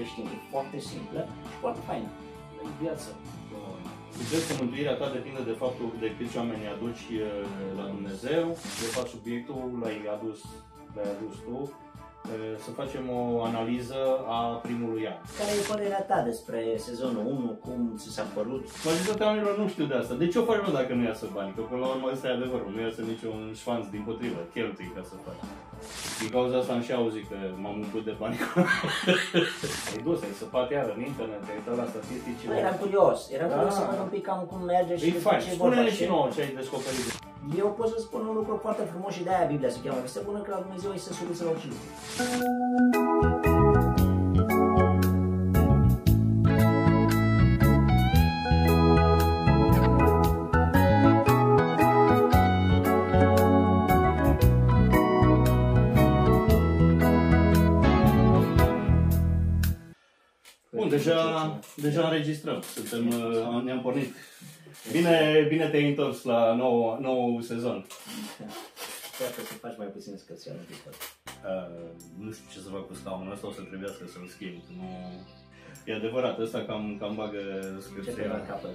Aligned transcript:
mă 0.00 0.06
Dumnezeu, 0.08 0.26
viața 0.26 0.26
creștină 0.26 0.28
e 0.36 0.50
foarte 0.54 0.78
simplă 0.90 1.20
și 1.50 1.56
foarte 1.64 1.80
faină. 1.88 2.10
E 2.64 2.82
viață. 2.84 3.10
Și 4.16 4.24
cred 4.30 4.42
că 4.46 4.52
mântuirea 4.62 4.98
ta 5.00 5.06
depinde 5.16 5.42
de 5.50 5.60
faptul 5.62 5.88
de 6.02 6.08
câți 6.16 6.36
oameni 6.40 6.72
aduci 6.74 7.06
uh, 7.12 7.22
la 7.78 7.84
Dumnezeu, 7.94 8.44
de 8.84 8.88
fapt 8.94 9.10
subiectul 9.16 9.60
l-ai 9.82 9.98
adus, 10.16 10.38
l-ai 10.94 11.08
adus 11.16 11.34
tu, 11.46 11.58
să 12.64 12.70
facem 12.80 13.04
o 13.18 13.42
analiză 13.50 14.00
a 14.38 14.40
primului 14.66 15.04
an. 15.12 15.18
Care 15.38 15.52
e 15.58 15.70
părerea 15.72 16.02
ta 16.10 16.18
despre 16.30 16.58
sezonul 16.86 17.24
1, 17.26 17.58
cum 17.64 17.80
ți 18.00 18.08
s-a 18.16 18.26
părut? 18.36 18.64
Majoritatea 18.88 19.26
oamenilor 19.26 19.54
nu 19.62 19.68
știu 19.68 19.86
de 19.90 19.96
asta. 20.00 20.14
De 20.22 20.28
ce 20.28 20.38
o 20.38 20.44
faci 20.48 20.72
dacă 20.80 20.92
nu 20.94 21.04
iasă 21.04 21.26
bani? 21.36 21.52
Că 21.56 21.60
până 21.70 21.80
la 21.84 21.88
urmă 21.94 22.06
ăsta 22.12 22.26
e 22.28 22.38
adevărul, 22.38 22.70
nu 22.74 22.80
iasă 22.80 23.00
niciun 23.12 23.38
șfanț 23.60 23.84
din 23.94 24.02
potrivă, 24.08 24.40
cheltui 24.54 24.92
ca 24.96 25.02
să 25.10 25.14
faci. 25.26 25.42
Din 26.20 26.30
cauza 26.34 26.56
asta 26.58 26.72
am 26.72 26.82
și 26.86 26.92
auzit 26.92 27.24
că 27.30 27.36
m-am 27.62 27.76
umplut 27.84 28.04
de 28.04 28.14
bani. 28.20 28.36
ai 29.92 30.00
dus, 30.06 30.18
ai 30.22 30.34
săpat 30.42 30.70
iară 30.70 30.92
în 30.96 31.02
internet, 31.10 31.42
ai 31.48 31.56
uitat 31.58 31.76
la 31.82 31.86
statistici. 31.92 32.42
Eram 32.62 32.76
curios, 32.82 33.18
eram 33.36 33.48
da. 33.48 33.54
curios 33.54 33.74
să 33.74 33.84
văd 33.90 33.98
un 34.06 34.10
pic 34.14 34.24
cam 34.28 34.40
cum 34.50 34.60
merge 34.74 34.96
și 34.96 35.08
e 35.08 35.12
fain. 35.28 35.40
Spune-ne 35.40 35.92
și 35.98 36.04
nouă 36.12 36.28
ce 36.34 36.40
ai 36.40 36.52
descoperit. 36.60 37.29
Eu 37.56 37.72
pot 37.72 37.88
să 37.88 37.96
spun 37.98 38.26
un 38.26 38.34
lucru 38.34 38.58
foarte 38.62 38.82
frumos 38.82 39.14
și 39.14 39.22
de-aia 39.22 39.46
Biblia 39.46 39.70
se 39.70 39.78
cheamă, 39.84 40.00
că 40.00 40.08
se 40.08 40.22
bună 40.24 40.40
că 40.40 40.50
la 40.50 40.60
Dumnezeu 40.60 40.92
este 40.92 41.12
soluția 41.12 41.44
la 41.44 41.50
orice 41.50 41.68
Bun, 60.70 60.88
deja, 60.88 61.58
deja 61.76 62.06
înregistrăm. 62.06 62.62
Suntem, 62.74 63.08
uh, 63.08 63.62
ne-am 63.62 63.80
pornit. 63.80 64.14
Bine, 64.92 65.46
bine 65.48 65.68
te-ai 65.68 65.88
întors 65.88 66.22
la 66.22 66.54
nou, 66.54 66.98
nou 67.00 67.40
sezon. 67.40 67.86
Sper 69.12 69.28
că 69.36 69.40
să 69.40 69.54
faci 69.54 69.76
mai 69.76 69.86
puțin 69.86 70.16
scățian 70.16 70.56
în 70.58 70.92
uh, 71.50 71.90
Nu 72.18 72.32
știu 72.32 72.46
ce 72.52 72.58
să 72.58 72.68
fac 72.68 72.86
cu 72.86 72.94
scaunul 72.94 73.32
ăsta, 73.32 73.46
o 73.46 73.52
să 73.52 73.60
trebuiască 73.60 74.04
să-l 74.06 74.26
schimb. 74.26 74.60
Nu... 74.76 74.88
E 75.84 75.94
adevărat, 75.94 76.38
ăsta 76.38 76.64
cam, 76.64 76.96
cam 77.00 77.14
bagă 77.14 77.40
scârția. 77.80 78.12
Ce 78.12 78.44
capăt 78.48 78.70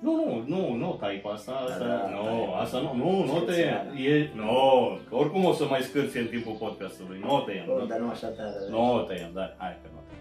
nu, 0.00 0.14
nu, 0.14 0.44
nu, 0.46 0.74
nu 0.74 0.96
tai 1.00 1.20
pe 1.22 1.28
asta, 1.28 1.52
asta, 1.52 1.78
da, 1.78 1.86
da, 1.86 2.08
nu, 2.08 2.52
asta 2.54 2.80
nu, 2.80 2.94
nu, 2.94 3.24
nu 3.24 3.40
te 3.40 3.60
e, 4.02 4.30
nu, 4.34 4.98
oricum 5.10 5.44
o 5.44 5.52
să 5.52 5.64
mai 5.64 5.80
scârți 5.80 6.18
în 6.18 6.26
timpul 6.26 6.52
podcastului, 6.52 7.18
nu 7.22 7.42
te 7.46 7.52
iau. 7.52 7.86
Dar 7.86 7.98
nu 7.98 8.08
așa 8.08 8.26
tare. 8.26 8.56
Nu 8.68 9.04
te 9.08 9.14
iau, 9.20 9.30
da, 9.32 9.54
hai 9.58 9.78
că 9.82 9.88
nu 9.92 10.00
te 10.08 10.14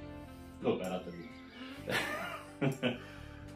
Nu, 0.67 0.75
că 0.75 0.83
arată 0.85 1.09
bine. 1.15 1.29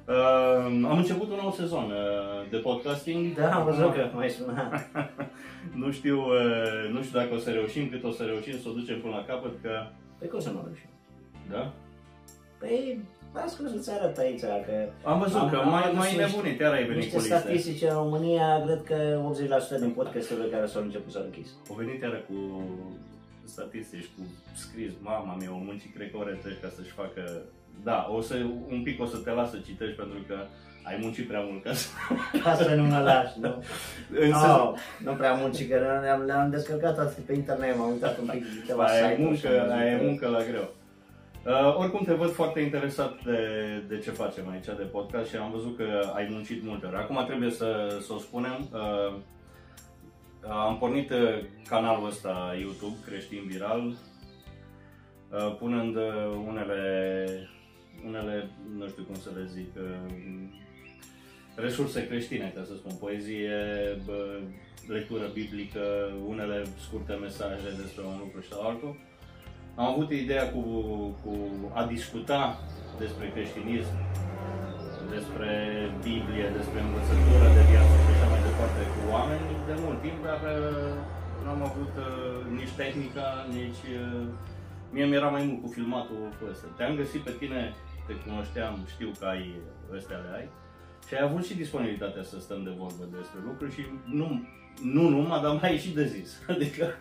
Uh, 0.08 0.66
am 0.66 0.98
început 0.98 1.30
un 1.30 1.40
nou 1.42 1.52
sezon 1.52 1.92
uh, 1.92 2.50
de 2.50 2.58
podcasting. 2.58 3.36
Da, 3.36 3.56
am 3.56 3.64
văzut 3.66 3.94
că 3.94 4.10
mai 4.16 4.30
sunat. 4.30 4.90
nu, 5.74 5.92
știu, 5.92 6.18
uh, 6.18 6.90
nu 6.92 7.04
știu 7.04 7.20
dacă 7.20 7.34
o 7.34 7.38
să 7.38 7.50
reușim, 7.50 7.90
cât 7.90 8.04
o 8.04 8.12
să 8.12 8.24
reușim 8.24 8.60
să 8.60 8.70
o 8.70 8.72
ducem 8.72 9.02
până 9.02 9.16
la 9.16 9.26
capăt, 9.26 9.52
că... 9.62 9.72
Păi 10.20 10.28
cum 10.28 10.40
să 10.40 10.50
nu 10.50 10.62
reușim? 10.66 10.90
Da? 11.52 11.74
Păi, 12.60 13.00
las 13.34 13.56
cum 13.56 13.68
să-ți 13.68 13.92
arăt 13.92 14.18
aici, 14.18 14.40
că... 14.40 14.76
Am 15.04 15.20
văzut 15.20 15.40
am, 15.40 15.50
că 15.50 15.58
am 15.58 15.70
mai, 15.70 15.92
mai 15.96 16.16
nebunit, 16.16 16.60
chiar 16.60 16.74
ai 16.74 16.86
venit 16.86 17.12
cu 17.12 17.18
liste. 17.18 17.36
statistici 17.36 17.82
în 17.82 17.94
România, 17.94 18.64
cred 18.66 18.84
că 18.84 19.22
80% 19.78 19.80
din 19.80 19.90
podcasturile 19.90 20.48
care 20.48 20.66
s-au 20.66 20.82
început 20.82 21.12
s-au 21.12 21.24
închis. 21.24 21.50
Au 21.70 21.76
venit 21.76 22.02
iară 22.02 22.22
cu 22.28 22.64
statistici, 23.44 24.10
cu 24.16 24.22
scris, 24.56 24.92
mama 25.02 25.36
mea, 25.40 25.54
o 25.54 25.58
muncit 25.58 25.96
cred 25.96 26.12
că 26.12 26.18
ore 26.18 26.40
ca 26.62 26.70
să-și 26.76 26.92
facă 26.92 27.42
da, 27.84 28.08
o 28.12 28.22
să, 28.22 28.36
un 28.70 28.82
pic 28.84 29.02
o 29.02 29.06
să 29.06 29.18
te 29.18 29.32
las 29.32 29.50
să 29.50 29.58
citești 29.66 29.96
pentru 29.96 30.18
că 30.28 30.36
ai 30.84 30.98
muncit 31.02 31.28
prea 31.28 31.40
mult 31.40 31.64
ca 31.64 31.74
să... 31.74 31.88
Ca 32.44 32.56
să 32.56 32.76
nu 32.76 32.84
mă 32.84 33.00
lași, 33.00 33.40
nu? 33.40 33.64
Însă... 34.28 34.48
Oh, 34.48 34.74
nu 35.04 35.14
prea 35.14 35.34
muncit, 35.34 35.70
că 35.70 36.00
le-am, 36.02 36.22
le-am 36.22 36.50
descărcat 36.50 36.98
atât 36.98 37.24
pe 37.24 37.34
internet, 37.34 37.78
m-am 37.78 37.92
uitat 37.92 38.20
un 38.20 38.30
pic 38.32 38.60
câteva 38.60 38.84
ai 38.84 39.16
muncă, 39.20 39.72
ai 39.72 40.00
muncă 40.02 40.28
la 40.28 40.44
greu. 40.44 40.74
Uh, 41.46 41.78
oricum 41.78 42.06
te 42.06 42.14
văd 42.14 42.32
foarte 42.32 42.60
interesat 42.60 43.24
de, 43.24 43.40
de 43.88 43.98
ce 43.98 44.12
facem 44.12 44.50
aici 44.50 44.66
de 44.66 44.88
podcast 44.92 45.30
și 45.30 45.36
am 45.36 45.52
văzut 45.52 45.78
că 45.78 46.12
ai 46.14 46.28
muncit 46.32 46.64
multe 46.64 46.86
ori. 46.86 46.96
Acum 46.96 47.24
trebuie 47.26 47.50
să, 47.50 47.98
să 48.02 48.14
o 48.14 48.18
spunem. 48.18 48.70
Uh, 48.72 49.16
am 50.50 50.78
pornit 50.78 51.10
uh, 51.10 51.44
canalul 51.68 52.08
ăsta 52.08 52.56
YouTube, 52.60 52.96
Creștin 53.06 53.44
Viral, 53.48 53.88
uh, 53.88 55.56
punând 55.60 55.96
uh, 55.96 56.04
unele 56.48 57.50
unele, 58.08 58.50
nu 58.78 58.88
știu 58.88 59.04
cum 59.04 59.16
să 59.16 59.30
le 59.38 59.46
zic, 59.56 59.70
uh, 59.76 60.62
resurse 61.56 62.08
creștine, 62.08 62.54
ca 62.56 62.64
să 62.64 62.74
spun, 62.76 62.96
poezie, 63.00 63.58
lectură 64.88 65.26
biblică, 65.34 65.84
unele 66.28 66.58
scurte 66.86 67.14
mesaje 67.14 67.70
despre 67.82 68.04
un 68.12 68.18
lucru 68.24 68.42
sau 68.50 68.60
altul. 68.70 68.94
Am 69.76 69.86
avut 69.94 70.10
ideea 70.12 70.46
cu, 70.54 70.62
cu 71.24 71.34
a 71.80 71.84
discuta 71.96 72.60
despre 73.04 73.26
creștinism, 73.36 73.96
despre 75.16 75.52
Biblie, 76.08 76.46
despre 76.60 76.80
învățătură 76.82 77.48
de 77.58 77.64
viață 77.72 77.96
și 78.04 78.12
așa 78.16 78.28
mai 78.34 78.42
departe 78.50 78.82
cu 78.94 79.00
oameni 79.16 79.48
de 79.70 79.76
mult 79.84 80.00
timp, 80.06 80.20
dar 80.30 80.42
uh, 80.58 80.94
nu 81.44 81.50
am 81.56 81.62
avut 81.70 81.94
uh, 82.08 82.40
nici 82.58 82.78
tehnica, 82.82 83.28
nici... 83.58 83.86
Mie 84.96 85.06
mi-era 85.06 85.30
mai 85.36 85.44
mult 85.48 85.62
cu 85.62 85.70
filmatul 85.78 86.22
cu 86.38 86.44
ăsta. 86.52 86.68
Te-am 86.78 86.96
găsit 87.02 87.22
pe 87.28 87.34
tine 87.40 87.62
te 88.08 88.14
cunoșteam, 88.14 88.80
știu 88.94 89.12
că 89.20 89.26
ai 89.26 89.56
ăstea 89.96 90.18
le 90.18 90.38
ai 90.38 90.48
și 91.08 91.14
ai 91.14 91.24
avut 91.24 91.46
și 91.46 91.56
disponibilitatea 91.56 92.24
să 92.24 92.40
stăm 92.40 92.64
de 92.64 92.74
vorbă 92.78 93.04
despre 93.18 93.40
lucruri 93.46 93.74
și 93.74 93.84
nu, 94.06 94.46
nu 94.84 95.10
numai, 95.10 95.42
dar 95.42 95.52
mai 95.52 95.70
ai 95.70 95.78
și 95.78 95.90
de 95.90 96.06
zis. 96.06 96.42
Adică 96.54 96.94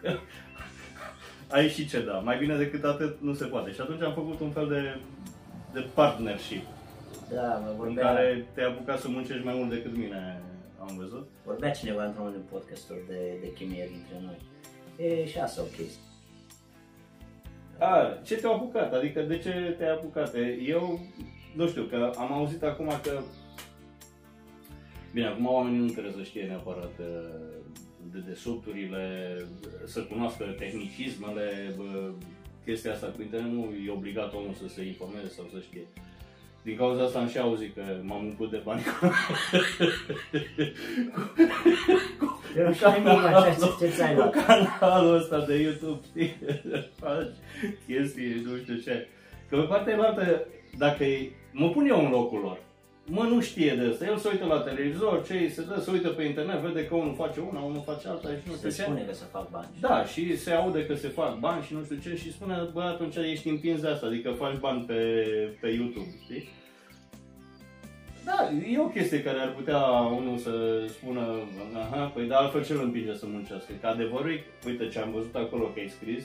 ai 1.48 1.68
și 1.68 1.88
ce 1.88 2.04
da. 2.04 2.12
Mai 2.12 2.38
bine 2.38 2.56
decât 2.56 2.84
atât 2.84 3.20
nu 3.20 3.34
se 3.34 3.44
poate. 3.44 3.72
Și 3.72 3.80
atunci 3.80 4.02
am 4.02 4.12
făcut 4.12 4.40
un 4.40 4.50
fel 4.50 4.68
de, 4.68 5.00
de 5.72 5.86
partnership. 5.94 6.64
Da, 7.32 7.62
mă 7.64 7.72
vorbea... 7.76 8.10
În 8.10 8.16
care 8.16 8.46
te-ai 8.54 8.66
apucat 8.66 8.98
să 9.00 9.08
muncești 9.08 9.44
mai 9.44 9.54
mult 9.54 9.70
decât 9.70 9.96
mine, 9.96 10.42
am 10.80 10.96
văzut. 10.96 11.28
Vorbea 11.44 11.70
cineva 11.70 12.04
într-un 12.04 12.42
podcast 12.50 12.88
de, 12.88 13.36
de 13.40 13.52
chimie 13.52 13.90
dintre 13.92 14.16
noi. 14.24 14.38
E 15.08 15.26
și 15.26 15.38
asta 15.38 15.60
o 15.60 15.64
chestie. 15.64 16.11
A, 17.82 18.18
ce 18.24 18.34
te-a 18.34 18.50
apucat? 18.50 18.92
Adică 18.94 19.20
de 19.22 19.38
ce 19.38 19.74
te-ai 19.78 19.90
apucat? 19.90 20.34
Eu, 20.66 21.00
nu 21.54 21.68
știu, 21.68 21.82
că 21.82 22.12
am 22.16 22.32
auzit 22.32 22.62
acum 22.62 22.88
că... 23.02 23.20
Bine, 25.12 25.26
acum 25.26 25.46
oamenii 25.46 25.78
nu 25.78 25.88
trebuie 25.88 26.12
să 26.12 26.22
știe 26.22 26.42
neapărat 26.42 26.98
uh, 26.98 27.62
de 28.12 28.18
desubturile, 28.26 29.36
să 29.84 30.00
cunoască 30.00 30.44
tehnicismele, 30.58 31.74
chestia 32.64 32.92
asta 32.92 33.06
cu 33.06 33.22
internet, 33.22 33.52
nu 33.52 33.72
e 33.86 33.90
obligat 33.90 34.34
omul 34.34 34.54
să 34.54 34.68
se 34.68 34.86
informeze 34.86 35.28
sau 35.28 35.48
să 35.52 35.60
știe. 35.60 35.86
Din 36.62 36.76
cauza 36.76 37.02
asta 37.02 37.18
am 37.18 37.28
și 37.28 37.38
auzit 37.38 37.74
că 37.74 37.82
m-am 38.02 38.24
umplut 38.24 38.50
de 38.50 38.60
bani 38.64 38.82
Eu 42.56 42.66
nu 42.66 42.72
știu 42.72 42.90
nimic 42.90 43.24
așa 43.24 43.54
ce 43.78 43.86
ți-ai 43.88 44.14
luat. 44.14 44.46
canalul 44.46 45.14
ăsta 45.16 45.44
de 45.44 45.54
YouTube, 45.54 46.00
știi? 46.06 46.36
Faci 47.00 47.34
chestii, 47.86 48.42
nu 48.44 48.56
știu 48.56 48.74
ce. 48.74 49.08
Că 49.48 49.56
pe 49.56 49.62
partea 49.62 49.98
altă, 49.98 50.46
dacă 50.78 51.04
e, 51.04 51.30
mă 51.52 51.68
pun 51.68 51.86
eu 51.86 52.04
în 52.04 52.10
locul 52.10 52.40
lor. 52.40 52.58
Mă, 53.06 53.22
nu 53.22 53.40
știe 53.40 53.74
de 53.74 53.86
asta. 53.90 54.04
El 54.06 54.16
se 54.16 54.28
uită 54.28 54.44
la 54.44 54.60
televizor, 54.60 55.24
ce 55.26 55.48
se 55.48 55.62
dă, 55.62 55.80
se 55.80 55.90
uită 55.90 56.08
pe 56.08 56.22
internet, 56.22 56.58
vede 56.60 56.86
că 56.86 56.94
unul 56.94 57.14
face 57.14 57.40
una, 57.40 57.60
unul 57.60 57.82
face 57.84 58.08
alta 58.08 58.28
și 58.28 58.48
nu 58.48 58.54
știu 58.54 58.70
se 58.70 58.76
ce. 58.76 58.82
spune 58.82 59.04
că 59.06 59.12
se 59.12 59.24
fac 59.32 59.50
bani. 59.50 59.68
Da, 59.80 60.04
și 60.04 60.36
se 60.36 60.50
aude 60.50 60.86
că 60.86 60.94
se 60.94 61.08
fac 61.08 61.38
bani 61.38 61.64
și 61.64 61.74
nu 61.74 61.84
știu 61.84 61.96
ce 62.02 62.16
și 62.16 62.32
spune, 62.32 62.68
bă, 62.72 62.82
atunci 62.82 63.16
ești 63.16 63.48
împins 63.48 63.80
de 63.80 63.88
asta, 63.88 64.06
adică 64.06 64.30
faci 64.30 64.58
bani 64.58 64.84
pe, 64.84 64.94
pe 65.60 65.68
YouTube, 65.68 66.10
știi? 66.22 66.48
Da, 68.24 68.50
e 68.72 68.78
o 68.78 68.86
chestie 68.88 69.22
care 69.22 69.38
ar 69.38 69.52
putea 69.54 69.80
unul 69.92 70.38
să 70.38 70.82
spună, 70.88 71.38
aha, 71.74 72.04
păi 72.14 72.26
da, 72.26 72.36
altfel 72.36 72.64
ce 72.64 72.72
îl 72.72 72.82
împinge 72.82 73.14
să 73.14 73.26
muncească? 73.28 73.72
Că 73.80 73.86
adevărul 73.86 74.30
e, 74.30 74.44
uite 74.66 74.88
ce 74.88 74.98
am 74.98 75.12
văzut 75.12 75.34
acolo 75.34 75.64
că 75.64 75.80
ai 75.80 75.88
scris, 75.88 76.24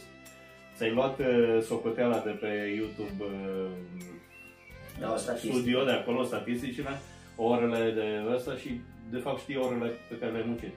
ți-ai 0.75 0.91
luat 0.93 1.19
uh, 1.19 1.59
socoteala 1.61 2.19
de 2.25 2.29
pe 2.29 2.73
YouTube 2.75 3.23
uh, 3.23 3.69
da, 4.99 5.15
studio 5.35 5.83
de 5.83 5.91
acolo, 5.91 6.23
statisticile, 6.23 6.99
orele 7.35 7.91
de 7.91 8.33
ăsta 8.35 8.55
și 8.55 8.81
de 9.11 9.17
fapt 9.17 9.39
știi 9.39 9.57
orele 9.57 9.91
pe 10.09 10.17
care 10.19 10.31
le-ai 10.31 10.43
muncit 10.47 10.73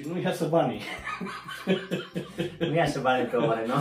și 0.00 0.08
nu 0.08 0.20
iasă 0.20 0.46
banii. 0.46 0.80
nu 2.70 2.74
iasă 2.74 3.00
banii 3.00 3.24
pe 3.24 3.36
ore, 3.36 3.66
nu? 3.66 3.74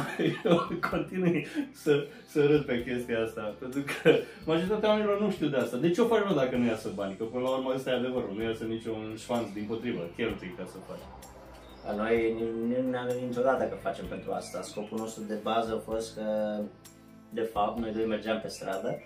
Eu 0.44 0.68
continui 0.90 1.48
să, 1.72 2.06
să 2.28 2.46
râd 2.46 2.66
pe 2.66 2.84
chestia 2.84 3.24
asta, 3.24 3.56
pentru 3.60 3.82
că 3.82 4.16
majoritatea 4.46 4.90
oamenilor 4.90 5.22
nu 5.22 5.32
știu 5.32 5.48
de 5.48 5.58
asta. 5.58 5.78
De 5.78 5.92
ce 5.92 6.02
o 6.02 6.08
faci 6.08 6.24
mă 6.28 6.36
dacă 6.36 6.56
nu 6.56 6.66
iasă 6.66 6.90
banii? 6.96 7.16
Că 7.16 7.24
până 7.24 7.44
la 7.44 7.50
urmă 7.50 7.74
ăsta 7.76 7.90
e 7.90 7.94
adevărul, 7.94 8.34
nu 8.36 8.44
iasă 8.44 8.64
niciun 8.64 9.16
șfanț 9.18 9.48
din 9.54 9.66
potrivă, 9.68 10.10
cheltui 10.16 10.56
ca 10.58 10.66
să 10.66 10.78
faci. 10.88 11.06
La 11.86 11.96
noi 11.96 12.36
nu 12.84 12.90
ne-am 12.90 13.08
gândit 13.08 13.28
niciodată 13.28 13.64
că 13.64 13.76
facem 13.76 14.06
pentru 14.06 14.32
asta. 14.32 14.62
Scopul 14.62 14.98
nostru 14.98 15.24
de 15.28 15.38
bază 15.44 15.74
a 15.74 15.92
fost 15.92 16.16
că, 16.16 16.60
de 17.30 17.42
fapt, 17.42 17.80
noi 17.80 17.92
doi 17.92 18.06
mergeam 18.06 18.40
pe 18.42 18.48
stradă. 18.48 19.00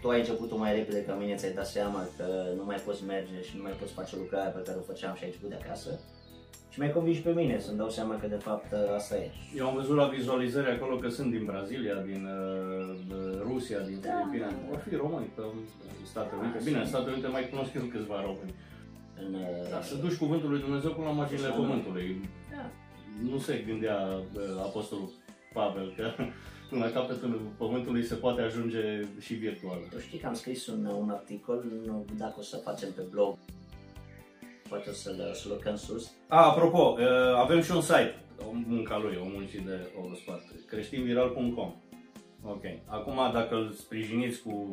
Tu 0.00 0.08
ai 0.08 0.18
început 0.18 0.58
mai 0.58 0.74
repede 0.74 1.04
ca 1.04 1.14
mine, 1.14 1.34
ți-ai 1.34 1.52
dat 1.52 1.66
seama 1.66 2.00
că 2.16 2.26
nu 2.56 2.64
mai 2.64 2.76
poți 2.84 3.04
merge 3.04 3.42
și 3.42 3.56
nu 3.56 3.62
mai 3.62 3.72
poți 3.80 3.92
face 3.92 4.16
lucrarea 4.16 4.50
pe 4.50 4.62
care 4.66 4.78
o 4.78 4.90
făceam 4.92 5.14
și 5.14 5.22
ai 5.22 5.28
început 5.28 5.50
de 5.50 5.58
acasă. 5.64 5.90
Și 6.72 6.78
mai 6.78 6.92
convins 6.92 7.18
pe 7.18 7.32
mine 7.32 7.58
să-mi 7.58 7.76
dau 7.76 7.90
seama 7.90 8.14
că 8.20 8.26
de 8.26 8.40
fapt 8.46 8.72
asta 8.96 9.16
e. 9.16 9.30
Eu 9.56 9.66
am 9.68 9.74
văzut 9.74 9.96
la 9.96 10.06
vizualizări 10.06 10.70
acolo 10.70 10.96
că 10.96 11.08
sunt 11.08 11.30
din 11.30 11.44
Brazilia, 11.44 11.94
din 11.94 12.22
uh, 12.24 13.40
Rusia, 13.48 13.78
din 13.78 13.98
da, 14.00 14.10
Filipine. 14.16 14.48
Da, 14.50 14.56
da. 14.66 14.72
Or 14.72 14.78
fi 14.88 14.94
români 14.94 15.30
pe 15.34 15.42
Statele 16.04 16.40
Unite. 16.40 16.60
Bine, 16.64 16.78
în 16.78 16.86
Statele 16.86 17.12
Unite 17.12 17.28
mai 17.28 17.48
cunosc 17.48 17.70
eu 17.74 17.82
câțiva 17.82 18.20
români. 18.28 18.54
În, 19.22 19.34
uh, 19.34 19.70
da, 19.70 19.80
să 19.82 19.94
duci 19.94 20.20
cuvântul 20.22 20.50
lui 20.50 20.60
Dumnezeu 20.66 20.90
până 20.90 21.06
la 21.06 21.18
marginile 21.20 21.48
pământului. 21.60 22.08
Da. 22.54 22.64
Nu 23.30 23.38
se 23.38 23.64
gândea 23.68 23.98
uh, 24.12 24.66
Apostolul 24.68 25.08
Pavel 25.52 25.94
că 25.96 26.10
până 26.70 26.84
la 26.84 26.90
capătul 26.90 27.40
pământului 27.58 28.04
se 28.04 28.14
poate 28.14 28.40
ajunge 28.40 29.06
și 29.20 29.34
virtual. 29.34 29.78
Tu 29.90 29.98
știi 29.98 30.18
că 30.18 30.26
am 30.26 30.34
scris 30.34 30.66
un, 30.66 30.84
un 30.84 31.10
articol, 31.10 31.64
dacă 32.18 32.34
o 32.38 32.42
să 32.42 32.56
facem 32.56 32.92
pe 32.92 33.02
blog, 33.10 33.36
poate 34.68 34.90
o 34.90 34.92
să-l, 34.92 35.30
să 35.34 35.48
lucrăm 35.48 35.76
sus. 35.76 36.10
A, 36.28 36.44
apropo, 36.50 36.96
uh, 36.98 37.06
avem 37.36 37.62
și 37.62 37.70
un 37.70 37.80
site, 37.80 38.14
o 38.38 38.50
munca 38.66 38.98
lui, 38.98 39.18
o 39.22 39.28
muncii 39.28 39.60
de 39.60 39.90
o 40.00 40.14
spate, 40.14 40.50
creștinviral.com. 40.66 41.74
Ok. 42.44 42.62
Acum, 42.86 43.14
dacă 43.32 43.54
îl 43.54 43.70
sprijiniți 43.72 44.42
cu... 44.42 44.70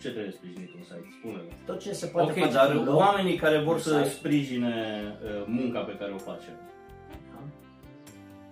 Ce 0.00 0.10
trebuie 0.10 0.32
sprijinit 0.32 0.74
un 0.74 0.82
site? 0.82 1.08
Spune-le. 1.18 1.52
Tot 1.66 1.80
ce 1.80 1.92
se 1.92 2.06
poate 2.06 2.30
Ok, 2.30 2.38
face 2.38 2.52
dar 2.52 2.82
oamenii 2.86 3.36
care 3.36 3.58
vor 3.58 3.78
să 3.80 3.96
site. 3.96 4.08
sprijine 4.08 5.02
uh, 5.22 5.44
munca 5.46 5.80
pe 5.80 5.96
care 5.98 6.12
o 6.12 6.18
facem. 6.18 6.54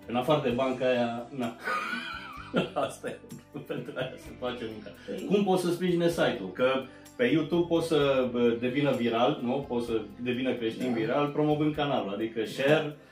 Da. 0.05 0.11
În 0.11 0.15
afară 0.15 0.41
de 0.43 0.49
banca 0.49 0.85
aia, 0.85 1.27
na. 1.35 1.55
Asta 2.87 3.09
e, 3.09 3.17
pentru 3.67 3.93
aia 3.95 4.13
să 4.17 4.29
face 4.39 4.63
munca. 4.71 4.89
Păi... 5.05 5.25
Cum 5.25 5.43
poți 5.43 5.63
să 5.63 5.71
sprijine 5.71 6.09
site-ul? 6.09 6.51
Că 6.53 6.81
pe 7.15 7.25
YouTube 7.25 7.65
poți 7.67 7.87
să 7.87 8.29
devină 8.59 8.91
viral, 8.91 9.39
nu? 9.43 9.65
Poți 9.67 9.85
să 9.85 10.01
devină 10.21 10.53
creștin 10.53 10.87
da. 10.87 10.99
viral 10.99 11.27
promovând 11.27 11.75
canalul, 11.75 12.13
adică 12.13 12.45
share, 12.45 12.85
Uh, 12.85 13.04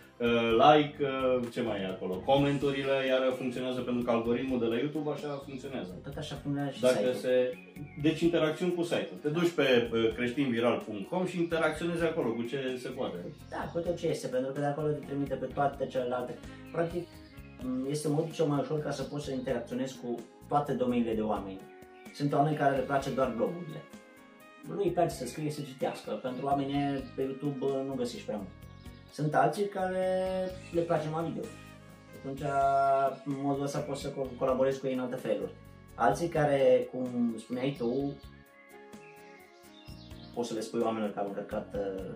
like, 0.65 0.95
uh, 1.01 1.47
ce 1.51 1.61
mai 1.61 1.81
e 1.81 1.85
acolo, 1.85 2.13
comenturile, 2.31 2.95
iar 3.07 3.21
funcționează 3.37 3.79
pentru 3.81 4.03
că 4.03 4.11
algoritmul 4.11 4.59
de 4.59 4.65
la 4.65 4.75
YouTube 4.75 5.09
așa 5.11 5.41
funcționează. 5.45 5.91
Tot 6.03 6.17
așa 6.17 6.35
funcționează 6.41 6.75
și 6.75 6.81
Dacă 6.81 6.95
site-ul. 6.95 7.13
Se... 7.13 7.57
Deci 8.01 8.21
interacțiuni 8.21 8.73
cu 8.73 8.83
site-ul. 8.83 9.19
Te 9.21 9.29
duci 9.29 9.49
pe 9.49 9.65
creștinviral.com 10.15 11.25
și 11.25 11.39
interacționezi 11.39 12.03
acolo 12.03 12.29
cu 12.29 12.41
ce 12.41 12.59
se 12.83 12.89
poate. 12.89 13.17
Da, 13.49 13.69
cu 13.73 13.79
tot 13.79 13.97
ce 13.97 14.07
este, 14.07 14.27
pentru 14.27 14.51
că 14.51 14.59
de 14.59 14.65
acolo 14.65 14.87
te 14.87 15.05
trimite 15.05 15.35
pe 15.35 15.45
toate 15.45 15.87
celelalte. 15.87 16.37
Practic, 16.71 17.07
este 17.89 18.07
modul 18.07 18.33
cel 18.33 18.45
mai 18.45 18.59
ușor 18.61 18.79
ca 18.81 18.91
să 18.91 19.03
poți 19.03 19.25
să 19.25 19.31
interacționezi 19.31 19.99
cu 20.01 20.19
toate 20.47 20.73
domeniile 20.73 21.13
de 21.13 21.21
oameni. 21.21 21.59
Sunt 22.13 22.33
oameni 22.33 22.55
care 22.55 22.75
le 22.75 22.81
place 22.81 23.09
doar 23.09 23.33
blogurile. 23.35 23.81
Lui 24.75 24.85
îi 24.85 24.91
place 24.91 25.13
să 25.13 25.25
scrie, 25.25 25.51
să 25.51 25.61
citească. 25.61 26.11
Pentru 26.11 26.45
oameni 26.45 26.73
pe 27.15 27.21
YouTube 27.21 27.65
nu 27.87 27.93
găsești 27.93 28.25
prea 28.25 28.35
mult. 28.35 28.62
Sunt 29.13 29.35
alții 29.35 29.67
care 29.67 30.07
le 30.71 30.81
place 30.81 31.09
mai 31.09 31.23
video. 31.23 31.43
Atunci, 32.19 32.41
în 33.25 33.35
modul 33.41 33.63
ăsta 33.63 33.79
poți 33.79 34.01
să 34.01 34.13
colaborezi 34.37 34.79
cu 34.79 34.87
ei 34.87 34.93
în 34.93 34.99
alte 34.99 35.15
feluri. 35.15 35.51
Alții 35.95 36.27
care, 36.27 36.87
cum 36.91 37.35
spuneai 37.37 37.75
tu, 37.77 38.17
poți 40.33 40.47
să 40.47 40.53
le 40.53 40.59
spui 40.59 40.81
oamenilor 40.81 41.13
că 41.13 41.19
au 41.19 41.27
încărcat 41.27 41.75
uh, 41.75 42.13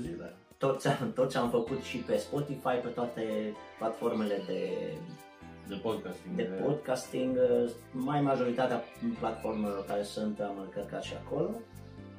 zile. 0.00 0.34
Tot 0.58 0.80
ce, 0.80 0.88
tot 1.14 1.30
ce 1.30 1.38
am 1.38 1.50
făcut 1.50 1.82
și 1.82 1.96
pe 1.96 2.16
Spotify, 2.16 2.76
pe 2.82 2.88
toate 2.94 3.22
platformele 3.78 4.42
de, 4.46 4.70
de 5.68 5.74
podcasting. 5.74 6.36
De 6.36 6.42
podcasting, 6.42 7.36
uh, 7.36 7.70
mai 7.92 8.20
majoritatea 8.20 8.82
platformelor 9.18 9.84
care 9.84 10.02
sunt 10.02 10.40
am 10.40 10.58
încărcat 10.60 11.02
și 11.02 11.14
acolo. 11.24 11.50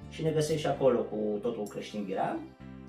Și 0.09 0.23
ne 0.23 0.31
găsești 0.31 0.61
și 0.61 0.67
acolo 0.67 0.99
cu 0.99 1.39
totul 1.41 1.67
creștin 1.67 2.03
viral 2.03 2.37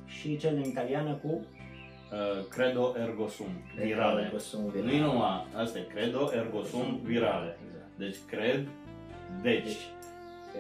și 0.07 0.37
cel 0.37 0.55
în 0.55 0.63
italiană 0.63 1.13
cu 1.23 1.29
uh, 1.29 2.47
Credo 2.49 2.95
ergo 2.99 3.29
sum, 3.29 3.47
virale. 3.85 4.23
Ergo 4.23 4.39
sum 4.39 4.71
virale. 4.71 4.91
Nu-i 4.91 5.01
numai, 5.01 5.47
asta 5.55 5.79
e 5.79 5.87
Credo 5.95 6.31
ergo 6.35 6.63
sum 6.63 7.01
virale. 7.03 7.57
Exact. 7.67 7.91
Deci 7.97 8.17
cred, 8.27 8.67
deci, 9.43 9.63
deci 9.63 9.81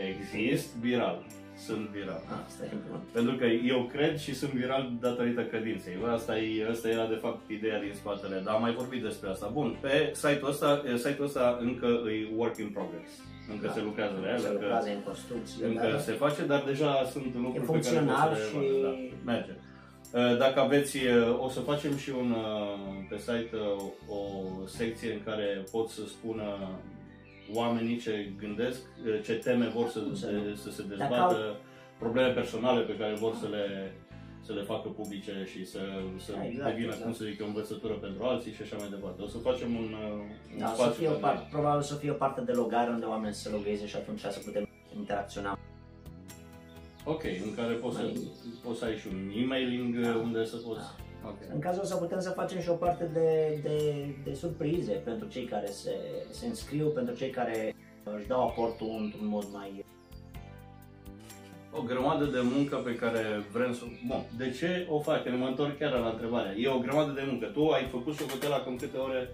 exist 0.09 0.77
viral. 0.77 1.25
Sunt 1.57 1.89
viral. 1.89 2.23
Ah, 2.31 2.45
asta 2.47 2.65
e 2.65 2.69
Pentru 3.13 3.35
că 3.35 3.45
eu 3.45 3.91
cred 3.93 4.19
și 4.19 4.35
sunt 4.35 4.51
viral 4.51 4.93
datorită 5.01 5.45
credinței. 5.45 5.93
Asta, 6.07 6.39
e, 6.39 6.69
asta 6.71 6.89
era 6.89 7.07
de 7.07 7.15
fapt 7.15 7.51
ideea 7.51 7.81
din 7.81 7.93
spatele, 7.95 8.41
dar 8.45 8.55
am 8.55 8.61
mai 8.61 8.73
vorbit 8.73 9.03
despre 9.03 9.29
asta. 9.29 9.51
Bun, 9.53 9.77
pe 9.81 10.11
site-ul 10.15 10.51
ăsta, 10.51 10.83
site-ul 10.97 11.27
ăsta 11.27 11.59
încă 11.61 11.87
e 11.87 12.29
work 12.37 12.57
in 12.57 12.71
progress. 12.71 13.11
Încă 13.53 13.67
da. 13.67 13.73
se 13.73 13.81
lucrează 13.81 14.17
la 14.23 14.31
el, 14.33 14.39
se 14.39 14.49
încă, 14.49 14.83
în 14.95 15.03
construcție, 15.05 15.67
încă 15.67 15.89
da. 15.91 15.99
se 15.99 16.13
face, 16.13 16.45
dar 16.47 16.63
deja 16.67 17.05
sunt 17.13 17.35
lucruri 17.35 17.81
pe 17.81 17.89
care 17.89 18.05
pot 18.05 18.25
să 18.25 18.31
le 18.33 18.41
și... 18.49 18.83
da, 18.83 18.93
merge. 19.33 19.55
Uh, 20.15 20.37
dacă 20.39 20.61
aveți, 20.61 20.97
uh, 20.97 21.45
o 21.45 21.49
să 21.49 21.61
facem 21.61 21.97
și 21.97 22.11
un, 22.11 22.31
uh, 22.31 23.07
pe 23.09 23.19
site 23.19 23.57
o 24.09 24.23
secție 24.67 25.13
în 25.13 25.23
care 25.25 25.65
pot 25.71 25.89
să 25.89 26.01
spună 26.07 26.45
oamenii 27.53 27.97
ce 27.97 28.33
gândesc, 28.39 28.81
ce 29.25 29.33
teme 29.33 29.73
vor 29.75 29.89
să, 29.89 30.01
de, 30.01 30.55
să 30.55 30.71
se 30.71 30.83
dezbată, 30.89 31.57
probleme 31.99 32.29
personale 32.29 32.81
pe 32.81 32.97
care 32.97 33.15
vor 33.15 33.35
să 33.35 33.49
le 33.51 33.95
să 34.47 34.53
le 34.53 34.63
facă 34.63 34.89
publice 34.89 35.35
și 35.53 35.65
să, 35.73 35.81
să 36.25 36.33
da, 36.33 36.47
exact, 36.47 36.69
devină, 36.71 36.87
exact. 36.87 37.05
cum 37.05 37.13
să 37.13 37.25
zic, 37.25 37.43
o 37.43 37.45
învățătură 37.45 37.95
pentru 37.95 38.25
alții 38.25 38.53
și 38.53 38.63
așa 38.63 38.77
mai 38.77 38.89
departe. 38.89 39.23
O 39.23 39.27
să 39.27 39.39
facem 39.39 39.71
un, 39.83 39.89
un 40.53 40.59
da, 40.59 40.67
spațiu. 40.67 40.93
Să 40.93 40.99
fie 40.99 41.09
o 41.09 41.19
parte, 41.27 41.47
probabil 41.51 41.83
să 41.83 41.95
fie 41.95 42.11
o 42.11 42.15
parte 42.25 42.41
de 42.41 42.53
logare 42.53 42.91
unde 42.91 43.05
oamenii 43.05 43.35
să 43.35 43.51
logheze 43.51 43.87
și 43.87 43.97
atunci 43.97 44.21
să 44.21 44.41
putem 44.45 44.69
interacționa. 44.97 45.59
Ok, 47.05 47.23
în 47.45 47.55
care 47.55 47.73
poți, 47.73 47.97
mai... 47.97 48.13
să, 48.15 48.47
poți 48.65 48.79
să 48.79 48.85
ai 48.85 48.97
și 48.97 49.07
un 49.13 49.33
emailing 49.43 50.01
da. 50.05 50.17
unde 50.17 50.45
să 50.45 50.57
poți... 50.57 50.81
Da. 50.81 50.95
Okay. 51.31 51.49
În 51.53 51.61
cazul 51.61 51.83
ăsta 51.83 51.97
putem 51.97 52.21
să 52.21 52.31
facem 52.31 52.61
și 52.61 52.69
o 52.69 52.75
parte 52.75 53.05
de, 53.05 53.61
de, 53.63 54.07
de 54.25 54.35
surprize 54.35 54.93
pentru 54.93 55.29
cei 55.29 55.45
care 55.45 55.67
se, 55.67 55.95
se 56.31 56.47
înscriu, 56.47 56.89
pentru 56.89 57.15
cei 57.15 57.31
care 57.31 57.75
își 58.17 58.27
dau 58.27 58.47
aportul 58.47 58.97
într-un 59.01 59.27
mod 59.27 59.47
mai 59.53 59.85
o 61.79 61.83
grămadă 61.83 62.25
de 62.25 62.41
muncă 62.55 62.77
pe 62.77 62.95
care 62.95 63.23
vrem 63.53 63.73
să... 63.75 63.83
Bun, 64.07 64.23
de 64.37 64.51
ce 64.51 64.87
o 64.91 65.01
fac? 65.01 65.23
Mă 65.39 65.47
întorc 65.47 65.79
chiar 65.79 65.93
la 65.93 66.09
întrebare. 66.09 66.55
E 66.59 66.69
o 66.69 66.79
grămadă 66.79 67.13
de 67.13 67.25
muncă. 67.27 67.47
Tu 67.47 67.71
ai 67.71 67.89
făcut 67.91 68.15
socotela 68.15 68.61
cam 68.61 68.77
câte 68.77 68.97
ore 68.97 69.29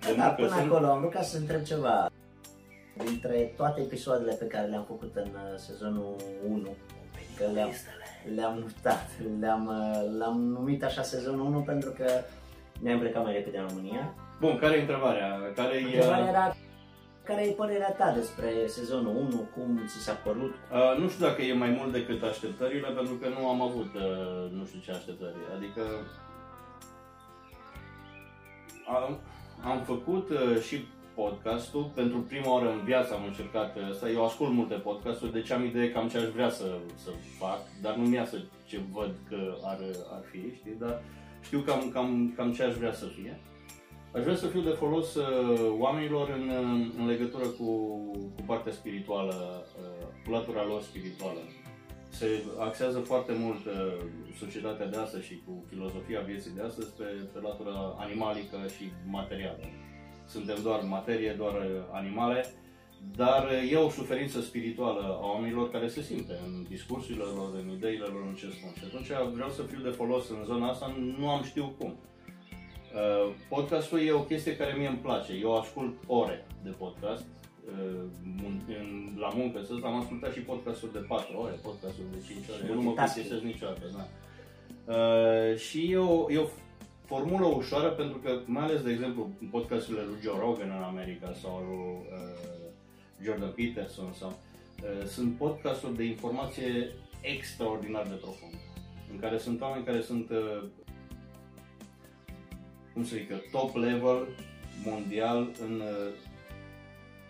de 0.00 0.14
da, 0.16 0.24
muncă 0.24 0.42
până 0.42 0.56
sunt? 0.56 0.70
acolo 0.70 0.86
am 0.86 0.98
vrut 0.98 1.12
ca 1.12 1.22
să 1.22 1.36
întreb 1.36 1.62
ceva. 1.62 2.10
Dintre 3.04 3.52
toate 3.56 3.80
episoadele 3.80 4.32
pe 4.32 4.44
care 4.44 4.66
le-am 4.66 4.84
făcut 4.86 5.12
în 5.14 5.30
uh, 5.34 5.56
sezonul 5.56 6.16
1, 6.48 6.76
că 7.36 7.44
le-am, 7.54 7.70
le-am 8.34 8.54
notat, 8.58 9.08
le-am, 9.40 9.66
uh, 9.66 10.18
le-am 10.18 10.40
numit 10.40 10.84
așa 10.84 11.02
sezonul 11.02 11.46
1 11.46 11.60
pentru 11.60 11.90
că 11.90 12.06
ne-am 12.80 12.98
plecat 12.98 13.22
mai 13.24 13.32
repede 13.32 13.58
în 13.58 13.66
România. 13.68 14.14
Bun, 14.40 14.58
care 14.58 14.76
e 14.76 14.80
întrebarea? 14.80 15.52
Care 15.54 15.82
întrebarea 15.82 16.28
era 16.28 16.56
care 17.24 17.42
e 17.46 17.50
părerea 17.50 17.92
ta 17.92 18.12
despre 18.12 18.50
sezonul 18.66 19.16
1? 19.16 19.48
Cum 19.54 19.80
ți 19.86 20.02
s-a 20.04 20.12
părut? 20.12 20.54
Uh, 20.54 20.98
nu 20.98 21.08
știu 21.08 21.26
dacă 21.26 21.42
e 21.42 21.52
mai 21.52 21.76
mult 21.78 21.92
decât 21.92 22.22
așteptările, 22.22 22.88
pentru 22.88 23.14
că 23.14 23.28
nu 23.28 23.48
am 23.48 23.60
avut 23.62 23.94
uh, 23.94 24.50
nu 24.50 24.64
știu 24.64 24.80
ce 24.84 24.90
așteptări. 24.92 25.36
Adică 25.56 25.82
am, 28.86 29.18
am 29.64 29.82
făcut 29.82 30.30
uh, 30.30 30.60
și 30.60 30.84
podcastul. 31.14 31.90
Pentru 31.94 32.18
prima 32.18 32.52
oară 32.52 32.70
în 32.70 32.84
viață 32.84 33.14
am 33.14 33.24
încercat 33.24 33.76
asta. 33.90 34.08
Eu 34.08 34.24
ascult 34.24 34.52
multe 34.52 34.74
podcasturi, 34.74 35.32
deci 35.32 35.50
am 35.50 35.64
idee 35.64 35.92
cam 35.92 36.08
ce 36.08 36.18
aș 36.18 36.28
vrea 36.28 36.50
să, 36.50 36.78
să 36.94 37.10
fac, 37.38 37.60
dar 37.82 37.94
nu 37.94 38.04
mi-asă 38.04 38.36
ce 38.66 38.80
văd 38.92 39.14
că 39.28 39.54
ar, 39.64 39.78
ar 40.12 40.22
fi, 40.30 40.54
știi? 40.54 40.76
Dar 40.78 41.02
știu 41.42 41.58
cam, 41.58 41.90
cam, 41.90 42.32
cam 42.36 42.52
ce 42.52 42.62
aș 42.62 42.74
vrea 42.74 42.92
să 42.92 43.06
fie. 43.06 43.40
Aș 44.16 44.22
vrea 44.22 44.36
să 44.36 44.46
fiu 44.46 44.60
de 44.60 44.70
folos 44.70 45.14
uh, 45.14 45.26
oamenilor 45.78 46.28
în, 46.28 46.48
uh, 46.48 46.86
în 46.98 47.06
legătură 47.06 47.46
cu, 47.46 47.70
cu 48.34 48.42
partea 48.46 48.72
spirituală, 48.72 49.64
uh, 49.80 50.06
cu 50.24 50.30
latura 50.30 50.64
lor 50.64 50.82
spirituală. 50.82 51.38
Se 52.08 52.26
axează 52.58 52.98
foarte 52.98 53.32
mult 53.32 53.62
societatea 54.38 54.86
de 54.86 54.96
astăzi 54.96 55.26
și 55.26 55.42
cu 55.46 55.64
filozofia 55.68 56.20
vieții 56.20 56.50
de 56.56 56.62
astăzi 56.62 56.90
pe, 56.96 57.04
pe 57.32 57.40
latura 57.40 57.96
animalică 57.98 58.58
și 58.76 58.92
materială. 59.10 59.64
Suntem 60.26 60.58
doar 60.62 60.80
materie, 60.80 61.32
doar 61.32 61.54
animale, 61.92 62.44
dar 63.16 63.48
e 63.70 63.76
o 63.76 63.90
suferință 63.90 64.40
spirituală 64.40 65.18
a 65.22 65.26
oamenilor 65.26 65.70
care 65.70 65.88
se 65.88 66.02
simte 66.02 66.32
în 66.46 66.66
discursurile 66.68 67.24
lor, 67.36 67.50
în 67.62 67.70
ideile 67.76 68.04
lor, 68.04 68.24
în 68.28 68.34
ce 68.34 68.50
spun. 68.50 68.72
Și 68.78 68.84
atunci 68.84 69.34
vreau 69.34 69.50
să 69.50 69.62
fiu 69.62 69.80
de 69.82 69.96
folos 69.98 70.28
în 70.28 70.44
zona 70.44 70.68
asta, 70.68 70.96
nu 71.18 71.28
am 71.30 71.42
știu 71.42 71.74
cum. 71.78 71.94
Uh, 72.94 73.32
podcastul 73.48 74.00
e 74.00 74.12
o 74.12 74.20
chestie 74.20 74.56
care 74.56 74.74
mie 74.76 74.86
îmi 74.86 74.96
place. 74.96 75.32
Eu 75.32 75.56
ascult 75.56 75.94
ore 76.06 76.46
de 76.62 76.70
podcast. 76.70 77.24
Uh, 77.66 78.04
la 79.18 79.28
muncă 79.34 79.62
să 79.62 79.72
am 79.84 79.94
ascultat 79.94 80.32
și 80.32 80.40
podcasturi 80.40 80.92
de 80.92 80.98
4 80.98 81.36
ore, 81.36 81.52
podcasturi 81.62 82.06
de 82.12 82.22
5 82.26 82.38
ore. 82.48 82.68
Eu 82.68 82.74
nu 82.74 82.82
mă 82.82 82.92
plictisesc 82.92 83.42
niciodată. 83.42 83.80
Da. 83.96 84.06
Uh, 84.94 85.56
și 85.56 85.90
e 85.90 85.98
o, 85.98 86.30
e 86.30 86.38
o 86.38 86.48
formulă 87.04 87.46
ușoară 87.46 87.88
pentru 87.88 88.18
că, 88.18 88.40
mai 88.44 88.62
ales, 88.62 88.82
de 88.82 88.90
exemplu, 88.90 89.30
în 89.40 89.46
podcasturile 89.46 90.04
lui 90.04 90.18
Joe 90.22 90.38
Rogan 90.38 90.72
în 90.76 90.82
America 90.82 91.32
sau 91.42 91.56
lui 91.68 92.16
uh, 92.18 93.24
Jordan 93.24 93.52
Peterson 93.56 94.12
sau 94.12 94.38
uh, 94.82 95.06
sunt 95.06 95.36
podcasturi 95.36 95.96
de 95.96 96.04
informație 96.04 96.90
extraordinar 97.20 98.06
de 98.06 98.14
profundă, 98.14 98.56
în 99.12 99.18
care 99.18 99.38
sunt 99.38 99.60
oameni 99.60 99.84
care 99.84 100.00
sunt 100.00 100.30
uh, 100.30 100.62
cum 102.94 103.04
să 103.04 103.14
zic 103.16 103.50
top 103.50 103.76
level 103.76 104.28
mondial 104.84 105.48
în, 105.66 105.80
uh, 105.80 106.12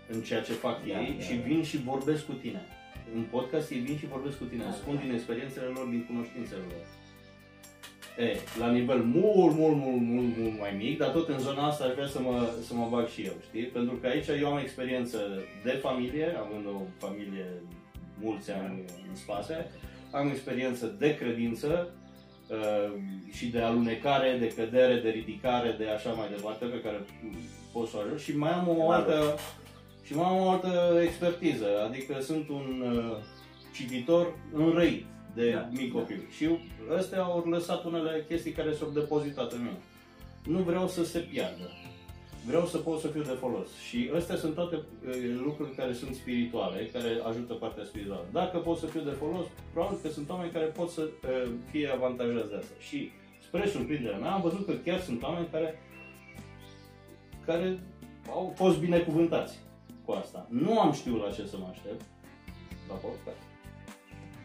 în 0.09 0.21
ceea 0.23 0.43
ce 0.43 0.53
fac 0.53 0.81
Da, 0.87 1.01
ei 1.01 1.15
da, 1.19 1.25
și 1.25 1.35
da. 1.35 1.43
vin 1.43 1.63
și 1.63 1.77
vorbesc 1.83 2.27
cu 2.27 2.33
tine. 2.33 2.63
În 3.15 3.23
podcast 3.31 3.71
ei 3.71 3.79
vin 3.79 3.97
și 3.99 4.07
vorbesc 4.07 4.39
cu 4.39 4.45
tine, 4.45 4.65
Da, 4.65 4.73
spun 4.73 4.95
da. 4.95 5.01
din 5.01 5.13
experiențele 5.15 5.67
lor, 5.67 5.87
din 5.87 6.05
cunoștințele 6.07 6.61
lor. 6.61 6.85
E, 8.27 8.37
la 8.59 8.71
nivel 8.71 9.03
mult, 9.03 9.57
mult, 9.57 9.77
mult, 9.77 10.01
mult, 10.01 10.37
mult 10.39 10.59
mai 10.59 10.75
mic, 10.77 10.99
dar 10.99 11.11
tot 11.11 11.29
în 11.29 11.39
zona 11.39 11.67
asta 11.67 11.85
aș 11.85 11.93
vrea 11.93 12.07
să 12.07 12.21
mă, 12.21 12.49
să 12.67 12.75
mă 12.75 12.89
bag 12.91 13.09
și 13.09 13.23
eu, 13.23 13.33
știi? 13.49 13.65
Pentru 13.65 13.95
că 13.95 14.07
aici 14.07 14.27
eu 14.41 14.53
am 14.53 14.59
experiență 14.59 15.19
de 15.65 15.71
familie, 15.71 16.37
având 16.39 16.67
o 16.67 16.81
familie 17.07 17.47
mulți 18.21 18.51
ani 18.51 18.85
în 19.09 19.15
spate, 19.15 19.67
am 20.11 20.29
experiență 20.29 20.87
de 20.99 21.17
credință 21.17 21.89
uh, 21.91 22.04
și 23.33 23.47
de 23.47 23.61
alunecare, 23.61 24.37
de 24.41 24.49
cădere, 24.49 25.01
de 25.01 25.09
ridicare, 25.09 25.75
de 25.79 25.87
așa 25.89 26.11
mai 26.11 26.29
departe, 26.37 26.65
pe 26.65 26.81
care 26.81 27.05
pot 27.73 27.89
să 27.89 27.97
o 27.97 28.01
ajut 28.01 28.21
și 28.21 28.37
mai 28.37 28.51
am 28.53 28.69
o 28.69 28.87
Da. 28.89 28.95
altă 28.95 29.35
și 30.05 30.15
mai 30.15 30.25
am 30.29 30.37
o 30.47 30.51
altă 30.51 31.01
expertiză, 31.03 31.67
adică 31.89 32.21
sunt 32.21 32.49
un 32.49 32.83
uh, 32.95 33.17
cititor 33.75 34.37
înrăit 34.53 35.05
de 35.35 35.51
Da, 35.51 35.69
mic 35.71 35.93
da. 35.93 35.99
copil. 35.99 36.23
Și 36.37 36.49
ăstea 36.99 37.23
au 37.23 37.45
lăsat 37.49 37.85
unele 37.85 38.25
chestii 38.29 38.53
care 38.53 38.73
s-au 38.75 38.89
depozitat 38.91 39.53
în 39.53 39.59
mine. 39.59 39.79
Nu 40.47 40.59
vreau 40.63 40.89
să 40.89 41.05
se 41.05 41.19
piardă. 41.19 41.71
Vreau 42.47 42.67
să 42.67 42.79
pot 42.79 43.01
să 43.01 43.09
fiu 43.09 43.23
de 43.23 43.37
folos. 43.41 43.69
Și 43.89 44.11
astea 44.17 44.37
sunt 44.37 44.55
toate 44.55 44.77
uh, 44.77 45.41
lucruri 45.45 45.75
care 45.75 45.93
sunt 45.93 46.15
spirituale, 46.15 46.91
care 46.93 47.21
ajută 47.29 47.53
partea 47.55 47.85
spirituală. 47.85 48.27
Dacă 48.33 48.59
pot 48.59 48.79
să 48.79 48.87
fiu 48.87 49.01
de 49.01 49.11
folos, 49.11 49.47
probabil 49.73 49.99
că 50.03 50.09
sunt 50.09 50.31
oameni 50.31 50.53
care 50.53 50.65
pot 50.65 50.91
să 50.91 51.03
uh, 51.03 51.51
fie 51.71 51.89
avantajați 51.89 52.49
de 52.49 52.57
asta. 52.57 52.75
Și 52.79 53.11
spre 53.47 53.69
surprinderea 53.69 54.19
mea 54.19 54.33
am 54.33 54.41
văzut 54.41 54.67
că 54.67 54.73
chiar 54.73 55.01
sunt 55.01 55.23
oameni 55.23 55.49
care 55.51 55.79
care 57.47 57.79
au 58.29 58.53
fost 58.57 58.79
binecuvântați 58.79 59.59
cu 60.05 60.13
asta. 60.13 60.47
Nu 60.51 60.81
am 60.81 60.93
știut 60.93 61.23
la 61.23 61.31
ce 61.31 61.47
să 61.47 61.57
mă 61.59 61.67
aștept 61.71 62.03
la 62.89 62.95
podcast. 62.95 63.43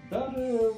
Dar 0.09 0.33
uh, 0.37 0.75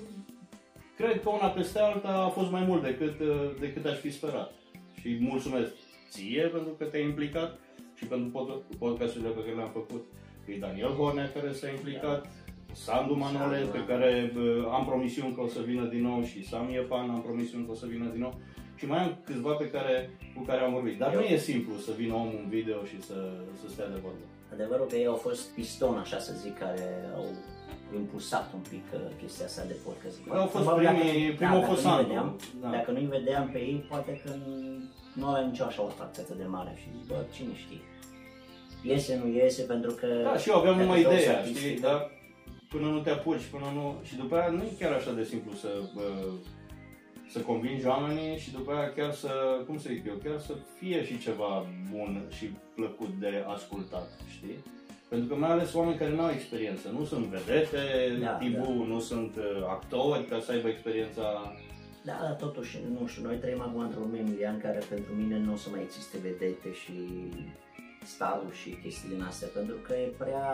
cred 0.98 1.22
că 1.22 1.30
una 1.30 1.48
peste 1.48 1.80
alta 1.80 2.08
a 2.08 2.30
fost 2.30 2.52
mai 2.52 2.64
mult 2.64 2.84
decât, 2.84 3.20
uh, 3.20 3.52
decât 3.60 3.86
aș 3.86 3.98
fi 3.98 4.12
sperat. 4.12 4.52
Și 5.00 5.18
mulțumesc 5.20 5.72
ție 6.14 6.44
pentru 6.56 6.72
că 6.78 6.84
te-ai 6.86 7.04
implicat 7.12 7.52
și 7.98 8.06
pentru 8.06 8.28
pod- 8.38 8.78
podcasturile 8.84 9.30
pe 9.30 9.40
care 9.46 9.56
le-am 9.56 9.74
făcut. 9.80 10.04
E 10.46 10.58
Daniel 10.66 10.94
Hornea 11.00 11.32
care 11.36 11.52
s-a 11.60 11.70
implicat, 11.70 12.22
Sandu 12.86 13.14
Manole, 13.24 13.58
Sandu, 13.58 13.72
pe 13.72 13.78
da. 13.78 13.84
care 13.92 14.34
uh, 14.38 14.66
am 14.78 14.86
promisiuni 14.86 15.34
că 15.36 15.42
o 15.42 15.48
să 15.48 15.62
vină 15.70 15.86
din 15.86 16.02
nou 16.02 16.24
și 16.24 16.48
Sam 16.48 16.70
Iepan 16.70 17.10
am 17.10 17.22
promisiuni 17.22 17.66
că 17.66 17.72
o 17.72 17.80
să 17.82 17.86
vină 17.94 18.08
din 18.12 18.22
nou. 18.22 18.34
Și 18.80 18.86
mai 18.88 19.00
am 19.04 19.18
câțiva 19.26 19.52
pe 19.54 19.70
care, 19.70 20.10
cu 20.36 20.42
care 20.44 20.62
am 20.62 20.74
vorbit. 20.74 20.98
Dar 20.98 21.14
Eu- 21.14 21.20
nu 21.20 21.26
e 21.26 21.38
simplu 21.38 21.74
să 21.78 21.92
vină 21.98 22.14
omul 22.14 22.40
în 22.44 22.50
video 22.50 22.84
și 22.84 23.02
să, 23.02 23.18
să 23.62 23.66
stea 23.70 23.88
de 23.88 24.00
vorbă. 24.04 24.24
Adevărul 24.54 24.86
că 24.88 24.96
ei 24.96 25.06
au 25.06 25.16
fost 25.28 25.54
piston, 25.56 25.98
așa 25.98 26.20
să 26.20 26.34
zic, 26.44 26.58
care 26.58 26.86
au 27.16 27.26
impulsat 27.96 28.54
un 28.54 28.64
pic 28.70 28.86
uh, 28.94 29.00
chestia 29.22 29.46
asta 29.46 29.64
de 29.68 29.76
podcast. 29.86 30.18
Bă, 30.28 30.36
au 30.36 30.48
fost 30.48 30.64
Probabil 30.66 30.88
primii- 30.88 31.24
dacă- 31.24 31.36
primul 31.42 31.60
da, 31.60 31.66
a 31.66 31.70
fost 31.72 31.84
dacă 31.84 31.96
nu-i 31.96 32.04
Sandu, 32.04 32.08
vedeam, 32.08 32.40
da. 32.62 32.70
Dacă 32.78 32.92
nu-i 32.92 33.10
vedeam 33.18 33.50
pe 33.54 33.60
ei, 33.60 33.86
poate 33.90 34.22
că 34.24 34.30
nu 35.14 35.28
aveam 35.28 35.50
nicio 35.50 35.64
așa 35.64 35.82
o 35.82 35.86
atracție 35.86 36.24
atât 36.24 36.38
de 36.38 36.46
mare 36.46 36.74
și 36.76 36.84
zic, 36.98 37.08
bă, 37.08 37.26
cine 37.36 37.54
știe. 37.56 37.82
Iese, 38.84 39.22
nu 39.24 39.28
iese, 39.32 39.62
pentru 39.64 39.92
că... 39.92 40.08
Da, 40.24 40.38
și 40.38 40.50
eu 40.50 40.56
aveam 40.58 40.74
dacă 40.76 40.86
numai 40.86 41.00
vreau 41.04 41.16
să 41.16 41.22
ideea, 41.22 41.38
artistică- 41.38 41.68
știi, 41.68 41.80
dar 41.82 42.12
până 42.70 42.88
nu 42.88 43.00
te 43.00 43.10
apuci, 43.10 43.46
până 43.52 43.66
nu... 43.74 43.96
Și 44.04 44.16
după 44.16 44.36
aia 44.36 44.48
nu 44.50 44.64
e 44.64 44.72
chiar 44.80 44.92
așa 44.94 45.12
de 45.12 45.24
simplu 45.24 45.52
să, 45.54 45.68
bă, 45.96 46.02
să 47.32 47.40
convingi 47.40 47.86
oamenii 47.86 48.38
și 48.38 48.52
după 48.52 48.72
aia 48.72 48.94
chiar 48.94 49.14
să, 49.14 49.30
cum 49.68 49.80
să 49.80 49.88
zic 49.92 50.06
eu, 50.08 50.14
chiar 50.24 50.40
să 50.40 50.54
fie 50.80 51.06
și 51.06 51.20
ceva 51.20 51.66
bun 51.92 52.24
și 52.38 52.46
plăcut 52.76 53.10
de 53.20 53.44
ascultat, 53.48 54.10
știi? 54.38 54.58
Pentru 55.10 55.28
că 55.28 55.36
mai 55.36 55.52
ales 55.52 55.74
oameni 55.74 55.98
care 55.98 56.12
nu 56.12 56.22
au 56.22 56.32
experiență, 56.32 56.88
nu 56.98 57.06
sunt 57.06 57.26
vedete, 57.26 57.78
Da, 58.22 58.30
tibu, 58.32 58.84
nu 58.88 59.00
sunt 59.00 59.36
uh, 59.36 59.64
actori 59.70 60.26
ca 60.26 60.40
să 60.40 60.52
aibă 60.52 60.68
experiența 60.68 61.54
Da, 62.06 62.18
dar 62.22 62.34
totuși, 62.34 62.80
nu 63.00 63.08
știu, 63.08 63.24
noi 63.24 63.36
trăim 63.38 63.62
acum 63.62 63.80
într-o 63.82 64.00
lume 64.00 64.18
Emilian 64.18 64.60
care 64.60 64.80
pentru 64.90 65.14
mine 65.14 65.38
nu 65.38 65.54
o 65.54 65.56
să 65.56 65.68
mai 65.72 65.82
existe 65.84 66.18
vedete 66.18 66.70
și 66.82 66.94
staruri 68.04 68.56
și 68.56 68.70
chestii 68.84 69.10
din 69.10 69.22
astea, 69.22 69.48
pentru 69.54 69.76
că 69.76 69.94
e 69.94 70.08
prea, 70.18 70.48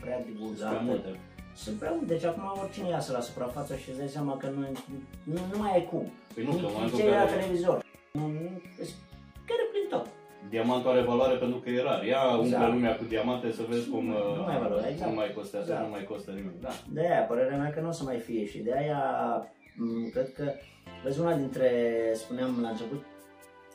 prea 0.00 0.18
divulgată. 0.28 0.68
prea 0.74 0.80
multe. 0.90 1.10
Sunt 1.54 1.76
prea 1.78 1.90
multe, 1.90 2.06
deci 2.14 2.24
acum 2.24 2.44
oricine 2.62 2.88
iasă 2.88 3.12
la 3.12 3.20
suprafață 3.20 3.76
și 3.76 3.88
îți 3.88 3.98
dai 3.98 4.08
seama 4.08 4.36
că 4.36 4.46
nu, 4.48 4.60
nu, 5.32 5.38
nu 5.52 5.58
mai 5.58 5.72
ai 5.72 5.84
cum. 5.90 6.04
Păi 6.34 6.44
nu, 6.44 6.50
că 6.50 6.56
în 6.56 6.62
Nici 6.62 6.72
momentul 6.72 6.98
cei 6.98 7.06
în 7.08 7.12
la 7.14 7.18
care- 7.24 7.30
televizor. 7.40 7.84
Nu, 8.12 8.26
nu, 8.26 8.60
îți 8.80 8.94
care 9.48 9.62
prin 9.72 9.86
tot. 9.90 10.06
Diamantul 10.50 10.90
are 10.90 11.00
valoare 11.02 11.36
pentru 11.36 11.58
că 11.58 11.70
e 11.70 11.82
rar. 11.82 12.04
Ia 12.04 12.22
umple 12.30 12.46
Exact. 12.46 12.72
lumea 12.72 12.96
cu 12.96 13.04
diamante 13.04 13.52
să 13.52 13.62
vezi 13.68 13.88
cum 13.88 14.04
Nu 14.06 14.14
uh, 14.38 14.44
mai 14.46 14.58
valoare, 14.58 14.88
exact. 14.90 15.10
nu 15.10 15.16
mai 15.16 15.32
costează, 15.34 15.66
Exact. 15.70 15.86
nu 15.86 15.90
mai 15.96 16.04
costă 16.04 16.30
nimic. 16.30 16.60
Da. 16.60 16.68
De 16.92 17.00
aia, 17.00 17.22
părerea 17.22 17.56
mea 17.58 17.70
că 17.70 17.80
nu 17.80 17.88
o 17.88 17.92
să 17.92 18.02
mai 18.04 18.18
fie 18.18 18.44
și 18.46 18.58
de 18.58 18.72
aia 18.76 19.00
m, 19.76 20.10
cred 20.10 20.32
că, 20.32 20.52
vezi, 21.02 21.20
una 21.20 21.34
dintre, 21.34 21.70
spuneam 22.14 22.60
la 22.60 22.68
început, 22.68 23.04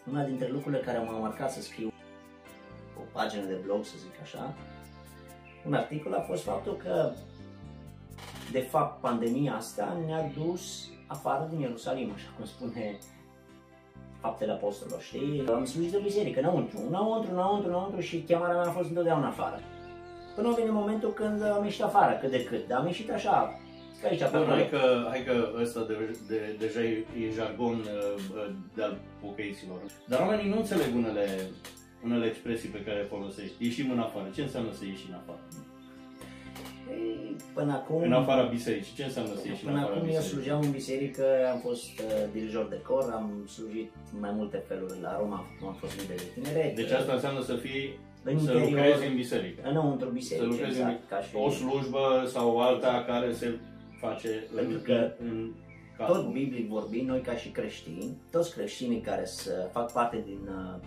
una 0.10 0.24
dintre 0.24 0.48
lucrurile 0.48 0.82
care 0.82 0.98
m-au 0.98 1.20
marcat 1.20 1.52
să 1.52 1.62
scriu 1.62 1.92
o 2.98 3.02
pagină 3.12 3.46
de 3.46 3.58
blog, 3.64 3.86
să 3.86 3.94
zic 3.98 4.22
așa, 4.22 4.54
un 5.66 5.74
articol 5.74 6.14
a 6.14 6.22
fost 6.22 6.44
faptul 6.44 6.76
că, 6.76 7.12
de 8.52 8.60
fapt, 8.60 9.02
pandemia 9.02 9.56
asta 9.56 9.98
ne-a 10.06 10.32
dus 10.38 10.88
afară 11.08 11.48
din 11.50 11.60
Ierusalim, 11.60 12.12
așa 12.14 12.28
cum 12.36 12.46
spune 12.46 12.98
faptele 14.20 14.52
apostolilor, 14.52 15.02
știi? 15.02 15.46
Am 15.48 15.66
slujit 15.66 15.92
de 15.92 16.00
biserică, 16.04 16.40
înăuntru, 16.40 16.78
înăuntru, 16.88 17.32
înăuntru, 17.32 17.70
înăuntru 17.70 18.00
și 18.00 18.22
chemarea 18.22 18.56
mea 18.56 18.68
a 18.68 18.72
fost 18.72 18.90
întotdeauna 18.90 19.28
afară. 19.28 19.60
Până 20.36 20.54
vine 20.58 20.70
momentul 20.70 21.14
când 21.14 21.44
am 21.44 21.64
ieșit 21.64 21.84
afară, 21.84 22.18
cât 22.18 22.32
de 22.32 22.44
cât, 22.44 22.68
dar 22.68 22.80
am 22.80 22.86
ieșit 22.86 23.12
așa, 23.12 23.60
că 23.66 23.67
aici, 24.06 24.20
pe 24.20 24.28
Bun, 24.32 24.40
acolo. 24.40 24.54
hai 24.56 24.70
că, 24.70 24.82
hai 25.10 25.24
că 25.28 25.36
ăsta 25.62 25.82
de, 25.90 25.96
de, 26.28 26.56
deja 26.60 26.82
e, 26.82 27.06
e 27.24 27.32
jargon 27.36 27.76
uh, 27.76 28.14
uh, 28.36 28.50
de-al 28.76 28.98
pocăiților. 29.22 29.80
Dar 30.08 30.20
oamenii 30.20 30.50
nu 30.50 30.58
înțeleg 30.58 30.96
unele, 30.96 31.26
unele 32.04 32.26
expresii 32.26 32.70
pe 32.70 32.84
care 32.86 32.98
le 32.98 33.04
folosești. 33.14 33.64
Ieșim 33.66 33.92
în 33.92 34.00
afară. 34.00 34.28
Ce 34.36 34.42
înseamnă 34.42 34.72
să 34.74 34.84
ieși 34.86 35.06
în 35.10 35.16
afară? 35.22 35.40
Ei, 36.92 37.36
Până 37.54 37.74
acum, 37.74 38.02
În 38.02 38.14
afara 38.14 38.44
bisericii. 38.44 38.94
Ce 38.96 39.04
înseamnă 39.04 39.34
să 39.36 39.48
ieși 39.48 39.64
în 39.66 39.70
până 39.70 39.80
afara 39.82 39.96
acum 39.96 40.08
eu 40.08 40.08
bisericii? 40.10 40.32
slujeam 40.34 40.62
în 40.62 40.72
biserică, 40.72 41.26
am 41.54 41.60
fost 41.68 41.92
uh, 42.00 42.06
dirijor 42.36 42.66
de 42.74 42.80
cor, 42.88 43.04
am 43.20 43.28
slujit 43.56 43.90
în 44.14 44.20
mai 44.20 44.32
multe 44.40 44.58
feluri 44.68 45.00
la 45.02 45.12
Roma, 45.20 45.40
am 45.70 45.76
fost 45.82 45.94
lider 46.02 46.16
de 46.18 46.30
tineret. 46.34 46.76
Deci 46.76 46.92
asta 46.92 47.14
înseamnă 47.14 47.42
să 47.50 47.56
fii, 47.56 47.84
În 48.24 48.40
să 48.40 48.52
interior. 48.52 48.70
lucrezi 48.70 49.06
în 49.10 49.16
biserică. 49.16 49.60
înăuntru 49.70 50.08
Să 50.08 50.14
biserică, 50.14 50.46
lucrezi 50.46 50.78
exact, 50.80 51.00
în 51.02 51.08
ca 51.12 51.20
și 51.26 51.30
o 51.36 51.50
slujbă 51.50 52.06
sau 52.34 52.48
alta 52.68 53.04
care 53.08 53.30
se 53.34 53.48
face 54.00 54.30
Pentru 54.56 54.74
în, 54.78 54.82
că 54.82 55.12
în 55.20 55.52
tot 55.98 56.08
cadrul. 56.08 56.32
biblic 56.32 56.68
vorbind, 56.70 57.08
noi 57.08 57.22
ca 57.22 57.36
și 57.36 57.50
creștini, 57.50 58.18
toți 58.32 58.54
creștinii 58.54 59.02
care 59.02 59.26
să 59.26 59.70
fac 59.72 59.92
parte 59.92 60.24
din, 60.26 60.40
uh, 60.48 60.80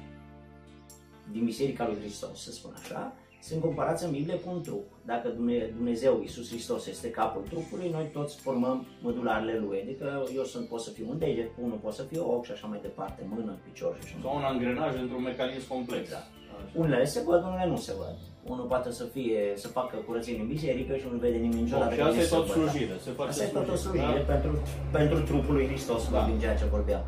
din 1.33 1.45
Biserica 1.45 1.87
lui 1.87 1.97
Hristos, 2.01 2.43
să 2.43 2.53
spun 2.53 2.75
așa, 2.83 3.13
sunt 3.43 3.61
comparați 3.61 4.05
în 4.05 4.11
Biblie 4.11 4.35
cu 4.41 4.51
un 4.51 4.63
trup. 4.63 4.85
Dacă 5.07 5.29
Dumne- 5.29 5.73
Dumnezeu, 5.77 6.21
Iisus 6.21 6.49
Hristos, 6.49 6.87
este 6.87 7.11
capul 7.11 7.43
trupului, 7.43 7.91
noi 7.91 8.09
toți 8.13 8.37
formăm 8.41 8.87
mădularele 9.03 9.59
lui. 9.59 9.81
Adică 9.83 10.25
eu 10.35 10.45
sunt, 10.45 10.69
pot 10.69 10.81
să 10.81 10.91
fiu 10.91 11.07
un 11.11 11.19
deget, 11.19 11.51
unul 11.63 11.79
pot 11.79 11.93
să 11.93 12.03
fiu 12.03 12.31
ochi 12.33 12.45
și 12.45 12.53
așa 12.53 12.67
mai 12.67 12.79
departe, 12.83 13.27
mână, 13.29 13.59
picior 13.65 13.95
și 13.95 14.01
așa 14.05 14.15
mai 14.15 14.23
Sau 14.23 14.37
un 14.37 14.43
angrenaj 14.43 15.01
într-un 15.01 15.23
mecanism 15.23 15.69
complex. 15.69 16.01
Exact. 16.01 16.27
Așa. 16.57 16.79
Unele 16.81 17.05
se 17.05 17.23
văd, 17.23 17.43
unele 17.43 17.67
nu 17.67 17.77
se 17.77 17.93
văd. 17.99 18.17
Unul 18.45 18.65
poate 18.65 18.93
să 18.93 19.05
fie, 19.05 19.41
să 19.55 19.69
facă 19.69 19.97
curățenie 20.07 20.41
în 20.41 20.47
biserică 20.47 20.97
și 20.97 21.05
nu 21.13 21.19
vede 21.19 21.37
nimeni 21.37 21.63
niciodată. 21.63 21.95
Bun, 21.95 21.95
și 21.95 22.01
că 22.01 22.05
asta 22.05 22.17
nu 22.17 22.23
e 22.23 22.25
se 22.25 22.35
tot 22.35 22.47
văd. 22.47 22.55
slujire. 22.57 22.95
Se 23.05 23.11
face 23.11 23.29
Asta 23.29 23.45
e 23.45 23.47
tot 23.47 23.69
o 23.69 23.75
slujire, 23.75 24.05
slujire 24.05 24.25
da? 24.27 24.33
pentru, 24.33 24.51
pentru 24.93 25.19
trupul 25.21 25.55
lui 25.55 25.67
Hristos, 25.67 26.03
Da. 26.11 26.19
da. 26.19 26.27
din 26.27 26.39
ceea 26.39 26.57
ce 26.57 26.65
vorbeam. 26.65 27.03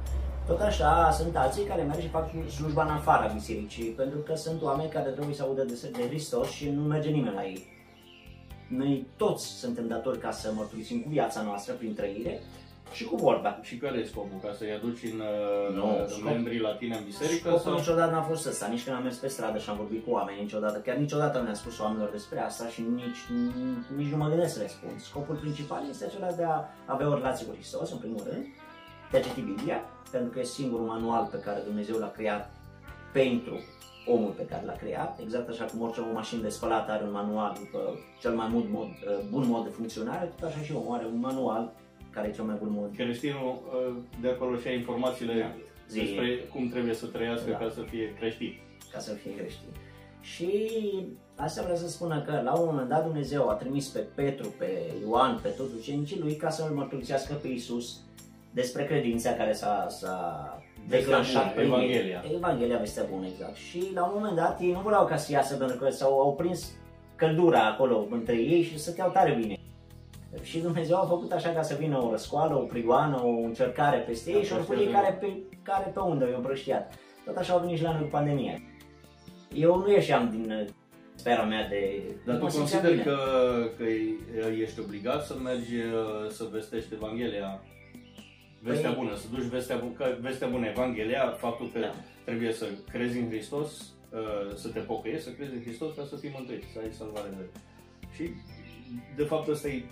Tot 0.46 0.60
așa, 0.60 1.10
sunt 1.10 1.36
alții 1.36 1.64
care 1.64 1.82
merg 1.82 2.00
și 2.00 2.08
fac 2.08 2.30
slujba 2.58 2.82
în 2.84 2.90
afara 2.90 3.26
bisericii, 3.26 3.84
pentru 3.84 4.18
că 4.18 4.34
sunt 4.34 4.62
oameni 4.62 4.90
care 4.90 5.10
trebuie 5.10 5.34
să 5.34 5.42
audă 5.42 5.62
de, 5.64 5.90
de 5.96 6.06
Hristos 6.06 6.48
și 6.50 6.68
nu 6.70 6.82
merge 6.82 7.08
nimeni 7.10 7.34
la 7.34 7.44
ei. 7.44 7.64
Noi 8.68 9.06
toți 9.16 9.46
suntem 9.46 9.86
datori 9.88 10.18
ca 10.18 10.30
să 10.30 10.52
mărturisim 10.54 11.00
cu 11.02 11.08
viața 11.08 11.42
noastră 11.42 11.74
prin 11.74 11.94
trăire 11.94 12.40
și 12.92 13.04
cu 13.04 13.16
vorba. 13.16 13.58
Și 13.62 13.76
care 13.76 13.98
e 13.98 14.04
scopul? 14.04 14.38
Ca 14.44 14.52
să-i 14.58 14.72
aduci 14.72 15.02
în, 15.12 15.20
uh, 15.20 15.74
Nu, 15.76 15.86
în 15.98 16.06
scop- 16.08 16.22
membrii 16.24 16.60
la 16.60 16.74
tine 16.74 16.96
în 16.96 17.04
biserică? 17.04 17.48
Scopul 17.48 17.58
Sau? 17.58 17.74
niciodată 17.74 18.10
n-a 18.10 18.22
fost 18.22 18.46
ăsta, 18.46 18.66
nici 18.66 18.84
când 18.84 18.96
am 18.96 19.02
mers 19.02 19.16
pe 19.16 19.28
stradă 19.28 19.58
și 19.58 19.70
am 19.70 19.76
vorbit 19.76 20.04
cu 20.04 20.10
oameni, 20.10 20.40
niciodată, 20.40 20.78
chiar 20.78 20.96
niciodată 20.96 21.38
nu 21.38 21.44
le-am 21.44 21.54
spus 21.54 21.78
oamenilor 21.78 22.10
despre 22.10 22.38
asta 22.40 22.66
și 22.68 22.80
nici, 22.94 23.22
nici 23.96 24.10
nu 24.10 24.16
mă 24.16 24.28
gândesc 24.28 24.54
să 24.54 24.60
le 24.60 24.68
spun. 24.68 24.90
Scopul 24.98 25.34
principal 25.34 25.82
este 25.88 26.04
acela 26.04 26.30
de 26.32 26.44
a 26.44 26.64
avea 26.84 27.08
o 27.08 27.14
relație 27.14 27.46
cu 27.46 27.54
Hristos, 27.54 27.90
în 27.92 27.98
primul 27.98 28.22
rând, 28.30 28.44
de 29.10 29.16
a 29.18 29.20
citi 29.20 29.40
Biblia, 29.40 29.80
pentru 30.10 30.30
că 30.30 30.38
e 30.38 30.44
singurul 30.44 30.86
manual 30.86 31.28
pe 31.30 31.38
care 31.38 31.60
Dumnezeu 31.64 31.96
l-a 31.98 32.10
creat 32.10 32.50
pentru 33.12 33.60
omul 34.06 34.30
pe 34.30 34.44
care 34.46 34.62
l-a 34.66 34.72
creat, 34.72 35.18
exact 35.20 35.48
așa 35.48 35.64
cum 35.64 35.80
orice 35.82 36.00
o 36.00 36.12
mașină 36.12 36.42
de 36.42 36.48
spălat 36.48 36.88
are 36.90 37.04
un 37.04 37.10
manual 37.12 37.56
după 37.58 37.78
cel 38.20 38.32
mai 38.34 38.48
bun 38.52 38.68
mod, 38.70 38.88
bun 39.30 39.44
mod 39.46 39.64
de 39.64 39.70
funcționare, 39.70 40.32
tot 40.40 40.48
așa 40.48 40.60
și 40.60 40.72
omul 40.74 40.96
are 40.96 41.06
un 41.06 41.18
manual 41.18 41.72
care 42.14 42.28
e 42.28 42.32
cel 42.32 42.44
mai 42.44 42.56
bun 42.58 42.70
mod. 42.72 42.90
Creștinul 42.96 43.62
de 44.20 44.28
acolo 44.28 44.56
și 44.56 44.72
informațiile 44.72 45.34
da. 45.40 45.50
despre 45.94 46.26
cum 46.52 46.68
trebuie 46.68 46.94
să 46.94 47.06
trăiască 47.06 47.50
da. 47.50 47.56
ca 47.56 47.70
să 47.74 47.80
fie 47.80 48.14
creștin. 48.18 48.52
Ca 48.92 48.98
să 48.98 49.12
fie 49.12 49.34
creștin. 49.34 49.68
Și 50.20 50.68
asta 51.34 51.62
vreau 51.62 51.76
să 51.76 51.88
spună 51.88 52.22
că 52.22 52.40
la 52.44 52.52
un 52.58 52.64
moment 52.64 52.88
dat 52.88 53.04
Dumnezeu 53.04 53.48
a 53.48 53.54
trimis 53.54 53.86
pe 53.88 53.98
Petru, 53.98 54.54
pe 54.58 54.92
Ioan, 55.06 55.38
pe 55.42 55.48
toți 55.48 55.74
ucenicii 55.78 56.20
lui 56.20 56.34
ca 56.36 56.50
să 56.50 56.66
îl 56.68 56.74
mărturisească 56.74 57.34
pe 57.34 57.48
Isus 57.48 58.00
despre 58.50 58.84
credința 58.84 59.32
care 59.32 59.52
s-a, 59.52 59.86
s-a 59.88 60.46
declanșat 60.88 61.54
prin 61.54 61.66
Evanghelia. 61.66 62.24
Evanghelia, 62.34 62.78
vestea 62.78 63.06
bună, 63.10 63.26
exact. 63.26 63.54
Și 63.54 63.90
la 63.94 64.04
un 64.04 64.10
moment 64.14 64.36
dat 64.36 64.60
ei 64.60 64.72
nu 64.72 64.80
vreau 64.80 65.06
ca 65.06 65.16
să 65.16 65.32
iasă 65.32 65.56
pentru 65.56 65.76
că 65.76 65.90
s-au 65.90 66.20
au 66.20 66.34
prins 66.34 66.72
căldura 67.16 67.66
acolo 67.66 68.06
între 68.10 68.36
ei 68.36 68.62
și 68.62 68.78
stăteau 68.78 69.10
tare 69.10 69.36
bine. 69.40 69.56
Și 70.42 70.58
Dumnezeu 70.58 70.96
a 70.96 71.06
făcut 71.06 71.32
așa 71.32 71.48
ca 71.48 71.62
să 71.62 71.76
vină 71.78 72.02
o 72.02 72.10
răscoală, 72.10 72.54
o 72.54 72.64
prigoană, 72.64 73.22
o 73.24 73.28
încercare 73.28 73.98
peste 73.98 74.30
ei 74.30 74.36
da, 74.36 74.42
și 74.42 74.52
ori 74.52 74.90
care 74.92 75.18
pe, 75.20 75.32
care 75.62 75.90
pe 75.94 76.00
unde 76.00 76.28
i-au 76.28 76.36
împrăștiat. 76.36 76.94
Tot 77.24 77.36
așa 77.36 77.52
au 77.52 77.60
venit 77.60 77.76
și 77.76 77.82
la 77.82 77.92
noi 77.92 78.02
cu 78.02 78.08
pandemia. 78.08 78.60
Eu 79.54 79.76
nu 79.76 79.90
ieșeam 79.90 80.30
din 80.30 80.68
sfera 81.14 81.42
mea 81.42 81.68
de... 81.68 82.02
Dar 82.26 82.36
tu 82.36 82.46
consideri 82.46 83.02
că, 83.02 83.16
că 83.76 83.84
ești 84.60 84.80
obligat 84.80 85.24
să 85.24 85.34
mergi 85.42 85.74
să 86.28 86.48
vestești 86.52 86.94
Evanghelia 86.94 87.60
Vestea 88.62 88.90
păi... 88.90 88.98
bună, 88.98 89.16
să 89.16 89.26
duci 89.34 89.44
vestea, 89.44 89.76
bună, 89.76 90.18
vestea 90.20 90.48
bună, 90.48 90.66
Evanghelia, 90.66 91.30
faptul 91.30 91.70
că 91.72 91.78
da. 91.78 91.94
trebuie 92.24 92.52
să 92.52 92.66
crezi 92.92 93.18
în 93.18 93.28
Hristos, 93.28 93.70
uh, 94.10 94.54
să 94.54 94.68
te 94.68 94.78
pocăiești, 94.78 95.24
să 95.24 95.30
crezi 95.30 95.54
în 95.54 95.62
Hristos 95.62 95.94
ca 95.96 96.04
să 96.04 96.16
fii 96.16 96.32
mântuit, 96.34 96.62
să 96.72 96.78
ai 96.82 96.92
salvare 96.92 97.28
de 97.36 97.44
Și 98.14 98.30
de 99.16 99.24
fapt 99.24 99.48
ăsta 99.48 99.68
e 99.68 99.84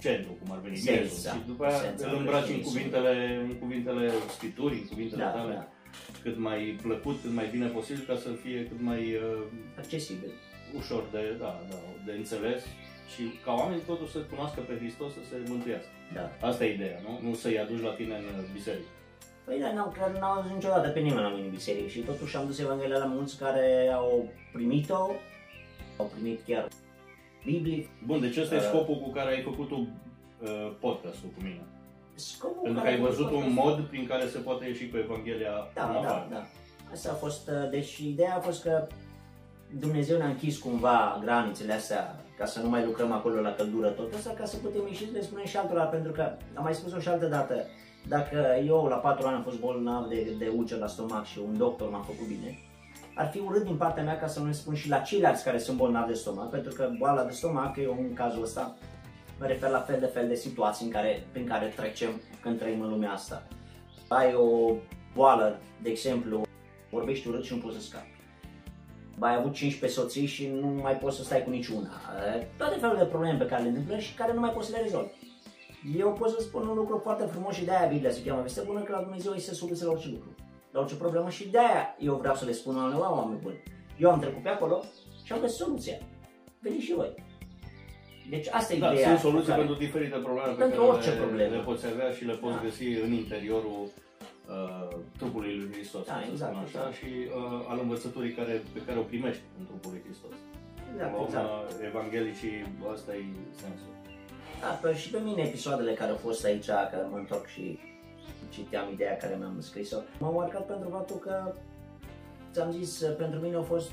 centru, 0.00 0.32
cum 0.40 0.52
ar 0.52 0.60
veni, 0.62 0.76
Senza. 0.76 1.32
Și 1.32 1.38
după 1.46 1.64
aia 1.64 1.94
îl 1.96 2.16
îmbraci 2.18 2.48
în 2.48 2.60
cuvintele, 2.60 3.40
în 3.48 3.54
cuvintele 3.58 4.12
Scripturii, 4.36 4.80
în 4.80 4.86
cuvintele 4.86 5.22
da, 5.22 5.30
tale. 5.30 5.54
Da 5.54 5.68
cât 6.22 6.38
mai 6.38 6.78
plăcut, 6.82 7.16
cât 7.22 7.30
mai 7.30 7.48
bine 7.50 7.66
posibil 7.66 8.04
ca 8.06 8.16
să 8.16 8.28
fie 8.42 8.66
cât 8.70 8.80
mai 8.80 9.02
uh, 9.14 9.42
accesibil, 9.78 10.32
ușor 10.76 11.02
de, 11.12 11.36
da, 11.38 11.62
da, 11.70 11.76
de 12.06 12.12
înțeles 12.12 12.62
și 13.12 13.22
ca 13.44 13.52
oamenii 13.52 13.82
totuși 13.82 14.12
să 14.12 14.18
cunoască 14.18 14.60
pe 14.60 14.76
Hristos 14.80 15.12
să 15.12 15.18
se 15.30 15.36
mântuiască. 15.48 15.90
Da. 16.14 16.46
Asta 16.48 16.64
e 16.64 16.74
ideea, 16.74 17.00
nu? 17.06 17.28
Nu 17.28 17.34
să-i 17.34 17.58
aduci 17.58 17.82
la 17.82 17.92
tine 17.98 18.14
în 18.14 18.44
biserică. 18.52 18.90
Păi 19.44 19.60
da, 19.60 19.72
n-am, 19.72 19.96
n-am 20.20 20.38
adus 20.38 20.50
niciodată 20.50 20.88
pe 20.88 21.00
nimeni 21.00 21.26
la 21.26 21.28
mine 21.28 21.44
în 21.44 21.50
biserică 21.50 21.88
și 21.88 22.00
totuși 22.00 22.36
am 22.36 22.46
dus 22.46 22.58
Evanghelia 22.58 22.98
la 22.98 23.04
mulți 23.04 23.38
care 23.38 23.90
au 23.94 24.30
primit-o, 24.52 25.10
au 25.96 26.06
primit 26.14 26.40
chiar 26.46 26.68
Biblie. 27.44 27.88
Bun, 28.06 28.20
deci 28.20 28.36
ăsta 28.36 28.54
uh, 28.54 28.60
e 28.60 28.64
scopul 28.64 28.96
cu 28.96 29.10
care 29.10 29.34
ai 29.34 29.42
făcut 29.42 29.70
uh, 29.70 29.86
podcastul 30.80 31.28
cu 31.36 31.42
mine. 31.42 31.62
Scopul 32.14 32.62
Pentru 32.62 32.82
că 32.82 32.88
ai 32.88 33.00
văzut 33.00 33.30
un 33.30 33.52
mod 33.52 33.80
prin 33.80 34.06
care 34.06 34.26
se 34.26 34.38
poate 34.38 34.66
ieși 34.66 34.88
cu 34.88 34.96
Evanghelia 34.96 35.70
da, 35.74 35.84
în 35.86 36.02
Da, 36.02 36.26
da. 36.30 36.46
Asta 36.92 37.10
a 37.10 37.14
fost, 37.14 37.48
uh, 37.48 37.70
deci 37.70 37.98
ideea 37.98 38.36
a 38.36 38.40
fost 38.40 38.62
că 38.62 38.86
Dumnezeu 39.78 40.18
ne-a 40.18 40.28
închis 40.28 40.58
cumva 40.58 41.20
granițele 41.22 41.72
astea 41.72 42.24
ca 42.38 42.44
să 42.44 42.60
nu 42.60 42.68
mai 42.68 42.84
lucrăm 42.84 43.12
acolo 43.12 43.40
la 43.40 43.52
căldură 43.52 43.88
tot 43.88 44.14
asta, 44.14 44.30
ca 44.30 44.44
să 44.44 44.56
putem 44.56 44.86
ieși 44.86 45.06
să 45.06 45.12
le 45.12 45.22
spunem 45.22 45.44
și 45.44 45.56
altora, 45.56 45.84
pentru 45.84 46.12
că 46.12 46.22
am 46.54 46.62
mai 46.62 46.74
spus-o 46.74 46.98
și 47.00 47.08
altă 47.08 47.26
dată, 47.26 47.54
dacă 48.08 48.62
eu 48.66 48.84
la 48.84 48.96
4 48.96 49.26
ani 49.26 49.36
am 49.36 49.42
fost 49.42 49.58
bolnav 49.60 50.08
de, 50.08 50.34
de 50.38 50.52
ulcer 50.56 50.78
la 50.78 50.86
stomac 50.86 51.24
și 51.24 51.38
un 51.38 51.56
doctor 51.56 51.90
m-a 51.90 52.00
făcut 52.00 52.26
bine, 52.26 52.58
ar 53.18 53.28
fi 53.30 53.38
urât 53.38 53.62
din 53.62 53.76
partea 53.76 54.02
mea 54.02 54.18
ca 54.18 54.26
să 54.26 54.40
nu 54.40 54.46
le 54.46 54.52
spun 54.52 54.74
și 54.74 54.88
la 54.88 54.98
ceilalți 54.98 55.44
care 55.44 55.58
sunt 55.58 55.76
bolnavi 55.76 56.08
de 56.08 56.14
stomac, 56.14 56.50
pentru 56.50 56.74
că 56.74 56.90
boala 56.98 57.24
de 57.24 57.32
stomac, 57.32 57.76
eu 57.76 57.96
în 58.00 58.14
cazul 58.14 58.42
ăsta, 58.42 58.76
mă 59.38 59.46
refer 59.46 59.70
la 59.70 59.80
fel 59.80 60.00
de 60.00 60.06
fel 60.06 60.28
de 60.28 60.34
situații 60.34 60.86
în 60.86 60.92
care, 60.92 61.26
prin 61.32 61.46
care 61.46 61.72
trecem 61.76 62.10
când 62.42 62.58
trăim 62.58 62.80
în 62.80 62.88
lumea 62.88 63.12
asta. 63.12 63.42
Ai 64.08 64.34
o 64.34 64.74
boală, 65.14 65.60
de 65.82 65.90
exemplu, 65.90 66.42
vorbești 66.90 67.28
urât 67.28 67.44
și 67.44 67.54
nu 67.54 67.60
poți 67.60 67.76
să 67.76 67.82
scapi 67.82 68.16
ai 69.20 69.34
avut 69.34 69.52
15 69.52 70.00
soții 70.00 70.26
și 70.26 70.46
nu 70.60 70.66
mai 70.66 70.96
poți 70.96 71.16
să 71.16 71.22
stai 71.22 71.44
cu 71.44 71.50
niciuna. 71.50 71.88
Toate 72.56 72.78
felul 72.78 72.96
de 72.96 73.04
probleme 73.04 73.38
pe 73.38 73.46
care 73.46 73.62
le 73.62 73.68
întâmplă 73.68 73.98
și 73.98 74.14
care 74.14 74.32
nu 74.32 74.40
mai 74.40 74.50
poți 74.50 74.66
să 74.66 74.76
le 74.76 74.82
rezolvi. 74.82 75.10
Eu 75.98 76.12
pot 76.12 76.30
să 76.30 76.40
spun 76.40 76.66
un 76.66 76.76
lucru 76.76 77.00
foarte 77.02 77.24
frumos 77.24 77.54
și 77.54 77.64
de-aia 77.64 77.88
Biblia 77.88 78.10
se 78.10 78.22
cheamă 78.22 78.42
Veste 78.42 78.62
Bună, 78.66 78.80
că 78.80 78.92
la 78.92 79.02
Dumnezeu 79.02 79.32
este 79.32 79.54
soluție 79.54 79.84
la 79.84 79.90
orice 79.90 80.08
lucru, 80.08 80.34
la 80.70 80.80
orice 80.80 80.96
problemă 80.96 81.28
și 81.30 81.48
de-aia 81.48 81.96
eu 81.98 82.14
vreau 82.14 82.34
să 82.34 82.44
le 82.44 82.52
spun 82.52 82.74
la 82.74 83.10
oameni 83.10 83.40
buni. 83.40 83.62
Eu 83.98 84.10
am 84.10 84.20
trecut 84.20 84.42
pe 84.42 84.48
acolo 84.48 84.84
și 85.24 85.32
am 85.32 85.40
găsit 85.40 85.56
soluția. 85.56 85.98
Veniți 86.60 86.84
și 86.84 86.94
voi. 86.94 87.14
Deci 88.30 88.48
asta 88.50 88.74
e 88.74 88.78
da, 88.78 88.92
ideea. 88.92 89.08
Sunt 89.08 89.18
soluții 89.18 89.48
care... 89.48 89.60
pentru 89.62 89.78
diferite 89.84 90.16
probleme 90.16 90.52
pentru 90.52 90.68
pe 90.68 90.74
care 90.76 90.88
orice 90.88 91.10
le, 91.10 91.16
problemă. 91.24 91.54
le 91.56 91.62
poți 91.62 91.86
avea 91.86 92.10
și 92.16 92.24
le 92.24 92.36
poți 92.42 92.56
da. 92.56 92.62
găsi 92.62 92.86
în 93.04 93.12
interiorul 93.12 93.80
uh, 93.86 94.96
trupului 95.18 95.52
lui 95.60 95.72
Hristos, 95.72 96.06
da, 96.06 96.20
exact, 96.30 96.52
așa, 96.52 96.62
exact. 96.66 96.94
și 97.00 97.10
uh, 97.26 97.70
al 97.70 97.78
învățăturii 97.82 98.32
care, 98.32 98.62
pe 98.72 98.80
care 98.86 98.98
o 98.98 99.02
primești 99.12 99.42
în 99.58 99.64
trupul 99.68 99.90
lui 99.94 100.02
Hristos. 100.06 100.34
Exact, 100.92 101.12
la 101.16 101.22
exact. 101.24 101.82
Evanghelicii, 101.90 102.56
asta 102.94 103.10
e 103.14 103.24
sensul. 103.62 103.92
Da, 104.60 104.70
pe, 104.82 104.96
și 105.02 105.08
pe 105.10 105.20
mine 105.28 105.42
episoadele 105.42 105.92
care 105.92 106.10
au 106.10 106.16
fost 106.16 106.44
aici, 106.44 106.70
că 106.90 106.98
mă 107.10 107.16
întorc 107.16 107.46
și 107.46 107.78
citeam 108.50 108.92
ideea 108.92 109.16
care 109.16 109.36
mi-am 109.38 109.60
scris-o, 109.60 109.98
m-au 110.18 110.32
marcat 110.32 110.66
pentru 110.66 110.88
faptul 110.88 111.16
că, 111.16 111.54
ți-am 112.52 112.70
zis, 112.70 113.02
pentru 113.18 113.40
mine 113.40 113.56
a 113.56 113.62
fost 113.62 113.90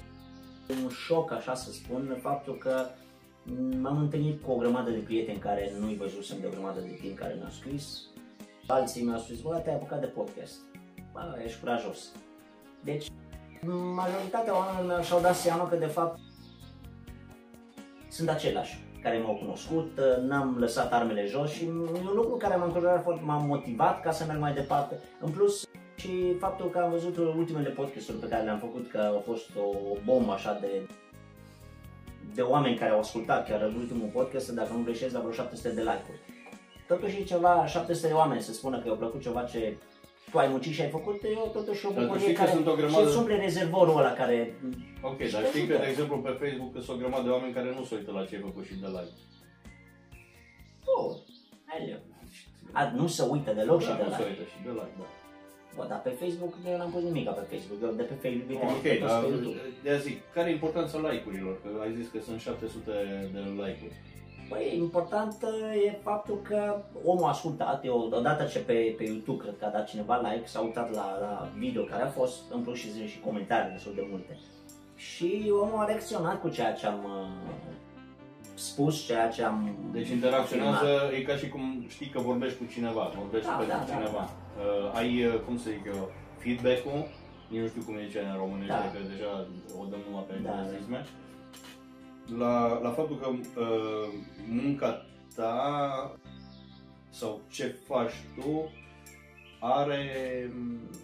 un 0.70 0.90
șoc, 0.90 1.32
așa 1.32 1.54
să 1.54 1.72
spun, 1.72 2.18
faptul 2.22 2.58
că 2.58 2.86
m-am 3.82 3.98
întâlnit 3.98 4.44
cu 4.44 4.52
o 4.52 4.56
grămadă 4.56 4.90
de 4.90 4.98
prieteni 4.98 5.40
care 5.40 5.74
nu-i 5.80 5.96
văzusem 5.96 6.38
de 6.40 6.48
o 6.48 6.50
grămadă 6.50 6.80
de 6.80 6.98
timp 7.02 7.18
care 7.18 7.34
mi-au 7.34 7.50
scris 7.50 8.00
Alții 8.68 9.04
mi-au 9.04 9.20
spus, 9.20 9.42
bă, 9.42 9.58
te-ai 9.58 9.76
apucat 9.76 10.00
de 10.00 10.06
podcast. 10.06 10.56
Bă, 11.12 11.40
ești 11.44 11.60
curajos. 11.60 12.12
Deci, 12.84 13.08
majoritatea 13.96 14.58
oamenilor 14.58 15.04
și-au 15.04 15.22
dat 15.22 15.36
seama 15.36 15.68
că, 15.68 15.76
de 15.76 15.86
fapt, 15.86 16.20
sunt 18.10 18.30
același 18.30 18.85
care 19.06 19.18
m-au 19.18 19.36
cunoscut, 19.36 20.00
n-am 20.28 20.56
lăsat 20.60 20.94
armele 20.94 21.26
jos 21.26 21.52
și 21.52 21.64
e 21.64 21.70
un 22.10 22.16
lucru 22.16 22.36
care 22.36 22.56
m-a 22.56 22.66
încurajat, 22.66 23.24
m-a 23.24 23.38
motivat 23.38 24.02
ca 24.02 24.12
să 24.12 24.26
merg 24.28 24.40
mai 24.40 24.54
departe. 24.54 25.00
În 25.20 25.32
plus, 25.32 25.68
și 25.96 26.36
faptul 26.40 26.70
că 26.70 26.78
am 26.80 26.92
văzut 26.92 27.18
ultimele 27.18 27.70
podcasturi 27.70 28.18
pe 28.18 28.28
care 28.28 28.44
le-am 28.44 28.58
făcut, 28.58 28.90
că 28.90 28.98
au 28.98 29.24
fost 29.26 29.50
o 29.56 29.98
bombă 30.06 30.32
așa 30.32 30.58
de 30.62 30.88
de 32.34 32.42
oameni 32.42 32.78
care 32.78 32.92
au 32.92 33.00
ascultat 33.00 33.48
chiar 33.48 33.62
ultimul 33.78 34.10
podcast, 34.14 34.52
dacă 34.52 34.74
nu 34.74 34.84
greșesc, 34.84 35.14
la 35.14 35.20
vreo 35.20 35.32
700 35.32 35.70
de 35.70 35.82
like-uri 35.82 36.20
totuși 36.88 37.24
ceva 37.24 37.66
700 37.68 38.08
de 38.08 38.14
oameni 38.14 38.42
să 38.42 38.54
spună 38.54 38.80
că 38.80 38.88
i-a 38.88 38.94
plăcut 38.94 39.22
ceva 39.22 39.44
ce 39.44 39.78
tu 40.36 40.42
ai 40.42 40.54
muncit 40.56 40.74
și 40.74 40.82
ai 40.82 40.96
făcut, 40.98 41.18
eu 41.38 41.50
totuși 41.58 41.86
o 41.86 41.92
bucurie 42.00 42.34
care 42.40 42.52
sunt 42.58 42.68
o 42.68 42.76
grămadă... 42.80 43.10
și 43.10 43.18
umple 43.18 43.38
rezervorul 43.48 43.98
ăla 44.02 44.14
care... 44.22 44.38
Ok, 45.10 45.20
dar 45.34 45.44
știi 45.52 45.68
că, 45.70 45.76
de 45.84 45.90
exemplu, 45.94 46.16
pe 46.28 46.34
Facebook 46.42 46.72
sunt 46.86 46.96
o 46.96 47.02
grămadă 47.02 47.24
de 47.28 47.34
oameni 47.36 47.58
care 47.58 47.70
nu 47.78 47.84
se 47.88 47.96
uită 47.96 48.12
la 48.12 48.26
ce 48.28 48.36
ai 48.36 48.46
făcut 48.48 48.64
și 48.70 48.76
de 48.84 48.90
like. 48.96 49.16
Oh, 50.96 51.12
helio. 51.70 52.00
A, 52.80 52.82
nu 53.00 53.08
se 53.16 53.24
uită 53.34 53.52
deloc 53.60 53.80
da, 53.80 53.86
și 53.86 53.92
de 54.00 54.04
nu 54.04 54.10
like. 54.10 54.22
se 54.22 54.30
uită 54.30 54.44
și 54.52 54.58
de 54.66 54.72
like, 54.80 54.96
da. 55.00 55.08
Bă, 55.76 55.84
dar 55.92 56.02
pe 56.08 56.12
Facebook 56.22 56.54
eu 56.72 56.78
n-am 56.78 56.92
pus 56.96 57.04
nimic 57.10 57.26
pe 57.40 57.46
Facebook, 57.54 57.80
eu 57.86 57.92
de 58.02 58.06
pe 58.12 58.16
Facebook 58.24 58.60
uite, 58.64 58.76
Ok, 58.76 58.88
dar 59.06 59.22
de 59.86 59.92
zic, 60.06 60.18
care 60.36 60.48
e 60.50 60.58
importanța 60.60 60.96
like-urilor? 61.08 61.56
Că 61.62 61.70
ai 61.84 61.92
zis 62.00 62.08
că 62.14 62.20
sunt 62.28 62.40
700 62.40 62.92
de 63.34 63.42
like-uri. 63.62 63.98
Păi, 64.50 64.78
important 64.78 65.36
e 65.86 65.92
faptul 66.04 66.40
că 66.42 66.76
omul 67.04 67.24
a 67.24 67.28
ascultat, 67.28 67.86
eu, 67.86 68.10
odată 68.12 68.44
ce 68.44 68.60
pe, 68.60 68.94
pe 68.98 69.04
YouTube 69.04 69.44
cred 69.44 69.56
că 69.60 69.66
a 69.66 69.70
dat 69.70 69.88
cineva 69.88 70.18
like, 70.18 70.48
s-a 70.48 70.60
uitat 70.60 70.94
la, 70.94 71.18
la 71.22 71.50
video 71.58 71.84
care 71.84 72.04
a 72.04 72.08
fost, 72.08 72.42
în 72.52 72.62
plus 72.62 72.78
și, 72.78 73.08
și 73.08 73.20
comentarii 73.20 73.72
destul 73.72 73.94
de 73.96 74.08
multe. 74.10 74.38
Și 74.96 75.52
omul 75.62 75.80
a 75.80 75.86
reacționat 75.86 76.42
cu 76.42 76.50
ceea 76.50 76.74
ce 76.74 76.86
am 76.86 77.04
uh, 77.04 77.74
spus, 78.54 79.06
ceea 79.06 79.30
ce 79.30 79.44
am 79.44 79.76
Deci 79.92 80.10
interacționează, 80.10 80.86
filmat. 80.86 81.14
e 81.14 81.22
ca 81.22 81.36
și 81.36 81.50
cum 81.50 81.86
știi 81.88 82.10
că 82.10 82.20
vorbești 82.20 82.58
cu 82.58 82.66
cineva, 82.72 83.12
vorbești 83.18 83.48
da, 83.48 83.56
cu 83.56 83.64
da, 83.68 83.84
cineva. 83.94 84.12
Da, 84.12 84.30
da. 84.58 84.64
Uh, 84.64 84.98
ai, 85.00 85.26
uh, 85.26 85.40
cum 85.46 85.58
să 85.58 85.70
zic 85.70 85.86
eu, 85.86 86.12
feedback-ul, 86.38 87.08
nici 87.50 87.62
nu 87.62 87.68
știu 87.68 87.82
cum 87.86 87.96
e 87.96 88.20
în 88.32 88.38
românește, 88.44 88.84
da. 88.86 88.92
că 88.94 89.00
deja 89.14 89.32
o 89.80 89.84
dăm 89.92 90.02
numai 90.08 90.26
pe 90.28 90.34
da, 90.44 90.50
englezisme. 90.50 90.98
Da 90.98 91.25
la, 92.38 92.80
la 92.84 92.92
faptul 92.92 93.18
că 93.18 93.28
uh, 93.28 94.14
munca 94.50 95.06
ta 95.36 96.16
sau 97.10 97.42
ce 97.50 97.76
faci 97.88 98.14
tu 98.36 98.72
are, 99.60 100.04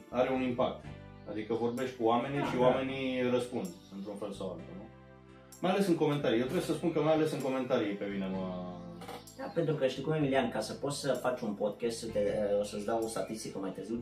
are 0.10 0.34
un 0.34 0.42
impact. 0.42 0.86
Adică 1.30 1.54
vorbești 1.54 1.98
cu 1.98 2.04
oamenii 2.04 2.40
da, 2.40 2.46
și 2.46 2.56
da. 2.56 2.62
oamenii 2.62 3.30
răspund 3.30 3.68
într-un 3.96 4.16
fel 4.16 4.32
sau 4.32 4.48
altul. 4.48 4.76
Nu? 4.78 4.86
Mai 5.62 5.72
ales 5.72 5.88
în 5.88 5.96
comentarii. 5.96 6.40
Eu 6.40 6.44
trebuie 6.44 6.66
să 6.66 6.74
spun 6.74 6.92
că 6.94 7.02
mai 7.02 7.14
ales 7.14 7.32
în 7.32 7.42
comentarii 7.42 7.94
pe 7.94 8.06
mine 8.14 8.28
mă, 8.28 8.72
Da, 9.38 9.44
pentru 9.54 9.76
că 9.76 9.88
știi 9.88 10.04
cum, 10.04 10.14
Emilian, 10.14 10.50
ca 10.50 10.60
să 10.60 10.74
poți 10.74 11.00
să 11.00 11.14
faci 11.14 11.42
un 11.42 11.54
podcast, 11.54 11.98
să 11.98 12.08
te, 12.08 12.20
o 12.60 12.64
să-ți 12.64 12.86
dau 12.86 13.04
o 13.04 13.08
statistică 13.08 13.58
mai 13.58 13.72
târziu, 13.72 14.02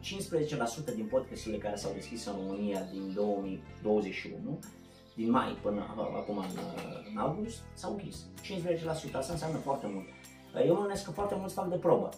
15% 0.91 0.95
din 0.95 1.05
podcasturile 1.05 1.62
care 1.62 1.75
s-au 1.75 1.91
deschis 1.93 2.25
în 2.25 2.34
România 2.36 2.82
din 2.91 3.12
2021, 3.13 4.60
din 5.19 5.32
mai 5.32 5.58
până 5.62 5.82
acum 6.19 6.38
în, 6.38 6.45
în 7.12 7.17
august, 7.17 7.60
s-au 7.73 7.91
închis. 7.91 8.17
15%, 9.12 9.13
asta 9.13 9.34
înseamnă 9.34 9.58
foarte 9.58 9.88
mult. 9.93 10.08
Eu 10.65 10.73
mă 10.73 11.01
că 11.05 11.12
foarte 11.12 11.36
mult 11.39 11.51
fac 11.51 11.69
de 11.69 11.75
probă. 11.75 12.10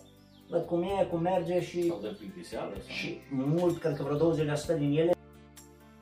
Văd 0.49 0.65
cum 0.65 0.81
e, 0.81 1.07
cum 1.09 1.21
merge 1.21 1.61
și... 1.61 1.87
Sau 1.87 1.99
de 2.01 2.15
plictiseală? 2.19 2.73
Sau... 2.73 2.93
Și 2.95 3.17
mult, 3.29 3.77
cred 3.79 3.95
că 3.95 4.03
vreo 4.03 4.33
20% 4.75 4.77
din 4.77 4.91
ele 4.97 5.13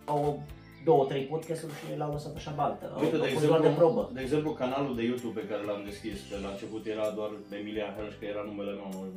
au 0.06 0.44
două, 0.84 1.06
trei 1.06 1.24
podcasturi 1.24 1.74
și 1.74 1.98
l-au 1.98 2.12
lăsat 2.12 2.36
așa 2.36 2.52
baltă. 2.56 2.86
Uite, 3.02 3.16
au 3.16 3.22
de 3.22 3.28
fost 3.28 3.32
exemplu, 3.34 3.48
doar 3.48 3.62
de 3.62 3.78
probă. 3.80 4.12
de 4.14 4.22
exemplu, 4.22 4.52
canalul 4.52 4.96
de 4.96 5.04
YouTube 5.04 5.40
pe 5.40 5.48
care 5.48 5.64
l-am 5.64 5.84
deschis, 5.84 6.18
că 6.30 6.36
la 6.44 6.50
început 6.50 6.86
era 6.86 7.10
doar 7.10 7.32
Emilia 7.60 7.94
Helș, 7.96 8.14
că 8.20 8.26
era 8.26 8.44
numele 8.46 8.72
meu, 8.72 9.08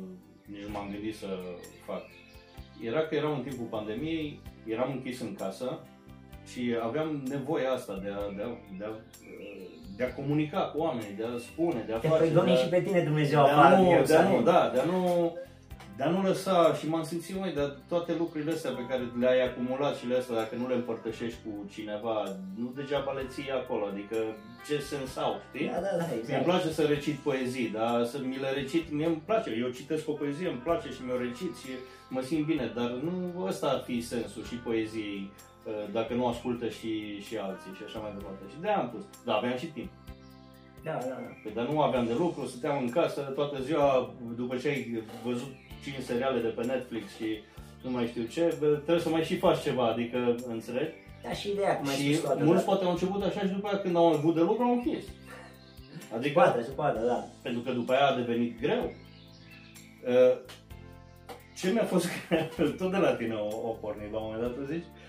nici 0.45 0.65
nu 0.65 0.71
m-am 0.71 0.89
gândit 0.91 1.15
să 1.15 1.29
fac. 1.85 2.03
Era 2.89 3.01
că 3.07 3.15
eram 3.15 3.33
în 3.37 3.43
timpul 3.47 3.67
pandemiei, 3.75 4.39
eram 4.65 4.91
închis 4.91 5.19
în 5.21 5.33
casă 5.35 5.79
și 6.51 6.75
aveam 6.83 7.21
nevoia 7.29 7.71
asta 7.71 7.99
de 8.03 8.09
a, 8.09 8.35
de 8.37 8.43
a, 8.43 8.47
de 8.77 8.83
a, 8.85 8.89
de 9.97 10.03
a 10.03 10.13
comunica 10.13 10.59
cu 10.59 10.77
oamenii, 10.79 11.15
de 11.17 11.23
a 11.23 11.37
spune, 11.37 11.83
de 11.87 11.93
a 11.93 11.97
Te 11.97 12.07
face. 12.07 12.21
pregoni 12.23 12.45
de 12.45 12.51
a, 12.51 12.55
și 12.55 12.67
pe 12.69 12.81
tine 12.81 13.01
Dumnezeu 13.01 13.43
de 13.43 13.49
a 13.49 13.57
afară. 13.57 13.75
nu, 13.75 13.81
din 13.81 13.87
de 13.89 13.93
a 13.93 13.97
Ierusalim. 13.97 14.35
nu, 14.37 14.41
da, 14.43 14.71
de 14.73 14.79
a 14.79 14.83
nu, 14.83 15.33
de 15.97 16.03
a 16.03 16.09
nu 16.09 16.21
lăsa 16.21 16.73
și 16.79 16.89
m-am 16.89 17.03
simțit, 17.03 17.39
mai 17.39 17.53
de 17.53 17.73
toate 17.87 18.11
lucrurile 18.17 18.51
astea 18.51 18.71
pe 18.71 18.85
care 18.89 19.01
le-ai 19.19 19.45
acumulat 19.47 19.95
și 19.95 20.07
le 20.07 20.17
astea, 20.17 20.35
dacă 20.35 20.55
nu 20.55 20.67
le 20.67 20.73
împărtășești 20.75 21.39
cu 21.43 21.69
cineva, 21.73 22.23
nu 22.59 22.71
degeaba 22.75 23.11
le 23.11 23.25
ții 23.29 23.51
acolo, 23.51 23.85
adică 23.85 24.15
ce 24.67 24.79
sens 24.79 25.17
au, 25.17 25.33
știi? 25.53 25.67
Da, 25.67 25.79
da, 25.87 25.97
da, 25.97 26.05
Mie 26.05 26.13
îmi 26.13 26.19
exact. 26.21 26.43
place 26.43 26.69
să 26.71 26.81
recit 26.81 27.15
poezii, 27.15 27.69
dar 27.69 28.05
să 28.05 28.17
mi 28.23 28.37
le 28.41 28.49
recit, 28.49 28.91
mie 28.91 29.05
îmi 29.05 29.21
place, 29.25 29.49
eu 29.63 29.69
citesc 29.69 30.09
o 30.09 30.11
poezie, 30.11 30.47
îmi 30.47 30.61
place 30.67 30.87
și 30.95 31.01
mi-o 31.05 31.17
recit 31.17 31.53
și 31.61 31.69
mă 32.09 32.21
simt 32.21 32.45
bine, 32.45 32.71
dar 32.75 32.89
nu 33.05 33.43
ăsta 33.47 33.67
ar 33.67 33.81
fi 33.87 34.01
sensul 34.01 34.43
și 34.43 34.55
poeziei 34.55 35.31
uh, 35.31 35.51
dacă 35.91 36.13
nu 36.13 36.27
ascultă 36.27 36.69
și, 36.69 37.21
și 37.21 37.37
alții 37.37 37.73
și 37.77 37.83
așa 37.85 37.99
mai 37.99 38.13
departe. 38.17 38.43
Și 38.49 38.61
de-aia 38.61 38.77
am 38.77 38.89
pus. 38.89 39.03
Da, 39.25 39.33
aveam 39.33 39.57
și 39.57 39.65
timp. 39.65 39.89
Da, 40.83 40.91
da, 40.91 41.07
da. 41.07 41.29
Păi, 41.43 41.51
dar 41.53 41.67
nu 41.67 41.81
aveam 41.81 42.05
de 42.05 42.13
lucru, 42.13 42.45
stăteam 42.45 42.77
în 42.83 42.89
casă 42.89 43.21
toată 43.21 43.61
ziua, 43.61 44.13
după 44.35 44.55
ce 44.57 44.67
ai 44.67 45.03
văzut 45.25 45.51
5 45.83 45.95
seriale 46.05 46.39
de 46.39 46.47
pe 46.47 46.63
Netflix 46.65 47.15
și 47.15 47.27
nu 47.83 47.91
mai 47.91 48.07
știu 48.07 48.23
ce, 48.23 48.55
bă, 48.59 48.65
trebuie 48.65 48.99
să 48.99 49.09
mai 49.09 49.23
și 49.23 49.37
faci 49.37 49.61
ceva, 49.61 49.87
adică, 49.87 50.35
înțelegi? 50.47 50.93
Da, 51.23 51.31
și 51.31 51.51
ideea, 51.51 51.77
cum 51.77 51.87
ai 51.87 51.95
Și 51.95 52.13
spus 52.13 52.25
toată, 52.25 52.43
mulți 52.43 52.63
da. 52.65 52.69
poate 52.69 52.85
au 52.85 52.91
început 52.91 53.23
așa 53.23 53.39
și 53.39 53.47
după 53.47 53.67
aia 53.67 53.79
când 53.79 53.95
au 53.95 54.05
avut 54.05 54.35
de 54.35 54.41
lucru 54.41 54.63
au 54.63 54.73
închis. 54.73 55.03
Se 55.05 56.15
Adică, 56.15 56.33
poate, 56.33 56.63
se 56.63 56.71
poate, 56.71 56.99
da. 57.05 57.25
pentru 57.41 57.61
că 57.61 57.71
după 57.71 57.91
aia 57.91 58.07
a 58.07 58.15
devenit 58.15 58.61
greu. 58.61 58.93
Uh, 60.07 60.37
Ce 61.55 61.71
mi-a 61.71 61.83
fost 61.83 62.07
greu, 62.27 62.67
tot 62.79 62.91
de 62.91 62.97
la 62.97 63.15
tine 63.15 63.33
o, 63.33 63.67
o 63.67 63.71
pornit 63.81 64.11
la 64.11 64.17
un 64.17 64.23
moment 64.25 64.41
dat, 64.41 64.53
tu 64.53 64.73
zici, 64.73 64.83
uh, 64.83 65.02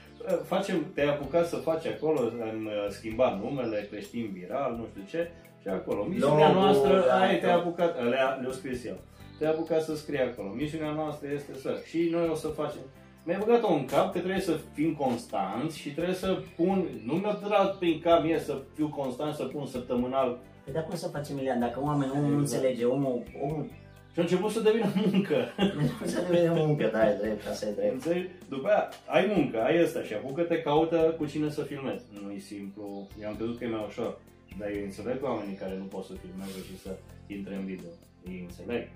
facem, 0.44 0.86
te-ai 0.94 1.08
apucat 1.08 1.46
să 1.46 1.56
faci 1.56 1.86
acolo, 1.86 2.20
am 2.20 2.66
uh, 2.66 2.86
schimbat 2.90 3.42
numele, 3.42 3.88
creștin 3.90 4.30
viral, 4.32 4.76
nu 4.78 4.86
știu 4.90 5.02
ce, 5.08 5.30
și 5.60 5.68
acolo. 5.68 6.04
Misiunea 6.04 6.48
Logo, 6.48 6.60
noastră, 6.60 7.04
da, 7.06 7.20
ai, 7.20 7.38
te-ai 7.38 7.52
da. 7.52 7.58
apucat, 7.58 8.02
le-a, 8.08 8.38
le-a 8.42 8.52
scris 8.52 8.84
el, 8.84 8.98
te-ai 9.38 9.50
apucat 9.50 9.82
să 9.82 9.96
scrii 9.96 10.20
acolo. 10.20 10.48
Misiunea 10.48 10.90
noastră 10.90 11.28
este 11.34 11.54
să, 11.54 11.70
și 11.88 12.08
noi 12.10 12.28
o 12.28 12.34
să 12.34 12.48
facem. 12.48 12.80
Mi-ai 13.24 13.38
băgat-o 13.38 13.72
în 13.72 13.84
cap 13.84 14.12
că 14.12 14.18
trebuie 14.18 14.40
să 14.40 14.58
fim 14.72 14.94
constanți 14.94 15.78
și 15.78 15.90
trebuie 15.90 16.14
să 16.14 16.38
pun, 16.56 16.88
nu 17.04 17.12
mi-a 17.12 17.38
dat 17.48 17.78
prin 17.78 18.00
cap 18.00 18.22
mie 18.22 18.38
să 18.38 18.58
fiu 18.74 18.88
constant, 18.88 19.34
să 19.34 19.44
pun 19.44 19.66
săptămânal 19.66 20.38
Păi 20.64 20.72
dar 20.72 20.84
cum 20.84 20.96
să 20.96 21.08
faci, 21.08 21.28
Emilian, 21.28 21.60
dacă 21.60 21.80
oamenul 21.82 22.16
omul 22.16 22.30
nu 22.30 22.40
Exact. 22.40 22.62
înțelege, 22.62 22.84
omul, 22.84 23.22
omul 23.42 23.66
și 24.14 24.20
a 24.20 24.22
început 24.22 24.50
să 24.50 24.60
devină 24.60 24.92
muncă. 25.06 25.48
nu 26.00 26.06
se 26.06 26.26
devine 26.30 26.52
muncă, 26.54 26.88
da, 26.92 27.10
e 27.10 27.18
drept, 27.20 27.46
asta 27.46 27.66
e 27.66 27.72
drept. 27.72 27.92
Înțelegi? 27.92 28.28
După 28.48 28.68
aia 28.68 28.88
ai 29.06 29.32
muncă, 29.36 29.62
ai 29.62 29.78
asta 29.78 30.02
și 30.02 30.14
apucă-te, 30.14 30.62
caută 30.62 30.96
cu 31.18 31.26
cine 31.26 31.50
să 31.50 31.62
filmezi. 31.62 32.04
Nu 32.22 32.30
e 32.30 32.38
simplu, 32.38 33.08
eu 33.20 33.28
am 33.28 33.36
crezut 33.36 33.58
că 33.58 33.64
e 33.64 33.68
mai 33.68 33.84
ușor. 33.88 34.18
Dar 34.58 34.68
eu 34.68 34.82
înțeleg 34.82 35.22
oamenii 35.22 35.56
care 35.56 35.74
nu 35.78 35.84
pot 35.84 36.04
să 36.04 36.12
filmeze 36.22 36.58
și 36.68 36.78
să 36.78 36.90
intre 37.26 37.54
în 37.54 37.64
video. 37.64 37.90
Ei 38.28 38.46
înțeleg. 38.48 38.88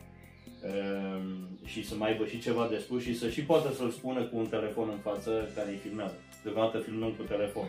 Ehm, 0.63 1.59
și 1.65 1.87
să 1.87 1.95
mai 1.95 2.11
aibă 2.11 2.27
și 2.27 2.41
ceva 2.41 2.67
de 2.71 2.79
spus 2.79 3.03
și 3.03 3.19
să 3.19 3.29
și 3.29 3.43
poată 3.43 3.73
să-l 3.73 3.91
spună 3.91 4.23
cu 4.23 4.37
un 4.37 4.47
telefon 4.47 4.89
în 4.89 4.99
față 4.99 5.49
care 5.55 5.71
îi 5.71 5.77
filmează. 5.77 6.15
Deocamdată 6.43 6.79
filmăm 6.79 7.13
cu 7.13 7.23
telefon. 7.23 7.69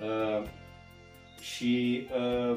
Ehm, 0.00 0.46
și 1.40 2.06
uh, 2.16 2.56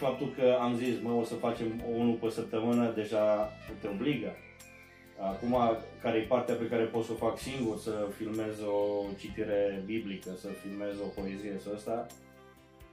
faptul 0.00 0.28
că 0.38 0.46
am 0.60 0.72
zis, 0.76 0.94
mă, 1.02 1.12
o 1.12 1.24
să 1.24 1.34
facem 1.34 1.66
unul 1.98 2.14
pe 2.14 2.28
săptămână, 2.30 2.92
deja 2.94 3.26
te 3.80 3.88
obligă. 3.94 4.30
Acum, 5.32 5.56
care 6.02 6.18
e 6.18 6.22
partea 6.34 6.54
pe 6.54 6.66
care 6.68 6.82
pot 6.84 7.04
să 7.04 7.12
o 7.12 7.22
fac 7.26 7.38
singur, 7.38 7.76
să 7.78 7.92
filmez 8.16 8.54
o 8.62 8.78
citire 9.18 9.82
biblică, 9.86 10.30
să 10.36 10.48
filmez 10.62 10.94
o 11.06 11.20
poezie, 11.20 11.54
să 11.64 11.70
asta, 11.74 12.06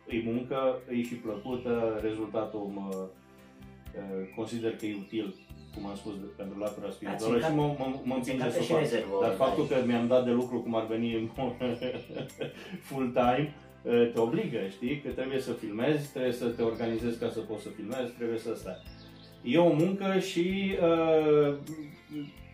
e 0.08 0.22
muncă, 0.32 0.80
e 0.92 1.04
și 1.04 1.14
plăcută, 1.16 2.00
rezultatul 2.02 2.60
mă 2.74 2.90
uh, 3.00 4.28
consider 4.36 4.76
că 4.76 4.86
e 4.86 4.96
util, 5.00 5.36
cum 5.74 5.86
am 5.86 5.96
spus, 5.96 6.14
de- 6.14 6.32
pentru 6.38 6.60
latura 6.60 6.90
spirituală 6.92 7.34
țincat- 7.38 7.50
și 7.50 7.56
mă, 7.56 7.76
mă, 7.78 7.86
mă 8.04 8.14
împinge 8.16 8.22
țincat 8.32 8.52
să 8.54 8.62
și 8.62 8.72
fac. 8.72 8.80
rezervă, 8.80 9.18
Dar 9.22 9.30
da. 9.30 9.36
faptul 9.46 9.66
că 9.68 9.76
mi-am 9.86 10.08
dat 10.08 10.24
de 10.26 10.32
lucru 10.32 10.60
cum 10.60 10.76
ar 10.76 10.86
veni 10.86 11.32
full 12.88 13.08
time, 13.12 13.54
uh, 13.54 13.67
te 13.84 14.20
obligă, 14.20 14.60
știi? 14.70 15.02
Că 15.02 15.10
trebuie 15.10 15.40
să 15.40 15.52
filmezi, 15.52 16.12
trebuie 16.12 16.34
să 16.34 16.46
te 16.46 16.62
organizezi 16.62 17.20
ca 17.20 17.30
să 17.30 17.40
poți 17.40 17.64
să 17.64 17.70
filmezi, 17.70 18.12
trebuie 18.12 18.40
să 18.40 18.54
stai. 18.56 18.82
E 19.44 19.58
o 19.58 19.74
muncă 19.74 20.20
și, 20.20 20.76
uh, 20.82 21.56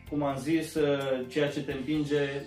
cum 0.10 0.24
am 0.24 0.38
zis, 0.38 0.76
uh, 0.76 1.26
ceea 1.28 1.50
ce 1.50 1.64
te 1.64 1.72
împinge, 1.72 2.46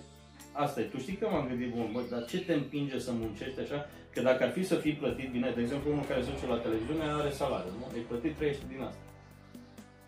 asta 0.53 0.81
e. 0.81 0.85
Tu 0.85 0.99
știi 0.99 1.17
că 1.17 1.29
m-am 1.31 1.47
gândit, 1.49 1.71
bun, 1.75 1.91
bă, 1.93 2.01
dar 2.11 2.25
ce 2.25 2.39
te 2.39 2.53
împinge 2.53 2.99
să 2.99 3.11
muncești 3.13 3.61
așa? 3.61 3.89
Că 4.13 4.23
dacă 4.23 4.45
ar 4.45 4.51
fi 4.51 4.63
să 4.63 4.75
fii 4.75 4.93
plătit 4.93 5.31
bine, 5.31 5.53
de 5.55 5.61
exemplu, 5.61 5.93
unul 5.93 6.05
care 6.05 6.23
se 6.23 6.31
duce 6.31 6.47
la 6.47 6.57
televiziune 6.57 7.03
are 7.05 7.31
salariu, 7.31 7.73
nu? 7.79 7.99
E 7.99 8.01
plătit, 8.09 8.35
trăiește 8.37 8.65
din 8.69 8.81
asta. 8.81 9.01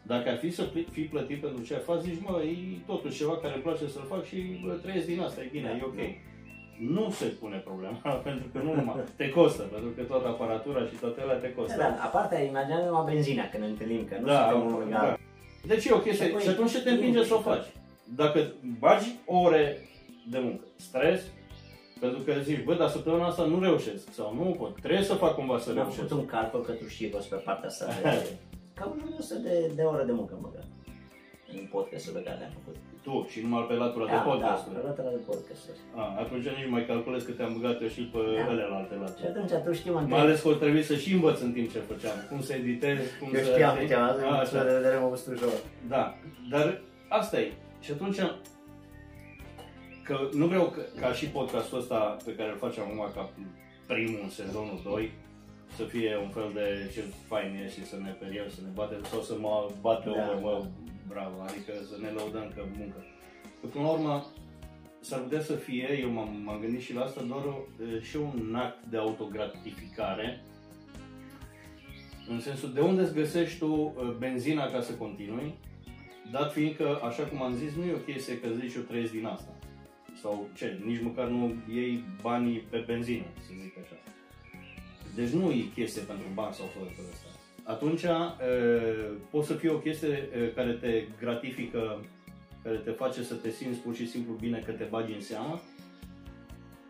Dacă 0.02 0.28
ar 0.28 0.38
fi 0.38 0.50
să 0.50 0.62
pl- 0.62 0.90
fii 0.90 1.04
plătit 1.04 1.40
pentru 1.40 1.64
ce 1.64 1.74
faci, 1.74 2.02
zici, 2.02 2.22
mă, 2.26 2.42
e 2.42 2.54
totuși 2.87 3.18
ceva 3.18 3.37
care 3.37 3.54
îmi 3.54 3.62
place 3.62 3.88
să-l 3.88 4.07
fac 4.09 4.24
și 4.24 4.37
bă, 4.64 4.72
trăiesc 4.72 5.07
din 5.07 5.20
asta, 5.20 5.42
e 5.42 5.48
bine, 5.52 5.68
Da, 5.68 5.76
e 5.76 5.90
ok. 5.90 6.00
Nu 6.81 7.11
se 7.11 7.25
pune 7.25 7.57
problema, 7.57 7.97
pentru 8.29 8.47
că 8.53 8.59
nu 8.62 8.75
numai, 8.75 8.95
te 9.17 9.29
costă, 9.29 9.62
pentru 9.62 9.91
că 9.97 10.03
toată 10.03 10.29
aparatura 10.29 10.87
și 10.87 10.95
toate 10.95 11.21
alea 11.21 11.37
te 11.37 11.47
Da, 11.49 11.55
costă. 11.62 11.77
da, 11.79 11.97
aparte, 12.05 12.37
imaginează 12.51 12.85
numai 12.87 13.12
benzina 13.12 13.49
când 13.49 13.62
ne 13.62 13.69
întâlnim, 13.69 14.05
că 14.05 14.17
nu 14.21 14.27
Da, 14.27 14.49
suntem 14.51 14.75
un 14.75 14.91
da. 14.91 15.17
Deci 15.67 15.85
e 15.85 15.93
o 15.93 15.99
chestie. 15.99 16.25
Și 16.27 16.31
apoi- 16.31 16.43
Și 16.43 16.49
atunci 16.49 16.71
ce 16.71 16.83
te 16.83 16.91
împinge 16.91 17.25
să 17.25 17.35
o 17.35 17.38
faci? 17.41 17.67
Dacă 18.17 18.53
bagi 18.79 19.09
ore 19.27 19.88
de 20.31 20.38
muncă, 20.38 20.64
stres, 20.77 21.21
pentru 22.01 22.21
că 22.21 22.33
zici, 22.43 22.64
bă, 22.64 22.75
dar 22.75 22.88
săptămâna 22.88 23.27
asta 23.27 23.45
nu 23.45 23.61
reușesc 23.61 24.12
sau 24.12 24.35
nu 24.35 24.55
pot, 24.59 24.81
trebuie 24.81 25.03
să 25.03 25.14
fac 25.14 25.35
cumva 25.35 25.59
să 25.59 25.69
Am 25.71 25.75
reușesc. 25.77 25.97
făcut 25.97 26.11
un 26.11 26.27
calcul 26.27 26.61
că 26.62 26.73
tu 26.73 26.87
știi 26.88 27.09
că 27.09 27.17
o 27.17 27.21
să 27.21 27.29
pe 27.35 27.43
partea 27.45 27.69
asta 27.69 27.87
de... 28.03 28.27
Cam 28.75 28.91
în 28.93 28.99
jur 29.01 29.09
de 29.09 29.14
100 29.19 29.38
de, 29.38 29.71
de 29.77 29.83
ore 29.83 30.05
de 30.05 30.12
muncă 30.12 30.33
am 30.35 30.41
băgat 30.43 30.64
în 31.53 31.67
podcastul 31.71 32.12
pe 32.12 32.23
care 32.23 32.37
le-am 32.38 32.51
făcut. 32.59 32.77
Tu 33.03 33.27
și 33.31 33.39
numai 33.45 33.65
pe 33.69 33.75
latura 33.75 34.05
de 34.05 34.11
Da, 34.11 34.19
podcast. 34.31 34.65
da, 34.67 34.79
pe 34.81 34.87
latura 34.87 35.09
de 35.17 35.23
podcast. 35.31 35.63
A, 35.95 36.03
atunci 36.23 36.45
nici 36.59 36.71
mai 36.75 36.85
calculez 36.87 37.23
că 37.23 37.33
te-am 37.33 37.53
băgat 37.57 37.83
eu 37.83 37.89
și 37.89 38.03
pe 38.13 38.19
Da. 38.37 38.45
celelalte 38.47 38.95
Și 38.95 39.01
laturi. 39.01 39.27
atunci 39.33 39.53
tu 39.65 39.73
știi, 39.73 39.91
mă 39.91 39.95
Mai 40.01 40.05
întrebi. 40.05 40.25
ales 40.27 40.41
că 40.43 40.49
o 40.49 40.53
trebuie 40.65 40.83
să 40.91 40.95
și 41.03 41.13
învăț 41.13 41.39
în 41.41 41.53
timp 41.53 41.69
ce 41.75 41.79
făceam. 41.91 42.17
Cum 42.31 42.41
să 42.47 42.53
editez, 42.53 42.99
cum 43.21 43.29
Eu 43.35 43.43
să... 43.45 43.51
știam 43.51 43.75
știi? 43.75 43.83
câteva, 43.87 44.07
A, 44.07 44.17
de 44.17 44.25
așa. 44.45 44.65
de 44.65 44.73
vedere 44.79 44.97
mă 45.03 45.09
gust 45.09 45.27
ușor. 45.35 45.53
Da, 45.95 46.03
dar 46.53 46.81
asta 47.09 47.41
e. 47.41 47.53
Și 47.85 47.91
atunci, 47.93 48.19
că 50.07 50.17
nu 50.41 50.47
vreau 50.47 50.65
ca, 50.77 50.83
ca 51.01 51.13
și 51.13 51.27
podcastul 51.27 51.79
ăsta 51.79 52.17
pe 52.25 52.35
care 52.39 52.49
îl 52.51 52.57
facem 52.65 52.83
acum 52.83 53.03
ca 53.15 53.31
primul 53.87 54.21
în 54.23 54.31
sezonul 54.31 54.81
2 54.85 55.13
să 55.77 55.83
fie 55.85 56.11
un 56.25 56.29
fel 56.37 56.49
de 56.55 56.67
ce 56.93 57.01
fain 57.29 57.51
e 57.65 57.69
și 57.75 57.83
să 57.91 57.97
ne 58.03 58.11
periem, 58.23 58.49
să 58.49 58.61
ne 58.63 58.71
batem 58.75 59.03
sau 59.11 59.21
să 59.21 59.35
mă 59.41 59.55
bate 59.81 60.09
Da. 60.09 60.13
omul, 60.23 60.39
mă, 60.45 60.65
bravo, 61.09 61.42
adică 61.42 61.73
să 61.90 61.97
ne 62.01 62.11
lăudăm 62.11 62.53
că 62.55 62.62
muncă. 62.79 63.05
Că 63.61 63.66
până 63.66 63.85
la 63.85 63.90
urmă 63.90 64.27
s-ar 65.01 65.21
putea 65.21 65.40
să 65.40 65.53
fie, 65.53 65.99
eu 66.01 66.11
m-am, 66.11 66.40
m-am 66.44 66.61
gândit 66.61 66.81
și 66.81 66.94
la 66.94 67.03
asta, 67.03 67.23
doar 67.23 67.44
o, 67.44 67.57
e, 67.85 68.01
și 68.01 68.16
un 68.16 68.55
act 68.55 68.85
de 68.85 68.97
autogratificare 68.97 70.42
în 72.29 72.40
sensul 72.40 72.73
de 72.73 72.81
unde 72.81 73.03
îți 73.03 73.14
găsești 73.14 73.59
tu 73.59 73.73
uh, 73.73 74.14
benzina 74.18 74.71
ca 74.71 74.81
să 74.81 74.92
continui, 74.92 75.55
dat 76.31 76.53
fiind 76.53 76.77
că, 76.77 77.01
așa 77.03 77.23
cum 77.23 77.42
am 77.42 77.55
zis, 77.55 77.75
nu 77.75 77.85
e 77.85 77.92
o 77.92 78.12
chestie 78.12 78.40
că 78.40 78.49
zici 78.61 78.75
eu 78.75 78.83
trăiesc 78.83 79.12
din 79.12 79.27
asta. 79.27 79.53
Sau 80.21 80.49
ce, 80.55 80.81
nici 80.85 81.03
măcar 81.03 81.27
nu 81.27 81.55
iei 81.73 82.05
banii 82.23 82.59
pe 82.59 82.85
benzină, 82.87 83.25
să 83.40 83.51
zic 83.62 83.79
așa. 83.79 83.97
Deci 85.14 85.29
nu 85.29 85.51
e 85.51 85.64
chestie 85.75 86.03
pentru 86.03 86.27
bani 86.35 86.55
sau 86.55 86.66
fără 86.66 86.90
fără 86.97 87.09
asta. 87.12 87.28
Atunci 87.68 88.02
uh, 88.02 88.11
poate 89.31 89.46
să 89.46 89.54
fie 89.54 89.70
o 89.70 89.78
chestie 89.78 90.09
uh, 90.09 90.54
care 90.54 90.72
te 90.72 91.04
gratifică, 91.20 92.04
care 92.62 92.76
te 92.76 92.90
face 92.90 93.22
să 93.22 93.35
te 93.35 93.50
simți 93.50 93.78
pur 93.78 93.94
și 93.94 94.09
simplu 94.09 94.33
bine 94.33 94.59
că 94.59 94.72
te 94.72 94.85
bagi 94.85 95.12
în 95.12 95.20
seamă 95.20 95.61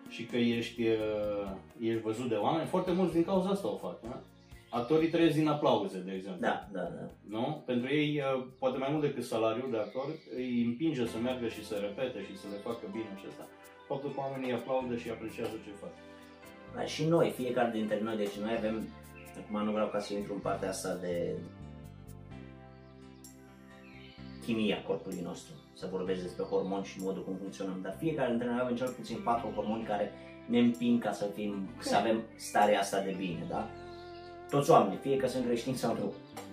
și 0.08 0.24
că 0.24 0.36
ești, 0.36 0.82
uh, 0.82 1.50
ești 1.80 2.02
văzut 2.02 2.28
de 2.28 2.34
oameni. 2.34 2.68
Foarte 2.68 2.92
mulți 2.92 3.12
din 3.12 3.24
cauza 3.24 3.48
asta 3.48 3.68
o 3.68 3.76
fac. 3.76 4.00
Da? 4.02 4.22
actorii 4.70 5.08
trăiesc 5.08 5.36
din 5.36 5.48
aplauze, 5.48 5.98
de 5.98 6.12
exemplu. 6.12 6.40
Da, 6.40 6.68
da, 6.72 6.80
da. 6.80 7.04
Nu? 7.28 7.62
Pentru 7.66 7.94
ei, 7.94 8.22
uh, 8.34 8.46
poate 8.58 8.78
mai 8.78 8.88
mult 8.90 9.02
decât 9.02 9.24
salariul 9.24 9.70
de 9.70 9.76
actor, 9.76 10.06
îi 10.36 10.64
împinge 10.64 11.06
să 11.06 11.18
meargă 11.18 11.48
și 11.48 11.64
să 11.64 11.74
repete 11.74 12.20
și 12.28 12.36
să 12.36 12.46
le 12.52 12.56
facă 12.56 12.84
bine 12.92 13.12
și 13.20 13.26
asta. 13.28 13.46
Faptul 13.88 14.10
că 14.10 14.20
oamenii 14.20 14.52
aplaudă 14.52 14.96
și 14.96 15.10
apreciază 15.10 15.56
ce 15.64 15.80
fac. 15.82 15.94
Da, 16.74 16.84
și 16.84 17.04
noi, 17.04 17.30
fiecare 17.30 17.70
dintre 17.70 18.00
noi, 18.02 18.16
deci 18.16 18.36
noi 18.44 18.54
avem, 18.56 18.76
acum 19.44 19.64
nu 19.64 19.70
vreau 19.72 19.88
ca 19.88 19.98
să 19.98 20.14
intru 20.14 20.32
în 20.32 20.40
partea 20.40 20.68
asta 20.68 20.94
de 20.94 21.34
chimia 24.44 24.82
corpului 24.86 25.20
nostru, 25.24 25.52
să 25.74 25.88
vorbesc 25.90 26.22
despre 26.22 26.44
hormoni 26.44 26.84
și 26.84 27.00
modul 27.00 27.24
cum 27.24 27.36
funcționăm, 27.36 27.78
dar 27.82 27.96
fiecare 27.98 28.30
dintre 28.30 28.48
noi 28.48 28.58
avem 28.62 28.76
cel 28.76 28.88
puțin 28.88 29.20
patru 29.24 29.52
hormoni 29.54 29.84
care 29.84 30.12
ne 30.46 30.58
împing 30.58 31.02
ca 31.02 31.12
să 31.12 31.24
fim, 31.34 31.68
să 31.78 31.96
avem 31.96 32.22
starea 32.36 32.80
asta 32.80 33.00
de 33.00 33.14
bine, 33.18 33.46
da? 33.48 33.68
Toți 34.50 34.70
oamenii, 34.70 34.98
fie 34.98 35.16
că 35.16 35.26
sunt 35.26 35.44
creștini 35.44 35.76
sau 35.76 35.94
nu, 35.94 36.12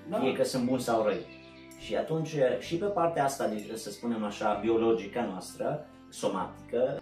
Da. 0.10 0.18
fie 0.20 0.34
că 0.34 0.44
sunt 0.44 0.66
buni 0.66 0.82
sau 0.82 1.04
răi. 1.04 1.26
Și 1.80 1.96
atunci, 1.96 2.36
și 2.60 2.76
pe 2.78 2.86
partea 2.86 3.24
asta, 3.24 3.48
de, 3.48 3.76
să 3.76 3.92
spunem 3.92 4.24
așa, 4.24 4.54
biologică 4.62 5.22
noastră, 5.22 5.86
somatică, 6.10 7.02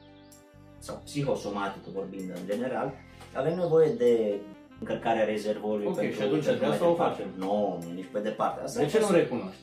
sau 0.77 1.01
psihosomatică 1.03 1.89
vorbind 1.93 2.29
în 2.29 2.45
general, 2.45 2.93
avem 3.33 3.55
nevoie 3.57 3.93
de 3.93 4.39
încărcarea 4.83 5.25
rezervorului 5.33 5.85
Ok, 5.87 5.95
pentru 5.95 6.15
și 6.15 6.21
atunci 6.27 6.43
pentru 6.43 6.59
de 6.61 6.65
mai 6.65 6.75
asta 6.75 6.87
o 6.87 6.91
departe. 6.91 7.21
facem. 7.21 7.29
Nu, 7.43 7.79
nu, 7.83 7.91
nici 7.93 8.11
pe 8.13 8.19
departe. 8.19 8.59
Asta 8.63 8.79
De 8.79 8.85
a 8.85 8.89
ce 8.89 8.97
fost- 8.97 9.09
nu 9.11 9.15
recunoști? 9.17 9.61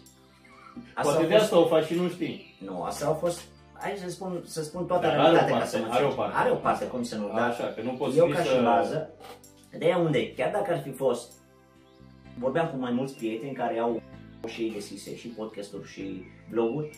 asta 0.95 1.03
Poate 1.03 1.25
a 1.25 1.29
de 1.29 1.33
fost- 1.33 1.43
asta 1.45 1.59
o 1.59 1.67
faci 1.75 1.85
și 1.85 1.95
nu 1.95 2.09
știi. 2.09 2.35
Nu, 2.69 2.83
asta 2.83 3.07
au 3.07 3.15
fost... 3.15 3.39
Hai 3.83 3.95
să 4.05 4.09
spun, 4.11 4.43
să 4.47 4.63
spun 4.63 4.87
toată 4.87 5.07
Dar 5.07 5.11
are 5.19 5.21
o 5.21 5.23
realitatea 5.23 5.53
ca 5.53 5.59
parte, 5.59 5.77
să 5.77 5.79
mă 5.79 5.85
are 5.91 6.05
o 6.05 6.07
înțelegi. 6.09 6.17
parte. 6.17 6.37
Are 6.43 6.51
o 6.51 6.55
parte, 6.67 6.85
cum 6.87 7.03
să 7.03 7.17
nu, 7.17 7.27
dar 7.35 7.49
Așa, 7.49 7.65
că 7.75 7.81
nu 7.83 7.91
poți 7.93 8.17
eu 8.19 8.27
fi 8.27 8.33
ca 8.33 8.43
să... 8.43 8.55
și 8.57 8.63
bază, 8.63 9.11
de 9.79 9.85
aia 9.85 9.99
unde, 9.99 10.33
chiar 10.35 10.51
dacă 10.53 10.73
ar 10.73 10.81
fi 10.81 10.91
fost, 10.91 11.33
vorbeam 12.39 12.69
cu 12.69 12.77
mai 12.77 12.93
mulți 12.93 13.15
prieteni 13.17 13.53
care 13.53 13.79
au 13.79 14.03
și 14.47 14.63
ei 14.63 14.71
deschise 14.73 15.17
și 15.17 15.29
podcasturi 15.29 15.89
și 15.89 16.23
bloguri, 16.51 16.91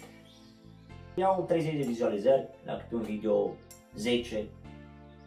iau 1.14 1.44
30 1.48 1.72
de 1.76 1.82
vizualizări 1.86 2.48
la 2.64 2.72
câte 2.76 2.94
un 2.94 3.02
video, 3.02 3.50
10, 3.96 4.44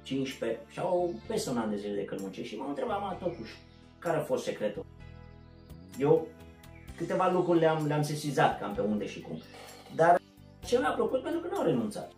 15 0.05 0.59
și 0.69 0.79
au 0.79 1.13
peste 1.27 1.49
un 1.49 1.57
an 1.57 1.69
de 1.69 1.75
zile 1.75 1.93
de 1.93 2.03
când 2.05 2.21
muncesc 2.21 2.47
și 2.47 2.55
m-am 2.55 2.69
întrebat, 2.69 2.99
mă, 3.01 3.15
totuși, 3.19 3.53
care 3.99 4.17
a 4.17 4.21
fost 4.21 4.43
secretul? 4.43 4.85
Eu 5.99 6.27
câteva 6.97 7.31
lucruri 7.31 7.59
le-am, 7.59 7.85
le-am 7.87 8.01
sesizat 8.01 8.59
cam 8.59 8.73
pe 8.73 8.81
unde 8.81 9.07
și 9.07 9.21
cum, 9.21 9.37
dar 9.95 10.21
ce 10.65 10.79
mi-a 10.79 10.89
plăcut 10.89 11.21
pentru 11.23 11.39
că 11.39 11.47
nu 11.51 11.57
au 11.57 11.65
renunțat. 11.65 12.11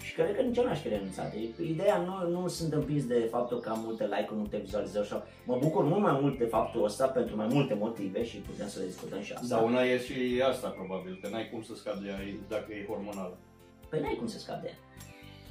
Și 0.00 0.14
cred 0.14 0.36
că 0.36 0.42
nici 0.42 0.56
eu 0.56 0.64
n-aș 0.64 0.80
fi 0.80 0.88
renunțat. 0.88 1.34
E- 1.34 1.62
Ideea 1.62 1.96
nu, 1.96 2.28
nu 2.30 2.48
sunt 2.48 2.72
împins 2.72 3.06
de 3.06 3.28
faptul 3.30 3.58
că 3.60 3.68
am 3.68 3.80
multe 3.84 4.04
like-uri, 4.04 4.38
multe 4.38 4.56
vizualizări 4.56 5.06
sau... 5.06 5.22
Mă 5.46 5.58
bucur 5.60 5.84
mult 5.84 6.00
mai 6.02 6.18
mult 6.20 6.38
de 6.38 6.44
faptul 6.44 6.84
ăsta 6.84 7.06
pentru 7.06 7.36
mai 7.36 7.46
multe 7.50 7.74
motive 7.74 8.24
și 8.24 8.36
putem 8.36 8.68
să 8.68 8.78
le 8.78 8.86
discutăm 8.86 9.20
și 9.22 9.32
asta. 9.32 9.56
Da, 9.56 9.62
una 9.62 9.82
e 9.84 9.98
și 9.98 10.42
asta 10.48 10.68
probabil, 10.68 11.18
că 11.22 11.28
n-ai 11.28 11.48
cum 11.50 11.62
să 11.62 11.74
scapi 11.74 12.02
de 12.02 12.08
ea 12.08 12.18
dacă 12.48 12.72
e 12.72 12.86
hormonală. 12.88 13.36
Păi 13.88 14.00
n-ai 14.00 14.14
cum 14.18 14.26
să 14.26 14.38
scapi 14.38 14.62
de 14.62 14.68
ea. 14.68 14.76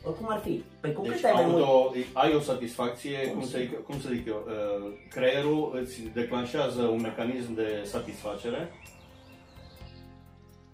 Oricum 0.04 0.28
ar 0.30 0.40
fi. 0.40 0.64
Păi 0.80 0.94
cu 0.94 1.02
Deci 1.02 1.12
cât 1.14 1.24
ai 1.24 1.32
mai 1.34 1.46
mult... 1.46 1.64
auto, 1.64 1.94
ai 2.14 2.34
o 2.36 2.40
satisfacție, 2.40 3.18
Cum 3.28 3.34
cum, 3.34 3.42
să- 3.44 3.50
să 3.50 3.58
zic, 3.58 3.84
cum 3.84 4.00
să 4.00 4.10
zic 4.12 4.28
eu, 4.28 4.44
uh, 4.48 4.92
creierul 5.10 5.78
îți 5.82 6.02
declanșează 6.14 6.82
un 6.82 7.02
mecanism 7.02 7.54
de 7.54 7.82
satisfacere 7.84 8.72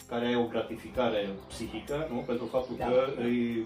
care 0.09 0.25
ai 0.25 0.35
o 0.35 0.43
gratificare 0.53 1.29
psihică, 1.47 2.07
nu? 2.11 2.17
Pentru 2.25 2.45
faptul 2.45 2.75
Da. 2.77 2.85
că 2.85 2.99
îi, 3.19 3.65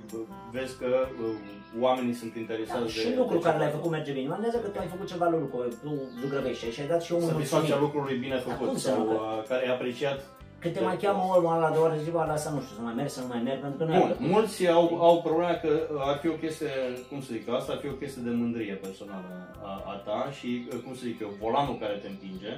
vezi 0.51 0.77
că 0.77 0.87
uh, 1.23 1.35
oamenii 1.79 2.13
sunt 2.13 2.33
Da, 2.33 2.39
interesați 2.39 2.91
și 2.93 3.07
de... 3.07 3.15
lucrul 3.17 3.37
de 3.37 3.43
care 3.43 3.55
ce 3.57 3.61
l-ai 3.61 3.67
faci. 3.71 3.77
făcut 3.77 3.91
merge 3.91 4.11
bine. 4.11 4.27
Mandează 4.27 4.57
că 4.57 4.67
tu 4.67 4.79
ai 4.79 4.87
făcut 4.87 5.07
ceva 5.07 5.27
lucru, 5.29 5.67
tu 5.83 5.91
zugrăvești 6.21 6.69
și 6.71 6.81
ai 6.81 6.87
dat 6.87 7.01
și 7.03 7.11
omul 7.13 7.27
Satisfacția 7.29 7.75
mulțumit. 7.75 7.83
lucrului 7.95 8.17
bine 8.25 8.37
cum 8.45 8.53
făcut 8.53 8.77
să 8.79 8.87
sau 8.87 8.97
nu, 8.97 9.05
că- 9.05 9.13
uh, 9.13 9.43
care 9.47 9.65
e 9.65 9.69
apreciat. 9.71 10.19
Când 10.61 10.73
te 10.73 10.83
mai 10.83 10.97
cheamă 10.97 11.21
omul 11.23 11.55
ăla 11.55 11.67
la 11.67 11.73
două 11.75 11.85
ore 11.85 11.95
de 11.97 12.03
zi, 12.03 12.11
bă, 12.11 12.23
lasă, 12.27 12.49
nu 12.49 12.61
știu, 12.61 12.75
să 12.75 12.81
mai 12.81 12.93
merg, 12.93 13.09
să 13.09 13.21
nu 13.21 13.27
mai 13.27 13.41
merg, 13.47 13.59
pentru 13.61 13.77
că 13.77 13.83
nu 13.91 13.99
Bun, 13.99 14.09
ai 14.09 14.27
mulți 14.33 14.67
au, 14.67 14.85
au 15.09 15.21
problema 15.21 15.53
că 15.63 15.71
ar 16.09 16.17
fi 16.21 16.27
o 16.27 16.41
chestie, 16.43 16.73
cum 17.09 17.21
să 17.21 17.29
zic, 17.31 17.49
asta 17.49 17.71
ar 17.71 17.79
fi 17.83 17.87
o 17.87 17.99
chestie 18.01 18.21
de 18.25 18.29
mândrie 18.29 18.73
personală 18.73 19.29
a, 19.69 19.73
a 19.93 19.95
ta 20.05 20.29
și, 20.37 20.49
cum 20.83 20.93
să 20.95 21.01
zic 21.05 21.19
eu, 21.21 21.31
volanul 21.39 21.77
care 21.79 21.93
te 21.93 22.07
împinge, 22.07 22.53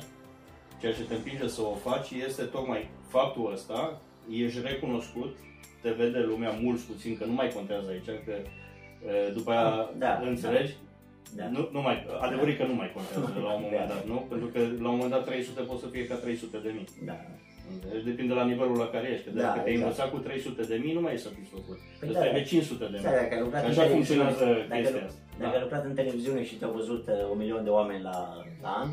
ceea 0.80 0.94
ce 0.94 1.04
te 1.04 1.16
împinge 1.16 1.48
să 1.48 1.62
o 1.62 1.76
faci 1.89 2.10
este 2.28 2.44
tocmai 2.44 2.89
faptul 3.08 3.52
ăsta, 3.54 3.80
ești 4.44 4.62
recunoscut, 4.70 5.32
te 5.82 5.89
vede 5.89 6.20
lumea 6.20 6.52
mulți 6.62 6.86
puțin, 6.92 7.18
că 7.18 7.26
nu 7.26 7.34
mai 7.34 7.50
contează 7.58 7.88
aici, 7.89 8.12
că 8.26 8.32
e, 8.32 9.32
după 9.38 9.52
aia 9.52 9.89
Da, 9.98 10.22
înțelegi? 10.26 10.74
Da. 11.36 11.46
Nu, 11.56 11.70
nu 11.72 11.82
mai, 11.82 12.06
adevărul 12.20 12.52
e 12.54 12.56
că 12.62 12.66
nu 12.66 12.74
mai 12.74 12.92
contează 12.96 13.39
la 13.48 13.54
un 13.54 13.62
moment 13.63 13.88
Da. 13.88 13.94
dat, 13.94 14.06
nu? 14.06 14.26
Pentru 14.30 14.48
că 14.48 14.60
la 14.60 14.89
un 14.89 14.96
moment 14.96 15.12
dat 15.12 15.26
300 15.26 15.62
poate 15.62 15.82
să 15.82 15.88
fie 15.88 16.08
ca 16.08 16.16
300 16.16 16.58
de 16.58 16.72
mii. 16.76 16.88
Da. 17.06 17.16
Deci 17.93 18.04
depinde 18.10 18.34
la 18.39 18.45
nivelul 18.52 18.78
la 18.84 18.89
care 18.93 19.06
ești, 19.13 19.26
că 19.26 19.32
Da, 19.34 19.41
dacă 19.41 19.60
te-ai 19.60 19.73
exact. 19.76 19.84
învățat 19.84 20.10
cu 20.13 20.17
300 20.17 20.62
de 20.71 20.78
mii, 20.84 20.93
nu 20.97 21.02
mai 21.06 21.13
ești 21.15 21.26
satisfăcut. 21.30 21.78
Păi 21.99 22.08
Ăsta 22.10 22.23
da. 22.23 22.30
e 22.30 22.39
de 22.39 22.43
500 22.43 22.86
de 22.93 22.97
Da, 23.06 23.10
mii. 23.10 23.17
dacă 23.21 23.34
ai 23.36 23.41
lucrat 23.45 23.62
Așa 23.63 23.69
în 23.69 23.88
televiziune, 23.88 23.93
funcționează 23.95 24.45
dacă, 24.69 24.82
chestia 24.82 25.04
asta. 25.10 25.21
Dacă 25.41 25.52
Da. 25.52 25.58
ai 25.58 25.63
lucrat 25.65 25.84
în 25.89 25.95
televiziune 25.99 26.41
și 26.49 26.56
te-au 26.60 26.73
văzut 26.80 27.04
uh, 27.08 27.32
un 27.34 27.38
milion 27.43 27.63
de 27.67 27.71
oameni 27.80 28.02
la, 28.10 28.17
la 28.65 28.71
an, 28.82 28.89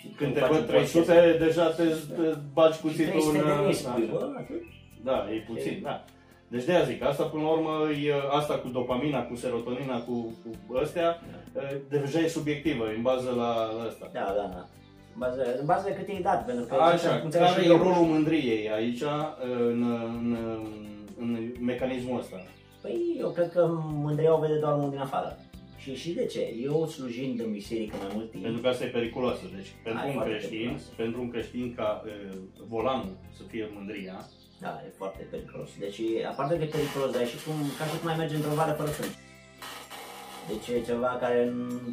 și 0.00 0.06
Când 0.18 0.30
tu 0.32 0.38
te 0.38 0.44
faci 0.44 0.50
văd 0.52 0.60
un 0.60 0.66
300, 0.66 1.36
deja 1.44 1.66
te, 1.78 1.84
te 2.16 2.26
bagi 2.56 2.74
și 2.76 2.80
cuțitul 2.84 3.06
300 3.10 3.38
în... 3.38 3.44
de 3.48 3.54
mii, 3.62 3.76
așa. 3.78 3.88
spui, 3.92 4.06
bă, 4.12 4.22
atât? 4.40 4.62
Da, 5.08 5.16
e 5.34 5.38
puțin, 5.52 5.76
da. 5.88 5.96
Deci 6.52 6.64
de 6.64 6.72
aia 6.72 6.84
zic, 6.90 6.98
asta 7.02 7.24
până 7.32 7.42
la 7.42 7.48
urmă 7.56 7.74
e 8.06 8.12
asta 8.38 8.54
cu 8.62 8.68
dopamina, 8.68 9.20
cu 9.28 9.34
serotonina, 9.36 9.96
cu, 10.06 10.14
cu 10.66 10.76
astea, 10.84 11.08
e, 11.56 11.76
deja 11.88 12.18
e 12.18 12.28
subiectivă, 12.38 12.84
în 12.96 13.02
bază 13.02 13.30
la, 13.36 13.50
la 13.76 13.82
asta. 13.90 14.10
Da, 14.12 14.26
da, 14.38 14.46
da. 14.56 14.62
În 15.18 15.26
bază, 15.26 15.42
în 15.60 15.66
bază 15.66 15.84
de 15.88 15.94
cât 15.94 16.08
i-ai 16.08 16.22
dat, 16.22 16.40
pentru 16.46 16.64
că 16.64 16.74
Așa, 16.74 17.18
funcționează 17.18 17.54
care 17.54 17.64
și 17.66 17.70
e 17.70 17.72
jocul. 17.72 17.86
rolul 17.92 18.06
mândriei 18.14 18.70
aici 18.70 19.02
în, 19.72 19.80
în, 20.20 20.36
în 21.22 21.52
mecanismul 21.60 22.18
ăsta? 22.18 22.36
Păi 22.82 23.16
eu 23.18 23.30
cred 23.30 23.50
că 23.52 23.62
mândria 24.04 24.34
o 24.36 24.40
vede 24.40 24.58
doar 24.58 24.74
unul 24.78 24.90
din 24.90 24.98
afară. 24.98 25.38
Și, 25.82 25.94
și 26.02 26.10
de 26.12 26.24
ce? 26.26 26.42
Eu 26.62 26.86
slujind 26.86 27.40
în 27.40 27.50
biserică 27.52 27.96
mai 28.02 28.10
mult 28.14 28.30
timp, 28.30 28.42
Pentru 28.42 28.60
că 28.62 28.68
asta 28.68 28.84
e 28.84 28.88
periculoasă. 28.98 29.42
Deci, 29.56 29.70
pentru 29.84 30.00
Ai, 30.02 30.08
un 30.08 30.14
foarte 30.14 30.30
creștin, 30.30 30.50
periculoasă. 30.58 30.88
pentru 31.02 31.18
un 31.20 31.30
creștin 31.30 31.74
ca 31.78 31.88
uh, 32.04 32.36
volanul 32.74 33.12
să 33.36 33.42
fie 33.50 33.64
mândria, 33.76 34.16
da, 34.64 34.72
e 34.86 34.90
foarte 35.02 35.22
periculos. 35.32 35.68
Deci, 35.84 36.00
aparte 36.32 36.54
de 36.62 36.64
periculos, 36.74 37.10
dar 37.12 37.22
e 37.22 37.26
și 37.32 37.38
cum, 37.44 37.54
ca 37.78 37.84
și 37.90 37.98
cum 38.00 38.08
ai 38.10 38.16
merge 38.22 38.34
într-o 38.34 38.58
vară 38.60 38.72
fără 38.80 38.90
frânt. 38.98 39.14
Deci 40.50 40.66
e 40.76 40.80
ceva 40.90 41.10
care 41.24 41.38
n- 41.52 41.86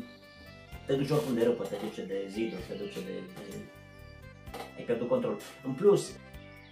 te 0.86 0.93
duce 0.93 1.13
oricum 1.13 1.34
de 1.34 1.43
râpă, 1.43 1.63
te 1.63 1.76
duce 1.84 2.06
de 2.06 2.28
ziduri, 2.30 2.62
te 2.67 2.74
duce 2.74 3.00
de... 3.06 3.12
de... 3.50 3.56
Ai 4.78 4.84
pierdut 4.84 5.08
control. 5.08 5.38
În 5.65 5.74
plus, 5.74 6.12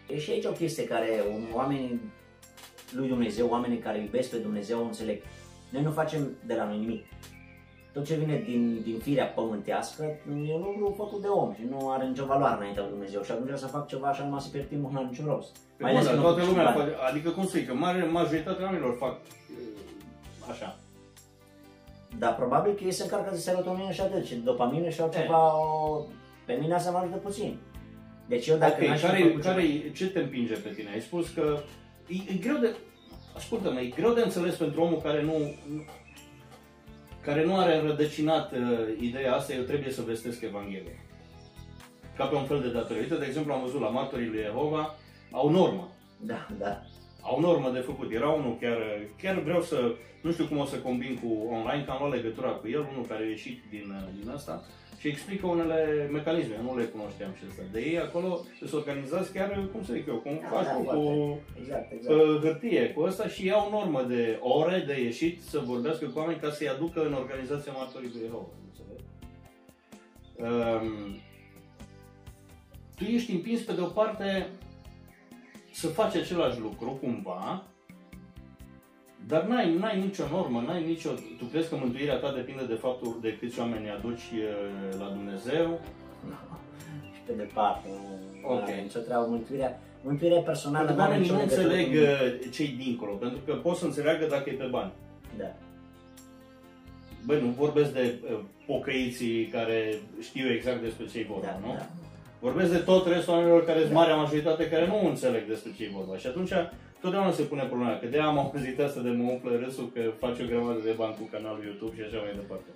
e 0.09 0.19
și 0.19 0.31
aici 0.31 0.45
o 0.45 0.51
chestie 0.51 0.83
care 0.83 1.23
oamenii 1.53 2.01
lui 2.91 3.07
Dumnezeu, 3.07 3.49
oamenii 3.49 3.77
care 3.77 3.99
iubesc 3.99 4.29
pe 4.29 4.37
Dumnezeu, 4.37 4.79
o 4.79 4.83
înțeleg. 4.83 5.21
Noi 5.69 5.81
nu 5.81 5.91
facem 5.91 6.37
de 6.45 6.53
la 6.53 6.65
noi 6.65 6.77
nimic. 6.77 7.05
Tot 7.93 8.05
ce 8.05 8.15
vine 8.15 8.41
din, 8.45 8.81
din 8.83 8.99
firea 8.99 9.25
pământească 9.25 10.03
e 10.47 10.53
un 10.53 10.61
lucru 10.61 10.93
făcut 10.97 11.21
de 11.21 11.27
om 11.27 11.53
și 11.53 11.61
nu 11.69 11.91
are 11.91 12.05
nicio 12.05 12.25
valoare 12.25 12.55
înaintea 12.57 12.81
lui 12.81 12.91
Dumnezeu. 12.91 13.23
Și 13.23 13.31
atunci 13.31 13.57
să 13.57 13.67
fac 13.67 13.87
ceva 13.87 14.07
așa 14.07 14.23
numai 14.23 14.41
să 14.41 14.49
pierd 14.49 14.67
timpul, 14.67 14.91
nu 14.91 14.97
are 14.97 15.07
niciun 15.07 15.25
rost. 15.25 15.57
Pe 15.77 15.83
ales 15.83 15.95
bun, 15.95 16.05
că 16.05 16.09
dar 16.09 16.15
nu 16.15 16.21
toată 16.21 16.39
fac 16.39 16.49
lumea, 16.49 16.63
bani. 16.63 16.77
face, 16.77 16.95
adică 17.09 17.29
cum 17.29 17.43
să 17.45 17.57
zic, 17.57 17.67
că 17.67 17.73
mare, 17.73 18.03
majoritatea 18.03 18.65
oamenilor 18.65 18.95
fac 18.99 19.19
uh, 19.21 20.49
așa. 20.49 20.79
Dar 22.19 22.35
probabil 22.35 22.73
că 22.73 22.83
ei 22.83 22.91
se 22.91 23.03
încarcă 23.03 23.29
de 23.31 23.37
serotonină 23.37 23.91
și 23.91 24.01
atât, 24.01 24.25
și 24.25 24.33
de 24.33 24.39
dopamină 24.39 24.89
și 24.89 25.01
altceva, 25.01 25.61
o... 25.61 26.05
pe 26.45 26.53
mine 26.53 26.73
asta 26.73 26.91
mă 26.91 26.97
ajută 26.97 27.17
puțin. 27.17 27.57
Deci 28.27 28.47
eu 28.47 28.57
dacă 28.57 28.81
ok, 28.81 28.87
n-aș 28.87 28.99
fi 28.99 29.05
care, 29.05 29.23
făcut 29.23 29.41
care, 29.41 29.61
ceva- 29.61 29.93
ce 29.93 30.07
te 30.07 30.19
împinge 30.19 30.53
pe 30.53 30.69
tine? 30.69 30.89
Ai 30.93 31.01
spus 31.01 31.29
că 31.29 31.57
e, 32.07 32.31
e 32.33 32.37
greu 32.37 32.57
de, 32.57 32.75
ascultă-mă, 33.35 33.79
e 33.79 33.87
greu 33.87 34.13
de 34.13 34.21
înțeles 34.21 34.55
pentru 34.55 34.81
omul 34.81 35.01
care 35.01 35.21
nu, 35.21 35.33
care 37.21 37.45
nu 37.45 37.57
are 37.57 37.77
înrădăcinat 37.77 38.51
uh, 38.51 38.59
ideea 38.99 39.35
asta, 39.35 39.53
eu 39.53 39.61
trebuie 39.61 39.91
să 39.91 40.01
vestesc 40.01 40.41
Evanghelia. 40.41 40.97
Ca 42.17 42.25
pe 42.25 42.35
un 42.35 42.45
fel 42.45 42.61
de 42.61 42.71
datorie. 42.71 43.01
Uite, 43.01 43.15
de 43.15 43.25
exemplu, 43.25 43.53
am 43.53 43.61
văzut 43.61 43.81
la 43.81 43.87
martorii 43.87 44.27
lui 44.27 44.41
Jehova, 44.41 44.95
au 45.31 45.49
normă. 45.49 45.89
Da, 46.19 46.47
da. 46.59 46.81
Au 47.29 47.39
normă 47.39 47.69
de 47.69 47.79
făcut. 47.79 48.11
Era 48.11 48.29
unul 48.29 48.57
chiar, 48.61 48.77
chiar 49.21 49.39
vreau 49.39 49.61
să, 49.61 49.95
nu 50.21 50.31
știu 50.31 50.45
cum 50.47 50.57
o 50.57 50.65
să 50.65 50.75
combin 50.77 51.19
cu 51.23 51.29
online, 51.51 51.83
că 51.85 51.91
am 51.91 51.97
luat 51.99 52.13
legătura 52.15 52.49
cu 52.49 52.67
el, 52.67 52.79
unul 52.91 53.05
care 53.07 53.23
a 53.23 53.27
ieșit 53.27 53.59
din, 53.69 53.93
din 54.19 54.29
asta 54.29 54.63
și 54.99 55.09
explică 55.09 55.47
unele 55.47 56.09
mecanisme, 56.11 56.55
eu 56.57 56.63
nu 56.63 56.77
le 56.77 56.83
cunoșteam 56.83 57.31
și 57.37 57.43
asta. 57.49 57.63
De 57.71 57.79
ei 57.79 57.99
acolo 57.99 58.39
sunt 58.57 58.73
organizați 58.73 59.33
chiar, 59.33 59.67
cum 59.71 59.83
să 59.83 59.93
zic 59.93 60.07
eu, 60.07 60.15
cum 60.15 60.39
Da, 60.41 60.47
faci 60.47 60.65
da, 60.65 60.73
tu, 60.75 60.83
foarte. 60.83 61.03
cu 61.03 61.39
Exact, 61.59 61.91
exact. 61.91 62.19
uh, 62.19 62.39
hârtie, 62.41 62.89
cu 62.93 63.01
asta 63.03 63.27
și 63.27 63.45
iau 63.45 63.69
normă 63.71 64.01
de 64.03 64.37
ore 64.41 64.83
de 64.87 65.01
ieșit 65.01 65.41
să 65.41 65.59
vorbească 65.59 66.05
cu 66.05 66.19
oameni 66.19 66.39
ca 66.39 66.49
să-i 66.51 66.69
aducă 66.69 67.05
în 67.05 67.13
organizația 67.13 67.71
martorii 67.71 68.09
lui 68.13 68.21
Jehova. 68.21 68.47
înțelegi? 68.67 69.03
Um, 70.37 71.15
tu 72.95 73.03
ești 73.03 73.31
împins 73.31 73.61
pe 73.61 73.73
de 73.73 73.81
o 73.81 73.85
parte 73.85 74.47
să 75.73 75.87
faci 75.87 76.15
același 76.15 76.59
lucru 76.59 76.89
cumva, 77.01 77.63
Dar 79.27 79.43
n-ai, 79.43 79.73
n-ai 79.77 79.99
nicio 79.99 80.23
normă, 80.31 80.63
n-ai 80.67 80.85
nicio... 80.85 81.09
Tu 81.37 81.45
crezi 81.51 81.69
că 81.69 81.75
mântuirea 81.75 82.15
ta 82.15 82.31
depinde 82.31 82.65
de 82.65 82.73
faptul 82.73 83.17
de 83.21 83.37
câți 83.39 83.59
oameni 83.59 83.89
aduci 83.89 84.27
uh, 84.33 84.99
la 84.99 85.07
Dumnezeu? 85.07 85.79
Și 87.13 87.19
pe 87.25 87.33
departe, 87.33 87.87
nu 88.41 88.49
Ok. 88.49 88.61
are 88.61 88.81
nicio 88.81 88.99
treabă. 88.99 89.25
Mântuirea, 89.27 89.79
mântuirea 90.03 90.41
personală 90.41 90.85
Pentru 90.85 90.95
că 90.95 91.09
n-are 91.09 91.13
oamenii 91.13 91.31
nicio 91.31 91.43
nu 91.43 91.49
legătură 91.49 91.77
înțeleg 91.77 91.87
cu- 92.39 92.45
uh, 92.45 92.51
ce-i 92.51 92.67
dincolo, 92.83 93.13
pentru 93.13 93.39
că 93.45 93.53
pot 93.53 93.75
să 93.77 93.85
înțeleagă 93.85 94.25
dacă 94.25 94.49
e 94.49 94.53
pe 94.53 94.67
bani. 94.77 94.91
Da. 95.37 95.51
Băi, 97.25 97.41
nu 97.41 97.47
vorbesc 97.47 97.93
de 97.93 98.19
uh, 98.31 98.39
pocăiții 98.65 99.45
care 99.45 99.99
știu 100.21 100.51
exact 100.51 100.81
despre 100.81 101.05
ce-i 101.05 101.23
vorba, 101.23 101.45
Da, 101.45 101.59
nu? 101.67 101.73
da. 101.73 101.87
Vorbesc 102.47 102.71
de 102.71 102.77
tot 102.91 103.03
restul 103.07 103.33
oamenilor 103.33 103.63
care 103.69 103.79
sunt 103.79 103.91
Da. 103.93 103.99
marea 103.99 104.15
majoritate 104.23 104.69
care 104.73 104.85
nu 104.87 104.97
înțeleg 105.11 105.43
despre 105.53 105.71
ce-i 105.77 105.95
vorba. 105.97 106.15
Și 106.21 106.27
atunci 106.27 106.53
totdeauna 107.01 107.31
se 107.31 107.43
pune 107.51 107.63
problema, 107.71 107.99
că 107.99 108.05
de-aia 108.07 108.27
am 108.31 108.37
auzit 108.43 108.79
asta 108.79 108.99
de 109.05 109.09
mă 109.09 109.25
umflă 109.31 109.51
râsul 109.63 109.87
că 109.93 110.01
face 110.23 110.39
o 110.43 110.49
grămadă 110.51 110.79
de 110.89 110.93
bani 111.01 111.15
cu 111.19 111.25
canalul 111.33 111.63
YouTube 111.67 111.93
și 111.97 112.03
așa 112.07 112.19
mai 112.25 112.33
departe. 112.41 112.69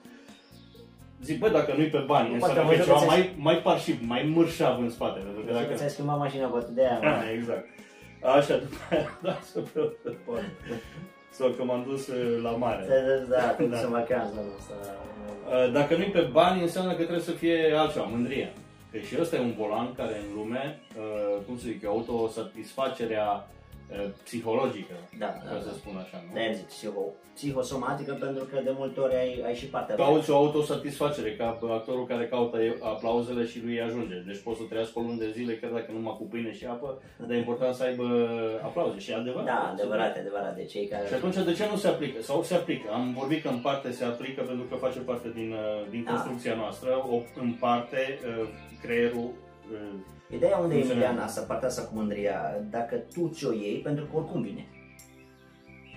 Zic, 1.28 1.38
bă, 1.42 1.48
dacă 1.58 1.72
nu-i 1.78 1.94
pe 1.96 2.02
bani, 2.14 2.28
Nu, 2.28 2.34
înseamnă 2.34 2.62
poate 2.64 2.70
că 2.70 2.76
e 2.76 2.78
am 2.78 2.84
ceva 2.84 2.98
văzut 2.98 3.08
că 3.08 3.14
mai, 3.14 3.22
mai 3.48 3.58
parșiv, 3.68 3.98
mai 4.14 4.22
mârșav 4.36 4.76
în 4.86 4.90
spate. 4.98 5.20
Pentru 5.28 5.42
că 5.46 5.52
Dacă 5.52 5.64
dacă... 5.64 5.78
ți-ai 5.80 5.96
schimbat 5.96 6.18
mașina, 6.26 6.48
poate 6.56 6.72
de 6.78 6.84
aia. 6.88 7.00
Da, 7.08 7.32
exact. 7.38 7.66
Așa, 8.38 8.56
după 8.64 8.78
aia, 8.92 9.08
da, 9.26 9.34
să 9.50 9.58
sau 11.38 11.48
că 11.58 11.64
m-am 11.64 11.84
dus 11.90 12.04
uh, 12.08 12.42
la 12.48 12.52
mare. 12.64 12.84
Da, 12.92 12.98
da, 13.08 13.16
Da. 13.36 13.66
da, 13.72 13.78
să 13.84 13.88
vacanță 14.00 14.40
asta. 14.58 14.74
Uh, 14.84 15.72
Dacă 15.78 15.92
nu-i 15.96 16.16
pe 16.18 16.24
bani, 16.40 16.62
înseamnă 16.62 16.92
că 16.92 17.04
trebuie 17.08 17.30
să 17.32 17.32
fie 17.42 17.58
altceva, 17.82 18.06
mândrie. 18.16 18.48
Că 18.92 18.98
și 18.98 19.16
ăsta 19.20 19.36
e 19.36 19.40
un 19.40 19.54
volan 19.58 19.94
care 19.94 20.18
în 20.18 20.36
lume, 20.36 20.80
uh, 20.98 21.44
cum 21.46 21.58
să 21.58 21.68
zic, 21.68 21.84
eu, 21.84 21.92
autosatisfacerea 21.92 23.32
uh, 23.32 23.57
psihologică, 24.24 24.94
Da, 25.20 25.26
ca 25.26 25.54
da, 25.54 25.60
să 25.60 25.72
da. 25.72 25.74
spun 25.82 25.96
așa, 26.04 26.18
nu? 26.26 26.34
De 26.34 26.40
aia 26.40 26.52
zic, 26.52 26.66
psiho, 26.66 27.04
psihosomatică, 27.34 28.14
pentru 28.26 28.44
că 28.52 28.58
de 28.64 28.74
multe 28.78 29.00
ori 29.00 29.16
ai, 29.16 29.42
ai 29.46 29.56
și 29.56 29.66
partea 29.66 29.96
Cauți 29.96 30.30
o 30.30 30.36
autosatisfacere, 30.36 31.36
ca 31.36 31.58
actorul 31.80 32.06
care 32.06 32.28
caută 32.28 32.58
aplauzele 32.82 33.46
și 33.46 33.62
lui 33.64 33.74
îi 33.74 33.82
ajunge. 33.82 34.24
Deci 34.28 34.38
poți 34.46 34.60
să 34.60 34.66
trăiască 34.70 35.00
o 35.00 35.02
lună 35.02 35.18
de 35.26 35.32
zile, 35.32 35.54
chiar 35.58 35.72
dacă 35.72 35.92
numai 35.92 36.16
cu 36.18 36.24
pâine 36.24 36.54
și 36.54 36.66
apă, 36.66 37.02
dar 37.18 37.30
e 37.30 37.38
important 37.38 37.76
să 37.76 37.84
aibă 37.84 38.06
aplauze. 38.64 39.00
Și 39.00 39.12
e 39.12 39.16
adevărat. 39.16 39.46
Da, 39.46 39.70
adevărat, 39.74 40.18
adevărat, 40.18 40.56
de 40.56 40.66
cei 40.66 40.88
care... 40.88 41.08
Și 41.08 41.14
atunci 41.14 41.36
de 41.36 41.54
ce 41.54 41.68
nu 41.72 41.78
se 41.78 41.88
aplică? 41.88 42.22
Sau 42.22 42.44
se 42.44 42.54
aplică? 42.56 42.88
Am 42.94 43.14
vorbit 43.14 43.42
că 43.42 43.48
în 43.48 43.60
parte 43.60 43.92
se 43.92 44.04
aplică 44.04 44.42
pentru 44.42 44.66
că 44.70 44.76
face 44.76 45.00
parte 45.00 45.32
din, 45.34 45.52
uh, 45.52 45.90
din 45.90 46.04
Da. 46.04 46.12
construcția 46.12 46.56
noastră. 46.56 46.90
O, 47.10 47.16
în 47.42 47.52
parte 47.60 48.20
uh, 48.28 48.48
creierul 48.82 49.30
uh, 49.72 50.00
Ideea 50.30 50.58
unde 50.58 50.76
e 50.76 50.78
Funcționează. 50.78 50.92
Emiliana 50.92 51.24
asta, 51.24 51.42
partea 51.42 51.68
asta 51.68 51.82
cu 51.82 51.96
mândria, 51.96 52.66
dacă 52.70 52.96
tu 52.96 53.30
ți-o 53.34 53.52
iei, 53.52 53.80
pentru 53.80 54.06
că 54.06 54.18
oricum 54.18 54.42
vine. 54.42 54.66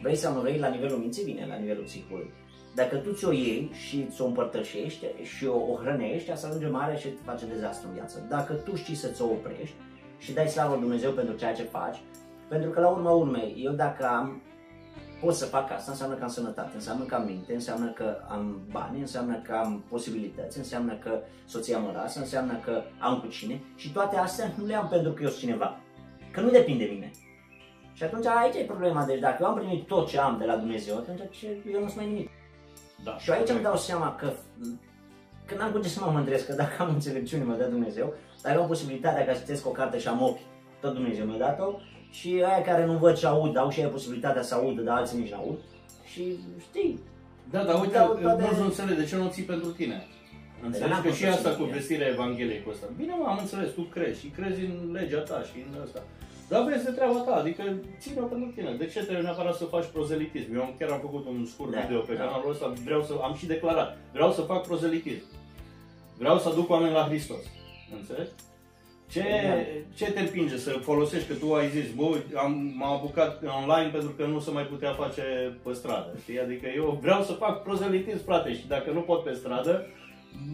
Vrei 0.02 0.14
sau 0.14 0.34
nu 0.34 0.40
vrei, 0.40 0.58
la 0.58 0.68
nivelul 0.68 0.98
minții 0.98 1.24
vine, 1.24 1.46
la 1.46 1.56
nivelul 1.56 1.84
psihului. 1.84 2.30
Dacă 2.74 2.96
tu 2.96 3.12
ți-o 3.12 3.32
iei 3.32 3.70
și 3.72 4.06
ți-o 4.10 4.26
împărtășești 4.26 5.06
și 5.22 5.46
o, 5.46 5.56
o 5.72 5.74
hrănești, 5.74 6.30
asta 6.30 6.46
ajunge 6.48 6.66
mare 6.66 6.96
și 6.96 7.06
îți 7.06 7.22
face 7.22 7.46
dezastru 7.46 7.88
în 7.88 7.94
viață. 7.94 8.26
Dacă 8.28 8.52
tu 8.52 8.74
știi 8.76 8.94
să 8.94 9.08
ți-o 9.08 9.24
oprești 9.24 9.74
și 10.18 10.32
dai 10.32 10.48
slavă 10.48 10.72
lui 10.72 10.80
Dumnezeu 10.80 11.10
pentru 11.10 11.34
ceea 11.36 11.54
ce 11.54 11.62
faci, 11.62 12.00
pentru 12.48 12.70
că 12.70 12.80
la 12.80 12.88
urma 12.88 13.10
urmei, 13.10 13.60
eu 13.64 13.72
dacă 13.72 14.06
am 14.06 14.42
pot 15.20 15.34
să 15.34 15.44
fac 15.44 15.70
asta, 15.70 15.90
înseamnă 15.90 16.16
că 16.16 16.22
am 16.22 16.28
sănătate, 16.28 16.70
înseamnă 16.74 17.04
că 17.04 17.14
am 17.14 17.24
minte, 17.24 17.54
înseamnă 17.54 17.90
că 17.90 18.16
am 18.28 18.60
bani, 18.70 19.00
înseamnă 19.00 19.36
că 19.36 19.52
am 19.54 19.84
posibilități, 19.88 20.58
înseamnă 20.58 20.94
că 20.94 21.20
soția 21.46 21.78
mă 21.78 21.92
lasă, 21.94 22.18
înseamnă 22.18 22.58
că 22.64 22.82
am 22.98 23.20
cu 23.20 23.26
cine 23.26 23.60
și 23.76 23.92
toate 23.92 24.16
astea 24.16 24.52
nu 24.56 24.66
le 24.66 24.74
am 24.74 24.88
pentru 24.88 25.12
că 25.12 25.22
eu 25.22 25.28
sunt 25.28 25.40
cineva, 25.40 25.80
că 26.30 26.40
nu 26.40 26.50
depinde 26.50 26.84
de 26.84 26.90
mine. 26.92 27.10
Și 27.92 28.02
atunci 28.02 28.26
aici 28.26 28.54
e 28.54 28.64
problema, 28.64 29.04
deci 29.04 29.20
dacă 29.20 29.38
eu 29.40 29.48
am 29.48 29.54
primit 29.54 29.86
tot 29.86 30.08
ce 30.08 30.18
am 30.18 30.38
de 30.38 30.44
la 30.44 30.56
Dumnezeu, 30.56 30.96
atunci 30.96 31.20
ce, 31.30 31.46
eu 31.72 31.80
nu 31.80 31.86
sunt 31.86 31.96
mai 31.96 32.06
nimic. 32.06 32.30
da, 33.04 33.18
Și 33.18 33.30
eu 33.30 33.36
aici 33.36 33.48
îmi 33.48 33.62
dau 33.62 33.76
seama 33.76 34.14
că, 34.14 34.32
că 35.44 35.54
n-am 35.54 35.72
cu 35.72 35.78
ce 35.78 35.88
să 35.88 36.00
mă 36.04 36.10
mândresc, 36.10 36.46
că 36.46 36.52
dacă 36.52 36.82
am 36.82 36.88
înțelepciune 36.88 37.44
mă 37.44 37.54
dă 37.54 37.64
Dumnezeu, 37.64 38.14
dacă 38.42 38.60
am 38.60 38.66
posibilitatea 38.66 39.24
ca 39.24 39.32
să 39.32 39.40
citesc 39.40 39.66
o 39.66 39.70
carte 39.70 39.98
și 39.98 40.08
am 40.08 40.22
ochi, 40.22 40.38
tot 40.80 40.94
Dumnezeu 40.94 41.24
mi-a 41.24 41.38
dat-o, 41.38 41.78
și 42.10 42.42
aia 42.46 42.62
care 42.62 42.84
nu 42.84 42.92
văd 42.92 43.16
și 43.16 43.26
aud, 43.26 43.56
au 43.56 43.70
și 43.70 43.80
aia 43.80 43.88
posibilitatea 43.88 44.42
să 44.42 44.54
audă, 44.54 44.80
dar 44.82 44.96
alții 44.98 45.18
nici 45.18 45.30
n-aud. 45.30 45.58
Și 46.12 46.22
știi, 46.68 46.98
Da, 47.50 47.64
dar 47.64 47.74
uite, 47.80 47.92
Dau 47.96 48.18
toate- 48.22 48.42
mulți 48.42 48.58
nu 48.58 48.64
înțeleg 48.64 48.96
de 48.98 49.04
ce 49.04 49.16
nu 49.16 49.24
o 49.26 49.28
ții 49.28 49.42
pentru 49.42 49.68
tine. 49.70 50.06
Înțelegi 50.64 50.90
n-am 50.90 51.02
că 51.02 51.08
fost 51.08 51.20
și 51.20 51.24
să 51.26 51.30
asta 51.30 51.48
țin 51.48 51.58
cu 51.58 51.64
bine. 51.64 51.76
vestirea 51.76 52.06
Evangheliei 52.08 52.62
cu 52.62 52.70
asta. 52.74 52.86
Bine, 52.96 53.14
mă, 53.18 53.26
am 53.28 53.38
înțeles, 53.40 53.68
tu 53.74 53.80
crezi 53.82 54.20
și 54.20 54.26
crezi 54.26 54.60
în 54.64 54.76
legea 54.92 55.18
ta 55.20 55.42
și 55.48 55.56
în 55.72 55.80
asta. 55.86 56.02
Dar 56.48 56.64
vezi 56.64 56.84
de 56.84 56.90
treaba 56.90 57.18
ta, 57.26 57.34
adică 57.34 57.62
ține-o 58.00 58.24
pentru 58.24 58.48
tine. 58.56 58.70
De 58.78 58.86
ce 58.86 58.98
trebuie 59.02 59.22
neapărat 59.28 59.54
să 59.56 59.64
faci 59.64 59.84
prozelitism? 59.92 60.54
Eu 60.54 60.74
chiar 60.78 60.90
am 60.90 61.00
făcut 61.00 61.26
un 61.26 61.46
scurt 61.52 61.70
Da, 61.72 61.80
video 61.80 62.00
pe 62.00 62.14
da. 62.14 62.20
canalul 62.22 62.50
ăsta, 62.50 62.72
vreau 62.84 63.02
să, 63.02 63.12
am 63.22 63.34
și 63.34 63.46
declarat, 63.46 63.98
vreau 64.12 64.32
să 64.32 64.40
fac 64.40 64.66
prozelitism. 64.66 65.24
Vreau 66.18 66.38
să 66.38 66.48
aduc 66.48 66.70
oameni 66.70 66.92
la 66.92 67.04
Hristos. 67.10 67.42
Înțelegi? 67.98 68.30
Ce, 69.10 69.22
ce 69.94 70.12
te 70.12 70.20
împinge 70.20 70.56
să 70.58 70.70
folosești 70.70 71.28
că 71.28 71.34
tu 71.34 71.54
ai 71.54 71.68
zis, 71.68 71.90
bă, 71.90 72.16
am, 72.36 72.72
m-am 72.76 72.92
apucat 72.92 73.42
online 73.62 73.90
pentru 73.90 74.10
că 74.10 74.24
nu 74.26 74.40
se 74.40 74.50
mai 74.50 74.62
putea 74.66 74.92
face 74.92 75.22
pe 75.64 75.72
stradă, 75.72 76.10
știi? 76.22 76.40
Adică 76.40 76.66
eu 76.76 76.98
vreau 77.02 77.22
să 77.22 77.32
fac 77.32 77.62
prozelitism, 77.62 78.24
frate, 78.24 78.54
și 78.54 78.66
dacă 78.68 78.90
nu 78.90 79.00
pot 79.00 79.24
pe 79.24 79.32
stradă, 79.32 79.86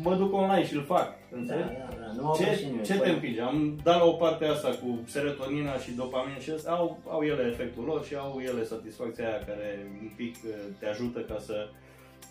mă 0.03 0.15
duc 0.15 0.33
online 0.35 0.67
și 0.67 0.75
îl 0.75 0.83
fac, 0.85 1.09
da, 1.31 1.37
înțelegi? 1.37 1.69
da, 1.69 1.89
da, 2.01 2.13
nu 2.21 2.27
au 2.27 2.35
și 2.37 2.43
Ce, 2.45 2.65
nimeni. 2.65 2.85
ce 2.85 2.93
te 2.93 2.99
Păi, 2.99 3.13
împinge? 3.13 3.41
Am 3.41 3.79
dat 3.83 3.99
la 3.99 4.05
o 4.05 4.13
parte 4.13 4.45
asta 4.45 4.69
cu 4.69 4.99
serotonina 5.07 5.75
și 5.79 5.91
dopamin 5.93 6.39
și 6.41 6.51
asta, 6.51 6.71
au, 6.71 6.99
au 7.09 7.23
ele 7.23 7.43
efectul 7.53 7.85
lor 7.85 8.05
și 8.05 8.15
au 8.15 8.41
ele 8.41 8.65
satisfacția 8.65 9.27
aia 9.29 9.39
care 9.47 9.87
un 10.03 10.11
pic 10.17 10.35
uh, 10.45 10.51
te 10.79 10.87
ajută 10.87 11.19
ca 11.21 11.39
să 11.39 11.69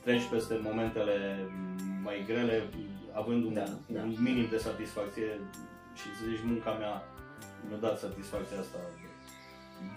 treci 0.03 0.27
peste 0.31 0.59
momentele 0.63 1.15
mai 2.03 2.23
grele, 2.27 2.63
având 3.11 3.43
un, 3.45 3.53
Da, 3.53 3.63
da. 3.85 3.99
un 4.01 4.15
minim 4.19 4.47
de 4.51 4.57
satisfacție 4.57 5.29
și 5.99 6.07
să 6.17 6.23
zici 6.29 6.43
munca 6.45 6.71
mea 6.71 7.03
mi-a 7.67 7.77
dat 7.77 7.99
satisfacția 7.99 8.59
asta. 8.59 8.77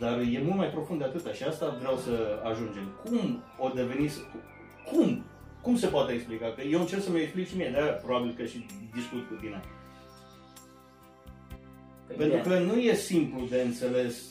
Dar 0.01 0.19
e 0.19 0.41
mult 0.45 0.57
mai 0.57 0.71
profund 0.71 0.99
de 0.99 1.05
atâta 1.05 1.33
și 1.33 1.43
asta 1.43 1.77
vreau 1.79 1.97
să 1.97 2.41
ajungem. 2.51 2.87
Cum 3.05 3.43
o 3.59 3.69
deveni, 3.69 4.11
cum? 4.93 5.25
Cum 5.63 5.77
se 5.77 5.87
poate 5.87 6.13
explica? 6.13 6.47
Că 6.53 6.61
eu 6.63 6.81
încerc 6.81 7.03
să 7.03 7.11
mi 7.11 7.21
explic 7.21 7.49
și 7.49 7.57
mie, 7.57 7.71
de 7.71 8.01
probabil 8.05 8.35
că 8.37 8.45
și 8.45 8.67
discut 8.95 9.29
cu 9.29 9.35
tine. 9.35 9.61
păi, 12.07 12.17
Pentru 12.17 12.41
bine. 12.43 12.57
că 12.57 12.59
nu 12.63 12.75
e 12.81 12.95
simplu 12.95 13.47
de 13.47 13.61
înțeles, 13.61 14.23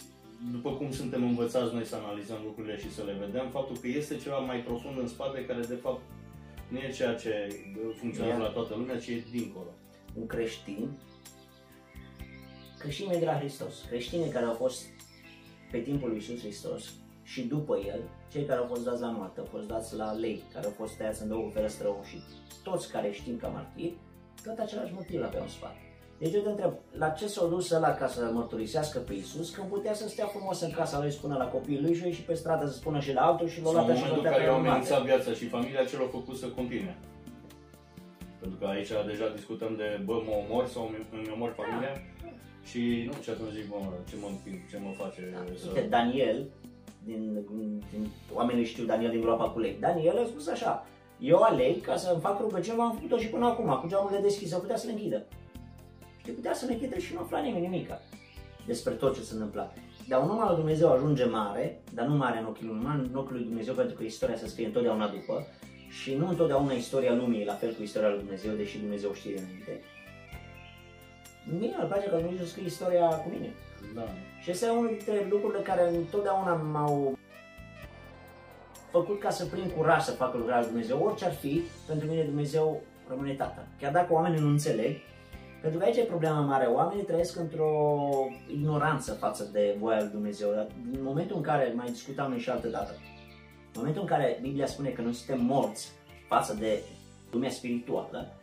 după 0.51 0.69
cum 0.71 0.91
suntem 0.91 1.23
învățați 1.23 1.73
noi 1.73 1.85
să 1.85 1.95
analizăm 1.95 2.37
lucrurile 2.43 2.77
și 2.77 2.93
să 2.93 3.03
le 3.03 3.15
vedem, 3.25 3.49
faptul 3.49 3.77
că 3.81 3.87
este 3.87 4.17
ceva 4.17 4.37
mai 4.37 4.59
profund 4.59 4.99
în 4.99 5.07
spate 5.07 5.45
care 5.45 5.59
de 5.59 5.75
fapt 5.81 6.01
nu 6.67 6.77
e 6.77 6.91
ceea 6.91 7.15
ce 7.15 7.47
funcționează 7.99 8.39
Ia. 8.41 8.45
la 8.47 8.51
toată 8.53 8.73
lumea, 8.77 8.99
ci 8.99 9.07
e 9.07 9.23
dincolo. 9.31 9.71
un 10.19 10.27
creștin, 10.27 10.89
creștinii 12.79 13.19
de 13.19 13.25
la 13.25 13.37
Hristos, 13.37 13.73
creștinii 13.89 14.29
care 14.29 14.45
au 14.45 14.53
fost 14.53 14.85
pe 15.71 15.77
timpul 15.77 16.07
lui 16.09 16.17
Iisus 16.17 16.39
Hristos 16.39 16.83
și 17.23 17.41
după 17.41 17.77
el, 17.87 17.99
cei 18.31 18.43
care 18.45 18.59
au 18.59 18.65
fost 18.65 18.83
dați 18.83 19.01
la 19.01 19.09
moarte, 19.09 19.39
au 19.39 19.45
fost 19.51 19.67
dați 19.67 19.95
la 19.95 20.11
lei, 20.11 20.43
care 20.53 20.65
au 20.65 20.73
fost 20.77 20.93
tăiați 20.97 21.21
în 21.21 21.27
două 21.27 21.41
cu 21.43 21.49
ferestră 21.49 21.87
și 22.03 22.17
toți 22.63 22.91
care 22.91 23.11
știm 23.11 23.37
ca 23.37 23.47
martiri, 23.47 23.97
tot 24.43 24.57
același 24.59 24.93
motiv 24.93 25.23
aveau 25.23 25.43
în 25.43 25.49
spate. 25.49 25.77
Deci 26.19 26.33
eu 26.33 26.41
te 26.41 26.49
întreb, 26.49 26.73
la 26.91 27.09
ce 27.09 27.27
s-a 27.27 27.45
dus 27.45 27.69
ăla 27.71 27.93
ca 27.93 28.07
să 28.07 28.29
mărturisească 28.33 28.99
pe 28.99 29.13
Iisus, 29.13 29.49
când 29.49 29.67
putea 29.69 29.93
să 29.93 30.07
stea 30.07 30.25
frumos 30.25 30.61
în 30.61 30.71
casa 30.71 30.99
lui, 30.99 31.11
spună 31.11 31.35
la 31.37 31.45
copiii 31.47 31.81
lui 31.81 31.93
și 31.95 32.03
a 32.03 32.05
ieșit 32.05 32.25
pe 32.25 32.33
stradă 32.33 32.65
să 32.67 32.73
spună 32.73 32.99
și 32.99 33.13
la 33.13 33.21
altul 33.21 33.47
și 33.47 33.61
l-a 33.61 33.69
Sau 33.71 33.79
în 33.79 33.85
luat 33.85 33.97
și 33.97 34.03
momentul 34.03 34.23
l-a 34.23 34.29
în 34.29 34.35
care 34.35 34.45
dat 34.45 34.53
au 34.55 34.61
pe 34.61 34.67
moarte. 34.67 34.93
amenințat 34.93 35.03
viața 35.03 35.31
și 35.39 35.47
familia 35.47 35.83
ce 35.85 35.97
l-au 35.97 36.07
făcut 36.17 36.35
să 36.37 36.47
continue. 36.47 36.97
Pentru 38.39 38.57
că 38.59 38.65
aici 38.65 38.91
deja 39.11 39.27
discutăm 39.35 39.75
de, 39.75 40.01
bă, 40.05 40.15
mă 40.25 40.33
omor 40.43 40.67
sau 40.67 40.83
îmi- 40.91 41.07
îmi 41.17 41.31
omor 41.35 41.51
familia 41.61 41.93
și 42.69 43.03
nu, 43.05 43.21
și 43.21 43.29
atunci 43.29 43.51
zic, 43.51 43.67
bă, 43.69 43.75
mă, 43.79 43.91
ce 44.09 44.15
mă, 44.21 44.27
ce 44.69 44.77
mă 44.83 44.91
face 44.97 45.21
să... 45.55 45.67
Uite, 45.67 45.87
Daniel, 45.89 46.49
din, 47.03 47.45
din, 47.91 48.07
oamenii 48.33 48.65
știu 48.65 48.85
Daniel 48.85 49.11
din 49.11 49.21
groapa 49.21 49.49
cu 49.49 49.59
lei. 49.59 49.77
Daniel 49.79 50.17
a 50.17 50.25
spus 50.25 50.47
așa, 50.47 50.85
eu 51.19 51.37
aleg 51.41 51.81
ca 51.81 51.95
să-mi 51.97 52.21
fac 52.21 52.39
rugăciune, 52.39 52.77
v-am 52.77 52.93
făcut-o 52.93 53.17
și 53.17 53.27
până 53.27 53.45
acum, 53.45 53.79
cu 53.81 53.87
geamurile 53.87 54.19
deschise, 54.19 54.57
putea 54.57 54.77
să 54.77 54.85
le 54.85 54.91
închidă. 54.91 55.25
Și 56.25 56.31
putea 56.31 56.53
să 56.53 56.65
le 56.65 56.73
închidă 56.73 56.97
și 56.97 57.13
nu 57.13 57.19
afla 57.19 57.39
nimeni 57.39 57.67
nimica 57.67 58.01
despre 58.65 58.93
tot 58.93 59.15
ce 59.15 59.21
se 59.21 59.33
întâmpla. 59.33 59.73
Dar 60.07 60.21
un 60.21 60.29
om 60.29 60.39
al 60.39 60.47
lui 60.47 60.55
Dumnezeu 60.55 60.91
ajunge 60.91 61.25
mare, 61.25 61.81
dar 61.93 62.05
nu 62.05 62.15
mare 62.15 62.39
în 62.39 62.45
ochii 62.45 62.65
lui 62.65 62.77
uman, 62.79 63.07
în 63.11 63.17
ochii 63.17 63.35
lui 63.35 63.43
Dumnezeu, 63.43 63.73
pentru 63.73 63.95
că 63.95 64.03
istoria 64.03 64.35
se 64.35 64.47
scrie 64.47 64.65
întotdeauna 64.65 65.07
după 65.07 65.47
și 65.89 66.15
nu 66.15 66.27
întotdeauna 66.27 66.73
istoria 66.73 67.13
lumii 67.13 67.41
e 67.41 67.45
la 67.45 67.53
fel 67.53 67.73
cu 67.73 67.81
istoria 67.83 68.09
lui 68.09 68.17
Dumnezeu, 68.17 68.53
deși 68.55 68.79
Dumnezeu 68.79 69.13
știe 69.13 69.37
înainte. 69.37 69.81
Mie 71.59 71.75
îmi 71.79 71.87
place 71.87 72.07
că 72.07 72.15
Dumnezeu 72.15 72.45
scrie 72.45 72.65
istoria 72.65 73.07
cu 73.07 73.29
mine. 73.29 73.53
Da. 73.95 74.07
Și 74.41 74.49
este 74.51 74.69
unul 74.69 74.87
dintre 74.87 75.27
lucrurile 75.29 75.61
care 75.61 75.95
întotdeauna 75.95 76.53
m-au 76.53 77.17
făcut 78.91 79.19
ca 79.19 79.29
să 79.29 79.45
prind 79.45 79.71
curaj 79.71 80.01
să 80.03 80.11
facă 80.11 80.37
lucrarea 80.37 80.61
lui 80.61 80.69
Dumnezeu. 80.69 81.03
Orice 81.03 81.25
ar 81.25 81.33
fi, 81.33 81.61
pentru 81.87 82.07
mine 82.07 82.23
Dumnezeu 82.23 82.81
rămâne 83.07 83.33
tata. 83.33 83.67
Chiar 83.79 83.91
dacă 83.91 84.13
oamenii 84.13 84.39
nu 84.39 84.47
înțeleg, 84.47 84.95
pentru 85.61 85.79
că 85.79 85.85
aici 85.85 85.97
e 85.97 86.01
problema 86.01 86.39
mare. 86.39 86.65
Oamenii 86.65 87.03
trăiesc 87.03 87.39
într-o 87.39 87.71
ignoranță 88.51 89.13
față 89.13 89.49
de 89.51 89.75
voia 89.79 89.99
lui 89.99 90.09
Dumnezeu. 90.09 90.51
Dar 90.53 90.67
din 90.91 91.03
momentul 91.03 91.35
în 91.35 91.41
care, 91.41 91.73
mai 91.75 91.85
discutam 91.85 92.29
noi 92.29 92.39
și 92.39 92.49
altă 92.49 92.67
dată, 92.67 92.91
În 93.73 93.83
momentul 93.83 94.01
în 94.01 94.07
care 94.07 94.39
Biblia 94.41 94.65
spune 94.65 94.89
că 94.89 95.01
noi 95.01 95.13
suntem 95.13 95.45
morți 95.45 95.91
față 96.27 96.53
de 96.53 96.81
lumea 97.31 97.49
spirituală, 97.49 98.33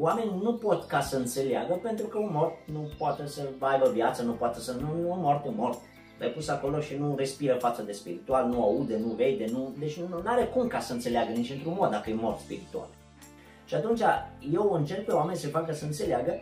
oamenii 0.00 0.40
nu 0.42 0.54
pot 0.54 0.84
ca 0.86 1.00
să 1.00 1.16
înțeleagă 1.16 1.74
pentru 1.82 2.06
că 2.06 2.18
un 2.18 2.30
mort 2.32 2.54
nu 2.72 2.90
poate 2.98 3.26
să 3.26 3.48
aibă 3.58 3.90
viață, 3.90 4.22
nu 4.22 4.32
poate 4.32 4.60
să... 4.60 4.72
Nu, 4.72 5.00
nu 5.00 5.10
un 5.10 5.20
mort 5.20 5.46
e 5.46 5.50
mort. 5.56 5.78
L-ai 6.18 6.28
pus 6.28 6.48
acolo 6.48 6.80
și 6.80 6.96
nu 6.96 7.14
respiră 7.16 7.54
față 7.54 7.82
de 7.82 7.92
spiritual, 7.92 8.48
nu 8.48 8.62
aude, 8.62 8.96
nu 8.96 9.12
vede, 9.12 9.44
nu... 9.50 9.74
Deci 9.78 10.00
nu 10.00 10.22
are 10.24 10.44
cum 10.44 10.66
ca 10.66 10.80
să 10.80 10.92
înțeleagă 10.92 11.32
nici 11.32 11.50
într-un 11.50 11.76
mod 11.78 11.90
dacă 11.90 12.10
e 12.10 12.14
mort 12.14 12.38
spiritual. 12.38 12.88
Și 13.64 13.74
atunci 13.74 14.00
eu 14.52 14.72
încerc 14.72 15.04
pe 15.04 15.12
oameni 15.12 15.38
să 15.38 15.48
facă 15.48 15.72
să 15.72 15.84
înțeleagă 15.84 16.32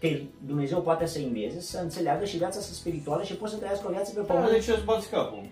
că 0.00 0.08
Dumnezeu 0.46 0.80
poate 0.80 1.06
să 1.06 1.18
învieze, 1.18 1.60
să 1.60 1.78
înțeleagă 1.82 2.24
și 2.24 2.36
viața 2.36 2.60
sa 2.60 2.72
spirituală 2.72 3.22
și 3.22 3.34
poți 3.36 3.52
să 3.52 3.58
trăiască 3.58 3.86
o 3.88 3.90
viață 3.90 4.12
pe 4.14 4.20
Da, 4.26 4.32
pământ. 4.34 4.50
de 4.50 4.58
ce 4.58 4.72
îți 4.72 4.84
bați 4.84 5.10
capul? 5.10 5.42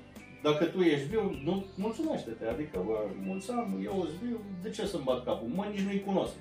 Dacă 0.43 0.65
tu 0.65 0.81
ești 0.81 1.07
viu, 1.07 1.41
nu, 1.45 1.65
mulțumește-te. 1.77 2.47
Adică, 2.47 2.83
bă, 2.87 2.99
mulți 3.27 3.51
am, 3.51 3.81
eu 3.85 3.93
sunt 3.93 4.21
viu, 4.23 4.41
de 4.63 4.71
ce 4.71 4.87
să-mi 4.87 5.03
bat 5.05 5.25
capul? 5.25 5.49
Mă, 5.55 5.65
nici 5.71 5.81
nu-i 5.81 6.03
cunosc. 6.07 6.33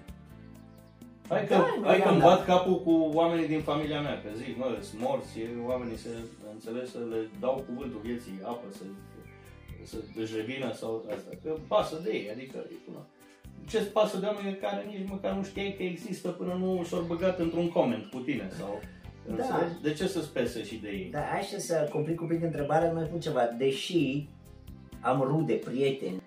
Hai 1.30 1.46
că, 1.46 1.54
Da, 1.54 1.88
hai 1.90 1.98
da, 1.98 2.04
că 2.04 2.10
îmi 2.10 2.20
da. 2.20 2.26
bat 2.26 2.46
capul 2.46 2.78
cu 2.82 2.92
oamenii 3.14 3.48
din 3.48 3.62
familia 3.62 4.02
mea, 4.02 4.22
că 4.22 4.30
zic, 4.36 4.58
mă, 4.58 4.78
sunt 4.82 5.02
morți, 5.02 5.40
e- 5.40 5.68
oamenii 5.72 5.98
se 5.98 6.10
înțeles 6.54 6.92
să 6.92 6.98
le 7.12 7.20
dau 7.40 7.64
cuvântul 7.68 8.00
vieții, 8.04 8.40
apă, 8.44 8.66
să, 8.78 8.84
să 9.84 9.98
își 10.22 10.36
revină 10.36 10.74
sau 10.74 11.06
asta, 11.16 11.30
că 11.44 11.50
pasă 11.68 12.00
de 12.04 12.10
ei, 12.14 12.32
adică, 12.32 12.58
nu. 12.92 13.00
ce-ți 13.70 13.90
pasă 13.98 14.18
de 14.18 14.26
oameni 14.26 14.58
care 14.58 14.86
nici 14.88 15.10
măcar 15.10 15.32
nu 15.34 15.44
știai 15.44 15.76
că 15.78 15.84
există 15.84 16.28
până 16.30 16.54
nu 16.54 16.84
s-au 16.90 17.02
băgat 17.02 17.40
într-un 17.40 17.70
coment 17.70 18.06
cu 18.12 18.20
tine 18.20 18.50
sau... 18.60 18.82
Da. 19.28 19.34
Înțelegi? 19.34 19.82
De 19.82 19.94
ce 19.94 20.08
să-ți 20.08 20.32
pese 20.34 20.64
și 20.64 20.76
de 20.76 20.90
ei? 20.90 21.10
Dar 21.12 21.28
hai 21.32 21.42
și 21.42 21.60
să 21.60 21.90
complic 21.92 22.22
un 22.22 22.28
pic 22.28 22.44
întrebarea, 22.44 22.92
mai 22.92 23.04
spun 23.06 23.20
ceva. 23.20 23.42
Deși 23.58 24.28
am 25.02 25.22
rude, 25.22 25.54
prieteni, 25.54 26.22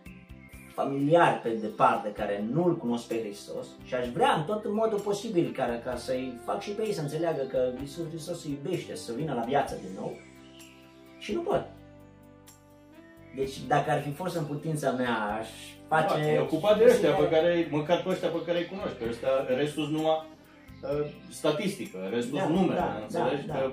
familiari 0.79 1.41
pe 1.43 1.49
departe 1.49 2.13
care 2.13 2.45
nu-L 2.53 2.77
cunosc 2.77 3.07
pe 3.07 3.21
Hristos 3.21 3.67
și 3.85 3.95
aș 3.95 4.09
vrea 4.09 4.33
în 4.33 4.43
tot 4.43 4.63
modul 4.73 4.99
posibil 4.99 5.53
ca, 5.57 5.81
ca 5.85 5.97
să-i 5.97 6.41
fac 6.45 6.61
și 6.61 6.71
pe 6.71 6.83
ei 6.87 6.93
să 6.93 7.01
înțeleagă 7.01 7.43
că 7.43 7.73
Iisus 7.81 8.09
Hristos 8.09 8.45
îi 8.45 8.51
iubește, 8.51 8.95
să 8.95 9.13
vină 9.17 9.35
la 9.35 9.45
viață 9.53 9.75
din 9.83 9.91
nou 9.97 10.13
și 11.19 11.33
nu 11.33 11.41
pot. 11.41 11.65
Deci 13.37 13.61
dacă 13.67 13.91
ar 13.91 14.03
fi 14.03 14.11
fost 14.11 14.37
în 14.37 14.45
putința 14.45 14.91
mea, 14.91 15.15
aș 15.41 15.49
face... 15.89 16.21
Da, 16.21 16.33
e 16.33 16.41
ocupat 16.41 16.79
de 16.79 16.85
ăștia 16.85 17.11
pe 17.11 17.29
care, 17.29 17.69
măcar 17.71 18.03
pe 18.03 18.09
ăștia 18.09 18.29
pe 18.29 18.45
care 18.47 18.59
îi 18.59 18.67
cunoști, 18.73 18.99
că 18.99 19.05
ăștia, 19.09 19.29
restul 19.57 19.85
sunt 19.85 19.97
numai 19.97 20.17
uh, 20.17 20.38
statistică, 21.41 21.99
restul 22.15 22.39
Da, 22.39 22.45
sunt 22.45 22.57
numere, 22.57 22.79
da, 22.79 22.99
înțelegi? 23.03 23.47
da, 23.47 23.55
că 23.55 23.69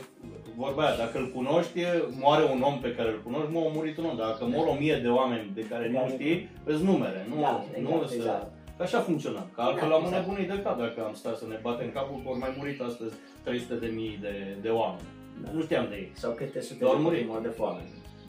vorba 0.56 0.82
aia, 0.86 0.96
dacă 1.04 1.18
îl 1.18 1.28
cunoști, 1.38 1.80
moare 2.24 2.44
un 2.54 2.62
om 2.62 2.80
pe 2.86 2.92
care 2.98 3.10
îl 3.10 3.22
cunoști, 3.28 3.52
mă, 3.54 3.60
a 3.60 3.72
murit 3.78 3.98
un 3.98 4.06
om, 4.06 4.16
dar 4.18 4.28
dacă 4.32 4.46
mor 4.56 4.66
o 4.68 4.76
mie 4.84 4.98
de 5.06 5.08
oameni 5.20 5.52
de 5.54 5.62
care 5.72 5.86
nu 5.90 6.00
Da. 6.00 6.08
știi, 6.08 6.50
îți 6.64 6.84
numere, 6.84 7.22
nu, 7.30 7.42
Da, 7.42 7.64
nu 7.82 7.90
exact, 7.90 8.10
să... 8.10 8.16
exact. 8.16 8.48
Că 8.78 8.84
așa 8.84 9.00
funcționăm, 9.00 9.48
că 9.56 9.62
altfel 9.62 9.90
Da, 9.90 9.96
am 9.96 10.04
exact. 10.04 10.16
înnebunit 10.24 10.48
de 10.54 10.62
cap 10.64 10.78
dacă 10.80 10.98
am 11.08 11.14
stat 11.14 11.36
să 11.38 11.46
ne 11.50 11.58
batem 11.62 11.90
capul 11.98 12.18
că 12.24 12.28
au 12.32 12.38
mai 12.38 12.54
murit 12.58 12.82
astăzi 12.82 13.14
300 13.44 13.74
de 13.84 13.90
mii 14.00 14.18
de, 14.22 14.34
de 14.62 14.70
oameni. 14.70 15.08
Da. 15.44 15.50
Nu 15.54 15.62
știam 15.62 15.86
de 15.90 15.96
ei. 15.96 16.12
Sau 16.14 16.32
câte 16.32 16.62
sute 16.62 16.84
Doar 16.84 16.96
de 16.96 17.02
murit. 17.02 17.18
copii 17.20 17.32
mor 17.34 17.42
de 17.48 17.54
foame. 17.60 17.82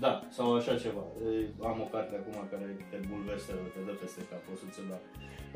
Da, 0.05 0.13
sau 0.37 0.47
așa 0.59 0.75
ceva. 0.85 1.03
E, 1.27 1.31
Am 1.71 1.79
o 1.85 1.89
carte 1.95 2.15
acum 2.21 2.37
care 2.53 2.67
te 2.91 2.99
bulversează, 3.11 3.61
te 3.75 3.81
dă 3.89 3.93
peste 4.03 4.21
cap, 4.31 4.43
o 4.53 4.55
să-ți 4.61 4.81
o 4.83 4.85
dau. 4.91 5.03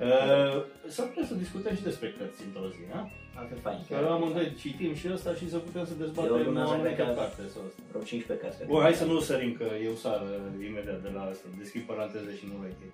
Uh, 0.07 0.57
să 0.97 1.01
putem 1.09 1.27
să 1.31 1.35
discutăm 1.45 1.75
și 1.79 1.83
despre 1.91 2.09
cărți 2.19 2.41
într-o 2.47 2.69
zi, 2.75 2.83
da? 2.93 3.01
Ar 3.39 3.45
fi 3.51 3.57
fain. 3.67 3.79
Că 3.89 3.97
amândoi 4.17 4.55
citim 4.61 4.93
și 5.01 5.07
ăsta 5.17 5.31
și 5.41 5.47
să 5.55 5.59
putem 5.67 5.85
să 5.91 5.95
Eu 5.97 6.01
dezbatem 6.05 6.33
urmează, 6.47 6.69
o 6.69 6.73
anumită 6.73 6.95
cred 6.95 7.07
că- 7.07 7.21
carte 7.23 7.43
sau 7.55 7.63
asta. 7.69 7.81
Vreo 7.91 8.03
15 8.11 8.45
cărți. 8.45 8.57
cred 8.59 8.69
Bun, 8.71 8.79
că- 8.79 8.85
hai 8.87 8.95
să 9.03 9.05
nu 9.11 9.17
sărim 9.31 9.53
că 9.61 9.67
eu 9.89 9.95
sar 10.05 10.21
uh, 10.23 10.67
imediat 10.71 11.01
de 11.07 11.11
la 11.17 11.23
asta, 11.33 11.47
deschid 11.63 11.83
paranteze 11.91 12.31
și 12.39 12.45
nu 12.51 12.57
le 12.63 12.69
închei. 12.73 12.93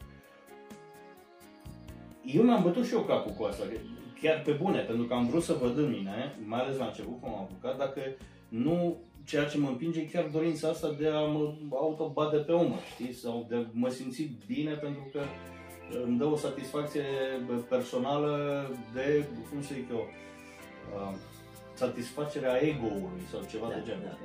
Eu 2.37 2.43
mi-am 2.43 2.63
bătut 2.63 2.85
și 2.87 2.95
eu 2.95 3.01
capul 3.13 3.33
cu 3.39 3.43
asta, 3.45 3.65
că 3.71 3.77
chiar 4.21 4.43
pe 4.45 4.53
bune, 4.63 4.81
pentru 4.81 5.05
că 5.07 5.15
am 5.15 5.27
vrut 5.31 5.43
să 5.43 5.53
văd 5.63 5.75
în 5.79 5.91
mine, 5.91 6.37
mai 6.45 6.61
ales 6.61 6.77
la 6.79 6.87
început 6.87 7.17
cum 7.21 7.29
am 7.35 7.41
apucat, 7.41 7.77
dacă 7.79 8.01
nu 8.49 8.97
ceea 9.27 9.45
ce 9.45 9.59
mă 9.59 9.69
împinge 9.69 10.01
e 10.01 10.05
chiar 10.13 10.25
dorința 10.33 10.69
asta 10.69 10.91
de 11.01 11.09
a 11.09 11.21
mă 11.21 11.55
autobate 11.71 12.37
pe 12.37 12.53
umăr, 12.53 12.83
știi? 12.95 13.13
Sau 13.13 13.47
de 13.49 13.55
a 13.55 13.61
mă 13.73 13.89
simți 13.89 14.31
bine 14.47 14.73
pentru 14.73 15.09
că 15.13 15.21
îmi 16.05 16.19
dă 16.19 16.25
o 16.25 16.37
satisfacție 16.37 17.05
personală 17.69 18.33
de, 18.95 19.25
cum 19.51 19.63
să 19.63 19.75
zic 19.75 19.91
eu, 19.91 20.07
uh, 20.95 21.15
satisfacerea 21.75 22.63
ego-ului 22.65 23.23
sau 23.31 23.41
ceva 23.51 23.67
Da, 23.69 23.75
de 23.75 23.83
genul. 23.87 24.03
da. 24.05 24.17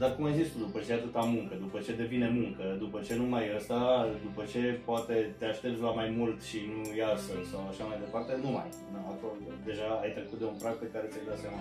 Dar 0.00 0.14
cum 0.14 0.24
ai 0.24 0.38
zis 0.40 0.48
tu, 0.52 0.58
după 0.58 0.78
ce 0.84 0.90
e 0.92 0.94
atâta 0.94 1.20
muncă, 1.36 1.54
după 1.64 1.78
ce 1.84 1.92
devine 2.02 2.28
muncă, 2.40 2.64
după 2.78 2.98
ce 3.06 3.14
nu 3.20 3.24
mai 3.32 3.42
e 3.46 3.54
ăsta, 3.60 4.08
după 4.26 4.42
ce 4.52 4.60
poate 4.88 5.34
te 5.38 5.44
aștepți 5.44 5.80
la 5.86 5.90
mai 6.00 6.08
mult 6.18 6.38
și 6.42 6.58
nu 6.74 6.96
iasă 7.02 7.32
sau 7.50 7.60
așa 7.70 7.84
mai 7.90 7.98
departe, 8.04 8.32
nu 8.44 8.50
mai. 8.56 8.68
Na, 8.92 8.98
acolo, 9.14 9.32
deja 9.68 9.88
ai 10.02 10.12
trecut 10.16 10.38
de 10.38 10.44
un 10.52 10.56
prag 10.62 10.76
pe 10.78 10.88
care 10.92 11.06
ți-ai 11.10 11.26
dat 11.28 11.38
seama. 11.44 11.60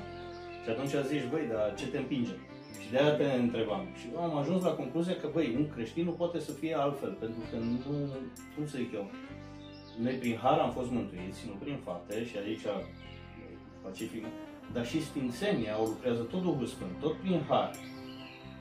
Și 0.68 0.74
atunci 0.74 1.08
zici, 1.08 1.30
băi, 1.32 1.46
dar 1.54 1.74
ce 1.80 1.88
te 1.88 1.98
împinge? 1.98 2.36
Și 2.82 2.92
de 2.92 2.98
aia 2.98 3.14
te 3.16 3.24
întrebam. 3.24 3.84
Și 4.00 4.06
am 4.26 4.38
ajuns 4.38 4.64
la 4.64 4.78
concluzia 4.82 5.16
că, 5.22 5.28
băi, 5.34 5.56
un 5.60 5.70
creștin 5.74 6.06
nu 6.06 6.12
poate 6.12 6.40
să 6.40 6.52
fie 6.52 6.74
altfel, 6.78 7.12
pentru 7.20 7.42
că 7.50 7.56
nu, 7.58 7.78
cum 8.56 8.68
să 8.68 8.78
zic 8.78 8.94
eu, 8.94 9.06
noi 10.04 10.14
prin 10.14 10.38
har 10.44 10.60
am 10.60 10.72
fost 10.72 10.92
mântuiți, 10.92 11.48
nu 11.48 11.54
prin 11.64 11.78
fapte, 11.84 12.26
și 12.26 12.38
aici 12.38 12.66
pacific, 13.84 14.24
dar 14.74 14.86
și 14.88 15.04
sfințenia 15.04 15.82
o 15.82 15.86
lucrează 15.86 16.22
tot 16.22 16.42
Duhul 16.42 16.66
Sfânt, 16.66 16.92
tot 17.00 17.16
prin 17.16 17.42
har 17.48 17.72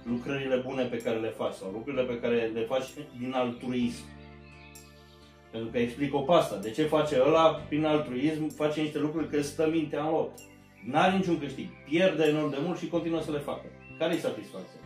lucrările 0.02 0.56
bune 0.56 0.84
pe 0.84 0.96
care 0.96 1.18
le 1.18 1.28
faci 1.28 1.54
sau 1.54 1.70
lucrurile 1.70 2.02
pe 2.02 2.20
care 2.20 2.50
le 2.54 2.60
faci 2.60 2.86
din 3.18 3.32
altruism. 3.32 4.04
Pentru 5.50 5.68
că 5.70 5.78
explic-o 5.78 6.18
pe 6.18 6.32
asta. 6.32 6.56
De 6.56 6.70
ce 6.70 6.82
face 6.82 7.22
ăla 7.26 7.48
prin 7.68 7.84
altruism, 7.84 8.48
face 8.48 8.80
niște 8.80 8.98
lucruri 8.98 9.30
că 9.30 9.42
stă 9.42 9.68
mintea 9.70 10.02
în 10.04 10.10
loc. 10.10 10.30
N-are 10.90 11.16
niciun 11.16 11.38
câștig. 11.38 11.66
Pierde 11.88 12.24
enorm 12.24 12.50
de 12.50 12.56
mult 12.64 12.78
și 12.78 12.88
continuă 12.88 13.20
să 13.20 13.30
le 13.30 13.38
facă. 13.38 13.66
Care-i 13.98 14.18
satisfacția? 14.18 14.80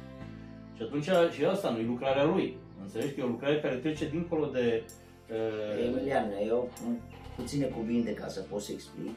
Și 0.77 0.83
atunci 0.83 1.09
și 1.35 1.45
asta 1.45 1.71
nu-i 1.71 1.85
lucrarea 1.85 2.25
lui. 2.25 2.57
Înțelegi 2.83 3.13
că 3.15 3.21
e 3.21 3.25
o 3.25 3.27
lucrare 3.27 3.61
care 3.61 3.75
trece 3.75 4.09
dincolo 4.09 4.47
de... 4.47 4.83
Uh, 5.31 5.87
Emilian, 5.87 6.27
eu 6.47 6.71
în 6.87 6.95
puține 7.37 7.65
cuvinte 7.65 8.15
ca 8.15 8.29
să 8.29 8.41
pot 8.41 8.61
să 8.61 8.73
explic. 8.73 9.15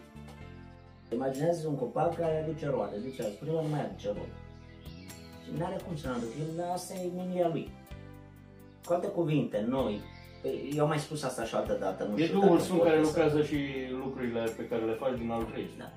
Imaginează 1.14 1.68
un 1.68 1.76
copac 1.76 2.16
care 2.18 2.42
aduce 2.44 2.66
roade, 2.70 2.96
zice, 3.00 3.22
azi, 3.24 3.36
prima 3.36 3.62
nu 3.62 3.68
mai 3.68 3.80
aduce 3.86 4.08
roade. 4.08 4.36
Și 5.44 5.50
nu 5.58 5.66
are 5.66 5.78
cum 5.88 5.96
să 5.96 6.08
nu 6.08 6.14
aducă, 6.14 6.34
el, 6.58 6.72
asta 6.72 6.94
e 6.94 7.08
menirea 7.16 7.48
lui. 7.48 7.70
Cu 8.86 8.94
alte 8.94 9.08
cuvinte, 9.08 9.66
noi, 9.68 10.00
eu 10.76 10.82
am 10.84 10.88
mai 10.88 11.00
spus 11.00 11.24
asta 11.24 11.44
și 11.44 11.54
o 11.56 11.58
altă 11.58 11.78
dată, 11.80 12.04
nu 12.04 12.18
e 12.18 12.24
știu 12.26 12.34
Duhul 12.40 12.50
dacă 12.50 12.62
Sfânt 12.64 12.78
pot 12.80 12.88
care 12.88 13.00
să- 13.00 13.06
lucrează 13.08 13.44
și 13.44 13.58
lucrurile 14.04 14.44
pe 14.58 14.68
care 14.68 14.84
le 14.86 14.94
faci 14.94 15.18
din 15.18 15.32
altruism. 15.32 15.78
Da. 15.78 15.92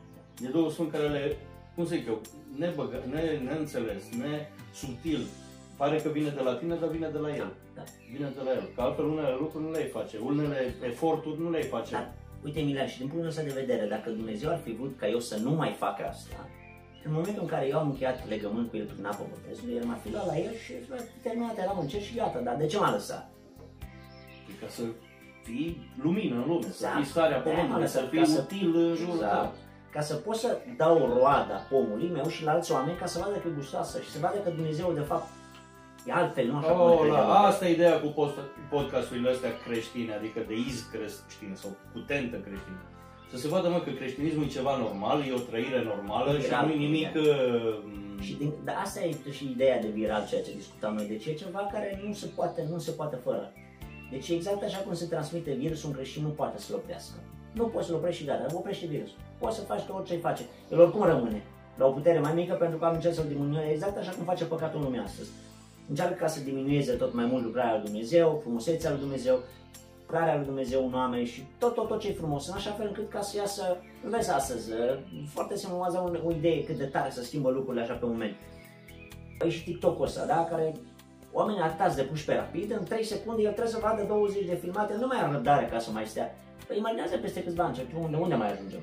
E 0.44 0.48
Duhul 0.48 0.70
Sfânt 0.70 0.90
care 0.90 1.08
le, 1.08 1.36
cum 1.74 1.86
să 1.86 1.94
zic 1.94 2.06
eu, 2.06 2.20
nebăgă, 2.58 3.02
ne, 3.10 3.22
neînțeles, 3.44 4.02
ne 4.18 4.46
subtil. 4.74 5.26
Pare 5.76 5.96
că 6.00 6.08
vine 6.08 6.28
de 6.28 6.40
la 6.40 6.54
tine, 6.54 6.74
dar 6.74 6.88
vine 6.88 7.08
de 7.08 7.18
la 7.18 7.36
el. 7.36 7.52
Da. 7.74 7.82
Vine 8.12 8.28
de 8.36 8.40
la 8.44 8.50
el. 8.50 8.68
Că 8.74 8.80
altfel 8.82 9.04
unele 9.04 9.36
lucruri 9.38 9.64
nu 9.64 9.70
le 9.70 9.84
face, 9.84 10.16
unele 10.18 10.74
eforturi 10.84 11.40
nu 11.40 11.50
le 11.50 11.62
face. 11.62 11.92
Dar, 11.92 12.12
uite, 12.44 12.60
Emilian, 12.60 12.86
și 12.86 12.98
din 12.98 13.06
punctul 13.06 13.28
ăsta 13.28 13.42
de 13.42 13.52
vedere, 13.60 13.86
dacă 13.86 14.10
Dumnezeu 14.10 14.50
ar 14.50 14.58
fi 14.64 14.72
vrut 14.72 14.94
ca 14.98 15.08
eu 15.08 15.18
să 15.20 15.36
nu 15.38 15.50
mai 15.50 15.70
fac 15.78 16.00
asta, 16.08 16.48
în 17.04 17.12
momentul 17.12 17.42
în 17.42 17.48
care 17.48 17.66
eu 17.68 17.78
am 17.78 17.88
încheiat 17.90 18.28
legământ 18.28 18.70
cu 18.70 18.76
el 18.76 18.84
prin 18.84 19.04
apă 19.06 19.24
botezului, 19.30 19.74
el 19.74 19.84
m-a 19.84 19.94
fi 20.02 20.10
luat 20.10 20.26
la 20.26 20.36
el 20.38 20.54
și 20.64 20.72
a 20.90 21.00
terminat, 21.22 21.58
eram 21.58 21.78
în 21.80 21.86
cer 21.88 22.02
și 22.02 22.14
gata, 22.14 22.38
dar 22.38 22.56
de 22.56 22.66
ce 22.66 22.78
m-a 22.78 22.90
lăsat? 22.92 23.30
Ca 24.60 24.66
să 24.68 24.82
fii 25.42 25.90
lumină 26.02 26.34
în 26.34 26.44
lume, 26.46 26.60
să 26.62 26.66
Exact. 26.68 26.96
fii 26.96 27.04
starea 27.04 27.42
De-aia 27.42 27.56
pământului, 27.56 27.80
m-a 27.82 27.86
să 27.86 27.98
lăsat 27.98 28.10
fii 28.10 28.18
ca 28.18 28.24
să- 28.24 28.40
util 28.50 28.76
în 28.76 28.94
jurul 28.94 29.14
Exact. 29.14 29.32
tău. 29.42 29.52
Ca 29.96 30.02
să 30.02 30.14
pot 30.14 30.36
să 30.36 30.58
dau 30.76 30.96
roada 31.18 31.54
pomului 31.70 32.10
meu 32.12 32.26
și 32.28 32.44
la 32.44 32.50
alți 32.52 32.72
oameni 32.72 32.98
ca 32.98 33.06
să 33.06 33.18
vadă 33.18 33.36
că 33.38 33.48
e 33.48 33.56
gustoasă 33.60 34.00
și 34.00 34.10
să 34.10 34.18
vadă 34.20 34.38
că 34.44 34.50
Dumnezeu 34.50 34.92
de 34.92 35.00
fapt 35.00 35.28
e 36.06 36.12
altfel, 36.12 36.46
nu 36.46 36.56
așa 36.56 36.72
cum 36.72 36.80
Oh, 36.90 36.98
credeam. 37.00 37.28
la, 37.28 37.38
asta 37.38 37.66
e 37.68 37.72
ideea 37.72 38.00
cu 38.00 38.06
post- 38.06 38.50
podcasturile 38.70 39.30
astea 39.30 39.50
creștine, 39.66 40.12
adică 40.14 40.40
de 40.48 40.54
iz 40.68 40.76
creștine 40.92 41.54
sau 41.62 41.70
cu 41.92 41.98
tentă 41.98 42.36
creștină. 42.36 42.80
Să 43.30 43.36
se 43.36 43.48
vadă, 43.48 43.68
mă, 43.68 43.80
că 43.80 43.90
creștinismul 43.90 44.44
e 44.44 44.56
ceva 44.58 44.76
normal, 44.76 45.18
e 45.28 45.32
o 45.32 45.38
trăire 45.50 45.82
normală 45.84 46.30
și 46.38 46.44
Viral, 46.44 46.66
nu 46.66 46.72
e 46.72 46.76
nimic... 46.76 47.12
da. 47.12 47.20
uh, 47.20 47.74
Și 48.20 48.32
din, 48.40 48.52
dar 48.64 48.76
asta 48.84 48.98
e 49.04 49.16
și 49.30 49.44
ideea 49.50 49.80
de 49.80 49.88
viral, 49.88 50.26
ceea 50.28 50.42
ce 50.42 50.52
discutam 50.56 50.94
noi. 50.94 51.06
Deci 51.06 51.26
e 51.26 51.32
ceva 51.32 51.68
care 51.72 52.00
nu 52.06 52.12
se 52.12 52.26
poate, 52.36 52.66
nu 52.70 52.78
se 52.78 52.90
poate 52.90 53.16
fără. 53.24 53.52
Deci 54.10 54.28
exact 54.28 54.62
așa 54.62 54.78
cum 54.78 54.94
se 54.94 55.06
transmite 55.06 55.50
virusul, 55.52 55.88
un 55.88 55.94
creștin 55.94 56.22
nu 56.22 56.28
poate 56.28 56.58
să-l 56.58 56.74
oprească. 56.76 57.16
Nu 57.56 57.64
poți 57.64 57.86
să-l 57.86 57.94
oprești 57.94 58.20
și 58.20 58.26
gata, 58.26 58.46
oprește 58.54 58.86
virusul. 58.86 59.18
Poți 59.38 59.56
să 59.56 59.62
faci 59.62 59.82
tot 59.82 59.96
orice 59.96 60.16
face. 60.16 60.42
El 60.70 60.80
oricum 60.80 61.02
rămâne 61.02 61.42
la 61.76 61.86
o 61.86 61.90
putere 61.90 62.18
mai 62.18 62.34
mică 62.34 62.54
pentru 62.54 62.78
că 62.78 62.84
am 62.84 62.94
încercat 62.94 63.18
să-l 63.18 63.28
diminueze, 63.28 63.70
exact 63.70 63.96
așa 63.96 64.10
cum 64.10 64.24
face 64.24 64.44
păcatul 64.44 64.78
în 64.78 64.84
lumea 64.84 65.02
astăzi. 65.02 65.30
Încearcă 65.88 66.14
ca 66.14 66.26
să 66.26 66.40
diminueze 66.40 66.92
tot 66.92 67.14
mai 67.14 67.24
mult 67.24 67.44
lucrarea 67.44 67.74
lui 67.74 67.84
Dumnezeu, 67.84 68.38
frumusețea 68.42 68.90
lui 68.90 68.98
Dumnezeu, 68.98 69.38
lucrarea 70.00 70.36
lui 70.36 70.44
Dumnezeu 70.44 70.86
în 70.86 70.94
oameni 70.94 71.26
și 71.26 71.44
tot, 71.58 71.74
tot, 71.74 71.88
tot 71.88 72.00
ce 72.00 72.08
e 72.08 72.12
frumos, 72.12 72.48
în 72.48 72.54
așa 72.54 72.70
fel 72.70 72.86
încât 72.86 73.10
ca 73.10 73.20
să 73.20 73.36
iasă, 73.36 73.76
nu 74.04 74.10
vezi 74.10 74.30
astăzi, 74.30 74.70
foarte 75.28 75.56
simplu, 75.56 75.78
m-a 75.78 76.10
o, 76.22 76.28
o 76.28 76.30
idee 76.30 76.64
cât 76.64 76.76
de 76.76 76.84
tare 76.84 77.10
să 77.10 77.22
schimbă 77.22 77.50
lucrurile 77.50 77.82
așa 77.82 77.94
pe 77.94 78.06
moment. 78.06 78.34
Păi 79.38 79.50
și 79.50 79.64
TikTok-ul 79.64 80.04
ăsta, 80.04 80.26
da? 80.26 80.46
care 80.50 80.72
oamenii 81.32 81.60
atați 81.60 81.96
de 81.96 82.02
puși 82.02 82.24
pe 82.24 82.34
rapid, 82.34 82.70
în 82.70 82.84
3 82.84 83.04
secunde 83.04 83.42
el 83.42 83.52
trebuie 83.52 83.72
să 83.72 83.80
vadă 83.82 84.02
20 84.02 84.44
de 84.44 84.54
filmate, 84.54 84.96
nu 85.00 85.06
mai 85.06 85.18
are 85.20 85.32
răbdare 85.32 85.66
ca 85.66 85.78
să 85.78 85.90
mai 85.90 86.06
stea. 86.06 86.34
Păi 86.66 86.78
imaginează 86.78 87.16
peste 87.16 87.42
câțiva 87.42 87.64
ani, 87.64 87.86
unde, 88.00 88.16
unde 88.16 88.34
mai 88.34 88.52
ajungem? 88.52 88.80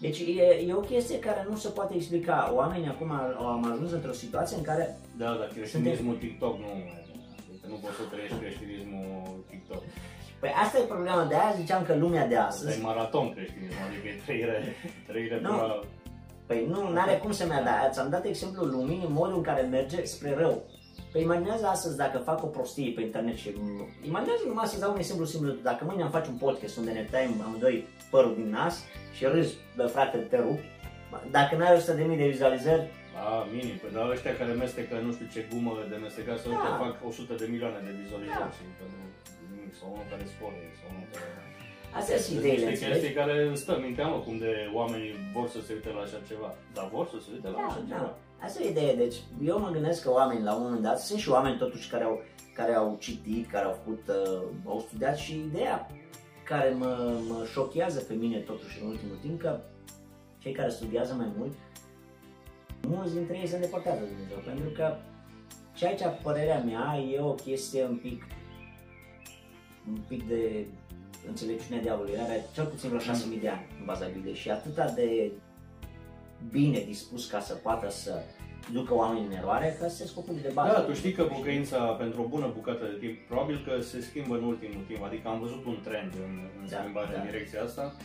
Deci 0.00 0.18
e, 0.18 0.64
e 0.66 0.72
o 0.74 0.80
chestie 0.80 1.18
care 1.18 1.46
nu 1.48 1.56
se 1.56 1.68
poate 1.68 1.94
explica. 1.94 2.52
Oamenii 2.54 2.88
acum 2.88 3.10
am 3.38 3.70
ajuns 3.72 3.92
într-o 3.92 4.12
situație 4.12 4.56
în 4.56 4.62
care... 4.62 4.98
Da, 5.16 5.24
dar 5.24 5.50
creștinismul 5.54 6.14
TikTok 6.14 6.58
nu... 6.58 6.66
Adică 7.48 7.66
nu 7.68 7.74
poți 7.74 7.96
să 7.96 8.02
trăiești 8.10 8.36
creștinismul 8.36 9.44
TikTok. 9.50 9.82
Păi 10.40 10.50
asta 10.64 10.78
e 10.78 10.82
problema, 10.82 11.24
de 11.24 11.34
aia 11.34 11.54
ziceam 11.56 11.84
că 11.84 11.94
lumea 11.94 12.26
de 12.26 12.36
astăzi... 12.36 12.68
Asta 12.68 12.80
e 12.80 12.84
maraton 12.84 13.32
creștinism, 13.34 13.76
adică 13.88 14.08
e 14.08 14.20
trăire, 14.24 14.76
trăire 15.06 15.40
nu. 15.40 15.48
Până... 15.48 15.80
Păi 16.46 16.66
nu, 16.68 16.92
n-are 16.92 17.16
cum 17.16 17.32
să 17.32 17.46
mea, 17.46 17.62
dar 17.62 17.88
ți-am 17.92 18.10
dat 18.10 18.24
exemplu 18.24 18.64
lumii 18.64 19.02
în 19.06 19.12
modul 19.12 19.36
în 19.36 19.42
care 19.42 19.62
merge 19.62 20.04
spre 20.04 20.34
rău. 20.34 20.62
Păi 21.12 21.22
imaginează 21.22 21.66
astăzi 21.66 21.96
dacă 21.96 22.18
fac 22.18 22.42
o 22.42 22.46
prostie 22.46 22.92
pe 22.92 23.00
internet 23.00 23.36
și 23.36 23.48
imaginează 24.06 24.42
numai 24.46 24.66
să 24.66 24.78
dau 24.78 24.92
un 24.92 24.98
exemplu 24.98 25.24
simplu, 25.24 25.52
dacă 25.62 25.84
mâine 25.84 26.02
am 26.02 26.10
face 26.10 26.30
un 26.30 26.36
podcast 26.36 26.76
unde 26.76 26.90
ne 26.90 27.08
taim 27.10 27.42
amândoi 27.46 27.86
părul 28.10 28.34
din 28.34 28.50
nas 28.50 28.84
și 29.16 29.24
râzi, 29.24 29.54
bă, 29.76 29.86
frate, 29.86 30.16
te 30.16 30.36
rup, 30.36 30.58
dacă 31.30 31.56
n-ai 31.56 31.76
100 31.76 31.92
de 31.92 32.04
mii 32.04 32.16
de 32.16 32.28
vizualizări, 32.28 32.90
a, 33.26 33.46
minim, 33.54 33.76
păi 33.82 33.90
dar 33.94 34.04
ăștia 34.14 34.34
care 34.40 34.52
mestecă 34.52 34.94
nu 35.06 35.12
știu 35.16 35.26
ce 35.34 35.40
gumă 35.52 35.72
de 35.92 35.96
mestecat 36.04 36.38
să 36.42 36.48
da. 36.48 36.78
fac 36.82 36.94
100 37.08 37.34
de 37.42 37.46
milioane 37.52 37.80
de 37.88 37.92
vizualizări 38.02 38.48
da. 38.48 38.56
și 38.56 38.62
nimic, 39.50 39.72
sau 39.78 39.88
unul 39.94 40.06
care 40.12 40.24
spune, 40.34 40.60
sau 40.80 40.88
unul 40.94 41.08
care... 41.12 41.30
Astea 41.98 42.18
sunt 42.24 42.36
ideile, 42.38 42.66
Niște 42.68 42.86
chestii 42.90 43.18
care 43.20 43.34
stă 43.62 43.74
mintea 43.84 44.06
mă, 44.12 44.18
cum 44.26 44.36
de 44.46 44.52
oamenii 44.78 45.12
vor 45.34 45.46
să 45.54 45.60
se 45.66 45.72
uite 45.78 45.90
la 45.96 46.02
așa 46.06 46.20
ceva. 46.30 46.50
Dar 46.76 46.86
vor 46.94 47.06
să 47.12 47.16
se 47.24 47.28
uite 47.34 47.48
la 47.54 47.58
da, 47.60 47.66
așa 47.68 47.82
da. 47.88 47.88
ceva. 47.92 48.10
Asta 48.38 48.62
e 48.62 48.70
ideea, 48.70 48.94
deci 48.94 49.16
eu 49.44 49.58
mă 49.58 49.70
gândesc 49.70 50.02
că 50.02 50.10
oamenii 50.10 50.42
la 50.42 50.54
un 50.54 50.62
moment 50.62 50.82
dat, 50.82 51.00
sunt 51.00 51.18
și 51.18 51.28
oameni 51.28 51.58
totuși 51.58 51.90
care 51.90 52.04
au, 52.04 52.22
care 52.54 52.74
au 52.74 52.96
citit, 53.00 53.50
care 53.50 53.64
au 53.64 53.72
făcut, 53.72 54.08
uh, 54.08 54.42
au 54.66 54.84
studiat 54.86 55.16
și 55.16 55.38
ideea 55.38 55.90
care 56.44 56.70
mă, 56.78 57.20
mă 57.28 57.46
șochează 57.52 58.00
pe 58.00 58.14
mine 58.14 58.38
totuși 58.38 58.82
în 58.82 58.88
ultimul 58.88 59.16
timp 59.20 59.40
că 59.40 59.60
cei 60.38 60.52
care 60.52 60.70
studiază 60.70 61.14
mai 61.14 61.32
mult, 61.36 61.52
mulți 62.88 63.14
dintre 63.14 63.38
ei 63.38 63.46
se 63.46 63.54
îndepărtează 63.54 64.00
de 64.00 64.06
Dumnezeu, 64.06 64.38
pentru 64.44 64.68
că 64.68 64.96
și 65.74 65.84
aici 65.84 66.00
părerea 66.22 66.62
mea 66.62 66.98
e 67.12 67.20
o 67.20 67.32
chestie 67.32 67.84
un 67.84 67.96
pic 67.96 68.22
un 69.88 70.00
pic 70.08 70.28
de 70.28 70.66
înțelepciunea 71.28 71.82
diavolului, 71.82 72.20
are 72.20 72.44
cel 72.54 72.64
puțin 72.64 72.88
vreo 72.88 73.14
6.000 73.14 73.40
de 73.40 73.48
ani 73.48 73.66
în 73.78 73.84
baza 73.84 74.06
Bibliei 74.06 74.34
și 74.34 74.50
atâta 74.50 74.88
de 74.90 75.32
bine 76.50 76.84
dispus 76.86 77.26
ca 77.26 77.40
să 77.40 77.54
poată 77.54 77.90
să 77.90 78.22
ducă 78.72 78.94
oamenii 78.94 79.26
în 79.26 79.32
eroare, 79.32 79.76
că 79.80 79.88
se 79.88 80.06
scopul 80.06 80.34
de 80.42 80.50
bază. 80.54 80.72
Da, 80.72 80.80
tu 80.80 80.92
știi 80.92 81.12
că 81.12 81.22
pocăința 81.22 81.78
pentru 81.84 82.22
o 82.22 82.26
bună 82.26 82.52
bucată 82.54 82.84
de 82.84 83.06
timp, 83.06 83.26
probabil 83.26 83.64
că 83.66 83.80
se 83.80 84.00
schimbă 84.00 84.34
în 84.36 84.44
ultimul 84.44 84.84
timp, 84.86 85.02
adică 85.02 85.28
am 85.28 85.40
văzut 85.40 85.64
un 85.64 85.78
trend 85.84 86.12
în, 86.26 86.32
în 86.60 86.66
da, 86.70 86.76
schimbare 86.78 87.12
da. 87.12 87.20
în 87.20 87.26
direcția 87.26 87.62
asta, 87.62 87.96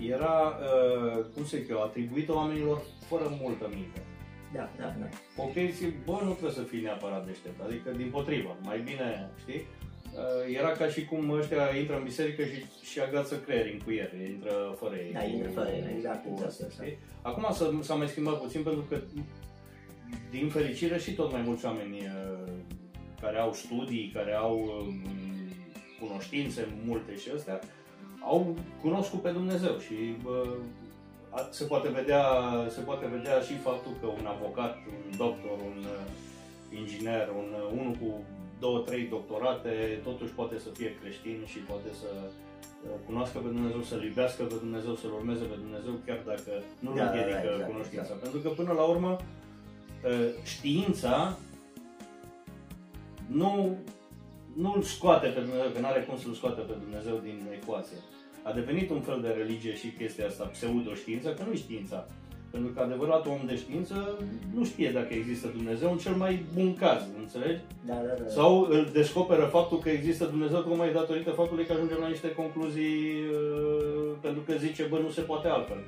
era, 0.00 0.36
uh, 0.48 1.24
cum 1.34 1.44
să 1.44 1.56
zic 1.56 1.68
eu, 1.68 1.82
atribuită 1.82 2.32
oamenilor 2.34 2.82
fără 3.06 3.36
multă 3.42 3.66
minte. 3.74 4.00
Da, 4.52 4.70
da, 4.78 4.94
da. 5.00 5.06
Pocăiții, 5.36 5.94
bă, 6.04 6.18
nu 6.24 6.30
trebuie 6.30 6.52
să 6.60 6.62
fii 6.62 6.80
neapărat 6.80 7.26
deștept, 7.26 7.60
adică 7.60 7.90
din 7.90 8.10
potrivă, 8.10 8.56
mai 8.62 8.80
bine, 8.80 9.30
știi? 9.38 9.66
Uh, 10.14 10.56
era 10.56 10.68
ca 10.68 10.88
și 10.88 11.04
cum 11.04 11.30
ăștia 11.30 11.76
intră 11.76 11.96
în 11.96 12.02
biserică 12.02 12.42
și, 12.44 12.64
și 12.90 13.00
agață 13.00 13.38
creieri 13.38 13.72
în 13.72 13.78
cuier, 13.84 14.12
intră 14.28 14.52
fără 14.78 14.94
ei. 14.94 15.12
Da, 15.12 15.22
intră 15.22 15.50
fără 15.50 15.68
ei, 15.68 15.94
exact, 15.96 16.26
exact, 16.32 16.60
exact. 16.60 16.96
Acum 17.22 17.46
s-a, 17.52 17.78
s-a 17.82 17.94
mai 17.94 18.08
schimbat 18.08 18.40
puțin 18.40 18.62
pentru 18.62 18.84
că, 18.88 19.00
din 20.30 20.48
fericire, 20.48 20.98
și 20.98 21.14
tot 21.14 21.32
mai 21.32 21.42
mulți 21.42 21.64
oameni 21.64 21.96
uh, 21.96 22.52
care 23.20 23.38
au 23.38 23.52
studii, 23.52 24.10
care 24.14 24.32
au 24.34 24.56
um, 24.58 24.94
cunoștințe 26.00 26.68
multe 26.84 27.16
și 27.16 27.30
astea, 27.36 27.60
au 28.20 28.56
cunoscut 28.80 29.22
pe 29.22 29.30
Dumnezeu 29.30 29.78
și 29.78 29.94
bă, 30.22 30.46
se 31.50 31.64
poate 31.64 31.88
vedea, 31.88 32.24
se 32.68 32.80
poate 32.80 33.06
vedea 33.06 33.40
și 33.40 33.54
faptul 33.54 33.92
că 34.00 34.06
un 34.06 34.26
avocat, 34.26 34.76
un 34.76 35.16
doctor, 35.16 35.58
un 35.66 35.78
uh, 35.78 36.78
inginer, 36.78 37.28
un, 37.28 37.78
unul 37.78 37.92
cu 37.92 38.24
două, 38.58 38.78
trei 38.78 39.04
doctorate, 39.16 40.00
totuși 40.04 40.32
poate 40.32 40.58
să 40.58 40.68
fie 40.68 40.96
creștin 41.00 41.38
și 41.52 41.58
poate 41.58 41.90
să 42.00 42.10
uh, 42.24 42.90
cunoască 43.06 43.38
pe 43.38 43.48
Dumnezeu, 43.48 43.82
să-L 43.82 44.04
iubească 44.04 44.42
pe 44.42 44.54
Dumnezeu, 44.64 44.94
să-L 44.94 45.12
urmeze 45.12 45.44
pe 45.44 45.58
Dumnezeu, 45.64 45.92
chiar 46.06 46.20
dacă 46.26 46.52
nu 46.84 46.94
da, 46.94 47.04
împiedică 47.04 47.48
da, 47.48 47.52
exact, 47.52 47.70
cunoștința. 47.70 48.02
Exact. 48.02 48.20
Pentru 48.24 48.38
că 48.40 48.48
până 48.48 48.72
la 48.72 48.84
urmă, 48.92 49.12
uh, 49.16 50.28
știința 50.54 51.36
nu, 53.26 53.76
nu-L 54.54 54.82
scoate 54.82 55.26
pe 55.28 55.40
Dumnezeu, 55.40 55.68
că 55.74 55.80
nu 55.80 55.86
are 55.86 56.00
cum 56.00 56.18
să-L 56.18 56.34
scoate 56.34 56.60
pe 56.60 56.74
Dumnezeu 56.84 57.16
din 57.28 57.38
ecuație. 57.60 57.96
A 58.42 58.52
devenit 58.52 58.90
un 58.90 59.00
fel 59.00 59.20
de 59.20 59.28
religie 59.28 59.74
și 59.74 59.88
chestia 59.88 60.26
asta, 60.26 60.44
pseudoștiință, 60.44 61.28
că 61.34 61.42
nu 61.46 61.52
e 61.52 61.56
știința. 61.56 62.06
Pentru 62.50 62.70
că 62.70 62.80
adevăratul 62.80 63.30
om 63.30 63.46
de 63.46 63.56
știință 63.56 64.18
nu 64.54 64.64
știe 64.64 64.90
dacă 64.90 65.14
există 65.14 65.46
Dumnezeu 65.48 65.90
în 65.92 65.98
cel 65.98 66.14
mai 66.14 66.44
bun 66.54 66.74
caz, 66.74 67.02
înțelegi? 67.18 67.60
Da, 67.86 67.94
da, 67.94 68.22
da. 68.22 68.28
Sau 68.28 68.66
îl 68.70 68.88
descoperă 68.92 69.44
faptul 69.44 69.78
că 69.78 69.88
există 69.88 70.24
Dumnezeu 70.24 70.60
tocmai 70.60 70.92
datorită 70.92 71.30
faptului 71.30 71.64
că 71.66 71.72
ajungem 71.72 71.98
la 72.00 72.08
niște 72.08 72.32
concluzii 72.32 72.98
uh, 73.32 74.16
pentru 74.20 74.42
că 74.46 74.52
zice, 74.58 74.82
bă, 74.82 74.98
nu 74.98 75.10
se 75.10 75.20
poate 75.20 75.48
altfel. 75.48 75.80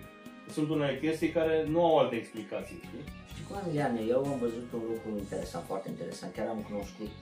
Sunt 0.52 0.68
unele 0.68 0.98
chestii 0.98 1.28
care 1.28 1.66
nu 1.68 1.84
au 1.84 1.98
alte 1.98 2.14
explicații, 2.16 2.80
știi? 2.86 3.04
Știi 3.30 3.44
cum, 3.48 3.56
Emiliane, 3.64 4.00
eu 4.08 4.18
am 4.24 4.38
văzut 4.38 4.66
un 4.74 4.82
lucru 4.92 5.08
interesant, 5.18 5.64
foarte 5.66 5.88
interesant. 5.88 6.34
Chiar 6.34 6.48
am 6.48 6.66
cunoscut 6.70 7.12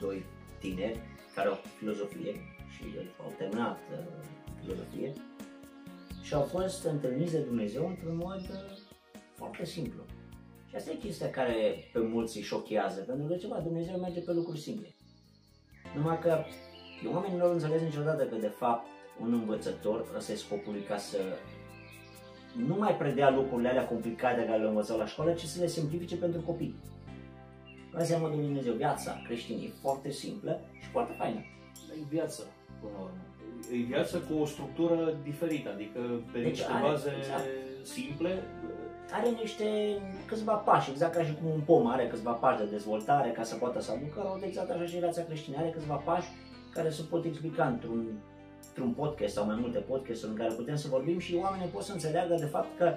doi 0.00 0.24
tineri 0.58 1.00
care 1.34 1.48
au 1.48 1.58
filozofie 1.78 2.34
și 2.74 2.84
au 3.22 3.32
terminat 3.38 3.78
uh, 3.92 3.98
filozofie 4.60 5.12
și 6.28 6.34
au 6.34 6.42
fost 6.42 6.84
întâlniți 6.84 7.32
de 7.32 7.38
Dumnezeu 7.38 7.86
într-un 7.86 8.16
mod 8.16 8.40
uh, 8.40 8.78
foarte 9.34 9.64
simplu. 9.64 10.02
Și 10.68 10.76
asta 10.76 10.90
e 10.90 10.94
chestia 10.94 11.30
care 11.30 11.54
pe 11.92 11.98
mulți 11.98 12.36
îi 12.36 12.42
șochează, 12.42 13.00
pentru 13.00 13.26
că 13.26 13.34
ceva, 13.36 13.60
Dumnezeu 13.60 13.96
merge 13.96 14.20
pe 14.20 14.32
lucruri 14.32 14.60
simple. 14.60 14.94
Numai 15.96 16.18
că 16.18 16.44
oamenii 17.12 17.36
nu 17.36 17.50
înțeleg 17.50 17.80
niciodată 17.80 18.24
că 18.24 18.36
de 18.36 18.48
fapt 18.48 18.86
un 19.20 19.32
învățător, 19.32 20.12
ăsta 20.16 20.32
e 20.32 20.34
scopul 20.34 20.72
lui 20.72 20.82
ca 20.82 20.96
să 20.96 21.18
nu 22.56 22.76
mai 22.76 22.96
predea 22.96 23.30
lucrurile 23.30 23.68
alea 23.68 23.86
complicate 23.86 24.44
care 24.44 24.58
le 24.58 24.68
învățau 24.68 24.98
la 24.98 25.06
școală, 25.06 25.32
ci 25.32 25.44
să 25.44 25.60
le 25.60 25.66
simplifice 25.66 26.16
pentru 26.16 26.40
copii. 26.40 26.74
Asta 27.86 27.98
înseamnă 27.98 28.28
Dumnezeu, 28.28 28.74
viața 28.74 29.22
creștină 29.26 29.60
e 29.60 29.70
foarte 29.80 30.10
simplă 30.10 30.60
și 30.80 30.88
foarte 30.88 31.14
faină. 31.18 31.40
E 32.00 32.04
viață, 32.08 32.42
până 32.80 32.92
la 32.96 33.02
urmă 33.02 33.27
e 33.72 33.76
viață 33.76 34.18
cu 34.18 34.40
o 34.42 34.46
structură 34.46 35.14
diferită, 35.22 35.68
adică 35.74 36.00
pe 36.32 36.38
deci 36.38 36.48
niște 36.48 36.72
are, 36.72 36.86
baze 36.86 37.14
exact. 37.18 37.44
simple. 37.82 38.42
Are 39.12 39.28
niște 39.28 39.66
câțiva 40.26 40.52
pași, 40.52 40.90
exact 40.90 41.14
ca 41.14 41.24
și 41.24 41.34
cum 41.34 41.50
un 41.50 41.60
pom 41.60 41.86
are 41.86 42.06
câțiva 42.06 42.32
pași 42.32 42.58
de 42.58 42.64
dezvoltare 42.64 43.30
ca 43.30 43.42
să 43.42 43.54
poată 43.54 43.80
să 43.80 43.90
aducă 43.92 44.28
rod, 44.30 44.42
exact 44.42 44.70
așa 44.70 44.86
și 44.86 44.98
viața 44.98 45.22
creștină 45.22 45.56
are 45.58 45.70
câțiva 45.70 45.94
pași 45.94 46.28
care 46.74 46.90
se 46.90 47.02
pot 47.02 47.24
explica 47.24 47.66
într-un, 47.66 48.06
într-un 48.68 48.92
podcast 48.92 49.34
sau 49.34 49.44
mai 49.44 49.58
multe 49.60 49.78
podcasturi 49.78 50.30
în 50.30 50.36
care 50.36 50.52
putem 50.52 50.76
să 50.76 50.88
vorbim 50.88 51.18
și 51.18 51.34
oamenii 51.34 51.66
pot 51.66 51.82
să 51.82 51.92
înțeleagă 51.92 52.34
de 52.34 52.46
fapt 52.46 52.78
că 52.78 52.94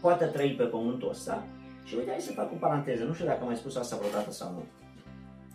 poate 0.00 0.24
trăi 0.24 0.54
pe 0.54 0.64
pământul 0.64 1.08
ăsta 1.08 1.44
și 1.84 1.94
uite, 1.94 2.10
hai 2.10 2.20
să 2.20 2.32
fac 2.32 2.52
o 2.52 2.54
paranteză, 2.54 3.04
nu 3.04 3.12
știu 3.12 3.26
dacă 3.26 3.40
am 3.40 3.46
mai 3.46 3.56
spus 3.56 3.76
asta 3.76 3.96
vreodată 3.96 4.30
sau 4.32 4.52
nu. 4.52 4.64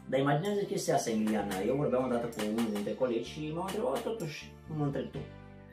Dar 0.09 0.19
imaginează 0.19 0.61
chestia 0.61 0.95
asta, 0.95 1.09
Emiliana. 1.09 1.61
Eu 1.67 1.75
vorbeam 1.75 2.05
odată 2.05 2.25
cu 2.25 2.41
unul 2.57 2.71
dintre 2.73 2.93
colegi 2.93 3.29
și 3.29 3.51
m-au 3.53 3.65
întrebat 3.67 4.01
totuși, 4.03 4.51
mă 4.77 4.85
întreb 4.85 5.11
tu, 5.11 5.17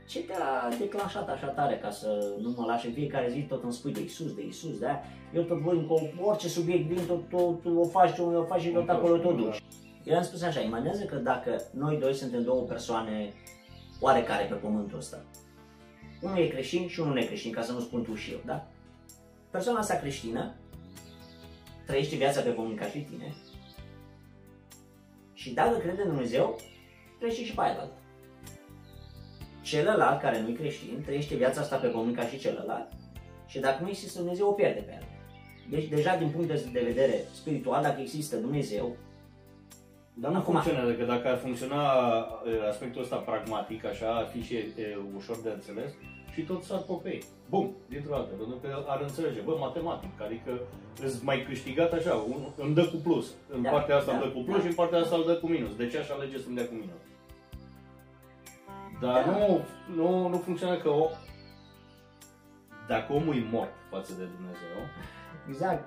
ce 0.07 0.20
te-a 0.22 0.68
declanșat 0.78 1.28
așa 1.28 1.47
tare 1.47 1.78
ca 1.78 1.91
să 1.91 2.35
nu 2.41 2.55
mă 2.57 2.64
lași 2.66 2.87
în 2.87 2.93
fiecare 2.93 3.28
zi 3.30 3.41
tot 3.41 3.62
îmi 3.62 3.72
spui 3.72 3.93
de 3.93 4.03
Isus, 4.03 4.35
de 4.35 4.45
Isus, 4.47 4.78
da? 4.78 5.01
Eu 5.35 5.43
tot 5.43 5.59
voi 5.59 5.87
cu 5.87 6.11
orice 6.22 6.49
subiect 6.49 6.87
vin, 6.87 7.07
tot, 7.07 7.28
tot, 7.28 7.62
tot 7.62 7.76
o 7.76 7.85
faci, 7.85 8.18
o 8.18 8.45
faci 8.45 8.61
și 8.61 8.68
tot 8.68 8.89
acolo 8.89 9.16
tot 9.16 9.37
duci. 9.37 9.62
Eu 10.05 10.16
am 10.16 10.22
spus 10.22 10.43
așa, 10.43 10.61
imaginează 10.61 11.05
că 11.05 11.16
dacă 11.16 11.62
noi 11.70 11.97
doi 11.97 12.14
suntem 12.14 12.43
două 12.43 12.62
persoane 12.62 13.33
oarecare 14.01 14.45
pe 14.45 14.55
pământul 14.55 14.99
ăsta, 14.99 15.24
unul 16.20 16.39
e 16.39 16.47
creștin 16.47 16.89
și 16.89 17.01
unul 17.01 17.14
necreștin, 17.14 17.53
ca 17.53 17.62
să 17.62 17.72
nu 17.72 17.80
spun 17.80 18.03
tu 18.03 18.14
și 18.14 18.33
eu, 18.33 18.41
da? 18.45 18.66
Persoana 19.51 19.78
asta 19.78 19.95
creștină 19.95 20.55
trăiește 21.87 22.16
viața 22.16 22.41
pe 22.41 22.51
pământ 22.51 22.78
ca 22.78 22.87
și 22.87 22.99
tine, 22.99 23.35
și 25.43 25.55
dacă 25.55 25.76
crede 25.78 26.03
în 26.03 26.09
Dumnezeu, 26.09 26.61
trăiește 27.18 27.45
și 27.45 27.55
pe 27.55 27.61
aia 27.62 27.88
Celălalt 29.62 30.20
care 30.20 30.40
nu-i 30.40 30.55
creștin 30.55 31.03
trăiește 31.05 31.34
viața 31.34 31.61
asta 31.61 31.76
pe 31.76 31.86
pământ 31.86 32.16
ca 32.16 32.26
și 32.26 32.38
celălalt 32.38 32.88
și 33.47 33.59
dacă 33.59 33.82
nu 33.82 33.88
există 33.88 34.18
Dumnezeu, 34.18 34.49
o 34.49 34.53
pierde 34.53 34.80
pe 34.80 34.93
el. 34.93 35.07
Deci 35.70 35.88
deja 35.88 36.16
din 36.16 36.28
punct 36.28 36.72
de 36.72 36.80
vedere 36.80 37.24
spiritual, 37.34 37.82
dacă 37.82 38.01
există 38.01 38.36
Dumnezeu, 38.36 38.97
dar 40.14 40.30
nu 40.30 40.36
Acum, 40.36 40.53
funcționează, 40.53 40.93
că 40.93 41.05
dacă 41.05 41.28
ar 41.28 41.36
funcționa 41.36 41.82
aspectul 42.68 43.03
ăsta 43.03 43.16
pragmatic, 43.16 43.84
așa, 43.84 44.16
ar 44.16 44.26
fi 44.32 44.43
și 44.43 44.55
e, 44.55 44.66
ușor 45.16 45.40
de 45.43 45.49
înțeles, 45.49 45.90
și 46.33 46.43
tot 46.43 46.62
sar 46.62 46.83
pe 47.03 47.09
ei. 47.09 47.22
Bum, 47.49 47.70
dintr-o 47.89 48.11
dată, 48.14 48.28
pentru 48.39 48.57
că 48.62 48.85
ar 48.87 49.01
înțelege, 49.01 49.41
bă, 49.41 49.57
matematic, 49.61 50.20
adică 50.26 50.51
îți 51.05 51.24
mai 51.24 51.45
câștigat 51.49 51.93
așa, 51.93 52.14
un, 52.14 52.41
îmi 52.57 52.74
dă 52.74 52.85
cu 52.85 52.97
plus. 52.97 53.26
În 53.55 53.62
Da, 53.62 53.70
partea 53.70 53.97
asta 53.97 54.11
da, 54.12 54.16
îmi 54.18 54.26
dă 54.26 54.30
cu 54.37 54.41
plus 54.45 54.57
da. 54.57 54.62
și 54.62 54.68
în 54.68 54.74
partea 54.74 54.99
asta 54.99 55.14
îmi 55.16 55.24
dă 55.24 55.35
cu 55.35 55.47
minus. 55.47 55.76
De 55.76 55.89
ce 55.89 55.99
aș 55.99 56.09
alege 56.11 56.39
să-mi 56.39 56.55
dea 56.57 56.66
cu 56.66 56.72
minus? 56.74 57.01
Dar 59.01 59.24
Da. 59.24 59.30
nu, 59.30 59.61
nu, 59.97 60.28
nu 60.28 60.37
funcționează 60.37 60.80
că 60.83 60.89
o, 60.89 61.09
dacă 62.89 63.12
omul 63.12 63.37
e 63.37 63.47
mort 63.51 63.72
față 63.91 64.12
de 64.18 64.24
Dumnezeu, 64.37 64.78
Exact. 65.49 65.85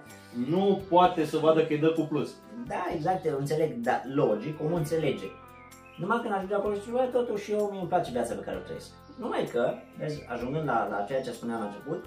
nu 0.48 0.82
poate 0.90 1.26
să 1.26 1.38
vadă 1.38 1.66
că 1.66 1.74
îi 1.74 1.80
dă 1.80 1.92
cu 1.92 2.02
plus. 2.02 2.36
Da, 2.68 2.86
exact, 2.96 3.26
eu 3.26 3.38
înțeleg, 3.38 3.74
dar 3.74 4.02
logic, 4.14 4.60
omul 4.62 4.78
înțelege. 4.78 5.26
Numai 5.98 6.20
când 6.22 6.34
ajunge 6.34 6.56
acolo 6.56 6.74
și 6.74 6.90
bă, 6.92 7.10
totuși 7.12 7.52
eu 7.52 7.70
mi 7.72 7.80
îmi 7.80 7.88
place 7.88 8.12
viața 8.12 8.34
pe 8.34 8.42
care 8.42 8.58
o 8.58 8.60
trăiesc. 8.60 8.90
Numai 9.20 9.48
că, 9.52 9.74
vezi, 9.98 10.26
ajungând 10.28 10.66
la, 10.66 10.88
la 10.88 11.06
ceea 11.08 11.22
ce 11.22 11.32
spuneam 11.32 11.60
la 11.60 11.66
început, 11.66 12.06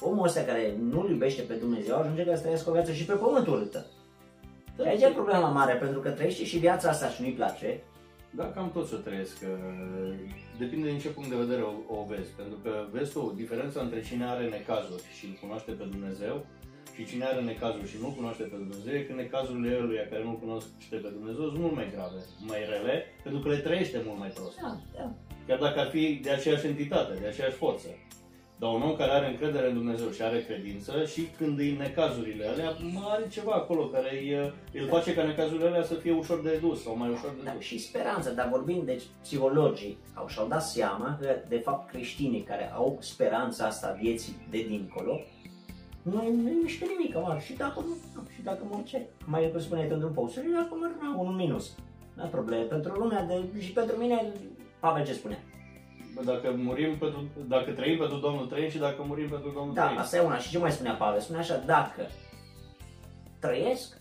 omul 0.00 0.26
ăsta 0.26 0.40
care 0.40 0.76
nu-L 0.90 1.10
iubește 1.10 1.42
pe 1.42 1.54
Dumnezeu 1.54 1.96
ajunge 1.96 2.24
ca 2.24 2.34
să 2.34 2.40
trăiască 2.40 2.70
o 2.70 2.72
viață 2.72 2.92
și 2.92 3.04
pe 3.04 3.12
pământul 3.12 3.52
urâtă. 3.52 3.86
Și 4.80 4.88
aici 4.88 5.02
e 5.02 5.08
problema 5.08 5.48
mare, 5.48 5.74
pentru 5.74 6.00
că 6.00 6.10
trăiește 6.10 6.44
și 6.44 6.58
viața 6.58 6.88
asta 6.88 7.08
și 7.08 7.22
nu-i 7.22 7.32
place. 7.32 7.80
Da, 8.30 8.44
cam 8.44 8.70
tot 8.70 8.88
ce 8.88 8.96
trăiesc. 8.96 9.36
uh, 9.42 10.14
Depinde 10.58 10.88
din 10.88 10.98
ce 10.98 11.08
punct 11.08 11.28
de 11.28 11.36
vedere 11.36 11.62
o, 11.62 11.72
o 11.96 12.04
vezi. 12.08 12.30
Pentru 12.40 12.58
că 12.62 12.70
vezi 12.90 13.12
tu, 13.12 13.32
diferența 13.36 13.80
între 13.80 14.00
cine 14.02 14.24
are 14.26 14.48
necazuri 14.48 15.02
și 15.16 15.24
îl 15.26 15.36
cunoaște 15.40 15.72
pe 15.72 15.84
Dumnezeu 15.84 16.46
și 16.94 17.06
cine 17.06 17.24
are 17.24 17.40
necazuri 17.40 17.88
și 17.88 17.96
nu-L 18.00 18.14
cunoaște 18.18 18.42
pe 18.42 18.56
Dumnezeu, 18.56 18.92
e 18.94 19.08
că 19.08 19.12
necazurile 19.14 19.70
eluia 19.76 20.06
care 20.10 20.22
nu-L 20.24 20.38
cunoaște 20.38 20.96
pe 21.04 21.08
Dumnezeu 21.16 21.44
sunt 21.48 21.58
mult 21.64 21.74
mai 21.74 21.88
grave, 21.94 22.20
mai 22.50 22.60
rele, 22.72 22.94
pentru 23.22 23.40
că 23.42 23.48
le 23.48 23.56
trăiește 23.66 24.02
mult 24.06 24.18
mai 24.18 24.28
prost. 24.36 24.56
Da, 24.60 24.72
da. 24.98 25.06
Chiar 25.46 25.58
dacă 25.58 25.80
ar 25.80 25.88
fi 25.88 26.20
de 26.22 26.30
aceeași 26.30 26.66
entitate, 26.66 27.18
de 27.20 27.26
aceeași 27.26 27.56
forță. 27.56 27.86
Dar 28.62 28.72
un 28.72 28.82
om 28.82 28.96
care 28.96 29.10
are 29.10 29.28
încredere 29.28 29.68
în 29.68 29.74
Dumnezeu 29.74 30.10
și 30.10 30.22
are 30.22 30.44
credință 30.44 31.04
și 31.04 31.28
când 31.38 31.58
îi 31.58 31.76
necazurile 31.78 32.46
alea, 32.46 32.76
mai 32.92 33.06
are 33.08 33.28
ceva 33.28 33.52
acolo 33.52 33.86
care 33.86 34.10
îi, 34.12 34.52
îl 34.80 34.88
face 34.88 35.14
ca 35.14 35.24
necazurile 35.24 35.66
alea 35.66 35.82
să 35.82 35.94
fie 35.94 36.12
ușor 36.12 36.40
de 36.42 36.58
dus 36.60 36.82
sau 36.82 36.96
mai 36.96 37.10
ușor 37.10 37.30
de 37.36 37.42
Da, 37.44 37.52
dus. 37.52 37.62
și 37.62 37.78
speranță, 37.78 38.30
dar 38.30 38.48
vorbind 38.48 38.82
de 38.82 39.02
psihologii, 39.22 39.98
au 40.14 40.26
și-au 40.28 40.46
dat 40.46 40.62
seama 40.62 41.18
că, 41.20 41.36
de 41.48 41.58
fapt, 41.58 41.90
creștinii 41.90 42.42
care 42.42 42.72
au 42.72 42.98
speranța 43.00 43.64
asta 43.64 43.86
a 43.86 44.00
vieții 44.00 44.46
de 44.50 44.64
dincolo, 44.68 45.20
nu 46.02 46.12
nu 46.12 46.48
e 46.48 46.62
mișcă 46.62 46.84
nimic, 46.84 47.14
mă, 47.14 47.38
și 47.44 47.52
dacă 47.52 47.80
nu, 47.80 47.96
nu, 48.14 48.22
și 48.34 48.42
dacă 48.42 48.62
mor 48.70 48.82
ce? 48.84 49.06
Mai 49.24 49.50
cum 49.50 49.60
spuneai 49.60 49.86
tu 49.86 49.94
într-un 49.94 50.12
post, 50.12 50.32
și 50.32 50.38
dacă 50.54 50.68
mor, 50.70 50.90
nu, 51.00 51.22
un 51.22 51.34
minus. 51.34 51.74
Nu 52.14 52.26
probleme. 52.26 52.62
Pentru 52.62 52.92
lumea 52.98 53.24
de, 53.24 53.60
și 53.60 53.72
pentru 53.72 53.96
mine, 53.96 54.32
Pavel 54.84 55.04
ce 55.06 55.12
spunea? 55.12 55.38
Bă, 56.14 56.20
Dacă 56.24 56.46
murim 56.56 56.96
pentru, 56.98 57.20
dacă 57.54 57.70
trăim 57.70 57.98
pentru 57.98 58.16
Domnul 58.26 58.46
trăim 58.46 58.70
și 58.70 58.78
dacă 58.78 59.02
murim 59.06 59.28
pentru 59.28 59.50
Domnul 59.56 59.74
Da, 59.74 59.84
trăim. 59.84 59.98
asta 59.98 60.16
e 60.16 60.20
una. 60.20 60.38
Și 60.38 60.50
ce 60.50 60.58
mai 60.58 60.70
spunea 60.72 60.92
Pavel? 60.94 61.20
Spunea 61.20 61.40
așa, 61.40 61.56
dacă 61.66 62.02
trăiesc, 63.40 63.96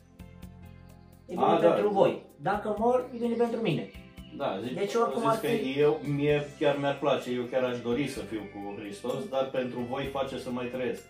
e 1.25 1.33
bine 1.33 1.43
A, 1.43 1.59
da. 1.61 1.67
pentru 1.69 1.89
voi. 1.89 2.23
Dacă 2.37 2.75
mor, 2.77 3.09
e 3.13 3.17
bine 3.17 3.35
pentru 3.35 3.59
mine. 3.61 3.89
Da, 4.37 4.59
zic, 4.63 4.75
Deci, 4.77 4.93
oricum 4.93 5.21
zic 5.21 5.29
ar 5.31 5.37
că 5.39 5.47
fi- 5.47 5.79
eu, 5.79 5.99
mie 6.15 6.47
chiar 6.59 6.77
mi-ar 6.77 6.97
place, 6.99 7.31
eu 7.31 7.43
chiar 7.43 7.63
aș 7.63 7.79
dori 7.81 8.07
să 8.07 8.19
fiu 8.19 8.41
cu 8.53 8.81
Hristos, 8.81 9.27
dar 9.29 9.45
pentru 9.49 9.79
voi 9.79 10.05
face 10.05 10.37
să 10.37 10.49
mai 10.49 10.65
trăiesc. 10.65 11.03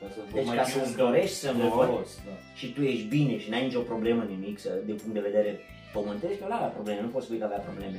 Ca 0.00 0.06
să 0.14 0.18
vă 0.28 0.34
Deci 0.34 0.46
mai 0.46 0.56
ca 0.56 0.62
fiu 0.62 0.78
să-ți 0.80 0.90
încă 0.90 1.02
dorești 1.02 1.34
să 1.36 1.52
de 1.52 1.62
mori, 1.62 1.70
folos, 1.88 2.10
da. 2.26 2.32
și 2.54 2.72
tu 2.72 2.82
ești 2.82 3.06
bine 3.08 3.38
și 3.38 3.50
n-ai 3.50 3.64
nicio 3.64 3.80
problemă 3.80 4.22
nimic 4.22 4.58
să, 4.58 4.70
de 4.86 4.92
punct 4.92 5.14
de 5.14 5.20
vedere 5.20 5.58
pământesc, 5.92 6.40
el 6.40 6.52
avea 6.52 6.66
probleme, 6.66 7.00
nu 7.00 7.08
poți 7.08 7.24
spui 7.26 7.38
că 7.38 7.44
avea 7.44 7.58
probleme. 7.58 7.98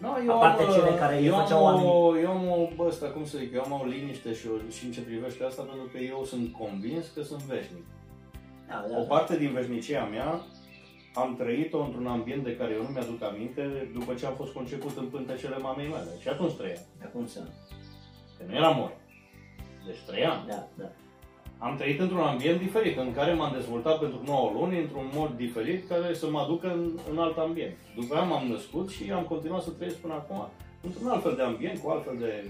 No, 0.00 0.08
eu 0.24 0.36
Aparte 0.36 0.62
am, 0.62 0.72
cele 0.72 0.96
care 0.98 1.18
îi 1.18 1.26
eu 1.26 1.34
făceau 1.34 1.66
am 1.66 1.84
o, 1.84 2.18
eu 2.18 2.30
am 2.30 2.48
o, 2.48 2.68
bă, 2.76 2.84
ăsta, 2.86 3.06
cum 3.06 3.24
să 3.24 3.38
zic, 3.38 3.52
eu 3.54 3.62
am 3.62 3.80
o 3.80 3.84
liniște 3.84 4.34
și, 4.34 4.46
o, 4.48 4.70
și 4.70 4.84
în 4.84 4.92
ce 4.92 5.00
privește 5.00 5.44
asta, 5.44 5.62
pentru 5.62 5.86
că 5.92 5.98
eu 5.98 6.24
sunt 6.24 6.52
convins 6.52 7.06
că 7.14 7.22
sunt 7.22 7.40
veșnic. 7.40 7.84
Da, 8.68 8.84
da, 8.88 8.98
O 8.98 9.00
da. 9.00 9.06
parte 9.06 9.36
din 9.36 9.52
veșnicia 9.52 10.04
mea 10.04 10.40
am 11.14 11.36
trăit-o 11.36 11.80
într-un 11.80 12.06
ambient 12.06 12.44
de 12.44 12.56
care 12.56 12.72
eu 12.72 12.82
nu 12.82 12.88
mi-aduc 12.88 13.22
aminte 13.22 13.90
după 13.92 14.14
ce 14.14 14.26
am 14.26 14.34
fost 14.34 14.52
conceput 14.52 14.96
în 14.96 15.06
pântecele 15.06 15.58
mamei 15.58 15.88
mele. 15.88 16.10
Și 16.20 16.28
atunci 16.28 16.52
trăiam. 16.52 16.82
Dar 16.98 17.10
cum 17.12 17.26
să... 17.26 17.40
Că 18.38 18.44
nu 18.48 18.54
eram 18.54 18.76
mort. 18.76 18.96
Deci 19.86 20.02
trăiam. 20.06 20.44
Da, 20.48 20.66
da. 20.74 20.90
Am 21.58 21.76
trăit 21.76 22.00
într-un 22.00 22.18
ambient 22.18 22.58
diferit, 22.58 22.98
în 22.98 23.12
care 23.14 23.32
m-am 23.32 23.52
dezvoltat 23.52 23.98
pentru 23.98 24.20
9 24.26 24.50
luni 24.54 24.80
într-un 24.80 25.10
mod 25.14 25.30
diferit 25.36 25.88
care 25.88 26.14
să 26.14 26.30
mă 26.30 26.38
aducă 26.38 26.66
în, 26.72 26.90
în 27.10 27.18
alt 27.18 27.38
ambient. 27.38 27.76
După 27.94 28.14
aia 28.14 28.24
m-am 28.24 28.46
născut 28.46 28.90
și 28.90 29.12
am 29.12 29.22
continuat 29.22 29.62
să 29.62 29.70
trăiesc 29.70 29.96
până 29.96 30.14
acum 30.14 30.48
într-un 30.80 31.08
alt 31.08 31.22
fel 31.22 31.34
de 31.36 31.42
ambient, 31.42 31.78
cu 31.78 31.90
altfel 31.90 32.16
de 32.18 32.44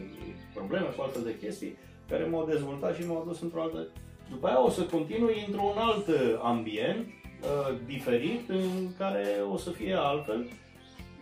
probleme, 0.54 0.86
cu 0.86 1.02
altfel 1.02 1.22
de 1.22 1.38
chestii, 1.38 1.76
care 2.08 2.24
m-au 2.24 2.46
dezvoltat 2.46 2.96
și 2.96 3.06
m-au 3.06 3.24
dus 3.26 3.40
într-o 3.40 3.62
altă... 3.62 3.86
După 4.30 4.46
aia 4.46 4.64
o 4.64 4.70
să 4.70 4.82
continui 4.82 5.44
într-un 5.46 5.76
alt 5.76 6.06
ambient 6.42 7.06
uh, 7.06 7.76
diferit, 7.86 8.48
în 8.48 8.94
care 8.98 9.26
o 9.52 9.56
să 9.56 9.70
fie 9.70 9.94
altfel. 9.94 10.48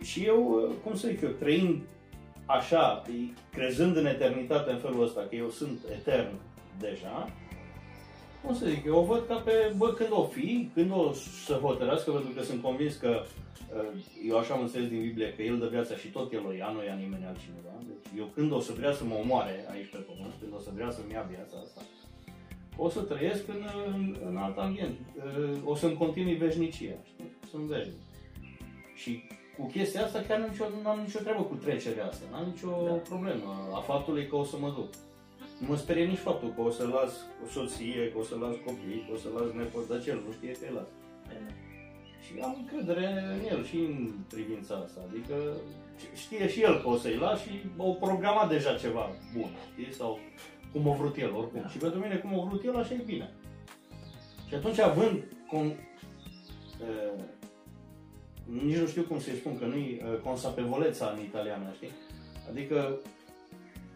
Și 0.01 0.23
eu, 0.23 0.67
uh, 0.67 0.73
cum 0.83 0.95
să 0.95 1.07
zic 1.07 1.21
eu, 1.21 1.29
trăind 1.29 1.81
așa, 2.45 3.01
crezând 3.51 3.95
în 3.95 4.05
eternitate 4.05 4.71
în 4.71 4.77
felul 4.77 5.03
ăsta, 5.03 5.21
că 5.29 5.35
eu 5.35 5.49
sunt 5.49 5.79
etern 5.91 6.27
deja, 6.79 7.29
cum 8.45 8.55
să 8.55 8.65
zic, 8.65 8.85
eu 8.85 8.95
o 8.97 9.03
văd 9.03 9.27
ca 9.27 9.35
pe, 9.35 9.73
bă, 9.77 9.93
când 9.93 10.09
o 10.11 10.23
fi, 10.23 10.69
când 10.73 10.91
o 10.91 11.11
să 11.45 11.53
hotărească, 11.53 12.11
pentru 12.11 12.31
că 12.35 12.41
sunt 12.43 12.61
convins 12.61 12.95
că, 12.95 13.21
uh, 13.75 14.01
eu 14.29 14.37
așa 14.37 14.53
am 14.53 14.61
înțeles 14.61 14.87
din 14.89 15.01
Biblie, 15.01 15.33
că 15.35 15.41
El 15.41 15.57
dă 15.57 15.67
viața 15.67 15.95
și 15.95 16.07
tot 16.07 16.33
El 16.33 16.45
o 16.47 16.51
ia, 16.51 16.69
nu 16.75 16.83
ia 16.83 16.93
nimeni 16.93 17.25
altcineva. 17.25 17.73
Deci 17.87 18.19
eu 18.21 18.25
când 18.35 18.51
o 18.51 18.59
să 18.59 18.71
vrea 18.77 18.93
să 18.93 19.03
mă 19.03 19.15
omoare 19.23 19.65
aici 19.73 19.89
pe 19.91 19.97
pământ, 19.97 20.33
când 20.39 20.53
o 20.55 20.59
să 20.59 20.69
vrea 20.75 20.91
să-mi 20.91 21.11
ia 21.13 21.25
viața 21.35 21.57
asta, 21.63 21.81
o 22.77 22.89
să 22.89 22.99
trăiesc 23.01 23.47
în, 23.47 23.61
în, 23.93 24.15
în 24.29 24.37
alt 24.37 24.57
ambient. 24.57 24.97
Uh, 25.15 25.57
O 25.63 25.75
să-mi 25.75 25.97
continui 26.03 26.35
veșnicia, 26.35 26.95
știi? 27.11 27.29
Sunt 27.49 27.63
veșnic. 27.63 27.99
Și 28.95 29.11
cu 29.57 29.65
chestia 29.65 30.03
asta 30.03 30.23
chiar 30.27 30.39
nu 30.39 30.47
nicio, 30.47 30.65
nu 30.83 30.89
am 30.89 30.99
nicio 30.99 31.19
treabă 31.19 31.43
cu 31.43 31.55
trecerea 31.55 32.05
asta, 32.07 32.25
n-am 32.31 32.45
nicio 32.53 32.71
Da. 32.85 32.91
problemă 32.93 33.69
a 33.73 33.79
faptului 33.79 34.27
că 34.27 34.35
o 34.35 34.43
să 34.43 34.55
mă 34.59 34.69
duc. 34.75 34.89
Nu 35.59 35.67
mă 35.67 35.75
sperie 35.75 36.05
nici 36.05 36.27
faptul 36.27 36.53
că 36.55 36.61
o 36.61 36.69
să 36.69 36.83
las 36.87 37.13
o 37.45 37.47
soție, 37.49 38.11
că 38.11 38.17
o 38.17 38.23
să 38.23 38.35
las 38.35 38.55
copii, 38.65 39.05
că 39.07 39.13
o 39.13 39.17
să 39.17 39.27
las 39.35 39.51
nepoți, 39.53 39.89
dar 39.89 40.01
ce 40.01 40.09
el 40.09 40.21
nu 40.25 40.31
știe 40.31 40.51
că 40.51 40.65
îi 40.65 40.75
las. 40.75 40.87
Și 42.25 42.39
am 42.43 42.55
încredere 42.59 43.07
în 43.33 43.57
el 43.57 43.65
și 43.65 43.75
în 43.75 44.13
privința 44.33 44.75
asta. 44.75 45.01
Adică 45.09 45.35
știe 46.15 46.49
și 46.49 46.61
el 46.61 46.81
că 46.81 46.87
o 46.87 46.97
să-i 46.97 47.17
las 47.17 47.41
și 47.41 47.51
o 47.77 47.91
programat 47.91 48.49
deja 48.49 48.73
ceva 48.75 49.09
bun, 49.37 49.49
știi? 49.71 49.93
Sau 49.93 50.19
cum 50.71 50.89
a 50.89 50.95
vrut 50.95 51.17
el, 51.17 51.35
oricum. 51.35 51.61
Da. 51.61 51.67
Și 51.67 51.77
pentru 51.77 51.99
mine 51.99 52.15
cum 52.15 52.39
a 52.39 52.43
vrut 52.43 52.63
el, 52.63 52.75
așa 52.75 52.93
e 52.93 53.01
bine. 53.05 53.33
Și 54.47 54.55
atunci 54.55 54.79
având 54.79 55.23
con, 55.47 55.65
uh, 55.65 57.23
nici 58.63 58.77
nu 58.77 58.87
știu 58.87 59.01
cum 59.01 59.19
să-i 59.19 59.35
spun, 59.35 59.59
că 59.59 59.65
nu-i 59.65 60.01
uh, 60.03 60.19
consapevoleța 60.23 61.13
în 61.15 61.23
italiană, 61.23 61.71
știi? 61.75 61.91
Adică 62.49 62.99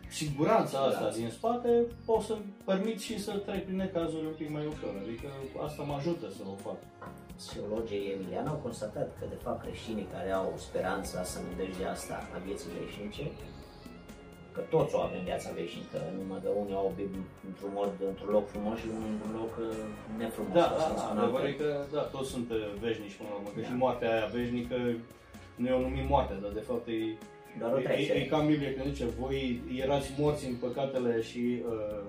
siguranța 0.10 0.78
asta 0.80 1.04
Da. 1.04 1.16
din 1.20 1.30
spate 1.30 1.72
pot 2.06 2.22
să 2.22 2.36
permit 2.66 3.00
și 3.00 3.20
să 3.26 3.32
trec 3.46 3.64
prin 3.66 3.76
necazuri 3.86 4.26
un 4.26 4.36
pic 4.38 4.50
mai 4.50 4.66
ușor. 4.74 4.94
Adică 5.04 5.28
asta 5.66 5.82
mă 5.84 5.94
ajută 5.98 6.26
să 6.38 6.42
o 6.54 6.56
fac. 6.66 6.80
Psihologii 7.42 8.12
Emilian 8.16 8.48
au 8.48 8.60
constatat 8.68 9.10
că, 9.20 9.26
de 9.34 9.40
fapt, 9.46 9.60
creștinii 9.64 10.08
care 10.16 10.30
au 10.32 10.54
speranța 10.68 11.20
asta, 11.20 11.40
nădejdea 11.48 11.92
asta 11.98 12.16
a 12.36 12.38
vieții 12.46 12.70
veșnice, 12.80 13.26
că 14.56 14.62
toți 14.76 14.96
o 14.96 15.00
avem 15.08 15.24
viața 15.30 15.50
veșnică, 15.60 15.98
numai 16.20 16.40
că 16.44 16.50
unii 16.62 16.76
au 16.82 16.88
Bib- 16.98 17.28
într-un 17.50 17.72
mod, 17.80 17.92
într-un 18.12 18.30
loc 18.38 18.46
frumos 18.54 18.76
și 18.82 18.88
unii 18.98 19.12
într-un 19.16 19.34
loc 19.42 19.54
uh, 19.66 19.68
nefrumos. 20.22 20.54
Da, 20.62 20.68
ca 20.72 20.76
da, 20.78 20.84
să 20.88 20.94
da, 20.94 21.00
spun 21.04 21.18
adevărul 21.18 21.46
altfel. 21.48 21.54
e 21.54 21.62
că 21.64 21.70
da, 21.96 22.02
toți 22.16 22.30
sunt 22.36 22.48
uh, 22.58 22.58
veșnici 22.86 23.16
până 23.18 23.30
la 23.32 23.36
urmă, 23.38 23.50
că 23.54 23.60
Da. 23.62 23.68
și 23.68 23.74
moartea 23.84 24.10
aia 24.16 24.28
veșnică 24.38 24.76
nu 25.60 25.66
e 25.72 25.80
o 25.80 25.86
numit 25.88 26.08
moarte, 26.14 26.34
dar 26.44 26.52
de 26.60 26.64
fapt 26.70 26.86
e, 26.88 26.98
Doar 27.60 27.72
o 27.74 27.78
e, 27.80 27.82
e, 27.82 27.84
trecere. 27.84 28.20
e 28.20 28.26
ca 28.32 28.38
în 28.38 28.48
Biblie 28.48 28.74
când 28.74 28.94
zice, 28.94 29.06
voi 29.20 29.62
erați 29.84 30.10
morți 30.20 30.46
în 30.48 30.56
păcatele 30.56 31.22
și 31.22 31.44
uh, 31.70 32.02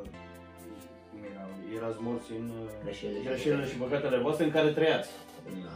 cum 1.11 1.21
era, 1.33 1.45
erați 1.77 1.99
morți 2.07 2.31
în 2.39 2.47
uh, 2.61 2.71
Greșelile 2.85 3.19
și 3.21 3.27
greșelile 3.27 3.67
și 3.67 3.77
păcatele 3.85 4.19
voastre 4.27 4.45
în 4.45 4.51
care 4.51 4.69
trăiați. 4.69 5.11
Da. 5.65 5.75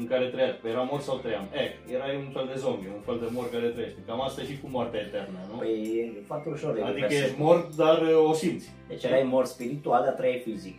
În 0.00 0.06
care 0.06 0.26
trăiați, 0.26 0.58
Păi 0.60 0.70
era 0.70 0.82
mort 0.90 1.02
sau 1.02 1.16
trăiam. 1.16 1.46
E, 1.62 1.92
erai 1.94 2.16
un 2.24 2.30
fel 2.36 2.46
de 2.52 2.58
zombie, 2.64 2.90
un 2.98 3.00
fel 3.08 3.18
de 3.22 3.28
mor 3.36 3.50
care 3.50 3.66
trăiește. 3.68 3.98
Cam 4.06 4.20
asta 4.20 4.40
e 4.40 4.44
și 4.50 4.60
cu 4.62 4.68
moartea 4.70 5.00
eternă, 5.00 5.38
nu? 5.50 5.56
Păi 5.56 5.72
e 6.16 6.22
foarte 6.26 6.48
ușor 6.48 6.74
de 6.74 6.80
adică 6.82 7.06
perceput. 7.06 7.26
ești 7.28 7.40
mort, 7.40 7.74
dar 7.76 7.98
uh, 8.02 8.28
o 8.30 8.32
simți. 8.32 8.68
Deci 8.88 9.04
erai 9.04 9.22
mort 9.22 9.46
spiritual, 9.48 10.02
dar 10.04 10.12
trăiai 10.12 10.38
fizic. 10.48 10.78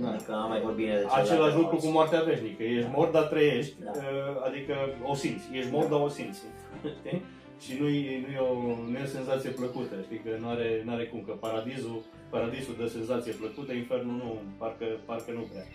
Da. 0.00 0.08
Adică 0.10 0.32
am 0.32 0.48
mai 0.48 0.60
vorbit 0.60 0.84
bine 0.84 0.96
de 0.96 1.00
celelalte 1.06 1.32
Același 1.32 1.56
lucru 1.56 1.70
morți. 1.72 1.86
cu 1.86 1.92
moartea 1.92 2.20
veșnică. 2.20 2.62
Ești 2.62 2.82
Da. 2.90 2.96
mort, 2.96 3.12
dar 3.12 3.22
trăiești. 3.22 3.74
Da. 3.84 3.90
uh, 3.94 4.46
Adică 4.48 4.74
o 5.10 5.14
simți. 5.14 5.44
Ești 5.52 5.70
mort, 5.72 5.88
dar 5.88 6.00
o 6.00 6.08
simți. 6.08 6.40
Știi? 6.98 7.22
Și 7.64 7.72
nu 7.80 7.88
e, 7.88 8.24
nu, 8.24 8.32
e 8.34 8.38
o, 8.38 8.54
nu 8.90 8.98
e 8.98 9.02
o 9.02 9.14
senzație 9.18 9.50
plăcută, 9.50 9.94
știi, 10.04 10.20
că 10.24 10.30
nu 10.40 10.48
are, 10.48 10.82
n-are 10.84 11.04
cum, 11.04 11.22
că 11.26 11.32
paradisul, 11.32 12.02
paradisul 12.30 12.74
dă 12.78 12.86
senzație 12.86 13.32
plăcută, 13.32 13.72
infernul 13.72 14.14
nu, 14.14 14.40
parcă, 14.58 14.86
parcă 15.04 15.30
nu 15.32 15.40
prea. 15.50 15.66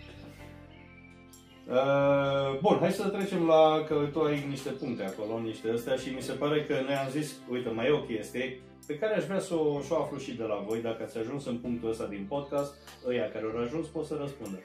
Uh, 1.68 2.58
bun, 2.60 2.76
hai 2.80 2.92
să 2.92 3.08
trecem 3.08 3.46
la 3.46 3.84
că 3.86 4.08
tu 4.12 4.20
ai 4.20 4.44
niște 4.48 4.70
puncte 4.70 5.04
acolo, 5.04 5.40
niște 5.40 5.70
astea 5.70 5.96
și 5.96 6.08
mi 6.14 6.22
se 6.22 6.32
pare 6.32 6.64
că 6.64 6.74
noi 6.84 6.94
am 6.94 7.10
zis, 7.10 7.36
uite, 7.50 7.68
mai 7.68 7.86
e 7.86 7.90
o 7.90 8.00
chestie 8.00 8.60
pe 8.86 8.98
care 8.98 9.14
aș 9.14 9.24
vrea 9.24 9.38
să 9.38 9.54
o, 9.54 9.80
să 9.80 9.94
o 9.94 10.02
aflu 10.02 10.18
și 10.18 10.32
de 10.32 10.42
la 10.42 10.64
voi, 10.68 10.82
dacă 10.82 11.02
ați 11.02 11.18
ajuns 11.18 11.46
în 11.46 11.56
punctul 11.56 11.90
ăsta 11.90 12.06
din 12.06 12.26
podcast, 12.28 12.74
ăia 13.06 13.30
care 13.30 13.44
au 13.44 13.62
ajuns 13.62 13.86
pot 13.86 14.04
să 14.04 14.16
răspundă. 14.20 14.58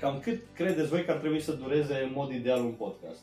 Cam 0.00 0.18
cât 0.18 0.40
credeți 0.54 0.88
voi 0.88 1.04
că 1.04 1.10
ar 1.10 1.16
trebui 1.16 1.40
să 1.40 1.52
dureze 1.52 2.02
în 2.02 2.10
mod 2.14 2.32
ideal 2.32 2.60
un 2.60 2.72
podcast? 2.72 3.22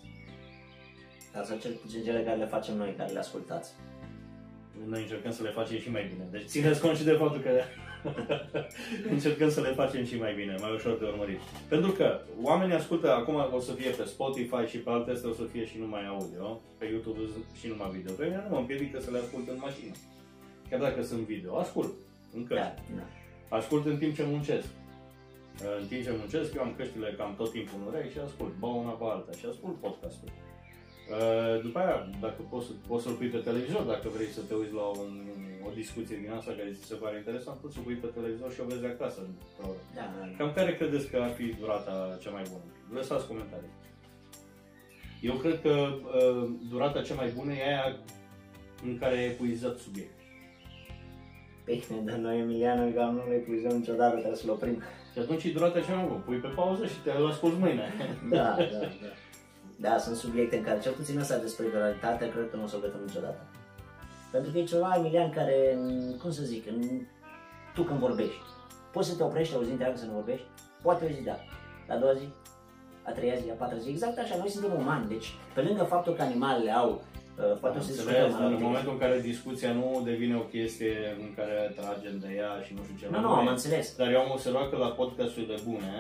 Ca 1.38 1.44
să 1.44 1.56
cel 1.62 1.72
puțin 1.72 2.04
cele 2.04 2.24
care 2.24 2.38
le 2.38 2.46
facem 2.46 2.76
noi, 2.78 2.94
care 2.98 3.12
le 3.12 3.20
ascultați. 3.20 3.72
Noi 4.92 5.02
încercăm 5.02 5.32
să 5.32 5.44
le 5.44 5.50
facem 5.50 5.78
și 5.78 5.92
mai 5.92 6.06
bine. 6.12 6.28
Deci 6.32 6.46
țineți 6.54 6.82
cont 6.82 6.98
și 6.98 7.04
de 7.04 7.12
faptul 7.12 7.42
că 7.42 7.52
încercăm 9.16 9.50
să 9.50 9.62
le 9.62 9.72
facem 9.82 10.06
și 10.06 10.16
mai 10.18 10.34
bine, 10.34 10.56
mai 10.62 10.74
ușor 10.74 10.98
de 10.98 11.06
urmărit. 11.06 11.40
Pentru 11.68 11.92
că 11.92 12.20
oamenii 12.42 12.76
ascultă, 12.76 13.14
acum 13.14 13.36
o 13.52 13.60
să 13.60 13.74
fie 13.74 13.90
pe 13.90 14.04
Spotify 14.04 14.64
și 14.72 14.78
pe 14.78 14.90
alte 14.90 15.12
astea 15.12 15.30
o 15.30 15.34
să 15.34 15.44
fie 15.52 15.66
și 15.66 15.78
numai 15.80 16.08
audio, 16.08 16.62
pe 16.78 16.86
YouTube 16.86 17.20
și 17.60 17.68
numai 17.68 17.90
video. 17.98 18.14
Pe 18.14 18.24
mine 18.26 18.44
nu 18.44 18.54
mă 18.54 18.60
împiedică 18.60 19.00
să 19.00 19.12
le 19.12 19.18
ascult 19.18 19.48
în 19.48 19.58
mașină. 19.60 19.94
Chiar 20.70 20.80
dacă 20.80 21.04
sunt 21.04 21.20
video, 21.20 21.58
ascult 21.58 21.94
în 22.36 22.44
căști. 22.48 22.64
Da, 22.64 22.74
da. 22.98 23.58
Ascult 23.58 23.86
în 23.86 23.98
timp 23.98 24.16
ce 24.16 24.24
muncesc. 24.26 24.68
În 25.80 25.88
timp 25.88 26.04
ce 26.04 26.14
muncesc, 26.20 26.54
eu 26.56 26.62
am 26.62 26.74
căștile 26.78 27.16
cam 27.18 27.34
tot 27.38 27.52
timpul 27.52 27.80
în 27.80 27.88
urechi 27.88 28.14
și 28.14 28.20
ascult, 28.26 28.54
bau 28.60 28.80
una 28.84 28.92
pe 29.00 29.04
alta 29.04 29.32
și 29.40 29.46
ascult 29.50 29.76
podcastul. 29.86 30.30
Uh, 31.16 31.62
după 31.66 31.78
aia, 31.80 32.10
dacă 32.26 32.40
poți, 32.50 32.68
poți 32.88 33.04
să-l 33.04 33.14
pui 33.20 33.34
pe 33.36 33.38
televizor, 33.38 33.84
dacă 33.94 34.08
vrei 34.16 34.36
să 34.38 34.42
te 34.48 34.54
uiți 34.54 34.74
la 34.74 34.86
un, 35.02 35.12
o 35.68 35.70
discuție 35.82 36.18
din 36.24 36.32
asta 36.38 36.52
care 36.58 36.76
ți 36.76 36.88
se 36.92 37.02
pare 37.02 37.18
interesant, 37.18 37.58
poți 37.58 37.76
să 37.76 37.80
pui 37.82 38.02
pe 38.04 38.16
televizor 38.18 38.50
și 38.54 38.62
o 38.62 38.70
vezi 38.72 38.86
acasă. 38.86 39.20
Da, 39.60 39.68
da, 39.96 40.20
da. 40.20 40.38
Cam 40.38 40.52
care 40.54 40.76
credeți 40.76 41.10
că 41.10 41.18
ar 41.18 41.34
fi 41.40 41.46
durata 41.62 42.18
cea 42.22 42.30
mai 42.38 42.46
bună? 42.52 42.68
Lăsați 42.98 43.28
comentarii. 43.28 43.74
Eu 45.22 45.34
cred 45.34 45.62
că 45.62 45.76
uh, 46.20 46.50
durata 46.70 47.02
cea 47.02 47.16
mai 47.22 47.30
bună 47.38 47.52
e 47.54 47.68
aia 47.68 47.88
în 48.86 48.98
care 48.98 49.18
ai 49.18 49.26
epuizat 49.26 49.78
subiect. 49.78 50.16
Bine, 51.66 52.02
dar 52.04 52.18
noi, 52.18 52.40
Emiliano, 52.40 52.92
cam 52.96 53.16
nu 53.16 53.30
le 53.30 53.36
epuizăm 53.36 53.78
niciodată, 53.78 54.16
trebuie 54.16 54.42
să-l 54.42 54.50
oprim. 54.50 54.82
Și 55.14 55.20
atunci 55.20 55.44
e 55.44 55.52
durata 55.52 55.80
cea 55.80 55.96
mai 55.96 56.08
bună. 56.08 56.22
Pui 56.26 56.38
pe 56.38 56.48
pauză 56.48 56.86
și 56.86 57.00
te 57.04 57.12
asculti 57.12 57.60
mâine. 57.60 57.94
Da, 58.30 58.38
da, 58.38 58.80
da. 59.04 59.12
Da, 59.80 59.98
sunt 59.98 60.16
subiecte 60.16 60.58
în 60.58 60.64
care, 60.64 60.80
cel 60.80 60.92
puțin 60.92 61.20
ăsta 61.20 61.38
despre 61.38 61.66
viralitate, 61.68 62.30
cred 62.30 62.50
că 62.52 62.56
nu 62.56 62.64
o 62.64 62.68
să 62.68 62.76
o 62.76 62.80
gătăm 62.80 63.00
niciodată. 63.06 63.42
Pentru 64.32 64.52
că 64.52 64.58
e 64.58 64.64
ceva, 64.64 64.94
Emilian, 64.98 65.30
care, 65.32 65.78
cum 66.22 66.32
să 66.32 66.44
zic, 66.44 66.68
în- 66.68 67.02
tu 67.74 67.82
când 67.84 68.00
vorbești, 68.00 68.42
poți 68.92 69.10
să 69.10 69.16
te 69.16 69.24
oprești 69.24 69.56
o 69.56 69.64
zi 69.64 69.72
întreagă 69.72 69.98
să 69.98 70.06
nu 70.06 70.12
vorbești? 70.12 70.46
Poate 70.82 71.06
o 71.06 71.08
zi, 71.16 71.22
da. 71.24 71.38
La 71.88 71.94
a 71.94 71.98
doua 71.98 72.14
zi, 72.14 72.28
a 73.04 73.12
treia 73.12 73.36
zi, 73.36 73.50
a 73.50 73.54
patra 73.54 73.78
zi, 73.78 73.90
exact 73.90 74.18
așa, 74.18 74.36
noi 74.38 74.50
suntem 74.50 74.72
umani, 74.78 75.08
deci 75.08 75.28
pe 75.54 75.62
lângă 75.62 75.84
faptul 75.84 76.14
că 76.14 76.22
animalele 76.22 76.72
au, 76.72 76.90
uh, 76.92 77.58
poate 77.62 77.78
o 77.78 77.82
să 77.82 77.90
Înțeles, 77.90 77.96
discutăm 77.98 78.30
dar 78.32 78.40
în 78.40 78.46
anumite- 78.46 78.64
momentul 78.64 78.92
în 78.92 78.98
care 78.98 79.20
discuția 79.32 79.72
nu 79.74 80.02
devine 80.04 80.36
o 80.36 80.40
chestie 80.56 80.96
în 81.20 81.34
care 81.36 81.74
tragem 81.80 82.16
de 82.20 82.30
ea 82.42 82.52
și 82.66 82.74
nu 82.74 82.82
știu 82.84 82.96
ce. 83.00 83.06
Nu, 83.12 83.20
nu, 83.22 83.28
mai 83.30 83.40
am 83.40 83.48
e. 83.48 83.50
înțeles. 83.50 83.96
Dar 84.00 84.08
eu 84.12 84.20
am 84.20 84.32
observat 84.32 84.70
că 84.70 84.78
la 84.78 84.88
podcasturile 85.00 85.58
bune, 85.68 85.94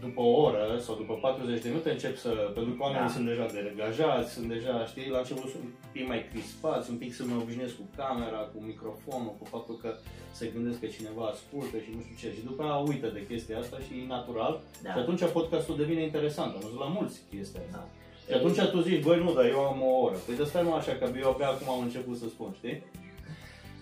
după 0.00 0.20
o 0.20 0.32
oră 0.46 0.64
sau 0.84 0.94
după 1.02 1.14
40 1.14 1.62
de 1.62 1.68
minute 1.68 1.90
încep 1.90 2.16
să... 2.24 2.30
Pentru 2.54 2.72
că 2.74 2.82
oamenii 2.82 3.06
Da. 3.06 3.12
sunt 3.16 3.26
deja 3.26 3.46
degajați, 3.46 4.32
sunt 4.32 4.48
deja, 4.54 4.74
știi, 4.90 5.08
la 5.14 5.18
început 5.18 5.48
sunt 5.50 5.62
un 5.62 5.72
pic 5.92 6.04
mai 6.12 6.20
crispați, 6.30 6.90
un 6.90 6.98
pic 7.02 7.12
să 7.14 7.22
mă 7.24 7.34
obișnuiesc 7.42 7.76
cu 7.80 7.86
camera, 8.00 8.40
cu 8.52 8.58
microfonul, 8.70 9.34
cu 9.38 9.44
faptul 9.54 9.76
că 9.82 9.90
se 10.38 10.44
gândesc 10.54 10.78
că 10.80 10.86
cineva 10.96 11.24
ascultă 11.34 11.76
și 11.84 11.90
nu 11.94 12.00
știu 12.04 12.16
ce. 12.22 12.28
Și 12.36 12.42
după 12.48 12.62
aia 12.62 12.76
uită 12.90 13.08
de 13.16 13.26
chestia 13.30 13.58
asta 13.58 13.76
și 13.84 13.92
e 14.02 14.14
natural. 14.16 14.54
Da. 14.84 14.90
Și 14.92 14.98
atunci 14.98 15.22
podcastul 15.38 15.76
devine 15.82 16.02
interesant. 16.02 16.50
Am 16.54 16.60
văzut 16.66 16.80
la 16.84 16.90
mulți 16.98 17.16
chestia 17.32 17.60
asta. 17.66 17.80
Da. 17.80 17.84
Și 18.28 18.34
atunci 18.38 18.60
tu 18.74 18.80
zici, 18.88 19.02
băi 19.06 19.18
nu, 19.24 19.32
dar 19.38 19.46
eu 19.54 19.60
am 19.72 19.80
o 19.90 19.92
oră. 20.06 20.16
Păi 20.26 20.36
de 20.36 20.42
asta 20.42 20.60
nu 20.66 20.72
așa, 20.74 20.92
că 20.92 21.04
eu 21.22 21.30
abia 21.30 21.48
acum 21.48 21.68
am 21.74 21.82
început 21.82 22.16
să 22.22 22.26
spun, 22.28 22.50
știi? 22.60 22.82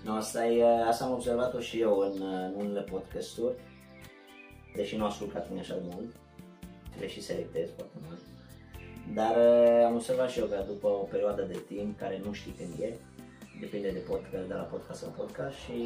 Nu, 0.04 0.12
asta, 0.14 0.46
e, 0.46 0.64
asta 0.88 1.04
am 1.04 1.12
observat-o 1.12 1.60
și 1.60 1.80
eu 1.80 1.98
în, 1.98 2.22
în 2.22 2.52
unele 2.64 2.80
podcasturi, 2.80 3.54
deși 4.74 4.96
nu 4.96 5.04
ascult 5.04 5.32
ca 5.32 5.38
tine 5.38 5.60
așa 5.60 5.74
de 5.74 5.88
mult, 5.94 6.10
le 7.00 7.08
și 7.08 7.22
selectez 7.22 7.68
foarte 7.76 7.98
mult. 8.06 8.20
Dar 9.14 9.36
uh, 9.36 9.84
am 9.86 9.94
observat 9.94 10.30
și 10.30 10.38
eu 10.38 10.46
că 10.46 10.64
după 10.66 10.86
o 10.86 11.08
perioadă 11.14 11.42
de 11.42 11.58
timp, 11.68 11.98
care 11.98 12.20
nu 12.24 12.32
știi 12.32 12.54
când 12.58 12.72
e, 12.80 12.96
depinde 13.60 13.90
de, 13.90 13.98
podcast, 13.98 14.46
de 14.46 14.54
la 14.54 14.62
podcast 14.62 15.02
la 15.02 15.08
podcast 15.08 15.56
și 15.56 15.78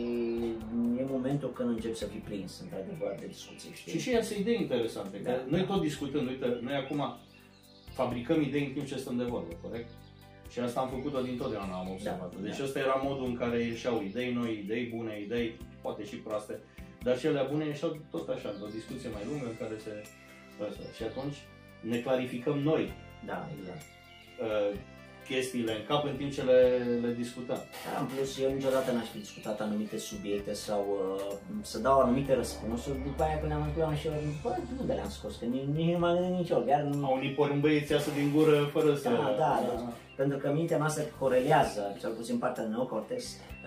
e 0.98 1.04
momentul 1.16 1.52
când 1.52 1.68
încep 1.68 1.94
să 1.94 2.04
fii 2.04 2.24
prins, 2.28 2.60
într-adevăr, 2.60 3.14
de 3.20 3.26
discuții, 3.26 3.70
știi? 3.74 3.92
Și 3.92 3.98
și 3.98 4.10
iasă 4.10 4.34
idei 4.34 4.60
interesante. 4.60 5.20
Că 5.20 5.30
Da, 5.30 5.44
noi 5.48 5.60
da. 5.60 5.66
tot 5.66 5.80
discutând, 5.80 6.28
uite, 6.28 6.58
noi 6.60 6.74
acum 6.74 7.16
fabricăm 7.92 8.40
idei 8.40 8.66
în 8.66 8.72
timp 8.72 8.86
ce 8.86 8.96
stăm 8.96 9.16
de 9.16 9.24
vorbă, 9.24 9.52
corect? 9.62 9.88
Și 10.50 10.58
asta 10.60 10.80
am 10.80 10.88
făcut-o 10.88 11.20
dintotdeauna, 11.20 11.74
am 11.78 11.90
observat. 11.90 12.34
Da, 12.34 12.40
deci 12.42 12.58
da. 12.58 12.64
ăsta 12.64 12.78
era 12.78 13.00
modul 13.04 13.26
în 13.26 13.36
care 13.36 13.62
ieșeau 13.62 14.02
idei 14.02 14.32
noi, 14.32 14.60
idei 14.64 14.92
bune, 14.96 15.20
idei 15.20 15.56
poate 15.82 16.04
și 16.04 16.16
proaste, 16.16 16.60
dar 17.02 17.18
și 17.18 17.26
ele 17.26 17.46
bune 17.50 17.64
ieșeau 17.66 17.98
tot 18.10 18.28
așa, 18.28 18.48
într-o 18.48 18.76
discuție 18.78 19.08
mai 19.08 19.22
lungă 19.28 19.46
în 19.46 19.56
care 19.56 19.76
se... 19.84 19.92
Asta. 20.68 20.82
Și 20.96 21.02
atunci 21.02 21.36
ne 21.80 21.98
clarificăm 21.98 22.58
noi 22.58 22.92
Da, 23.26 23.48
exact. 23.58 23.84
uh, 24.44 24.78
chestiile 25.28 25.72
în 25.78 25.84
cap 25.88 26.02
în 26.04 26.16
timp 26.20 26.32
ce 26.36 26.42
le, 26.50 26.60
le 27.04 27.10
discutăm. 27.22 27.60
Da, 27.84 28.00
în 28.00 28.06
plus, 28.12 28.30
eu 28.44 28.50
niciodată 28.58 28.88
n-aș 28.92 29.08
fi 29.14 29.18
discutat 29.26 29.60
anumite 29.60 29.98
subiecte 29.98 30.52
sau 30.66 30.82
uh, 30.90 31.34
să 31.70 31.78
dau 31.78 31.96
anumite 32.00 32.34
răspunsuri, 32.34 32.98
după 33.08 33.22
aia 33.22 33.38
când 33.40 33.52
am 33.52 33.62
încurs 33.66 33.86
am 33.86 33.94
și 34.00 34.06
eu, 34.06 34.12
bă, 34.42 34.50
de 34.68 34.74
unde 34.80 34.92
le-am 34.92 35.12
scos, 35.18 35.32
că 35.36 35.44
nici, 35.44 35.68
nici 35.74 35.92
nu 35.94 35.98
m-am 35.98 36.16
gândit 36.16 36.38
nici 36.38 36.50
eu, 36.50 36.60
chiar 36.68 36.80
nu... 36.80 37.06
A 37.06 37.10
unii 37.18 37.34
porumbăi 37.38 37.78
îți 37.80 37.92
iasă 37.92 38.10
din 38.18 38.28
gură 38.34 38.56
fără 38.74 38.94
să... 38.94 39.08
Da, 39.08 39.34
da, 39.44 39.52
deci, 39.68 39.86
pentru 40.20 40.38
că 40.38 40.52
mintea 40.52 40.78
noastră 40.78 41.02
corelează, 41.18 41.96
cel 42.00 42.10
puțin 42.10 42.38
partea 42.38 42.62
de 42.62 42.68
neocortex, 42.68 43.22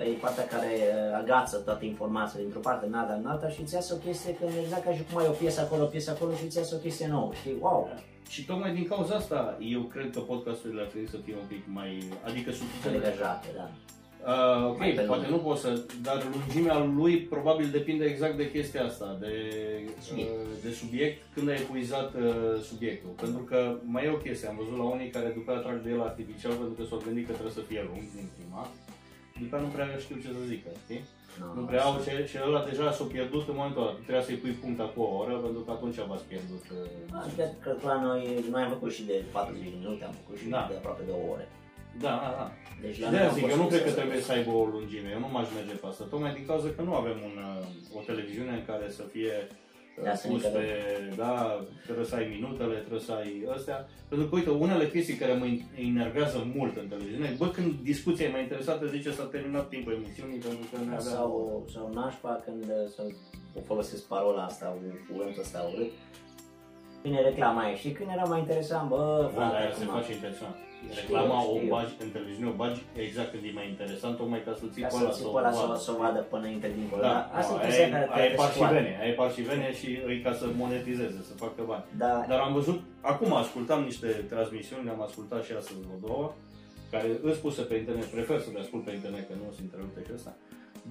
e 0.10 0.24
partea 0.26 0.46
care 0.54 0.72
uh, 0.76 1.20
agață 1.22 1.58
toate 1.58 1.86
informațiile 1.86 2.44
dintr-o 2.44 2.60
parte 2.60 2.86
în 2.86 2.94
alta, 2.94 3.14
în 3.14 3.26
alta 3.26 3.50
și 3.50 3.62
îți 3.62 3.74
iasă 3.74 3.94
o 3.94 4.04
chestie 4.06 4.34
când 4.34 4.52
exact 4.64 4.84
ca 4.84 4.94
și 4.94 5.04
cum 5.08 5.18
ai 5.18 5.28
o 5.28 5.40
piesă 5.42 5.62
acolo, 5.62 5.84
o 5.84 5.94
piesă 5.96 6.12
acolo 6.12 6.32
și 6.34 6.46
îți 6.46 6.58
iasă 6.58 6.76
o 6.76 6.84
chestie 6.86 7.08
nouă, 7.08 7.32
știi? 7.34 7.58
Wow! 7.60 7.90
Și 8.34 8.46
tocmai 8.46 8.74
din 8.74 8.88
cauza 8.88 9.16
asta, 9.16 9.58
eu 9.76 9.82
cred 9.82 10.10
că 10.14 10.20
podcasturile 10.20 10.82
ar 10.82 10.88
trebui 10.88 11.10
să 11.10 11.18
fie 11.26 11.36
un 11.42 11.48
pic 11.48 11.64
mai, 11.78 11.92
adică 12.28 12.52
suficient. 12.52 12.96
Legajate, 13.04 13.48
da. 13.60 13.68
Uh, 14.34 14.70
ok, 14.70 14.78
Mai 14.78 14.92
pe 14.92 15.02
poate 15.02 15.28
lung. 15.28 15.34
nu 15.42 15.48
pot 15.48 15.58
să, 15.58 15.82
dar 16.02 16.18
lungimea 16.36 16.78
lui 17.00 17.16
probabil 17.36 17.68
depinde 17.72 18.06
exact 18.06 18.36
de 18.38 18.52
chestia 18.52 18.84
asta, 18.86 19.18
de 19.20 19.34
Subiect. 20.08 20.30
uh, 20.32 20.48
de 20.64 20.72
subiect, 20.72 21.18
când 21.34 21.50
ai 21.50 21.56
epuizat 21.64 22.14
uh, 22.16 22.62
subiectul. 22.70 23.10
Pentru 23.24 23.42
că 23.50 23.60
mai 23.94 24.06
e 24.06 24.10
o 24.18 24.24
chestie, 24.26 24.48
am 24.48 24.56
văzut 24.62 24.78
la 24.78 24.84
unii 24.84 25.10
care 25.10 25.30
după 25.38 25.52
aia 25.52 25.60
trag 25.60 25.82
de 25.84 25.90
el 25.90 26.02
artificial 26.02 26.54
pentru 26.62 26.74
că 26.78 26.84
s-au 26.90 27.02
gândit 27.06 27.26
că 27.28 27.32
trebuie 27.32 27.54
să 27.60 27.68
fie 27.70 27.82
lung 27.90 28.04
din 28.18 28.28
prima, 28.36 28.62
după 29.42 29.56
aia 29.56 29.64
nu 29.66 29.72
prea 29.76 29.88
știu 30.06 30.16
ce 30.24 30.28
să 30.38 30.44
zică, 30.54 30.70
știi? 30.84 31.02
Nu 31.58 31.62
prea 31.70 31.84
au 31.88 31.94
ce, 32.06 32.14
și 32.30 32.38
ăla 32.48 32.62
deja 32.70 32.86
s-a 32.98 33.06
pierdut 33.14 33.46
în 33.52 33.56
momentul 33.60 33.82
ăla. 33.84 33.92
Tu 33.98 34.02
trebuia 34.08 34.26
să-i 34.28 34.42
pui 34.44 34.56
punct 34.62 34.80
cu 34.94 35.00
o 35.08 35.10
oră, 35.22 35.34
pentru 35.46 35.62
că 35.66 35.72
atunci 35.78 35.98
v-ați 36.10 36.26
pierdut. 36.32 36.64
uh, 36.76 37.20
Adică, 37.22 37.44
cred 37.64 37.78
că 37.82 37.88
la 37.92 37.98
noi, 38.08 38.22
noi 38.54 38.62
am 38.66 38.72
făcut 38.76 38.92
și 38.98 39.04
de 39.12 39.16
40 39.32 39.64
de 39.64 39.70
minute, 39.80 40.04
am 40.10 40.16
făcut 40.22 40.36
și 40.42 40.46
Da. 40.56 40.62
de 40.70 40.76
aproape 40.80 41.04
de 41.10 41.14
o 41.22 41.24
oră. 41.34 41.46
Da, 42.06 42.14
da, 42.24 42.30
da. 42.40 42.46
Deci 42.82 42.94
Și 42.96 43.02
la 43.04 43.08
de 43.10 43.12
noi 43.16 43.22
aia 43.22 43.30
am 43.32 43.36
zic, 43.38 43.44
fost 43.46 43.54
eu 43.56 43.62
nu 43.64 43.68
cred 43.72 43.84
că 43.88 43.92
să- 43.94 44.00
trebuie 44.02 44.22
să 44.28 44.32
aibă 44.38 44.52
o 44.62 44.64
lungime, 44.76 45.10
eu 45.16 45.22
nu 45.26 45.30
m-aș 45.34 45.48
merge 45.58 45.76
pe 45.82 45.88
asta, 45.92 46.04
tocmai 46.14 46.32
din 46.38 46.46
cauza 46.50 46.68
că 46.76 46.82
nu 46.90 46.94
avem 47.02 47.18
un, 47.30 47.36
uh, 47.50 47.98
o 47.98 48.00
televiziune 48.10 48.52
în 48.60 48.66
care 48.70 48.86
să 48.98 49.04
fie 49.14 49.36
uh, 49.48 49.48
Da, 49.48 49.50
să 49.50 49.70
pus 50.28 50.42
ne 50.44 50.50
pe, 50.50 50.66
da, 51.16 51.66
trebuie 51.84 52.06
să 52.06 52.16
ai 52.16 52.28
minutele, 52.36 52.76
trebuie 52.76 53.00
să 53.00 53.12
ai 53.12 53.46
astea. 53.56 53.90
Pentru 54.10 54.28
că, 54.28 54.36
uite, 54.36 54.50
unele 54.50 54.90
chestii 54.90 55.16
care 55.16 55.34
mă 55.34 55.48
enervează 55.76 56.48
mult 56.56 56.78
în 56.78 56.88
televiziune, 56.88 57.36
bă, 57.38 57.48
când 57.48 57.74
discuția 57.82 58.26
e 58.26 58.32
mai 58.32 58.42
interesată, 58.42 58.88
zice 58.88 59.12
s-a 59.12 59.24
terminat 59.24 59.70
timpul 59.70 59.94
emisiunii 59.94 60.40
pentru 60.40 60.66
că 60.72 60.78
ne 60.78 60.96
aveam... 60.96 61.16
Sau, 61.16 61.66
sau 61.74 61.92
nașpa 61.94 62.42
când 62.46 62.66
să 62.96 63.02
o 63.58 63.60
folosesc 63.60 64.04
parola 64.08 64.44
asta, 64.44 64.78
cuvântul 65.10 65.42
ăsta 65.42 65.70
urât. 65.74 65.92
Vine 67.04 67.20
reclama 67.22 67.62
aia. 67.66 67.76
Și 67.76 67.90
când 67.98 68.10
era 68.16 68.24
mai 68.34 68.40
interesant, 68.40 68.86
bă, 68.90 69.04
Bă, 69.24 69.30
frate, 69.36 69.56
aia 69.56 69.72
se 69.72 69.84
acum- 69.84 69.96
face 70.00 70.12
intenționat. 70.20 70.56
Știu, 70.82 71.00
Reclama 71.16 71.38
o 71.52 71.56
știu. 71.58 71.70
bagi 71.76 71.94
în 72.06 72.10
televiziune, 72.16 72.50
o 72.54 72.58
bagi 72.64 72.82
exact 73.06 73.30
când 73.34 73.44
e 73.50 73.52
mai 73.60 73.68
interesant, 73.74 74.14
tocmai 74.22 74.42
ca 74.48 74.52
să-l 74.60 74.70
ții 74.74 74.82
ca 74.86 74.88
pe 74.92 74.94
să 74.98 75.02
ăla 75.04 75.12
ții 75.16 75.24
să 75.24 75.28
o 75.30 75.32
pe 75.36 75.40
ăla 75.42 75.52
să, 75.58 75.64
vadă. 75.66 75.80
să 75.86 75.90
o 75.94 75.98
vadă 76.04 76.20
până 76.32 76.42
înainte 76.44 76.68
dincolo. 76.78 77.02
Da, 77.08 77.14
Dar 77.16 77.24
asta 77.40 77.52
no, 77.54 77.60
e 77.60 77.64
chestia 77.66 77.86
aia, 77.86 77.94
care 77.96 78.06
e- 78.08 78.14
aia 78.18 78.26
e 78.26 78.32
trebuie 78.32 78.48
să 78.48 78.54
scoate. 78.54 78.74
parșivenie, 78.74 78.96
aia 79.02 79.12
e 79.14 79.20
parșivenie 79.22 79.72
și 79.80 79.88
e 80.14 80.16
ca 80.28 80.32
să 80.40 80.46
monetizeze, 80.62 81.20
să 81.30 81.34
facă 81.46 81.62
bani. 81.72 81.86
Da, 82.04 82.12
Dar 82.32 82.40
am 82.48 82.54
văzut, 82.60 82.80
acum 83.12 83.30
ascultam 83.44 83.80
niște 83.90 84.08
transmisiuni, 84.34 84.86
le-am 84.88 85.02
ascultat 85.08 85.42
și 85.48 85.52
astăzi 85.60 85.80
vreo 85.86 86.00
două, 86.08 86.26
care 86.94 87.08
îți 87.30 87.40
puse 87.46 87.62
pe 87.70 87.76
internet, 87.82 88.08
prefer 88.18 88.38
să 88.46 88.50
le 88.54 88.60
ascult 88.64 88.84
pe 88.88 88.92
internet, 89.00 89.24
că 89.30 89.34
nu 89.42 89.46
sunt 89.58 89.66
întrerupte 89.68 90.00
și 90.08 90.12
asta. 90.20 90.32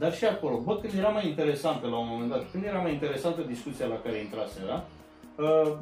Dar 0.01 0.11
și 0.19 0.25
acolo, 0.35 0.57
bă, 0.67 0.73
când 0.83 0.93
era 1.03 1.11
mai 1.19 1.27
interesantă 1.33 1.85
la 1.93 1.99
un 2.05 2.09
moment 2.13 2.31
dat, 2.35 2.43
când 2.53 2.63
era 2.73 2.81
mai 2.87 2.93
interesantă 2.99 3.41
discuția 3.55 3.87
la 3.95 3.99
care 4.05 4.17
intrase, 4.27 4.59
da? 4.73 4.79
Uh, 5.41 5.73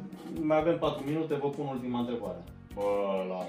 mai 0.41 0.57
avem 0.57 0.77
4 0.77 1.03
minute, 1.07 1.33
vă 1.35 1.49
pun 1.49 1.65
ultima 1.67 1.99
întrebare. 1.99 2.37
Bă, 2.73 2.81
las. 3.29 3.47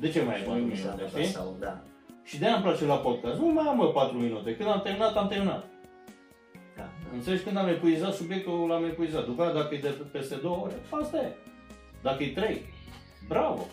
De 0.00 0.08
ce 0.10 0.22
mai 0.22 0.34
ai 0.34 0.42
4 0.42 0.60
mi 0.62 0.76
s-a 0.76 0.82
minute, 0.82 0.90
întâmplat 0.90 1.22
știi? 1.22 1.34
sau, 1.34 1.56
da. 1.60 1.80
Și 2.24 2.38
de-aia 2.38 2.54
îmi 2.54 2.64
place 2.64 2.84
la 2.84 2.94
podcast. 2.96 3.38
Nu 3.40 3.46
mai 3.52 3.66
am, 3.66 3.76
mă, 3.76 3.86
4 3.86 4.16
minute. 4.16 4.56
Când 4.56 4.68
am 4.68 4.80
terminat, 4.82 5.16
am 5.16 5.28
terminat. 5.28 5.64
da. 6.76 6.88
Înțelegi? 7.14 7.42
Când 7.42 7.56
am 7.56 7.68
epuizat 7.68 8.14
subiectul, 8.14 8.66
l-am 8.68 8.84
epuizat. 8.84 9.24
După 9.26 9.42
aia, 9.42 9.52
dacă 9.52 9.74
e 9.74 9.78
de 9.78 9.94
peste 10.12 10.34
două 10.34 10.56
ore, 10.64 10.74
asta 11.02 11.16
e. 11.16 11.30
Dacă 12.02 12.22
e 12.22 12.28
trei, 12.40 12.60
bravo! 13.28 13.66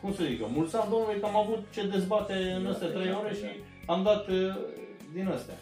Cum 0.00 0.14
să 0.14 0.22
zic, 0.24 0.40
mulți 0.54 0.76
ani, 0.76 0.90
domnule, 0.90 1.18
că 1.18 1.26
am 1.26 1.36
avut 1.36 1.64
ce 1.72 1.86
dezbate 1.86 2.32
în 2.56 2.62
Da, 2.62 2.70
astea 2.70 2.88
trei 2.88 3.06
exact, 3.06 3.24
ore 3.24 3.32
și 3.34 3.38
exact. 3.44 3.58
am 3.86 4.02
dat 4.02 4.28
uh, 4.28 4.54
din 5.14 5.28
astea. 5.28 5.54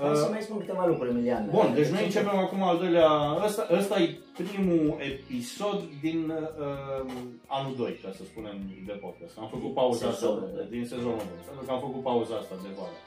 Hai 0.00 0.16
să 0.22 0.26
Uh, 0.28 0.34
mai 0.34 0.42
spun 0.46 0.58
câteva 0.62 0.84
lucruri, 0.90 1.10
Emilian. 1.14 1.42
Bun, 1.58 1.68
deci 1.78 1.88
De 1.88 1.92
noi 1.96 2.04
exemplu, 2.06 2.30
începem 2.30 2.38
acum 2.46 2.60
al 2.70 2.76
doilea, 2.82 3.10
ăsta, 3.46 3.62
ăsta 3.78 3.94
e 4.04 4.06
primul 4.40 4.84
episod 5.12 5.78
din 6.04 6.20
uh, 6.30 7.10
anul 7.58 7.74
2, 7.76 8.00
ca 8.02 8.10
să 8.18 8.22
spunem, 8.30 8.56
de 8.88 8.94
podcast. 9.04 9.34
Am 9.42 9.48
făcut 9.54 9.70
Din 9.72 9.78
pauza 9.80 10.06
sezonul 10.12 10.42
asta, 10.44 10.56
doi. 10.56 10.66
din 10.74 10.84
sezonul 10.92 11.22
2, 11.38 11.44
pentru 11.48 11.62
că 11.66 11.70
am 11.76 11.80
făcut 11.86 12.02
pauza 12.10 12.34
asta 12.42 12.54
de 12.64 12.70
vară. 12.78 12.98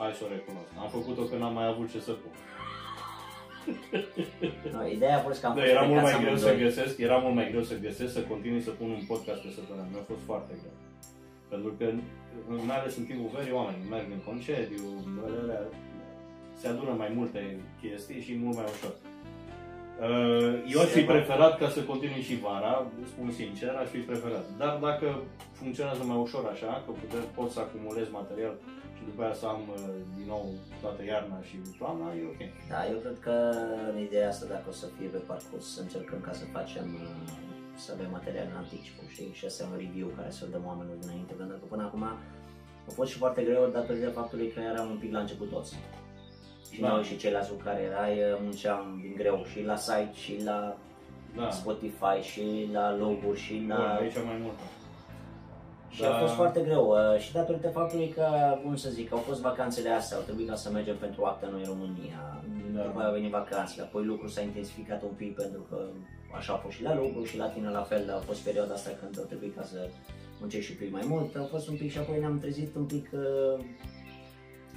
Hai 0.00 0.12
să 0.18 0.22
o 0.26 0.28
recunosc. 0.36 0.70
Am 0.84 0.90
făcut-o 0.96 1.22
când 1.30 1.42
am 1.48 1.54
mai 1.58 1.66
avut 1.72 1.86
ce 1.94 2.00
să 2.08 2.12
pun. 2.22 2.34
No, 4.74 4.80
ideea 4.96 5.16
a 5.18 5.22
fost 5.26 5.38
că 5.40 5.46
am 5.46 5.54
Da, 5.54 5.60
fost 5.60 5.72
era 5.74 5.82
mult 5.90 6.02
mai 6.02 6.12
plecați 6.12 6.24
greu 6.24 6.36
să 6.44 6.48
amândoi. 6.48 6.64
găsesc, 6.66 6.94
era 7.08 7.16
mult 7.24 7.34
mai 7.38 7.48
greu 7.52 7.64
să 7.70 7.74
găsesc, 7.86 8.12
să 8.18 8.22
continui 8.32 8.62
să 8.68 8.72
pun 8.80 8.88
un 8.98 9.04
podcast 9.12 9.40
pe 9.44 9.50
săptămână. 9.56 9.86
Mi-a 9.92 10.04
fost 10.12 10.24
foarte 10.30 10.52
greu. 10.60 10.76
Pentru 11.52 11.70
că, 11.78 11.84
mai 12.70 12.78
ales 12.80 12.94
în 13.00 13.04
timpul 13.10 13.30
verii, 13.36 13.56
oamenii 13.60 13.90
merg 13.94 14.06
în 14.16 14.22
concediu, 14.30 14.82
alea, 15.26 15.60
se 16.60 16.66
adună 16.68 16.92
mai 17.02 17.10
multe 17.18 17.40
chestii 17.80 18.20
și 18.24 18.32
e 18.32 18.40
mult 18.44 18.56
mai 18.56 18.68
ușor. 18.74 18.94
Uh, 20.06 20.52
Eu 20.74 20.78
aș 20.80 20.90
fi 20.96 21.00
Se 21.02 21.06
va- 21.08 21.12
preferat 21.14 21.52
ca 21.62 21.68
să 21.76 21.80
continui 21.92 22.22
și 22.28 22.34
vara, 22.46 22.74
spun 23.12 23.28
sincer, 23.40 23.72
aș 23.82 23.88
fi 23.94 24.00
preferat. 24.10 24.44
Dar 24.62 24.72
dacă 24.88 25.08
funcționează 25.60 26.02
mai 26.04 26.18
ușor 26.26 26.44
așa, 26.54 26.72
că 26.84 26.90
putem, 27.00 27.24
pot 27.38 27.48
să 27.54 27.58
acumulez 27.60 28.08
material 28.20 28.54
și 28.96 29.02
după 29.08 29.20
aia 29.22 29.34
să 29.40 29.46
am 29.54 29.60
uh, 29.74 29.78
din 30.16 30.26
nou 30.34 30.44
toată 30.82 31.00
iarna 31.12 31.38
și 31.48 31.56
toamna, 31.80 32.06
e 32.20 32.30
ok. 32.32 32.40
Da, 32.72 32.80
eu 32.92 32.98
cred 33.04 33.18
că 33.26 33.34
în 33.90 33.96
ideea 34.06 34.28
asta, 34.32 34.44
dacă 34.54 34.66
o 34.72 34.76
să 34.82 34.86
fie 34.96 35.08
pe 35.14 35.22
parcurs, 35.30 35.64
să 35.74 35.80
încercăm 35.86 36.20
ca 36.26 36.32
să 36.40 36.44
facem, 36.56 36.86
uh, 37.04 37.08
să 37.84 37.88
avem 37.96 38.10
material 38.18 38.46
în 38.52 38.58
anticipă, 38.64 39.00
știi, 39.14 39.30
și 39.38 39.44
asta 39.48 39.60
e 39.62 39.70
un 39.72 39.78
review 39.84 40.08
care 40.18 40.30
să-l 40.38 40.50
dăm 40.54 40.64
oamenilor 40.70 40.98
dinainte, 41.04 41.32
pentru 41.40 41.56
că 41.60 41.64
până 41.72 41.82
acum 41.86 42.02
a 42.88 42.90
fost 42.98 43.10
și 43.12 43.20
foarte 43.22 43.40
greu 43.48 43.62
datorită 43.78 44.08
faptului 44.20 44.48
că 44.54 44.60
eram 44.72 44.86
un 44.94 44.98
pic 45.02 45.12
la 45.16 45.22
început 45.24 45.48
toți. 45.56 45.72
Și 46.72 46.80
Da. 46.80 46.88
noi 46.88 47.02
și 47.02 47.16
ceilalți 47.16 47.50
cu 47.50 47.56
care 47.64 47.80
erai 47.82 48.12
uh, 48.18 48.38
munceam 48.42 48.98
din 49.02 49.14
greu 49.16 49.44
și 49.50 49.64
la 49.64 49.76
site 49.76 50.10
și 50.14 50.44
la 50.44 50.76
Da, 51.36 51.50
Spotify 51.50 52.16
și 52.30 52.68
la 52.72 52.96
loguri 52.96 53.38
și 53.40 53.54
Bun, 53.54 53.68
la... 53.68 53.94
aici 53.94 54.14
mai 54.14 54.38
mult. 54.42 54.58
Și 55.88 56.00
Da. 56.00 56.14
a 56.16 56.18
fost 56.20 56.34
foarte 56.34 56.60
greu 56.60 56.84
uh, 56.88 57.20
și 57.20 57.32
datorită 57.32 57.68
faptului 57.68 58.08
că, 58.08 58.26
cum 58.62 58.76
să 58.76 58.90
zic, 58.90 59.12
au 59.12 59.18
fost 59.18 59.40
vacanțele 59.40 59.90
astea, 59.90 60.16
au 60.16 60.22
trebuit 60.22 60.48
ca 60.48 60.54
să 60.54 60.70
mergem 60.70 60.96
pentru 60.96 61.24
actă 61.24 61.48
noi 61.50 61.60
în 61.60 61.66
România, 61.66 62.42
Da. 62.74 62.82
după 62.82 62.98
aia 62.98 63.08
au 63.08 63.14
venit 63.14 63.30
vacanțele, 63.30 63.82
apoi 63.82 64.04
lucrul 64.04 64.28
s-a 64.28 64.40
intensificat 64.40 65.02
un 65.02 65.14
pic 65.16 65.34
pentru 65.34 65.60
că 65.70 65.78
așa 66.36 66.52
a 66.52 66.56
fost 66.56 66.76
și 66.76 66.82
la 66.82 66.94
lucru 66.94 67.24
și 67.24 67.36
la 67.36 67.46
tine 67.48 67.68
la 67.70 67.82
fel, 67.82 68.10
a 68.16 68.20
fost 68.28 68.40
perioada 68.40 68.72
asta 68.74 68.90
când 69.00 69.18
au 69.18 69.24
trebuit 69.24 69.56
ca 69.56 69.62
să 69.62 69.88
muncești 70.40 70.66
și 70.66 70.72
un 70.72 70.78
pic 70.84 70.92
mai 70.92 71.04
mult, 71.08 71.36
a 71.36 71.46
fost 71.50 71.68
un 71.68 71.76
pic 71.76 71.90
și 71.90 71.98
apoi 71.98 72.18
ne-am 72.20 72.38
trezit 72.38 72.74
un 72.76 72.84
pic, 72.84 73.10
uh, 73.12 73.64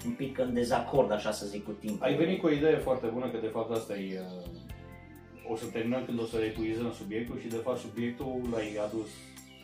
un 0.06 0.12
pic 0.12 0.38
în 0.38 0.54
dezacord, 0.54 1.12
așa 1.12 1.32
să 1.32 1.46
zic, 1.46 1.64
cu 1.66 1.72
timpul. 1.72 2.06
Ai 2.08 2.16
venit 2.16 2.40
cu 2.40 2.46
o 2.46 2.50
idee 2.52 2.76
foarte 2.76 3.08
bună 3.08 3.30
că 3.30 3.38
de 3.42 3.48
fapt 3.48 3.72
asta 3.72 3.94
e... 3.98 4.20
uh, 4.20 5.52
O 5.52 5.56
să 5.56 5.66
terminăm 5.66 6.04
când 6.06 6.20
o 6.20 6.26
să 6.26 6.38
epuizăm 6.38 6.92
subiectul 6.92 7.40
și 7.40 7.48
de 7.48 7.56
fapt 7.56 7.80
subiectul 7.80 8.40
l-ai 8.52 8.78
adus, 8.86 9.08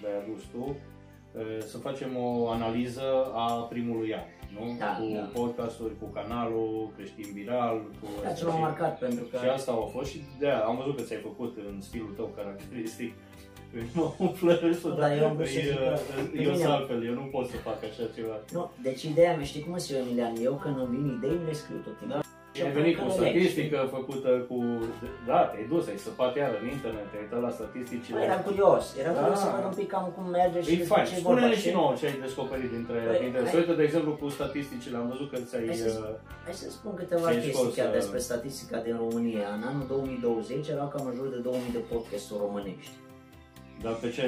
l-ai 0.02 0.16
adus 0.24 0.42
tu 0.54 0.64
uh, 0.68 1.58
să 1.72 1.78
facem 1.78 2.10
o 2.18 2.50
analiză 2.50 3.32
a 3.34 3.52
primului 3.70 4.14
an, 4.16 4.24
nu? 4.54 4.76
Da, 4.80 4.98
cu 5.00 5.06
da. 5.16 5.30
podcasturi, 5.40 6.00
cu 6.00 6.06
canalul 6.06 6.92
creștin 6.96 7.30
viral, 7.34 7.78
cu 8.02 8.08
Da, 8.22 8.30
astea 8.30 8.34
ce 8.34 8.46
m-a 8.46 8.52
și- 8.54 8.60
marcat 8.68 9.00
pentru 9.00 9.24
că... 9.26 9.38
Și 9.38 9.50
asta 9.50 9.72
a 9.72 9.90
fost 9.96 10.10
și 10.12 10.20
de 10.40 10.50
am 10.50 10.76
văzut 10.78 10.96
că 10.96 11.02
ți-ai 11.04 11.22
făcut 11.30 11.58
în 11.70 11.82
stilul 11.82 12.14
tău 12.16 12.30
caracteristic. 12.36 13.14
Mă 13.98 14.06
umflă 14.18 14.54
râsul, 14.62 14.90
Nu, 14.92 14.98
dar 15.02 15.12
eu 15.18 15.26
am 15.28 15.36
vrut 15.36 15.48
să 15.48 15.60
e, 15.60 15.62
zic 15.62 15.78
că- 15.78 16.00
pe 16.32 16.38
eu 16.42 16.52
mine- 16.52 16.56
sunt 16.64 16.74
altfel, 16.78 17.00
eu 17.10 17.14
nu 17.14 17.26
pot 17.34 17.46
să 17.52 17.56
fac 17.68 17.78
așa 17.90 18.04
ceva. 18.16 18.36
Nu, 18.56 18.72
deci 18.88 19.04
ideea 19.12 19.36
mea, 19.36 19.46
știi 19.52 19.64
cum 19.66 19.78
sunt 19.78 19.98
eu, 19.98 20.04
Emilian? 20.06 20.34
Eu 20.48 20.54
când 20.64 20.76
îmi 20.84 20.92
vin 20.94 21.06
idei, 21.18 21.38
le 21.48 21.54
scriu 21.62 21.80
tot 21.88 21.98
timpul. 22.00 22.26
Și 22.58 22.64
ai 22.68 22.72
venit 22.82 22.96
cu 22.98 23.04
o 23.10 23.12
statistică 23.20 23.78
făcută 23.98 24.30
cu... 24.50 24.58
Da, 25.30 25.40
te-ai 25.52 25.66
dus, 25.74 25.84
ai 25.92 26.00
săpat 26.08 26.32
iar 26.42 26.52
în 26.62 26.66
internet, 26.76 27.06
te-ai 27.10 27.24
uitat 27.26 27.42
la 27.48 27.52
statisticile. 27.60 28.16
Bă, 28.18 28.24
eram 28.30 28.42
curios, 28.50 28.84
eram 29.02 29.14
Da. 29.16 29.20
curios 29.22 29.40
să 29.46 29.50
văd 29.56 29.64
un 29.72 29.76
pic 29.80 29.90
cam 29.94 30.06
cum 30.16 30.26
merge 30.40 30.60
și 30.62 30.68
E 30.74 30.78
despre 30.82 30.94
fain, 30.94 31.06
ce 31.10 31.14
e 31.16 31.22
spune-ne 31.24 31.48
vorba, 31.48 31.56
și 31.60 31.64
știi? 31.66 31.76
nouă 31.80 31.92
ce 32.00 32.06
ai 32.10 32.18
descoperit 32.28 32.70
dintre, 32.78 32.98
Păi, 33.10 33.20
dintre 33.26 33.42
hai- 33.44 33.52
să 33.54 33.58
uite, 33.62 33.74
de 33.80 33.86
exemplu, 33.90 34.12
cu 34.22 34.26
statisticile, 34.38 34.96
am 35.02 35.08
văzut 35.14 35.28
că 35.32 35.38
ți-ai... 35.48 35.66
Hai 35.72 35.80
să- 35.86 36.04
uh, 36.12 36.16
Hai 36.48 36.56
să 36.62 36.66
spun 36.78 36.94
câteva 37.02 37.26
Ți-ai 37.28 37.36
chestii 37.44 37.54
scos, 37.60 37.70
chiar 37.80 37.90
uh, 37.92 37.98
despre 38.00 38.20
statistica 38.30 38.78
din 38.88 38.96
România. 39.04 39.46
În 39.58 39.62
anul 39.70 39.86
2020 39.88 40.68
erau 40.76 40.88
cam 40.94 41.04
în 41.10 41.16
jur 41.20 41.28
de 41.36 41.40
2000 41.48 41.76
de 41.78 41.84
podcasturi 41.92 42.42
românești. 42.46 42.96
Dar 43.84 43.94
pe 43.94 44.10
ce... 44.10 44.26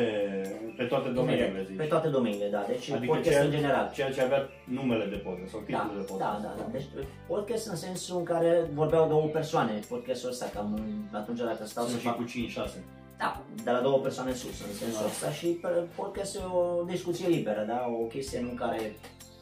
Pe 0.78 0.84
toate 0.84 1.10
domeniile, 1.10 1.64
zici. 1.68 1.78
Pe 1.78 1.84
toate 1.84 2.08
domeniile, 2.08 2.47
da. 2.50 2.66
Deci 2.68 2.89
Adică 2.89 3.12
podcast 3.14 3.30
ceea, 3.36 3.43
în 3.43 3.52
general. 3.52 3.91
ceea 3.93 4.12
ce 4.12 4.22
avea 4.22 4.41
numele 4.64 5.06
de 5.06 5.16
podcast 5.16 5.52
sau 5.52 5.60
Da, 5.60 5.66
titlul 5.66 5.97
de 6.02 6.06
da, 6.08 6.14
podcast. 6.14 6.41
da, 6.43 6.54
da. 6.58 6.66
Deci 6.72 6.86
podcast 7.28 7.68
în 7.68 7.76
sensul 7.76 8.18
în 8.18 8.24
care 8.24 8.70
vorbeau 8.74 9.08
două 9.08 9.28
persoane. 9.38 9.80
Podcastul 9.89 10.30
ăsta, 10.30 10.45
cam 10.54 10.70
atunci 11.12 11.39
dacă 11.39 11.66
stau 11.66 11.84
să 11.84 11.89
Sunt 11.89 12.02
și 12.02 12.08
fac 12.08 12.16
cu 12.16 12.24
5-6. 12.24 12.80
Da, 13.18 13.41
de 13.64 13.72
la 13.72 13.80
două 13.88 13.97
persoane 13.97 14.30
în 14.30 14.36
sus, 14.36 14.58
în 14.68 14.74
sensul 14.74 15.02
Da. 15.04 15.08
ăsta 15.08 15.32
și 15.32 15.47
pe- 15.47 15.84
podcast 15.95 16.36
e 16.36 16.39
o 16.54 16.84
discuție 16.84 17.28
liberă, 17.28 17.64
da? 17.68 17.80
O 18.02 18.04
chestie 18.16 18.39
în 18.39 18.56
care 18.56 18.95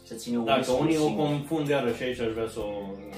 se 0.04 0.16
ține 0.16 0.38
un 0.38 0.46
Dacă 0.46 0.60
discurs 0.60 0.82
unii 0.82 0.98
o 0.98 1.00
singur. 1.08 1.26
confund 1.26 1.68
iarăși 1.68 2.04
aici 2.04 2.20
aș 2.20 2.32
vrea 2.38 2.48
să 2.56 2.60
o 2.60 2.72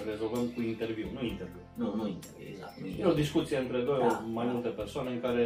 rezolvăm 0.09 0.43
cu 0.55 0.61
interviu, 0.61 1.07
nu 1.13 1.21
interviu. 1.33 1.59
Nu, 1.82 1.88
nu 1.99 2.05
interviu, 2.15 2.45
exact. 2.53 2.73
Nu 2.80 2.86
E 2.86 2.89
o 2.89 2.91
interviu. 2.91 3.21
discuție 3.23 3.57
între 3.65 3.80
doi, 3.89 3.99
Da, 4.07 4.23
mai 4.38 4.45
da. 4.45 4.51
multe 4.51 4.69
persoane 4.82 5.09
în 5.15 5.21
care 5.25 5.43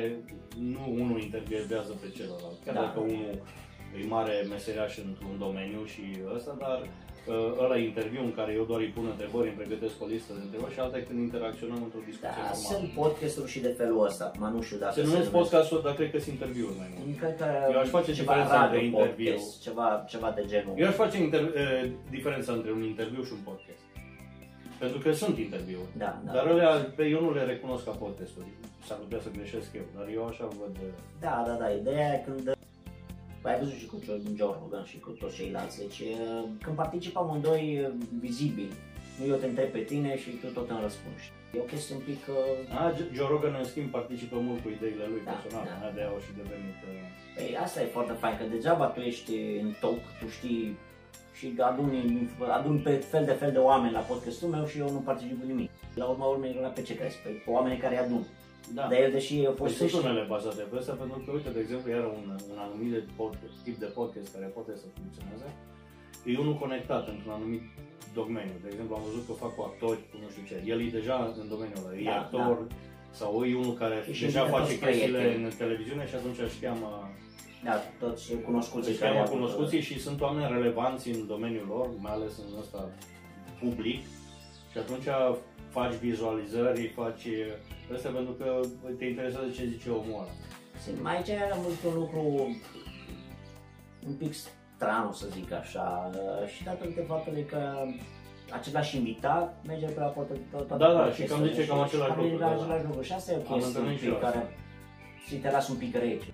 nu 0.74 0.84
unul 1.04 1.20
intervievează 1.28 1.92
pe 2.02 2.08
celălalt. 2.18 2.58
Chiar 2.66 2.76
Da. 2.76 2.82
dacă 2.86 3.00
unul 3.00 3.34
e 4.00 4.08
mare 4.18 4.36
meseriaș 4.56 4.94
într-un 5.10 5.36
domeniu 5.46 5.82
și 5.94 6.04
ăsta, 6.38 6.54
dar 6.66 6.78
uh, 6.82 7.64
ăla 7.64 7.76
e 7.78 7.84
interviu 7.92 8.22
în 8.30 8.34
care 8.40 8.52
eu 8.60 8.64
doar 8.70 8.80
îi 8.86 8.94
pun 8.98 9.06
întrebări, 9.14 9.48
îmi 9.50 9.60
pregătesc 9.62 9.96
o 10.04 10.06
listă 10.14 10.32
de 10.38 10.42
întrebări 10.48 10.74
și 10.76 10.80
alta 10.84 10.98
e 10.98 11.08
când 11.10 11.20
interacționăm 11.28 11.80
într-o 11.88 12.04
discuție 12.10 12.36
Da, 12.38 12.44
normală. 12.52 12.70
sunt 12.72 12.86
podcasturi 13.02 13.52
și 13.54 13.60
de 13.68 13.72
felul 13.80 14.00
ăsta, 14.10 14.24
acum 14.30 14.44
nu 14.56 14.62
știu 14.68 14.78
dacă 14.84 14.94
Se 15.00 15.04
numesc 15.10 15.30
podcasturi, 15.40 15.84
dar 15.88 15.94
cred 16.00 16.10
că 16.14 16.20
sunt 16.20 16.34
interviuri 16.38 16.76
mai 16.82 16.90
mult. 16.94 17.18
Cred 17.22 17.36
că 17.42 17.48
Eu 17.76 17.80
aș 17.84 17.90
face 17.98 18.12
ceva 18.20 18.32
diferența 18.34 18.56
radio 18.64 18.80
între 18.80 18.82
interviu. 18.92 19.26
podcast, 19.32 19.50
Ceva, 19.66 19.88
ceva 20.14 20.30
de 20.38 20.44
genul. 20.52 20.74
Eu 20.82 20.88
aș 20.92 20.98
face 21.04 21.16
inter- 21.26 21.52
uh, 21.62 21.84
diferența 22.18 22.52
între 22.58 22.72
un 22.78 22.84
interviu 22.92 23.22
și 23.28 23.34
un 23.40 23.44
podcast. 23.52 23.83
Pentru 24.80 24.98
că 25.00 25.12
sunt 25.12 25.38
interviuri. 25.38 25.92
Da, 25.98 26.22
da. 26.26 26.32
Dar 26.32 26.46
alea, 26.48 26.70
pe 26.96 27.04
eu 27.06 27.22
nu 27.22 27.34
le 27.34 27.44
recunosc 27.44 27.84
ca 27.86 27.92
podcasturi. 27.92 28.46
S-ar 28.88 28.98
putea 28.98 29.20
să 29.20 29.30
greșesc 29.38 29.70
eu, 29.76 29.86
dar 29.98 30.08
eu 30.14 30.26
așa 30.26 30.46
văd. 30.60 30.76
uh, 30.82 30.90
Da, 31.20 31.44
da, 31.48 31.54
da, 31.54 31.70
ideea 31.72 32.14
e 32.14 32.24
când 32.26 32.58
Păi 33.42 33.52
ai 33.52 33.60
văzut 33.60 33.78
și 33.82 33.86
cu 33.86 33.98
Joe 34.36 34.56
Rogan 34.62 34.84
și 34.92 35.00
cu 35.00 35.10
toți 35.10 35.36
ceilalți, 35.36 35.78
deci 35.84 36.00
e, 36.00 36.12
când 36.64 36.76
participă 36.76 37.20
amândoi 37.20 37.64
e, 37.76 37.92
vizibili, 38.20 38.74
nu 39.20 39.24
eu 39.32 39.36
te 39.36 39.46
întreb 39.46 39.70
pe 39.72 39.80
tine 39.80 40.18
și 40.18 40.30
tu 40.30 40.48
tot 40.58 40.70
îmi 40.70 40.80
răspunzi. 40.88 41.26
E 41.56 41.60
o 41.66 41.70
chestie 41.74 41.96
un 41.96 42.02
pic... 42.10 42.22
uh, 42.30 42.78
A, 42.80 42.84
Joe 43.16 43.28
Rogan, 43.34 43.56
în 43.60 43.64
schimb, 43.72 43.90
participă 44.00 44.36
mult 44.48 44.60
cu 44.64 44.70
ideile 44.76 45.06
lui 45.14 45.22
Da, 45.26 45.32
personale, 45.32 45.70
da. 45.70 45.86
da. 45.86 45.92
de-aia 45.96 46.10
au 46.14 46.20
și 46.26 46.32
devenit... 46.42 46.80
uh, 46.90 47.02
Păi 47.36 47.50
asta 47.66 47.78
e 47.82 47.96
foarte 47.98 48.14
fain, 48.22 48.36
că 48.38 48.44
degeaba 48.56 48.86
tu 48.94 49.00
ești 49.12 49.34
în 49.64 49.70
talk, 49.82 50.04
tu 50.20 50.26
știi 50.38 50.64
și 51.38 51.54
aduni, 51.70 52.30
aduni 52.58 52.80
pe 52.80 52.92
fel 53.12 53.26
de 53.26 53.32
fel 53.42 53.52
de 53.52 53.58
oameni 53.70 53.94
la 53.94 54.00
podcastul 54.00 54.50
meu 54.50 54.66
și 54.66 54.78
eu 54.84 54.90
nu 54.92 55.02
particip 55.10 55.40
cu 55.42 55.48
nimic. 55.48 55.70
La 55.96 56.06
urma 56.06 56.26
urmei, 56.26 56.58
la 56.62 56.68
pe 56.68 56.82
ce 56.82 56.96
crezi? 57.00 57.18
Pe 57.24 57.30
oamenii 57.58 57.78
care 57.86 57.98
adun. 57.98 58.24
Da. 58.78 58.82
Dar 58.90 59.00
el, 59.06 59.12
deși 59.18 59.34
eu 59.48 59.52
Păi 59.52 59.62
fost 59.62 59.76
sunt 59.78 59.94
unele 60.04 60.24
bazate 60.34 60.62
pe 60.70 60.76
asta, 60.82 60.94
pentru 61.02 61.18
că, 61.26 61.30
uite, 61.38 61.50
de 61.58 61.60
exemplu, 61.66 61.88
iar 61.96 62.04
un, 62.18 62.26
un 62.54 62.58
anumit 62.66 62.92
de 62.96 63.02
podcast, 63.22 63.56
tip 63.66 63.78
de 63.84 63.90
podcast 64.00 64.28
care 64.36 64.46
poate 64.58 64.72
să 64.82 64.86
funcționeze, 64.98 65.48
e 66.30 66.44
unul 66.46 66.58
conectat 66.64 67.04
într-un 67.14 67.34
anumit 67.40 67.64
domeniu. 68.20 68.58
De 68.64 68.70
exemplu, 68.72 68.94
am 68.96 69.04
văzut 69.10 69.24
că 69.28 69.34
fac 69.44 69.52
cu 69.58 69.62
actori, 69.70 70.02
cu 70.10 70.16
nu 70.24 70.28
știu 70.34 70.44
ce. 70.50 70.56
El 70.72 70.80
e 70.86 70.98
deja 71.00 71.16
în 71.42 71.48
domeniul 71.54 71.82
ăla, 71.84 71.92
e 72.02 72.04
Da, 72.12 72.18
actor, 72.24 72.56
sau 73.20 73.32
e 73.52 73.62
unul 73.64 73.76
care 73.84 73.96
E 74.10 74.14
și 74.18 74.26
deja 74.28 74.42
învine 74.42 74.58
face 74.58 74.72
toți 74.74 74.84
chestiile 74.86 75.20
prieteni. 75.20 75.44
în 75.50 75.54
televiziune 75.64 76.04
și 76.10 76.16
atunci 76.20 76.40
își 76.48 76.60
cheamă, 76.64 76.90
Da, 77.64 77.76
toți 78.00 78.34
cunoscuții 78.46 78.92
își 78.92 79.00
care 79.00 79.12
cheamă 79.12 79.26
au 79.26 79.34
avut, 79.34 79.40
cunoscuții 79.40 79.82
și 79.82 80.00
sunt 80.00 80.22
oameni 80.22 80.54
relevanți 80.54 81.10
în 81.10 81.28
domeniul 81.28 81.66
lor, 81.68 81.88
mai 81.98 82.12
ales 82.12 82.38
în 82.38 82.60
ăsta 82.60 82.90
public. 83.60 84.02
Și 84.72 84.78
atunci 84.78 85.08
faci 85.70 85.94
vizualizări, 85.94 86.88
faci 86.88 87.28
ăsta 87.94 88.10
pentru 88.10 88.34
că 88.34 88.60
te 88.98 89.06
interesează 89.06 89.50
ce 89.56 89.66
zice 89.66 89.90
omul 89.90 90.20
ăla. 90.22 90.28
Simt, 90.84 91.02
mai 91.02 91.16
aici 91.16 91.30
am 91.30 91.62
văzut 91.62 91.84
un 91.88 91.94
lucru 91.94 92.22
un 94.08 94.14
pic 94.14 94.34
stran, 94.34 95.08
o 95.08 95.12
să 95.12 95.28
zic 95.32 95.52
așa, 95.52 96.10
uh, 96.14 96.48
și 96.48 96.64
datorită 96.64 97.02
faptului 97.02 97.46
că 97.46 97.60
același 98.52 98.98
invitat 98.98 99.56
merge 99.68 99.86
pe 99.86 100.00
la 100.00 100.06
toate 100.06 100.34
toate 100.52 100.66
Da, 100.68 100.78
da, 100.78 100.92
toate 100.92 101.14
și 101.14 101.24
cam 101.24 101.42
chestiile 101.42 101.64
zice 101.64 101.68
cam 101.68 101.78
și 101.78 101.84
același 101.84 102.14
cam 102.14 102.24
lucru, 102.24 102.38
la 102.38 102.46
da, 102.48 102.54
același 102.54 102.86
lucru. 102.86 103.02
Și 103.02 103.14
asta 103.14 103.32
e 103.32 103.36
o 103.36 103.38
Am 103.38 103.60
chestie 103.60 103.62
un 103.62 103.68
întâlnit 103.68 104.00
și 104.00 104.06
pic 104.06 104.14
eu 104.14 104.20
care 104.20 104.38
asta. 104.38 104.52
și 105.28 105.36
te 105.36 105.52
lasă 105.52 105.72
un 105.72 105.78
pic 105.78 105.96
rece. 105.96 106.30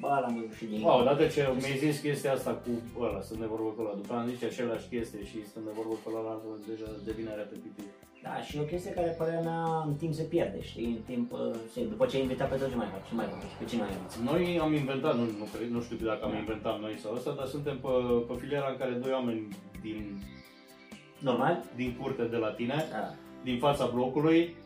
Bă, 0.00 0.08
l-am 0.22 0.34
văzut 0.38 0.56
și 0.58 0.64
din... 0.70 0.80
Wow, 0.82 1.00
odată 1.00 1.22
ce 1.34 1.40
mi-ai 1.60 1.78
zis 1.84 1.96
chestia 2.06 2.32
asta 2.32 2.52
cu 2.64 2.70
ăla, 3.04 3.20
sunt 3.28 3.38
de 3.42 3.46
vorbă 3.54 3.68
cu 3.74 3.80
ăla, 3.82 3.94
după 4.00 4.12
aia 4.12 4.20
am 4.22 4.28
zis 4.28 4.42
același 4.42 4.86
chestie 4.94 5.22
și 5.30 5.38
sunt 5.52 5.64
de 5.68 5.72
vorbă 5.78 5.94
cu 6.02 6.06
ăla, 6.18 6.34
deja 6.68 6.88
devine 7.08 7.32
repetitiv. 7.42 7.86
Da, 8.26 8.34
și 8.46 8.56
e 8.56 8.60
o 8.60 8.70
chestie 8.72 8.90
care 8.98 9.08
părerea 9.20 9.40
mea 9.50 9.62
în 9.90 9.94
timp 10.02 10.12
se 10.14 10.22
pierde, 10.22 10.60
știi? 10.70 10.84
În 10.98 11.02
timp, 11.12 11.32
uh, 11.32 11.38
se, 11.72 11.80
după 11.84 12.04
ce 12.06 12.16
ai 12.16 12.22
invitat 12.22 12.48
pe 12.50 12.56
toți 12.56 12.70
ce 12.70 12.76
mai 12.76 12.88
faci? 12.94 13.08
Ce 13.08 13.14
mai 13.14 13.26
faci? 13.32 13.54
Pe 13.58 13.64
cine 13.70 13.82
mai 13.82 13.92
inviți? 13.96 14.16
Noi 14.30 14.58
am 14.64 14.72
inventat, 14.82 15.14
nu, 15.20 15.24
nu, 15.40 15.46
cred, 15.52 15.68
nu 15.76 15.80
știu 15.86 15.96
dacă 16.10 16.22
am 16.24 16.30
Da. 16.30 16.38
inventat 16.38 16.76
noi 16.80 16.94
sau 17.02 17.10
asta, 17.14 17.30
dar 17.38 17.46
suntem 17.46 17.76
pe, 17.84 17.92
pe 18.28 18.34
filiera 18.42 18.68
în 18.70 18.76
care 18.82 18.92
doi 19.04 19.12
oameni 19.12 19.42
din, 19.82 20.18
Normal? 21.18 21.64
din 21.76 21.96
curte 22.00 22.24
de 22.24 22.36
la 22.36 22.50
tine, 22.58 22.76
Da. 22.90 23.14
din 23.48 23.58
fața 23.58 23.86
blocului, 23.94 24.56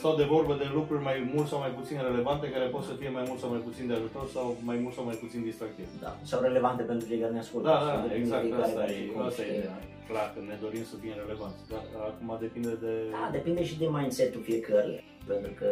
stau 0.00 0.14
de 0.16 0.24
vorbă 0.34 0.54
de 0.62 0.68
lucruri 0.78 1.02
mai 1.02 1.30
mult 1.34 1.46
sau 1.48 1.58
mai 1.58 1.72
puțin 1.78 1.98
relevante, 2.08 2.50
care 2.54 2.66
pot 2.74 2.84
să 2.84 2.92
fie 3.00 3.10
mai 3.18 3.24
mult 3.28 3.40
sau 3.40 3.48
mai 3.54 3.62
puțin 3.68 3.86
de 3.86 3.94
ajutor 3.98 4.26
sau 4.34 4.56
mai 4.68 4.78
mult 4.82 4.94
sau 4.94 5.04
mai 5.04 5.18
puțin 5.24 5.40
distractiv. 5.42 5.86
da. 6.04 6.16
Sau 6.30 6.40
relevante 6.40 6.82
pentru 6.82 7.08
cei 7.08 7.18
care 7.22 7.32
ne 7.32 7.38
ascultă. 7.38 7.68
Da, 7.68 7.78
Și 7.78 7.86
da, 7.86 7.94
depinde 8.06 8.16
exact, 8.18 8.42
de 8.42 8.46
fiecare 8.48 8.68
asta 8.68 8.80
care 8.80 8.92
e, 8.92 9.02
și 9.04 9.10
cum, 9.12 9.22
asta 9.22 9.42
e 9.42 9.44
știi? 9.44 9.58
ideea. 9.58 9.78
Clar 10.10 10.28
că 10.34 10.38
ne 10.50 10.56
dorim 10.64 10.84
să 10.90 10.94
fim 11.02 11.14
relevanți, 11.22 11.60
dar 11.72 11.82
acum 12.10 12.28
depinde 12.46 12.72
de... 12.84 12.92
Da, 13.16 13.24
depinde 13.38 13.62
și 13.68 13.78
de 13.82 13.86
mindset-ul 13.96 14.42
fiecăruia, 14.50 15.02
pentru 15.32 15.52
că 15.60 15.68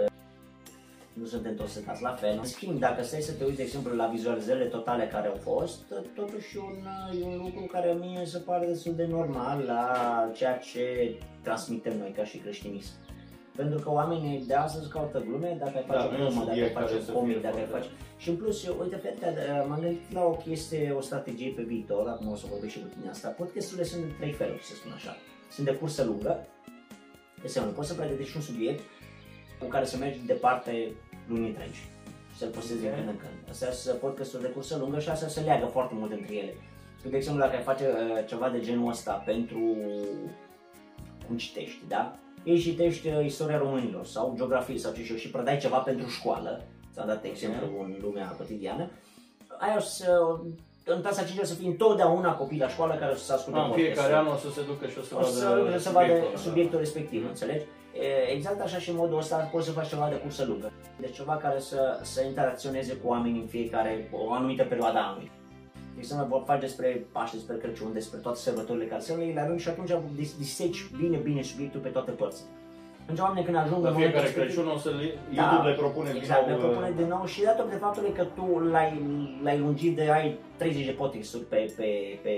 nu 1.12 1.26
suntem 1.26 1.54
toți 1.56 1.72
setați 1.72 2.02
la 2.02 2.14
fel. 2.22 2.34
În 2.38 2.44
schimb, 2.44 2.78
dacă 2.78 3.02
stai 3.02 3.20
să 3.20 3.32
te 3.32 3.44
uiți, 3.44 3.56
de 3.56 3.62
exemplu, 3.62 3.94
la 3.96 4.06
vizualizările 4.06 4.64
totale 4.64 5.06
care 5.06 5.26
au 5.28 5.38
fost, 5.50 5.78
totuși 6.14 6.56
e 6.56 6.60
un, 6.60 6.78
e 7.20 7.24
un 7.24 7.36
lucru 7.44 7.62
care 7.72 7.96
mie 8.00 8.20
mi 8.20 8.26
se 8.26 8.38
pare 8.38 8.66
destul 8.66 8.94
de 8.94 9.06
normal 9.06 9.62
la 9.66 9.82
ceea 10.34 10.56
ce 10.58 11.14
transmitem 11.42 11.98
noi 11.98 12.12
ca 12.16 12.24
și 12.24 12.36
creștinism. 12.38 12.92
Pentru 13.56 13.78
că 13.78 13.90
oamenii 13.92 14.44
de 14.46 14.54
astăzi 14.54 14.88
caută 14.90 15.18
glume, 15.26 15.56
dacă 15.58 15.72
ai 15.76 15.84
Da, 15.86 15.92
face 15.94 16.16
nu 16.16 16.18
e 16.18 16.22
o 16.22 16.26
un 16.26 16.28
glumă, 16.32 16.44
dacă 16.44 16.50
ai 16.50 16.56
subiect 16.56 16.74
face 16.74 16.86
care 16.86 16.98
un 16.98 17.04
să 17.04 17.12
comic, 17.12 17.32
fie 17.32 17.42
dacă 17.48 17.56
ai 17.56 17.64
foarte- 17.64 17.86
face... 17.86 18.04
Și 18.22 18.28
în 18.28 18.36
plus, 18.36 18.66
eu, 18.66 18.74
uite, 18.82 18.96
Fete, 18.96 19.28
m-am 19.68 19.80
gândit 19.80 20.12
la 20.12 20.22
o 20.24 20.30
chestie, 20.30 20.90
o 20.98 21.00
strategie 21.00 21.52
pe 21.56 21.62
viitor, 21.62 22.08
acum 22.08 22.28
o 22.30 22.36
să 22.36 22.46
vorbesc 22.50 22.72
și 22.72 22.80
cu 22.80 22.86
tine 22.94 23.10
asta. 23.10 23.28
Podcasturile 23.28 23.84
sunt 23.86 24.02
de 24.04 24.12
trei 24.18 24.32
feluri, 24.32 24.62
să 24.62 24.74
spun 24.74 24.92
așa. 24.94 25.16
Sunt 25.50 25.66
de 25.66 25.72
cursă 25.72 26.04
lungă, 26.04 26.46
înseamnă, 27.42 27.70
poți 27.72 27.88
să 27.88 27.94
pregătești 27.94 28.36
un 28.36 28.42
subiect 28.42 28.82
cu 29.60 29.66
care 29.66 29.84
să 29.84 29.96
mergi 29.96 30.18
departe 30.26 30.92
luni 31.28 31.46
întregi. 31.46 31.80
Și 32.30 32.36
să-l 32.38 32.48
postezi 32.48 32.80
din 32.80 32.88
Ok. 32.88 32.94
când 32.96 33.08
în 33.08 33.16
când. 33.16 33.36
Astea 33.50 33.70
sunt 33.72 33.98
podcasturi 33.98 34.42
de 34.42 34.48
cursă 34.48 34.76
lungă 34.76 34.98
și 34.98 35.08
astea 35.08 35.28
se 35.28 35.40
leagă 35.40 35.66
foarte 35.66 35.94
mult 35.94 36.12
între 36.12 36.34
ele. 36.34 36.54
Tu, 37.02 37.08
de 37.08 37.16
exemplu, 37.16 37.42
dacă 37.42 37.56
ai 37.56 37.62
face 37.62 37.84
uh, 37.88 38.26
ceva 38.26 38.48
de 38.50 38.60
genul 38.60 38.88
ăsta 38.90 39.12
pentru 39.12 39.60
cum 41.26 41.36
citești, 41.36 41.78
da? 41.88 42.18
Ei 42.46 42.58
citești 42.58 43.06
uh, 43.08 43.24
istoria 43.24 43.58
românilor 43.58 44.04
sau 44.04 44.34
geografie 44.36 44.78
sau 44.78 44.92
ce 44.92 45.02
știu 45.02 45.16
și 45.16 45.30
predai 45.30 45.58
ceva 45.58 45.76
pentru 45.78 46.08
școală, 46.08 46.62
ți-am 46.92 47.06
dat 47.06 47.24
exemplu 47.24 47.66
în 47.82 47.94
lumea 48.02 48.34
cotidiană, 48.38 48.90
aia 49.58 49.76
o 49.76 49.80
să, 49.80 50.10
în 50.84 51.00
clasa 51.00 51.22
5 51.24 51.38
o 51.40 51.44
să 51.44 51.54
fie 51.54 51.66
întotdeauna 51.66 52.34
copii 52.34 52.58
la 52.58 52.68
școală 52.68 52.94
care 52.94 53.12
o 53.12 53.16
să 53.16 53.32
asculte 53.32 53.58
Da, 53.58 53.64
în 53.64 53.72
fiecare 53.72 54.12
podcastul. 54.12 54.28
an 54.28 54.34
o 54.34 54.38
să 54.38 54.60
se 54.60 54.66
ducă 54.66 54.86
și 54.86 54.98
o 54.98 55.02
să 55.02 55.14
O 55.14 55.18
vadă 55.18 55.30
să, 55.30 55.78
să 55.78 55.90
vadă 55.90 56.06
subiectul 56.06 56.28
ăla, 56.28 56.36
subiectul 56.46 56.74
da. 56.78 56.84
respectiv, 56.84 57.20
Mhm. 57.20 57.28
înțelegi? 57.28 57.64
E, 58.06 58.32
Exact 58.36 58.60
așa 58.60 58.78
și 58.78 58.90
în 58.90 58.96
modul 58.96 59.18
ăsta 59.18 59.36
poți 59.52 59.66
să 59.66 59.72
faci 59.72 59.88
ceva 59.88 60.08
de 60.08 60.14
cursă 60.16 60.44
lungă. 60.44 60.72
Deci 61.00 61.14
ceva 61.14 61.36
care 61.36 61.58
să, 61.60 61.98
să 62.02 62.22
interacționeze 62.22 62.92
cu 62.94 63.08
oamenii 63.08 63.40
în 63.40 63.46
fiecare, 63.46 64.10
o 64.12 64.32
anumită 64.32 64.64
perioadă 64.64 64.98
a 64.98 65.06
anului. 65.08 65.30
De 65.96 66.02
exemplu, 66.02 66.26
vor 66.26 66.42
face 66.46 66.60
despre 66.60 67.06
Paște, 67.12 67.36
despre 67.36 67.56
Crăciun, 67.56 67.92
despre 67.92 68.18
toate 68.18 68.38
sărbătorile 68.38 68.84
care 68.84 69.00
se 69.00 69.14
le 69.14 69.32
la 69.34 69.46
rând 69.46 69.60
și 69.60 69.68
atunci 69.68 69.90
dis- 70.14 70.36
diseci 70.38 70.80
bine, 71.00 71.16
bine 71.16 71.42
subiectul 71.42 71.80
pe 71.80 71.88
toate 71.88 72.10
părțile. 72.10 72.48
Atunci 73.02 73.18
oamenii 73.18 73.44
când 73.44 73.56
ajung 73.56 73.82
La 73.82 73.88
în 73.88 73.94
momentul 73.94 74.20
fiecare 74.20 74.26
respectiv- 74.26 74.54
Crăciun 74.54 74.72
o 74.76 74.78
să 74.78 74.88
le, 74.98 75.06
Da, 75.34 75.42
YouTube 75.42 75.68
le 75.70 75.74
propune 75.76 76.10
din 76.12 76.20
Exact, 76.20 76.46
nou, 76.46 76.56
ne 76.56 76.62
propune 76.64 76.88
uh, 76.88 76.96
din 76.96 77.06
nou 77.14 77.24
și 77.32 77.42
datorită 77.42 77.74
de 77.74 77.80
faptului 77.86 78.12
că 78.18 78.24
tu 78.24 78.58
l-ai, 78.72 78.90
l-ai 79.44 79.58
lungit 79.58 79.96
de 79.96 80.10
ai 80.10 80.38
30 80.56 80.84
de 80.84 80.90
podcasturi 81.02 81.44
pe, 81.44 81.72
pe, 81.76 81.88
pe 82.22 82.32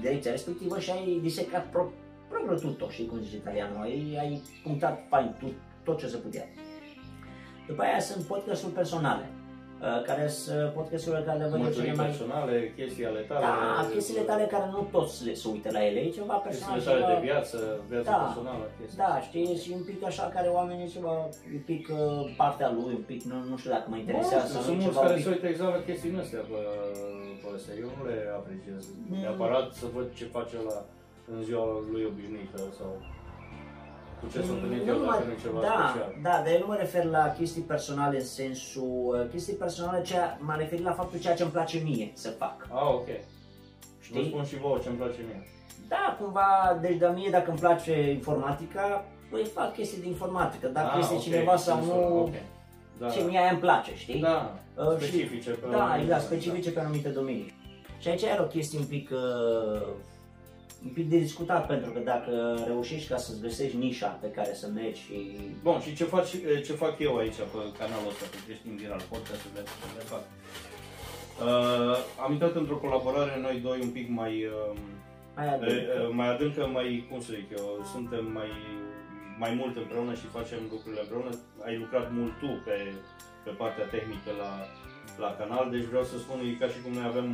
direcția 0.00 0.30
respectivă 0.30 0.78
și 0.78 0.90
ai 0.90 1.18
disecat 1.22 1.64
pro, 1.70 1.82
proprio 2.28 2.54
tutto, 2.58 2.88
știi 2.90 3.06
cum 3.06 3.18
zice 3.20 3.36
italianul, 3.36 3.80
ai, 3.82 4.16
ai 4.20 4.42
punctat 4.62 4.94
fain 5.08 5.36
tot, 5.40 5.52
tot 5.84 5.98
ce 5.98 6.06
se 6.06 6.16
putea. 6.16 6.44
După 7.68 7.82
aia 7.82 8.00
sunt 8.00 8.24
podcasturi 8.24 8.72
personale, 8.72 9.26
uh, 9.30 9.39
care 10.08 10.24
sunt 10.28 10.72
podcasturile 10.76 11.22
care 11.28 11.38
le 11.42 11.48
văd 11.52 11.52
eu 11.52 11.58
cele 11.58 11.66
mărturii 11.66 11.96
mai... 12.00 12.06
personale, 12.06 12.54
chestii 12.76 13.06
ale 13.10 13.20
tale. 13.28 13.44
Da, 13.46 13.88
chestiile 13.94 14.24
tale 14.30 14.44
care 14.54 14.66
nu 14.74 14.80
toți 14.94 15.16
le 15.26 15.32
se 15.40 15.46
uită 15.54 15.68
la 15.76 15.80
ele, 15.88 15.98
e 16.06 16.08
ceva 16.18 16.36
personal, 16.46 16.74
Chestiile 16.74 16.90
tale 16.90 17.02
ceva... 17.04 17.14
de 17.14 17.26
viață, 17.28 17.58
viața 17.92 18.10
Da. 18.10 18.18
personală, 18.24 18.64
chestii. 18.78 18.98
Da, 19.04 19.12
știi, 19.28 19.56
și 19.62 19.70
un 19.78 19.82
pic 19.88 20.00
așa 20.10 20.24
care 20.36 20.48
oamenii 20.58 20.88
ceva, 20.96 21.12
un 21.56 21.62
pic 21.70 21.84
uh, 21.92 21.98
partea 22.42 22.68
lui, 22.78 22.92
un 23.00 23.04
pic, 23.10 23.20
nu, 23.30 23.36
nu 23.50 23.56
știu 23.60 23.70
dacă 23.76 23.86
mă 23.92 23.96
interesează 24.04 24.46
Bă, 24.46 24.52
sau 24.54 24.60
sunt 24.66 24.76
nu, 24.76 24.82
mulți 24.82 24.88
ceva 24.88 25.00
un 25.00 25.06
care 25.06 25.18
pic... 25.18 25.24
se 25.26 25.30
uită 25.34 25.46
exact 25.52 25.72
la 25.78 25.82
chestiile 25.88 26.20
astea 26.24 26.42
pe, 26.50 26.60
pe 27.40 27.48
astea. 27.56 27.74
Eu 27.84 27.90
nu 27.96 28.02
le 28.08 28.16
apreciez. 28.40 28.82
Mm. 29.08 29.20
Neapărat 29.24 29.66
să 29.80 29.86
văd 29.94 30.06
ce 30.18 30.24
face 30.36 30.56
la 30.68 30.78
în 31.34 31.40
ziua 31.48 31.64
lui 31.92 32.02
obișnuită 32.10 32.58
sau 32.78 32.90
cu 34.20 34.26
ce 34.32 34.42
s-a 34.42 34.52
întâlnit 34.52 34.82
Nu 34.84 34.92
eu 34.92 34.98
numai- 34.98 35.16
dacă 35.18 35.26
nu 35.26 35.32
e 35.32 35.42
ceva 35.42 35.60
da, 35.60 35.66
special. 35.88 36.14
Da, 36.22 36.30
dar 36.44 36.52
eu 36.54 36.58
nu 36.58 36.66
mă 36.66 36.76
refer 36.76 37.04
la 37.04 37.34
chestii 37.38 37.62
personale 37.62 38.16
în 38.18 38.24
sensul, 38.24 39.16
uh, 39.20 39.30
chestii 39.30 39.54
personale, 39.54 40.02
ceea, 40.02 40.38
m-am 40.40 40.58
referit 40.58 40.84
la 40.84 40.92
faptul 40.92 41.18
ceea 41.20 41.34
ce 41.34 41.42
îmi 41.42 41.52
place 41.52 41.78
mie 41.78 42.10
să 42.14 42.28
fac. 42.30 42.66
Ah, 42.70 42.82
ok. 42.94 43.06
Și 44.00 44.12
vă 44.12 44.18
Știi? 44.18 44.28
spun 44.30 44.44
și 44.44 44.56
vouă 44.58 44.78
ce 44.82 44.88
îmi 44.88 44.96
place 44.96 45.20
mie. 45.26 45.46
Da, 45.88 46.16
cumva, 46.20 46.78
deci 46.80 46.96
de 46.98 47.10
mie 47.14 47.30
dacă 47.30 47.50
îmi 47.50 47.58
place 47.58 48.10
informatica, 48.10 49.04
păi 49.30 49.44
fac 49.44 49.72
chestii 49.74 50.00
de 50.00 50.06
informatică, 50.06 50.66
dacă 50.68 50.90
ah, 50.92 50.98
este 51.00 51.14
ok, 51.14 51.20
cineva 51.20 51.56
sau 51.56 51.76
în 51.78 51.84
nu, 51.84 51.90
zonă, 51.92 52.04
ok. 52.04 52.34
Da. 52.98 53.08
ce 53.08 53.20
mie 53.22 53.38
aia 53.38 53.50
îmi 53.50 53.58
place, 53.60 53.90
știi? 53.96 54.20
Da, 54.20 54.54
Uh, 54.76 54.98
și- 54.98 55.04
specifice. 55.06 55.50
pe 55.50 55.66
Da, 55.70 55.76
anumite 55.82 56.02
exact, 56.02 56.22
zone, 56.22 56.34
specifice 56.40 56.70
pe 56.70 56.80
anumite 56.80 57.08
domenii. 57.08 57.54
Și 57.98 58.08
aici 58.08 58.22
era 58.22 58.42
o 58.42 58.46
chestie 58.46 58.78
un 58.78 58.84
pic, 58.84 59.10
uh, 59.10 59.80
un 60.84 60.90
pic 60.90 61.08
de 61.10 61.18
discutat, 61.18 61.66
pentru 61.66 61.90
că 61.90 61.98
dacă 61.98 62.62
reușești 62.66 63.08
ca 63.08 63.16
să-ți 63.16 63.40
găsești 63.40 63.76
nișa 63.76 64.08
pe 64.20 64.30
care 64.30 64.54
să 64.54 64.66
mergi 64.74 65.00
și... 65.00 65.14
Bun, 65.62 65.80
și 65.80 65.94
ce, 65.94 66.04
faci, 66.04 66.30
ce 66.66 66.72
fac 66.72 66.94
eu 66.98 67.16
aici 67.16 67.34
pe 67.52 67.58
canalul 67.78 68.08
ăsta, 68.12 68.24
pe 68.30 68.36
Creștin 68.46 68.76
Viral, 68.76 69.02
podcastul 69.12 69.50
de, 69.54 69.62
de 69.98 70.04
fac? 70.12 70.22
Uh, 71.48 71.96
am 72.24 72.32
intrat 72.32 72.54
într-o 72.54 72.76
colaborare 72.84 73.34
noi 73.46 73.56
doi 73.68 73.78
un 73.86 73.90
pic 73.98 74.06
mai, 74.20 74.34
uh, 74.44 74.76
Mai 75.36 75.46
uh, 75.46 75.52
adâncă. 75.52 76.10
mai 76.18 76.28
adâncă, 76.34 76.62
mai, 76.76 76.88
cum 77.10 77.20
să 77.20 77.30
zic 77.38 77.48
eu, 77.58 77.66
suntem 77.94 78.24
mai, 78.38 78.50
mai 79.42 79.52
mult 79.60 79.74
împreună 79.76 80.12
și 80.20 80.34
facem 80.38 80.60
lucrurile 80.72 81.02
împreună. 81.04 81.30
Ai 81.66 81.74
lucrat 81.82 82.06
mult 82.18 82.34
tu 82.42 82.50
pe, 82.66 82.76
pe 83.44 83.50
partea 83.60 83.86
tehnică 83.94 84.30
la, 84.42 84.50
la 85.24 85.30
canal, 85.40 85.64
deci 85.74 85.88
vreau 85.92 86.04
să 86.10 86.16
spun, 86.18 86.38
e 86.40 86.60
ca 86.62 86.68
și 86.72 86.78
cum 86.82 86.92
noi 86.98 87.06
avem 87.12 87.28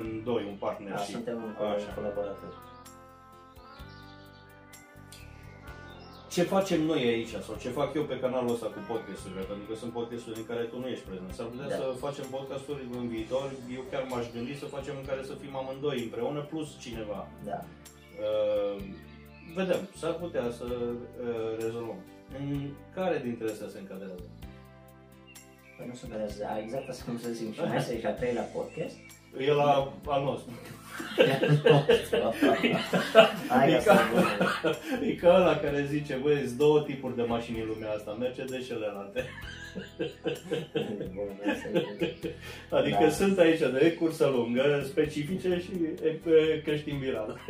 în 0.00 0.06
doi 0.30 0.42
un 0.50 0.56
Da, 0.58 0.62
partnership. 0.66 1.14
suntem 1.18 1.38
un 1.46 1.52
Așa. 1.74 1.90
colaborator. 1.98 2.52
Ce 6.36 6.42
facem 6.42 6.80
noi 6.92 7.02
aici 7.12 7.34
sau 7.46 7.54
ce 7.62 7.68
fac 7.78 7.90
eu 7.94 8.04
pe 8.10 8.20
canalul 8.24 8.54
ăsta 8.56 8.68
cu 8.74 8.80
podcasturile, 8.90 9.42
pentru 9.50 9.66
că 9.68 9.74
sunt 9.82 9.92
podcasturi 9.98 10.38
în 10.42 10.46
care 10.50 10.62
tu 10.70 10.76
nu 10.82 10.88
ești 10.94 11.06
prezent. 11.08 11.32
S-ar 11.36 11.46
putea 11.52 11.68
Da. 11.68 11.76
să 11.80 11.86
facem 12.06 12.26
podcasturi 12.36 12.82
în 12.98 13.04
viitor, 13.14 13.46
eu 13.76 13.82
chiar 13.90 14.04
m-aș 14.10 14.26
gândi 14.34 14.54
să 14.62 14.74
facem 14.76 14.94
în 15.00 15.06
care 15.10 15.22
să 15.30 15.34
fim 15.42 15.54
amândoi 15.56 15.98
împreună 16.06 16.40
plus 16.52 16.68
cineva. 16.84 17.20
Da. 17.50 17.58
Uh, 18.26 18.74
vedem, 19.58 19.80
s-ar 20.00 20.14
putea 20.24 20.46
să 20.58 20.66
uh, 20.66 21.50
rezolvăm. 21.64 22.00
În 22.38 22.46
care 22.96 23.16
dintre 23.26 23.46
astea 23.52 23.68
se 23.74 23.78
încadrează? 23.78 24.26
Păi 25.76 25.86
nu 25.90 25.94
se 26.00 26.06
vedează, 26.10 26.36
da, 26.46 26.58
exact 26.64 26.86
asta 26.88 27.04
cum 27.06 27.18
să 27.24 27.28
zic. 27.38 27.48
Și 27.54 27.60
mai 27.60 27.76
este 27.76 28.00
și 28.00 28.06
a 28.06 28.14
treilea 28.20 28.46
podcast. 28.56 28.96
E 29.38 29.52
la 29.52 29.92
al 30.06 30.22
nostru. 30.22 30.50
Hai, 33.48 33.70
E 33.72 33.76
asta 33.76 33.94
ca, 33.94 34.00
e 34.00 34.04
bună. 34.12 34.76
e 35.06 35.12
ca 35.14 35.28
ăla 35.34 35.56
care 35.56 35.86
zice, 35.90 36.14
băi, 36.22 36.42
sunt 36.46 36.58
două 36.58 36.80
tipuri 36.82 37.16
de 37.16 37.22
mașini 37.22 37.60
în 37.60 37.66
lumea 37.66 37.92
asta, 37.92 38.16
Mercedes 38.20 38.60
și 38.62 38.66
celelalte. 38.66 39.24
E 39.98 41.06
bună, 41.14 41.52
asta 41.52 41.68
e 41.72 41.84
bună. 42.70 42.80
Adică 42.80 42.98
Da. 43.00 43.08
sunt 43.10 43.38
aici 43.38 43.58
de 43.58 43.92
cursă 44.00 44.26
lungă, 44.26 44.82
specifice 44.84 45.62
și 45.64 45.70
e, 46.04 46.08
e, 46.30 46.60
creștin 46.64 46.98
viral. 46.98 47.40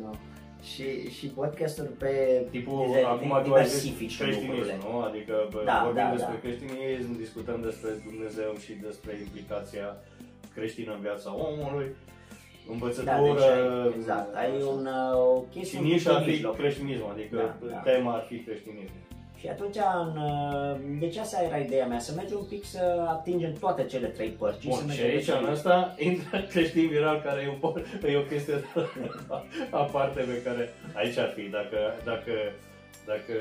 Nu. 0.00 0.14
Și, 0.70 1.10
și 1.16 1.26
podcasturi 1.26 1.88
pe 1.88 2.12
Tipul, 2.50 2.86
diver- 2.88 3.04
acum 3.04 3.28
tu 3.44 3.52
ai 3.54 3.66
zis 3.66 3.82
diversifici 3.82 4.16
creștinism, 4.22 4.50
lucrurile. 4.50 4.78
nu? 4.84 4.98
Adică 5.08 5.34
bă, 5.52 5.62
Da, 5.64 5.80
vorbim 5.84 6.02
da, 6.04 6.10
despre 6.16 6.34
da. 6.34 6.40
creștinism, 6.44 7.16
discutăm 7.24 7.58
despre 7.68 7.90
Dumnezeu 8.08 8.50
și 8.64 8.72
despre 8.72 9.12
implicația 9.24 9.96
creștină 10.54 10.92
în 10.92 11.00
viața 11.00 11.30
omului, 11.48 11.86
Da, 12.66 12.72
învățătură, 12.72 13.32
deci 13.34 13.42
ai, 13.42 13.92
exact, 13.98 14.34
ai 14.40 14.50
așa. 14.56 14.66
un, 14.74 14.82
uh, 14.86 15.18
o 15.26 15.42
și 15.50 15.58
chestie 15.58 15.78
un 15.78 15.84
nișa 15.84 15.98
pic 15.98 16.08
ar 16.10 16.16
în 16.18 16.24
fi 16.24 16.30
mijloc. 16.30 16.54
creștinism, 16.56 17.04
adică 17.14 17.36
Da, 17.36 17.66
da. 17.70 17.76
tema 17.90 18.12
ar 18.18 18.24
fi 18.28 18.36
creștinism. 18.46 18.94
Și 19.42 19.48
atunci, 19.48 19.78
în, 20.02 20.16
uh, 20.30 20.76
deci 21.02 21.16
asta 21.16 21.42
era 21.48 21.58
ideea 21.66 21.86
mea, 21.86 21.98
să 21.98 22.12
mergem 22.20 22.38
un 22.38 22.48
pic 22.54 22.64
să 22.64 22.84
atingem 23.16 23.52
toate 23.52 23.82
cele 23.92 24.08
trei 24.16 24.28
părți. 24.28 24.66
Bun, 24.66 24.76
să 24.76 24.80
și 24.80 24.86
mergem 24.86 25.06
aici 25.16 25.30
pe- 25.30 25.38
în 25.40 25.52
ăsta 25.56 25.76
intră 26.10 26.36
creștin 26.52 26.86
viral 26.88 27.18
care 27.26 27.40
e, 27.42 27.48
un, 27.56 27.60
po- 27.64 28.08
e 28.12 28.16
o 28.24 28.30
chestie 28.32 28.54
aparte 29.84 30.20
pe 30.30 30.42
care 30.46 30.62
aici 31.00 31.16
ar 31.24 31.30
fi, 31.36 31.42
dacă, 31.58 31.78
dacă, 32.10 32.34
dacă 33.12 33.34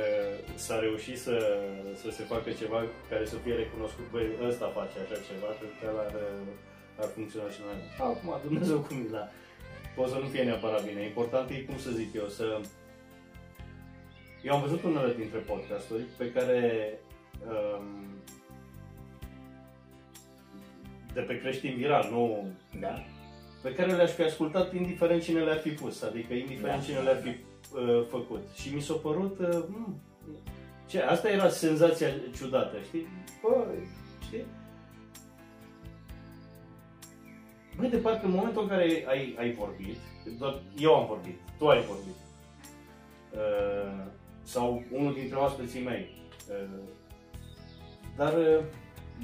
s-a 0.66 0.78
reușit 0.80 1.18
să, 1.26 1.36
să 2.02 2.08
se 2.18 2.24
facă 2.24 2.50
ceva 2.62 2.80
care 3.10 3.26
să 3.32 3.36
fie 3.44 3.56
recunoscut, 3.64 4.06
băi, 4.12 4.28
ăsta 4.50 4.76
face 4.80 4.96
așa 5.04 5.18
ceva, 5.30 5.50
cred 5.60 5.74
că 5.80 5.88
ar, 6.06 6.14
ar 7.02 7.08
funcționa 7.16 7.50
și 7.54 7.60
la 7.66 7.72
noi. 7.72 7.82
Acum, 8.10 8.30
Dumnezeu 8.48 8.78
cum 8.88 8.98
e, 9.06 9.12
da. 9.18 9.24
poate 9.96 10.12
să 10.14 10.18
nu 10.24 10.28
fie 10.34 10.44
neapărat 10.44 10.84
bine. 10.90 11.02
Important 11.12 11.46
e, 11.50 11.68
cum 11.70 11.78
să 11.86 11.90
zic 12.00 12.10
eu, 12.22 12.28
să... 12.40 12.46
Eu 14.44 14.54
am 14.54 14.62
văzut 14.62 14.84
unele 14.84 15.14
dintre 15.14 15.38
podcasturi 15.40 16.04
pe 16.18 16.32
care 16.32 17.00
um, 17.48 17.84
de 21.14 21.22
pe 21.22 21.40
creștin 21.40 21.76
viral, 21.76 22.08
nu 22.12 22.48
Da. 22.80 23.04
pe 23.62 23.74
care 23.74 23.92
le-aș 23.92 24.12
fi 24.12 24.22
ascultat 24.22 24.74
indiferent 24.74 25.24
cine 25.24 25.40
le-ar 25.40 25.60
fi 25.60 25.70
pus, 25.70 26.02
adică 26.02 26.34
indiferent 26.34 26.80
Da. 26.80 26.86
cine 26.86 27.00
le-ar 27.00 27.22
fi 27.22 27.30
uh, 27.30 28.06
făcut. 28.10 28.42
Și 28.54 28.74
mi 28.74 28.82
s-a 28.82 28.94
părut, 28.94 29.40
uh, 29.40 29.50
hmm, 29.50 30.02
ce, 30.88 31.02
asta 31.02 31.30
era 31.30 31.50
senzația 31.50 32.08
ciudată, 32.36 32.78
știi? 32.88 33.08
Bă, 33.42 33.66
știi? 34.26 34.46
Băi, 37.78 37.90
de 37.90 37.98
parcă 37.98 38.26
în 38.26 38.32
momentul 38.32 38.62
în 38.62 38.68
care 38.68 39.06
ai, 39.08 39.36
ai 39.40 39.52
vorbit, 39.52 39.98
doar 40.38 40.62
eu 40.78 40.96
am 40.96 41.08
vorbit, 41.08 41.40
tu 41.58 41.68
ai 41.68 41.82
vorbit, 41.82 42.16
uh, 43.34 44.06
sau 44.52 44.84
unul 44.92 45.14
dintre 45.14 45.38
oaspeții 45.38 45.84
mei, 45.84 46.30
uh, 46.50 46.80
dar 48.18 48.34
uh, 48.34 48.64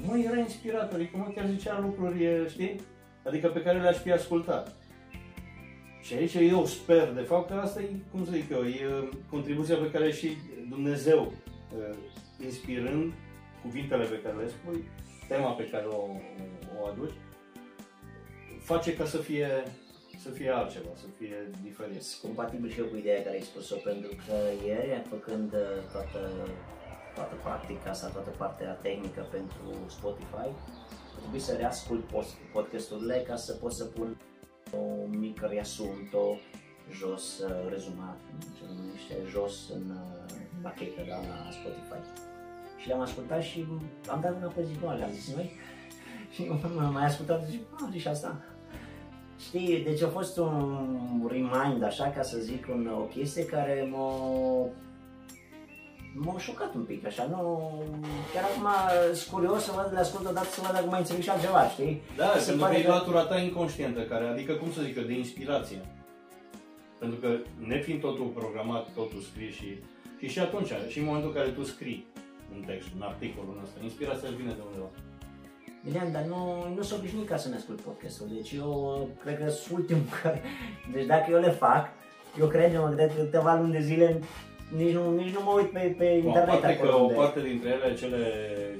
mă, 0.06 0.18
era 0.18 0.38
inspirat, 0.38 0.94
adică 0.94 1.16
mă 1.16 1.32
chiar 1.34 1.46
zicea 1.46 1.80
lucruri, 1.80 2.26
uh, 2.26 2.46
știi? 2.48 2.80
Adică 3.24 3.48
pe 3.48 3.62
care 3.62 3.80
le-aș 3.80 3.96
fi 3.96 4.12
ascultat. 4.12 4.76
Și 6.02 6.14
aici 6.14 6.34
eu 6.34 6.66
sper, 6.66 7.12
de 7.12 7.20
fapt, 7.20 7.48
că 7.50 7.54
asta 7.54 7.80
e, 7.80 7.88
cum 8.10 8.24
să 8.24 8.30
zic 8.30 8.50
eu, 8.50 8.62
e 8.62 8.86
uh, 8.86 9.08
contribuția 9.30 9.76
pe 9.76 9.90
care 9.90 10.12
și 10.12 10.36
Dumnezeu, 10.68 11.32
uh, 11.76 11.96
inspirând 12.44 13.12
cuvintele 13.62 14.04
pe 14.04 14.20
care 14.22 14.36
le 14.36 14.48
spui, 14.48 14.84
tema 15.28 15.50
pe 15.50 15.68
care 15.68 15.84
o, 15.84 16.02
o 16.80 16.86
aduci, 16.86 17.14
face 18.60 18.94
ca 18.94 19.04
să 19.04 19.16
fie, 19.16 19.48
să 20.22 20.28
fie 20.30 20.50
altceva, 20.50 20.90
să 20.94 21.06
fie 21.18 21.36
diferit. 21.62 22.02
Sunt 22.02 22.22
compatibil 22.22 22.70
și 22.70 22.80
eu 22.80 22.86
cu 22.86 22.96
ideea 22.96 23.22
care 23.22 23.36
ai 23.36 23.50
spus-o, 23.50 23.76
pentru 23.76 24.10
că 24.26 24.36
ieri, 24.66 25.02
făcând 25.08 25.52
uh, 25.52 25.90
toată, 25.92 26.20
toată 27.14 27.34
practica 27.42 27.92
sau 27.92 28.10
toată 28.10 28.30
partea 28.30 28.72
tehnică 28.72 29.26
pentru 29.30 29.64
Spotify, 29.88 30.48
a 31.14 31.18
trebuit 31.20 31.42
să 31.42 31.54
reascult 31.54 32.04
post- 32.12 32.38
podcasturile 32.52 33.24
ca 33.26 33.36
să 33.36 33.52
pot 33.52 33.72
să 33.72 33.84
pun 33.84 34.20
o 34.72 35.06
mică 35.06 35.46
riassunto 35.46 36.38
jos, 36.90 37.38
uh, 37.38 37.68
rezumat, 37.68 38.18
ce 38.56 38.62
se 38.66 38.72
numește, 38.76 39.14
jos 39.30 39.70
în 39.74 39.90
uh, 39.90 40.32
bachetă 40.60 41.00
da, 41.08 41.16
la 41.16 41.50
Spotify. 41.50 42.00
Și 42.76 42.86
le-am 42.88 43.00
ascultat 43.00 43.42
și 43.42 43.66
am 44.08 44.20
dat 44.20 44.36
una 44.36 44.46
pe 44.46 44.62
zi, 44.64 44.72
bă, 44.80 44.94
le-am 44.98 45.10
zis 45.10 45.34
noi. 45.34 45.52
Și 46.32 46.44
m-am 46.44 46.92
mai 46.92 47.04
ascultat 47.04 47.44
și 47.44 47.50
zic, 47.50 47.60
ah, 47.74 47.88
zici 47.90 48.06
asta. 48.06 48.42
Știi, 49.38 49.82
deci 49.84 50.02
a 50.02 50.08
fost 50.08 50.36
un 50.38 51.26
remind 51.28 51.82
așa 51.82 52.12
ca 52.16 52.22
să 52.22 52.38
zic 52.38 52.66
un, 52.70 52.90
o 53.00 53.02
chestie 53.02 53.44
care 53.44 53.88
m-a 53.90 54.10
m-a 56.14 56.38
șocat 56.38 56.74
un 56.74 56.82
pic 56.82 57.06
așa, 57.06 57.26
nu... 57.30 57.72
Chiar 58.34 58.44
acum 58.44 58.66
sunt 59.14 59.34
curios 59.34 59.62
să 59.64 59.72
văd, 59.76 59.88
le 59.92 59.98
ascult 59.98 60.28
odată 60.28 60.46
să 60.50 60.60
văd 60.64 60.72
dacă 60.72 60.86
mai 60.86 60.98
înțeleg 60.98 61.22
și 61.22 61.30
altceva, 61.30 61.68
știi? 61.68 62.00
Da, 62.16 62.28
Se 62.38 62.44
pentru 62.48 62.64
pare 62.64 62.74
că 62.74 62.80
e 62.80 62.84
că- 62.84 62.90
latura 62.90 63.22
ta 63.24 63.38
inconștientă, 63.38 64.00
care, 64.00 64.24
adică, 64.26 64.52
cum 64.52 64.72
să 64.72 64.82
zic 64.82 64.96
eu, 64.96 65.02
de 65.02 65.12
inspirație. 65.24 65.80
Pentru 66.98 67.18
că, 67.22 67.28
nefiind 67.72 68.00
totul 68.00 68.26
programat, 68.40 68.84
totul 68.94 69.20
scris 69.30 69.54
și, 69.54 69.68
și 70.20 70.26
și 70.28 70.38
atunci, 70.38 70.70
și 70.88 70.98
în 70.98 71.04
momentul 71.04 71.30
în 71.30 71.36
care 71.38 71.48
tu 71.48 71.64
scrii 71.64 72.06
un 72.54 72.60
text, 72.66 72.88
un 72.96 73.02
articol, 73.10 73.44
un 73.52 73.58
ăsta, 73.64 73.78
inspirația 73.82 74.28
îți 74.28 74.36
vine 74.40 74.52
de 74.58 74.62
undeva. 74.68 74.90
Bine, 75.84 76.08
dar 76.12 76.22
nu, 76.22 76.38
nu 76.76 76.82
sunt 76.82 76.98
obișnuit 76.98 77.28
ca 77.28 77.36
să 77.36 77.48
ne 77.48 77.54
ascult 77.56 77.80
podcastul, 77.80 78.26
deci 78.34 78.52
eu 78.52 79.08
cred 79.22 79.38
că 79.38 79.48
sunt 79.50 79.78
ultimul 79.78 80.02
care... 80.22 80.42
Deci 80.92 81.06
dacă 81.06 81.30
eu 81.30 81.40
le 81.40 81.50
fac, 81.50 81.88
eu 82.40 82.46
cred-mă, 82.46 82.92
de 82.96 83.10
câteva 83.16 83.54
luni 83.60 83.72
de 83.72 83.80
zile 83.80 84.20
nici 84.76 84.92
nu, 84.92 85.14
nici 85.16 85.34
nu 85.34 85.42
mă 85.44 85.52
uit 85.56 85.70
pe, 85.70 85.94
pe 85.98 86.08
Bun, 86.22 86.26
internet 86.26 86.48
aparte 86.54 86.76
că 86.76 86.82
acolo 86.82 86.96
o 86.98 87.02
unde... 87.02 87.14
parte 87.14 87.40
dintre 87.42 87.68
ele, 87.68 87.94
cele, 88.00 88.22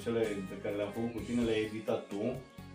cele 0.02 0.18
pe 0.50 0.56
care 0.62 0.74
le-am 0.74 0.90
făcut 0.96 1.12
cu 1.12 1.20
tine, 1.26 1.42
le-ai 1.42 1.64
editat 1.68 2.00
tu, 2.10 2.22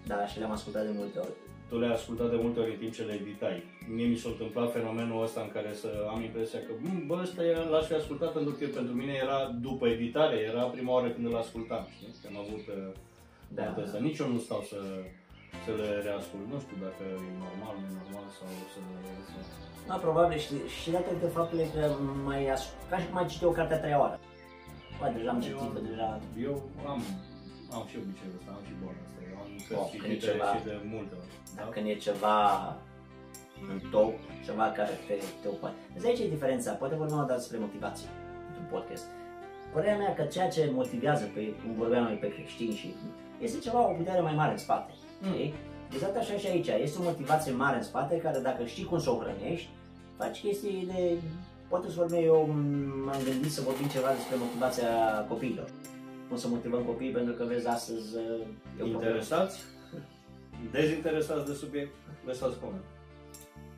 Da, 0.07 0.27
și 0.27 0.39
le-am 0.39 0.51
ascultat 0.57 0.83
de 0.89 0.93
multe 0.99 1.19
ori. 1.19 1.35
tu 1.69 1.79
le-ai 1.79 1.93
ascultat 1.99 2.29
de 2.29 2.39
multe 2.43 2.59
ori 2.59 2.71
în 2.75 2.77
timp 2.83 2.93
ce 2.97 3.03
le 3.09 3.13
editai. 3.21 3.57
Mie 3.95 4.07
mi 4.11 4.21
s-a 4.21 4.29
întâmplat 4.31 4.71
fenomenul 4.77 5.23
ăsta 5.27 5.41
în 5.41 5.51
care 5.57 5.71
să 5.81 5.89
am 6.13 6.19
impresia 6.27 6.59
că, 6.67 6.71
"Bă, 6.83 6.89
bă, 7.09 7.15
ăsta 7.25 7.41
e- 7.43 7.69
l-aș 7.73 7.85
fi 7.89 7.93
ascultat 8.01 8.31
pentru 8.37 8.51
că 8.57 8.65
pentru 8.79 8.93
mine 9.01 9.13
era 9.25 9.39
după 9.67 9.85
editare, 9.95 10.35
era 10.51 10.63
prima 10.75 10.91
oară 10.95 11.09
când 11.13 11.25
îl 11.29 11.35
ascultam, 11.43 11.83
știi? 11.95 12.13
Că 12.21 12.27
am 12.31 12.37
avut 12.45 12.63
uh, 12.75 12.75
Da. 13.57 13.65
da. 13.75 13.81
asta. 13.83 13.97
Nici 14.07 14.19
eu 14.23 14.29
nu 14.35 14.39
stau 14.47 14.61
să, 14.71 14.79
să 15.63 15.71
le 15.79 15.87
reascult. 16.07 16.45
Nu 16.53 16.59
știu 16.63 16.77
dacă 16.85 17.03
e 17.13 17.37
normal, 17.45 17.73
nu 17.81 17.85
e 17.91 17.93
normal 18.01 18.25
sau 18.37 18.47
să... 18.73 18.79
să... 19.31 19.39
Da, 19.89 19.95
probabil 20.05 20.37
și, 20.45 20.53
și 20.79 20.87
datorită 20.97 21.27
faptului 21.37 21.67
că 21.73 21.81
mai 22.29 22.41
as, 22.53 22.61
ca 22.89 22.97
și 23.01 23.07
cum 23.07 23.17
ai 23.17 23.31
citit 23.31 23.47
o 23.51 23.57
carte 23.59 23.73
a 23.73 23.79
treia 23.83 23.99
oară. 24.03 24.17
Bă, 24.99 25.05
deja 25.17 25.29
am 25.33 25.41
citit-o, 25.45 25.79
deja... 25.89 26.07
Eu 26.47 26.55
am, 26.91 26.99
am 27.75 27.83
și 27.89 27.95
obiceiul 28.01 28.37
ăsta, 28.39 28.49
am 28.57 28.63
și 28.67 28.73
boala 28.81 29.01
asta. 29.07 29.19
Eu 29.31 29.37
am 29.43 29.49
Oh, 29.53 29.89
cărți 29.89 29.97
când 30.01 30.11
e 30.11 30.15
citite 30.15 30.31
ceva- 30.31 30.53
și 30.55 30.63
de 30.69 30.75
multe 30.93 31.13
ori. 31.19 31.29
Da? 31.55 31.61
Dacă 31.63 31.77
e 31.79 32.05
ceva 32.07 32.37
în 33.71 33.79
top, 33.95 34.13
ceva 34.47 34.65
care 34.77 34.93
te, 35.07 35.15
te 35.41 35.47
ocupa. 35.51 35.69
Deci 35.93 36.05
aici 36.09 36.19
e 36.25 36.35
diferența, 36.35 36.71
poate 36.81 36.95
vorbim 36.95 37.17
o 37.17 37.19
dată 37.19 37.33
despre 37.41 37.57
motivație 37.65 38.07
într-un 38.47 38.67
podcast. 38.75 39.05
Părerea 39.73 39.97
mea 39.97 40.13
că 40.13 40.23
ceea 40.23 40.49
ce 40.55 40.69
motivează 40.79 41.25
pe, 41.33 41.41
cum 41.59 41.71
vorbeam 41.81 42.03
noi, 42.03 42.17
pe 42.23 42.33
creștini 42.35 42.75
și 42.81 42.87
este 43.43 43.59
ceva, 43.59 43.89
o 43.89 43.93
putere 43.93 44.21
mai 44.21 44.35
mare 44.35 44.51
în 44.51 44.57
spate. 44.57 44.91
Mm. 45.21 45.33
Știi? 45.33 45.53
Exact 45.93 46.15
așa 46.17 46.33
și 46.37 46.47
aici, 46.47 46.67
este 46.67 46.99
o 46.99 47.03
motivație 47.03 47.51
mare 47.51 47.77
în 47.77 47.83
spate 47.83 48.17
care 48.17 48.39
dacă 48.39 48.65
știi 48.65 48.83
cum 48.83 48.99
să 48.99 49.09
o 49.09 49.19
hrănești, 49.21 49.69
faci 50.17 50.39
chestii 50.39 50.89
de... 50.93 51.17
Poate 51.67 51.87
să 51.87 51.93
vorbim, 51.97 52.23
eu 52.23 52.39
m-am 53.05 53.21
gândit 53.23 53.51
să 53.51 53.61
vorbim 53.61 53.87
ceva 53.87 54.07
despre 54.17 54.35
motivația 54.37 54.91
copiilor. 55.29 55.69
Cum 56.27 56.37
să 56.37 56.47
motivăm 56.47 56.83
copiii, 56.83 57.11
pentru 57.11 57.33
că 57.33 57.43
vezi 57.43 57.67
astăzi... 57.67 58.15
uh, 58.15 58.45
e 58.79 58.83
o 58.83 58.87
problemă. 58.87 59.03
Interesați? 59.03 59.59
Dezinteresați 60.71 61.45
de 61.45 61.53
subiect? 61.53 61.93
Lăsați 62.25 62.59
coment. 62.59 62.83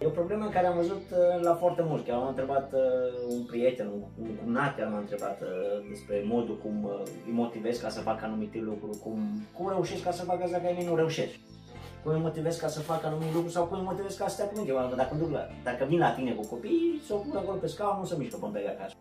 E 0.01 0.05
o 0.05 0.09
problemă 0.09 0.45
care 0.49 0.67
am 0.67 0.75
văzut 0.75 1.05
uh, 1.11 1.43
la 1.43 1.53
foarte 1.53 1.83
mulți. 1.87 2.05
Chiar 2.05 2.17
am 2.17 2.27
întrebat 2.27 2.73
uh, 2.73 2.81
un 3.29 3.43
prieten, 3.43 3.87
un, 3.87 4.01
un 4.21 4.35
cumnat 4.35 4.75
care 4.75 4.89
m-a 4.89 4.97
întrebat 4.97 5.41
uh, 5.41 5.47
despre 5.89 6.23
modul 6.25 6.57
cum 6.63 6.83
uh, 6.83 7.01
îi 7.25 7.33
motivezi 7.33 7.81
ca 7.81 7.89
să 7.89 7.99
facă 7.99 8.25
anumite 8.25 8.59
lucruri, 8.61 8.97
cum, 8.97 9.17
cum 9.57 9.69
reușești 9.69 10.03
ca 10.03 10.11
să 10.11 10.23
facă 10.23 10.43
asta 10.43 10.57
că 10.57 10.65
ai 10.65 10.73
mei 10.73 10.85
nu 10.85 10.95
reușești. 10.95 11.39
Cum 12.03 12.13
îi 12.13 12.19
motivezi 12.19 12.59
ca 12.59 12.67
să 12.67 12.79
facă 12.79 13.07
anumite 13.07 13.31
lucruri 13.33 13.53
sau 13.53 13.65
cum 13.65 13.77
îi 13.77 13.83
motivezi 13.83 14.17
ca 14.17 14.27
să 14.27 14.33
stea 14.33 14.45
cu 14.45 14.59
mine. 14.59 14.71
Că 14.71 14.95
Dacă, 14.95 15.15
duc 15.15 15.31
la, 15.31 15.47
dacă 15.63 15.85
vin 15.85 15.99
la 15.99 16.11
tine 16.11 16.31
cu 16.31 16.47
copii, 16.47 17.01
să 17.05 17.13
o 17.13 17.17
pun 17.17 17.35
acolo 17.35 17.57
pe 17.57 17.67
scaun, 17.67 17.99
nu 17.99 18.05
se 18.05 18.15
mișcă 18.17 18.37
până 18.37 18.51
pe 18.51 18.75
acasă. 18.77 18.95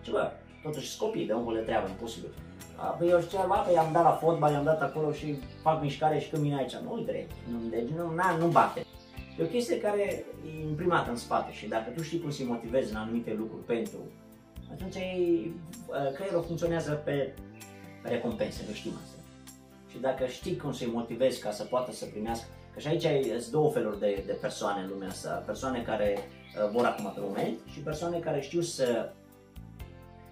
Ce 0.00 0.10
bă, 0.10 0.30
totuși 0.62 0.88
sunt 0.88 1.00
copii, 1.00 1.26
de 1.26 1.32
omul 1.32 1.54
de 1.54 1.60
treabă, 1.60 1.88
imposibil. 1.88 2.32
A, 2.76 2.84
Păi 2.86 3.08
eu 3.08 3.20
știu 3.20 3.38
ceva, 3.38 3.64
că 3.66 3.72
i-am 3.72 3.92
dat 3.92 4.02
la 4.02 4.10
fotbal, 4.10 4.52
i-am 4.52 4.64
dat 4.64 4.82
acolo 4.82 5.12
și 5.12 5.38
fac 5.62 5.82
mișcare 5.82 6.18
și 6.18 6.30
când 6.30 6.42
vine 6.42 6.56
aici, 6.56 6.76
nu-i 6.76 7.04
drept, 7.04 7.32
nu, 7.50 7.58
deci 7.70 7.88
nu, 7.96 8.14
na, 8.14 8.36
nu 8.36 8.46
bate. 8.46 8.80
E 9.38 9.42
o 9.42 9.46
chestie 9.46 9.80
care 9.80 10.02
e 10.46 10.60
imprimată 10.68 11.10
în 11.10 11.16
spate 11.16 11.52
și 11.52 11.66
dacă 11.68 11.90
tu 11.90 12.02
știi 12.02 12.20
cum 12.20 12.30
să-i 12.30 12.46
motivezi 12.46 12.90
în 12.90 12.96
anumite 12.96 13.34
lucruri 13.38 13.64
pentru, 13.64 13.98
atunci 14.72 14.94
ei, 14.94 15.52
uh, 15.88 16.12
creierul 16.14 16.42
funcționează 16.42 16.92
pe 16.92 17.32
recompense, 18.02 18.64
nu 18.68 18.74
știm 18.74 18.92
asta. 19.02 19.18
Și 19.90 19.98
dacă 19.98 20.26
știi 20.26 20.56
cum 20.56 20.72
să-i 20.72 20.90
motivezi 20.92 21.40
ca 21.40 21.50
să 21.50 21.64
poată 21.64 21.92
să 21.92 22.04
primească, 22.04 22.46
că 22.74 22.80
și 22.80 22.86
aici 22.86 23.26
sunt 23.40 23.52
două 23.52 23.70
feluri 23.70 23.98
de, 23.98 24.22
de 24.26 24.32
persoane 24.32 24.82
în 24.82 24.88
lumea 24.88 25.08
asta, 25.08 25.42
persoane 25.46 25.82
care 25.82 26.18
uh, 26.18 26.70
vor 26.72 26.84
acum 26.84 27.12
pe 27.14 27.20
moment 27.20 27.58
și 27.72 27.78
persoane 27.78 28.18
care 28.18 28.40
știu 28.40 28.60
să 28.60 29.12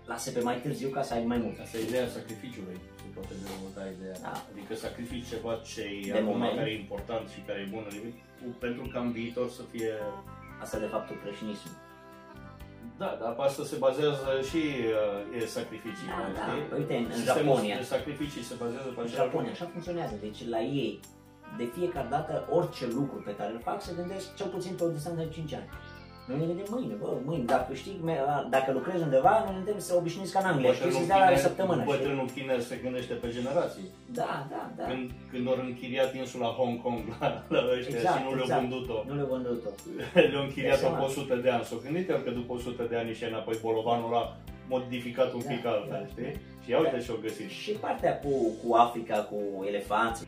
lase 0.07 0.31
pe 0.31 0.41
mai 0.41 0.61
târziu 0.61 0.89
ca 0.89 1.03
să 1.03 1.15
ai 1.15 1.25
mai 1.25 1.39
mult. 1.39 1.59
Asta 1.61 1.79
e 1.79 1.83
ideea 1.89 2.09
sacrificiului, 2.09 2.77
se 2.97 3.05
poate 3.15 3.33
dezvolta 3.43 3.83
ideea. 3.99 4.17
Da. 4.23 4.33
Adică 4.53 4.75
sacrifici 4.75 5.29
ceva 5.29 5.53
ce 5.71 5.83
e 5.83 6.13
De 6.13 6.19
acum, 6.19 6.25
moment. 6.27 6.57
care 6.57 6.71
e 6.71 6.79
important 6.79 7.29
și 7.29 7.41
care 7.47 7.59
e 7.61 7.69
bun 7.75 7.83
cu- 7.83 8.15
pentru 8.59 8.85
ca 8.93 9.01
în 9.01 9.13
viitor 9.13 9.49
să 9.49 9.63
fie... 9.71 9.93
Asta 10.63 10.79
de 10.79 10.87
fapt 10.87 11.11
e 11.11 11.15
creștinism. 11.25 11.69
Da, 13.03 13.19
dar 13.21 13.33
pe 13.35 13.43
asta 13.43 13.63
se 13.65 13.77
bazează 13.77 14.31
și 14.51 14.63
uh, 15.33 15.43
e 15.43 15.47
sacrificii. 15.47 16.09
Da, 16.11 16.17
da. 16.35 16.45
știi? 16.47 16.79
Uite, 16.79 16.95
în, 16.97 17.05
în 17.05 17.19
Sistemul 17.23 17.55
Japonia, 17.55 17.77
de 17.77 17.83
sacrificii 17.95 18.43
se 18.51 18.55
bazează 18.63 18.89
pe 18.89 19.01
în 19.01 19.07
același 19.07 19.25
Japonia 19.25 19.51
așa 19.57 19.67
funcționează. 19.75 20.15
Deci 20.27 20.41
la 20.55 20.61
ei, 20.81 21.01
de 21.61 21.65
fiecare 21.77 22.09
dată, 22.11 22.33
orice 22.59 22.85
lucru 22.99 23.19
pe 23.29 23.35
care 23.39 23.51
îl 23.53 23.61
fac, 23.69 23.79
se 23.83 23.93
gândesc 24.01 24.27
cel 24.39 24.49
puțin 24.55 24.73
pe 24.75 24.85
o 24.85 24.91
distanță 24.97 25.21
de 25.23 25.29
5 25.29 25.53
ani. 25.59 25.69
Noi 26.29 26.39
ne 26.41 26.45
gândim 26.47 26.67
mâine, 26.71 26.95
bă, 27.03 27.09
mâine, 27.25 27.45
dacă 27.45 27.65
câștig, 27.71 27.97
me- 28.09 28.21
dacă 28.51 28.73
lucrez 28.73 29.01
undeva, 29.01 29.33
ne 29.47 29.53
gândim 29.57 29.79
să 29.79 29.93
obișnuiți 30.01 30.33
ca 30.33 30.39
în 30.39 30.45
Anglia, 30.53 30.73
știi, 30.73 30.93
să-ți 30.93 31.07
dea 31.07 31.19
la 31.25 31.31
o 31.33 31.37
săptămână, 31.37 31.81
știi? 31.83 31.93
bătrânul 31.93 32.29
chinez 32.35 32.67
se 32.67 32.77
gândește 32.85 33.15
pe 33.15 33.29
generații. 33.37 33.87
Da, 34.21 34.47
da, 34.53 34.63
da. 34.77 34.85
Când, 34.91 35.11
când 35.31 35.47
au 35.49 35.57
închiriat 35.69 36.15
insula 36.15 36.47
Hong 36.59 36.83
Kong 36.83 36.99
la, 37.21 37.27
la 37.49 37.61
ăștia 37.79 37.97
Exact, 37.99 38.17
și 38.17 38.23
nu 38.25 38.31
le-au 38.35 38.41
exact. 38.47 38.61
vândut-o. 38.61 38.97
Nu 39.09 39.15
le 39.21 39.23
vândut-o. 39.33 39.71
Le-au 40.33 40.43
închiriat 40.49 40.81
Dai 40.81 40.91
pe 40.91 40.95
seama. 40.97 41.05
100 41.05 41.35
de 41.45 41.51
ani. 41.51 41.65
S-au 41.69 41.79
gândit 41.85 42.09
el 42.09 42.21
că 42.27 42.31
după 42.31 42.53
100 42.53 42.83
de 42.91 42.97
ani 42.97 43.13
și 43.19 43.25
înapoi 43.25 43.57
bolovanul 43.65 44.09
ăla 44.13 44.37
modificat 44.69 45.33
un 45.33 45.43
Da, 45.45 45.51
pic 45.53 45.67
altfel, 45.67 46.01
da. 46.01 46.07
știi? 46.13 46.33
Și 46.63 46.71
ia 46.71 46.79
uite 46.79 46.97
Da. 46.99 47.03
și-au 47.05 47.19
găsit. 47.23 47.49
Și 47.61 47.71
partea 47.71 48.13
cu, 48.23 48.31
cu 48.61 48.69
Africa, 48.75 49.17
cu 49.31 49.39
elefanți, 49.71 50.21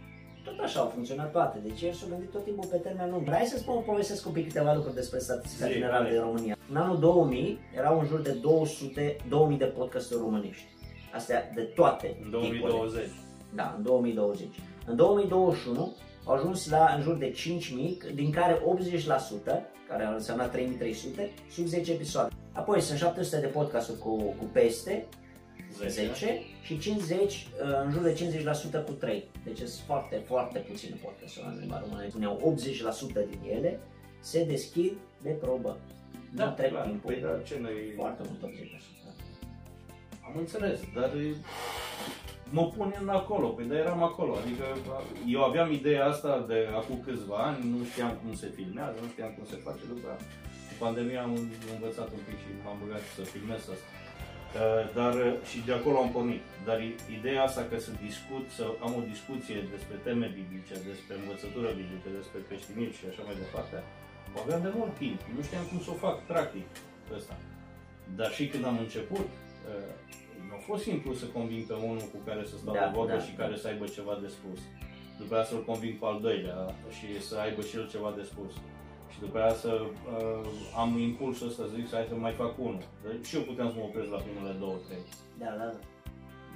tot 0.56 0.64
așa 0.64 0.80
au 0.80 0.88
funcționat 0.94 1.30
toate. 1.32 1.58
Deci 1.62 1.82
el 1.82 1.92
s-a 1.92 2.06
gândit 2.08 2.30
tot 2.30 2.44
timpul 2.44 2.68
pe 2.70 2.76
termen 2.76 3.10
lung. 3.10 3.30
Hai 3.30 3.44
să 3.44 3.58
spun, 3.58 3.82
povestesc 3.86 4.26
un 4.26 4.32
pic 4.32 4.46
câteva 4.46 4.74
lucruri 4.74 4.94
despre 4.94 5.18
statistica 5.18 5.66
Zi, 5.66 5.72
generală 5.72 6.02
hai. 6.02 6.12
din 6.12 6.20
România. 6.20 6.56
În 6.70 6.76
anul 6.76 6.98
2000 6.98 7.58
erau 7.76 7.98
în 8.00 8.06
jur 8.06 8.20
de 8.20 8.30
200, 8.30 9.16
2000 9.28 9.58
de 9.58 9.64
podcasturi 9.64 10.20
românești. 10.20 10.64
Astea 11.14 11.50
de 11.54 11.60
toate 11.62 12.16
În 12.22 12.30
tipurile. 12.30 12.58
2020. 12.60 13.04
Da, 13.54 13.74
în 13.76 13.82
2020. 13.82 14.46
În 14.86 14.96
2021 14.96 15.96
au 16.24 16.34
ajuns 16.34 16.70
la 16.70 16.92
în 16.96 17.02
jur 17.02 17.14
de 17.16 17.32
5.000, 18.10 18.14
din 18.14 18.30
care 18.30 18.58
80%, 18.58 18.60
care 19.88 20.04
au 20.04 20.12
însemnat 20.14 20.56
3.300, 20.56 20.60
sub 21.50 21.66
10 21.66 21.92
episoade. 21.92 22.34
Apoi 22.52 22.80
sunt 22.80 22.98
700 22.98 23.40
de 23.40 23.46
podcasturi 23.46 23.98
cu, 23.98 24.16
cu 24.16 24.44
peste 24.52 25.06
10 25.76 26.42
și 26.62 26.78
50, 26.78 27.32
uh, 27.32 27.82
în 27.84 27.90
jur 27.92 28.02
de 28.02 28.12
50% 28.12 28.84
cu 28.84 28.92
3. 28.92 29.24
Deci 29.44 29.58
sunt 29.58 29.70
foarte, 29.86 30.22
foarte 30.26 30.58
puține 30.58 30.96
podcasturi 31.04 31.46
în 31.46 31.58
limba 31.58 31.80
română. 31.80 32.08
Spuneau 32.08 32.56
80% 32.56 33.30
din 33.30 33.40
ele 33.56 33.80
se 34.20 34.44
deschid 34.44 34.92
de 35.22 35.30
probă. 35.30 35.78
Da, 36.34 36.44
nu 36.44 36.54
trec 36.54 36.70
clar. 36.70 36.86
timpul. 36.86 37.10
Păi, 37.10 37.20
dar 37.20 37.42
ce 37.42 37.58
noi... 37.60 37.92
Foarte 37.96 38.22
mult 38.28 38.54
80%. 38.54 39.00
Am 40.26 40.34
înțeles, 40.38 40.80
dar 40.94 41.10
e, 41.14 41.34
mă 42.50 42.64
pun 42.76 42.94
în 43.00 43.08
acolo, 43.08 43.48
păi 43.48 43.64
dar 43.64 43.76
eram 43.76 44.02
acolo, 44.02 44.32
adică 44.42 44.64
eu 45.26 45.42
aveam 45.44 45.72
ideea 45.72 46.04
asta 46.06 46.44
de 46.48 46.68
acum 46.80 47.00
câțiva 47.06 47.36
ani, 47.48 47.58
nu 47.70 47.84
știam 47.84 48.12
cum 48.20 48.34
se 48.34 48.48
filmează, 48.56 48.96
nu 49.02 49.08
știam 49.08 49.32
cum 49.36 49.44
se 49.52 49.56
face 49.66 49.82
lucrul 49.88 50.08
ăla. 50.08 50.16
Cu 50.68 50.74
pandemia 50.78 51.22
am 51.22 51.34
învățat 51.74 52.08
un 52.16 52.22
pic 52.26 52.38
și 52.42 52.50
m-am 52.64 52.78
băgat 52.82 53.02
să 53.16 53.22
filmez 53.22 53.60
asta. 53.74 53.88
Uh, 54.50 54.60
Dar 54.98 55.14
și 55.50 55.58
de 55.68 55.72
acolo 55.78 55.96
am 55.98 56.10
pornit. 56.16 56.44
Dar 56.68 56.78
i- 56.86 56.98
ideea 57.18 57.42
asta 57.48 57.62
că 57.70 57.76
să 57.86 57.90
discut, 58.08 58.44
să 58.58 58.64
am 58.86 58.92
o 59.00 59.02
discuție 59.12 59.58
despre 59.74 59.96
teme 60.06 60.26
biblice, 60.40 60.74
despre 60.90 61.14
învățătură 61.22 61.68
biblică, 61.80 62.08
despre 62.20 62.40
creștinism 62.48 62.94
și 63.00 63.06
așa 63.10 63.22
mai 63.28 63.36
departe, 63.44 63.76
o 64.34 64.36
aveam 64.44 64.62
de 64.66 64.72
mult 64.80 64.94
timp. 65.02 65.18
Nu 65.36 65.40
știam 65.46 65.64
cum 65.70 65.80
să 65.86 65.90
o 65.94 66.02
fac 66.06 66.16
practic 66.32 66.66
ăsta. 67.18 67.34
Dar 68.18 68.30
și 68.36 68.44
când 68.52 68.64
am 68.70 68.78
început, 68.84 69.28
uh, 69.70 69.90
nu 70.46 70.52
a 70.58 70.60
fost 70.70 70.82
simplu 70.88 71.10
să 71.20 71.26
conving 71.36 71.64
pe 71.70 71.76
unul 71.90 72.06
cu 72.12 72.18
care 72.28 72.42
să 72.50 72.54
stau 72.60 72.74
Da, 72.78 72.84
de 72.86 72.90
vorbă 72.98 73.16
da, 73.18 73.24
și 73.26 73.32
da. 73.34 73.38
care 73.42 73.54
să 73.60 73.66
aibă 73.70 73.86
ceva 73.96 74.14
de 74.24 74.28
spus. 74.36 74.58
După 75.20 75.32
aia 75.34 75.44
să-l 75.50 75.64
conving 75.70 75.94
pe 76.00 76.06
al 76.12 76.18
doilea 76.26 76.58
și 76.96 77.06
să 77.28 77.34
aibă 77.44 77.60
și 77.68 77.76
el 77.78 77.86
ceva 77.94 78.10
de 78.18 78.24
spus. 78.32 78.52
Și 79.20 79.26
după 79.26 79.38
aia 79.40 79.54
să 79.64 79.72
uh, 79.82 80.46
am 80.82 80.90
impulsul 81.08 81.48
ăsta 81.48 81.62
să 81.62 81.74
zic 81.76 81.86
să 81.88 81.94
hai 81.94 82.06
să 82.08 82.14
mai 82.14 82.34
fac 82.42 82.52
unul. 82.68 82.84
Deci 83.04 83.26
și 83.28 83.36
eu 83.36 83.42
puteam 83.50 83.68
să 83.70 83.76
mă 83.78 83.86
opresc 83.88 84.10
la 84.16 84.24
primele 84.26 84.54
două, 84.62 84.76
trei. 84.86 85.04
Da, 85.42 85.50
da, 85.60 85.66
da. 85.72 85.78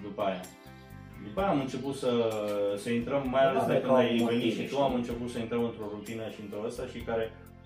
După 0.07 0.21
aia. 0.29 0.43
După 1.27 1.39
aia 1.41 1.51
am 1.55 1.61
început 1.67 1.95
să, 2.03 2.13
să 2.83 2.89
intrăm, 2.99 3.23
mai 3.35 3.45
ales 3.49 3.63
Da, 3.63 3.73
de 3.73 3.79
ca 3.79 3.81
când 3.81 3.93
o 3.93 3.97
ai 4.01 4.07
venit 4.07 4.23
motive, 4.23 4.49
și 4.57 4.63
tu, 4.71 4.75
știi? 4.75 4.87
am 4.89 4.95
început 5.01 5.29
să 5.35 5.39
intrăm 5.39 5.63
într-o 5.69 5.87
rutină 5.95 6.25
și 6.35 6.41
într-o 6.45 6.65
ăsta 6.69 6.85
și 6.93 6.99
care 7.11 7.25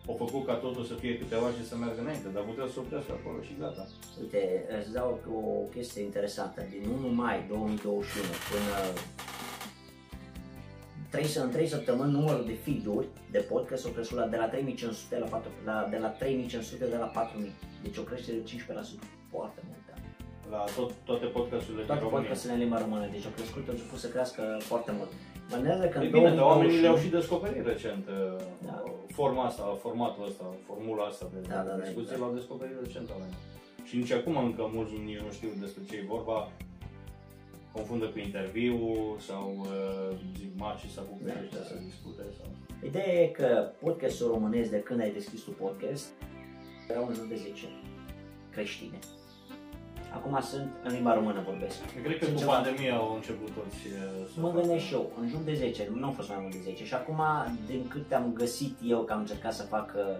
au 0.09 0.16
făcut 0.25 0.43
ca 0.49 0.55
totul 0.65 0.85
să 0.91 0.95
fie 1.03 1.15
câteva 1.23 1.49
și 1.57 1.62
să 1.69 1.75
meargă 1.77 2.01
înainte, 2.03 2.29
dar 2.35 2.43
putea 2.51 2.66
să 2.66 2.73
se 2.75 2.83
oprească 2.85 3.12
acolo 3.15 3.39
și 3.47 3.55
gata. 3.62 3.85
Uite, 4.23 4.41
îți 4.79 4.93
dau 4.99 5.09
o 5.41 5.45
chestie 5.75 6.03
interesantă. 6.09 6.61
Din 6.75 6.83
1 6.99 7.09
mai 7.23 7.37
2021 7.49 8.27
până 8.51 8.75
3, 11.10 11.24
în 11.44 11.51
3 11.51 11.66
săptămâni 11.66 12.12
numărul 12.12 12.44
de 12.47 12.52
feed-uri 12.64 13.06
de 13.30 13.39
podcast 13.39 13.86
au 13.86 13.93
crescut 13.93 14.16
la, 14.18 14.26
de 14.26 14.36
la 14.36 14.47
3500 14.48 15.18
la, 15.18 15.26
4, 15.26 15.51
la, 15.64 15.86
de 15.90 15.97
la 15.98 16.09
3500 16.09 16.85
de 16.86 16.97
la 16.97 17.06
4000. 17.06 17.52
Deci 17.82 17.97
o 17.97 18.02
creștere 18.02 18.36
de 18.36 18.44
15%. 18.44 18.48
Foarte 19.30 19.60
mult. 19.68 19.78
Da. 19.89 19.94
La 20.56 20.64
tot, 20.76 20.90
toate 21.09 21.26
podcasturile 21.26 21.82
Toate 21.82 22.01
din 22.01 22.02
România. 22.09 22.18
podcasturile 22.18 22.55
în 22.59 22.62
limba 22.64 22.78
română, 22.85 23.05
deci 23.14 23.24
au 23.28 23.35
crescut, 23.39 23.62
au 23.68 23.74
început 23.76 23.98
să 24.05 24.09
crească 24.14 24.43
foarte 24.70 24.90
mult. 24.98 25.10
Mă 25.51 25.56
gândesc 25.56 25.93
că 25.94 25.98
E 26.02 26.05
în 26.06 26.10
bine, 26.16 26.30
dar 26.39 26.44
oamenii 26.52 26.80
2021 26.80 26.82
le-au 26.85 26.98
și 27.05 27.09
descoperit 27.18 27.64
recent 27.72 28.05
uh, 28.09 28.16
Da. 28.68 28.76
forma 29.18 29.43
asta, 29.51 29.64
formatul 29.85 30.22
ăsta, 30.30 30.44
formula 30.68 31.02
asta 31.12 31.24
de 31.35 31.39
Da, 31.52 31.60
da, 31.68 31.72
da, 31.78 31.85
discuție, 31.85 32.02
exact. 32.14 32.20
l-au 32.22 32.32
descoperit 32.40 32.76
recent 32.85 33.06
oamenii. 33.14 33.39
Și 33.89 33.94
nici 34.01 34.12
acum 34.18 34.35
încă 34.48 34.62
mulți 34.76 34.93
nici 35.09 35.22
nu 35.26 35.32
știu 35.39 35.51
despre 35.64 35.82
ce 35.89 35.94
e 35.97 36.12
vorba, 36.16 36.36
confundă 37.78 38.06
cu 38.06 38.18
interviu 38.18 38.76
sau 39.28 39.44
uh, 39.60 40.16
zic 40.38 40.50
Marci 40.56 40.90
s-a 40.94 41.00
apucat 41.00 41.34
Da, 41.34 41.40
ăștia 41.44 41.59
da. 41.59 41.64
să 41.64 41.74
discute 41.84 42.22
sau... 42.38 42.46
Ideea 42.90 43.12
e 43.22 43.26
că 43.26 43.70
podcastul 43.84 44.28
românesc 44.34 44.70
de 44.70 44.80
când 44.86 45.00
ai 45.00 45.12
deschis 45.12 45.40
tu 45.40 45.50
podcast 45.50 46.06
erau 46.90 47.06
în 47.09 47.14
jur 47.14 47.26
de 47.26 47.34
10 47.36 47.66
creștine. 48.50 48.98
Acum 50.14 50.40
sunt 50.40 50.70
în 50.84 50.92
limba 50.94 51.14
română 51.14 51.42
vorbesc. 51.46 51.76
Eu 51.96 52.02
cred 52.02 52.18
că 52.18 52.24
Sunt 52.24 52.36
cu 52.36 52.42
ceva- 52.42 52.52
pandemia 52.52 52.94
au 52.96 53.14
început 53.14 53.50
toți 53.50 53.80
uh, 53.86 54.26
să 54.34 54.40
Mă 54.40 54.48
facă- 54.48 54.60
gândesc 54.60 54.84
și 54.84 54.92
eu, 54.94 55.10
în 55.20 55.28
jur 55.28 55.40
de 55.40 55.55
10, 55.55 55.88
nu 55.94 56.05
au 56.06 56.10
fost 56.12 56.28
mai 56.28 56.38
mult 56.40 56.52
de 56.52 56.60
10 56.62 56.84
și 56.84 56.94
acum 56.94 57.20
din 57.66 57.88
câte 57.88 58.14
am 58.14 58.32
găsit 58.32 58.74
eu 58.84 59.00
că 59.05 59.12
am 59.12 59.18
încercat 59.20 59.52
să 59.55 59.62
fac 59.62 59.94
uh, 59.96 60.16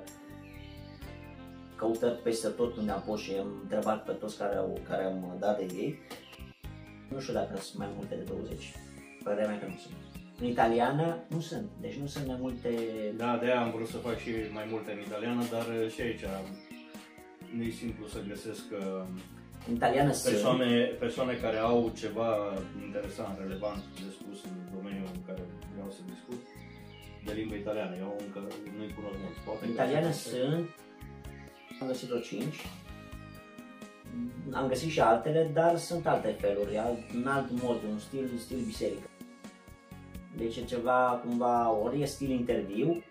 căutări 1.76 2.18
peste 2.22 2.48
tot 2.48 2.76
unde 2.76 2.90
am 2.90 3.01
fost 3.01 3.22
și 3.22 3.32
am 3.40 3.47
întrebat 3.62 4.05
pe 4.05 4.12
toți 4.12 4.39
care, 4.39 4.56
au, 4.56 4.78
care 4.89 5.05
am 5.05 5.36
dat 5.39 5.59
de 5.59 5.66
ei, 5.74 5.98
nu 7.12 7.20
știu 7.20 7.35
dacă 7.35 7.56
sunt 7.56 7.78
mai 7.78 7.89
multe 7.97 8.14
de 8.14 8.22
20, 8.22 8.72
părerea 9.24 9.48
mea 9.48 9.59
că 9.59 9.66
nu 9.66 9.78
sunt. 9.85 9.94
În 10.40 10.47
italiană 10.47 11.18
nu 11.28 11.40
sunt, 11.40 11.66
deci 11.80 11.94
nu 12.02 12.06
sunt 12.06 12.26
mai 12.26 12.36
multe 12.40 12.70
Da, 13.16 13.36
de 13.40 13.47
aia 13.47 13.60
am 13.62 13.70
vrut 13.70 13.89
să 13.89 13.97
fac 13.97 14.16
și 14.18 14.30
mai 14.52 14.66
multe 14.70 14.90
în 14.93 15.01
italiană, 15.09 15.43
dar 15.55 15.66
uh, 15.82 15.90
și 15.94 16.01
aici 16.01 16.24
nu 17.56 17.62
e 17.62 17.70
simplu 17.70 18.06
să 18.06 18.18
găsesc 18.28 18.64
uh, 18.72 19.05
în 19.68 19.74
italiană 19.74 20.12
sunt, 20.12 20.32
persoane, 20.32 20.70
persoane 21.05 21.35
care 21.44 21.56
au 21.56 21.93
ceva 22.02 22.30
interesant, 22.86 23.35
relevant 23.44 23.82
de 24.05 24.10
spus 24.18 24.39
în 24.51 24.56
domeniul 24.76 25.09
în 25.14 25.22
care 25.28 25.43
vreau 25.74 25.90
să 25.97 26.01
discut 26.14 26.40
de 27.26 27.32
limba 27.32 27.55
italiană. 27.55 27.94
Eu 28.05 28.10
încă 28.26 28.40
nu-i 28.76 28.94
cunosc 28.97 29.18
mult. 29.22 29.36
Poate 29.47 29.60
În 29.66 29.74
că- 29.74 29.76
italiană 29.76 30.10
sunt, 30.12 30.68
am 31.80 31.86
găsit 31.86 32.09
vreo 32.09 32.20
5, 32.20 32.55
am 34.52 34.66
găsit 34.68 34.90
și 34.90 35.01
altele, 35.01 35.51
dar 35.55 35.76
sunt 35.76 36.06
alte 36.06 36.28
feluri, 36.40 36.76
alt, 36.78 36.98
un 37.14 37.26
alt 37.26 37.62
mod, 37.62 37.76
un 37.93 37.98
stil, 37.98 38.30
stil 38.39 38.59
biserică. 38.66 39.09
Deci 40.36 40.56
e 40.56 40.62
ceva 40.64 41.22
cumva, 41.24 41.72
ori 41.85 42.01
e 42.02 42.05
stil 42.05 42.30
interviu, 42.30 43.02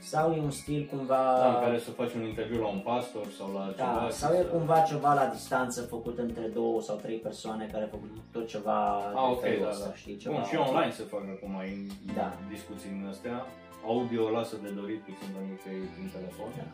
sau 0.00 0.32
e 0.34 0.40
un 0.40 0.50
stil 0.50 0.88
cumva... 0.90 1.36
Da, 1.38 1.48
în 1.48 1.60
care 1.64 1.78
să 1.78 1.90
faci 1.90 2.12
un 2.14 2.22
interviu 2.24 2.60
la 2.60 2.66
un 2.68 2.78
pastor 2.78 3.26
sau 3.38 3.52
la 3.52 3.64
da, 3.76 3.84
ceva. 3.84 4.08
sau 4.10 4.32
și 4.32 4.38
e 4.38 4.42
să- 4.42 4.48
cumva 4.48 4.78
ceva 4.80 5.14
la 5.14 5.26
distanță 5.26 5.82
făcut 5.82 6.18
între 6.18 6.46
două 6.46 6.80
sau 6.82 6.96
trei 6.96 7.16
persoane 7.16 7.68
care 7.72 7.82
au 7.82 7.88
făcut 7.90 8.10
tot 8.32 8.46
ceva 8.46 8.78
Ah, 8.96 9.12
de 9.12 9.18
ok, 9.34 9.40
felul 9.40 9.62
da, 9.62 9.68
ăsta, 9.70 9.86
da. 9.88 9.94
știi? 9.94 10.16
Ceva... 10.16 10.34
Bun, 10.34 10.44
și 10.44 10.56
online 10.56 10.92
se 10.92 11.02
fac 11.02 11.22
acum 11.36 11.54
în 11.56 11.86
Da. 12.14 12.28
discuții 12.54 12.90
în 13.00 13.08
astea. 13.08 13.46
Audio 13.86 14.30
lasă 14.36 14.56
de 14.64 14.70
dorit 14.80 15.00
puțin 15.08 15.28
pentru 15.36 15.56
că 15.62 15.68
e 15.70 15.80
prin 15.94 16.08
telefon. 16.16 16.50
Da. 16.56 16.66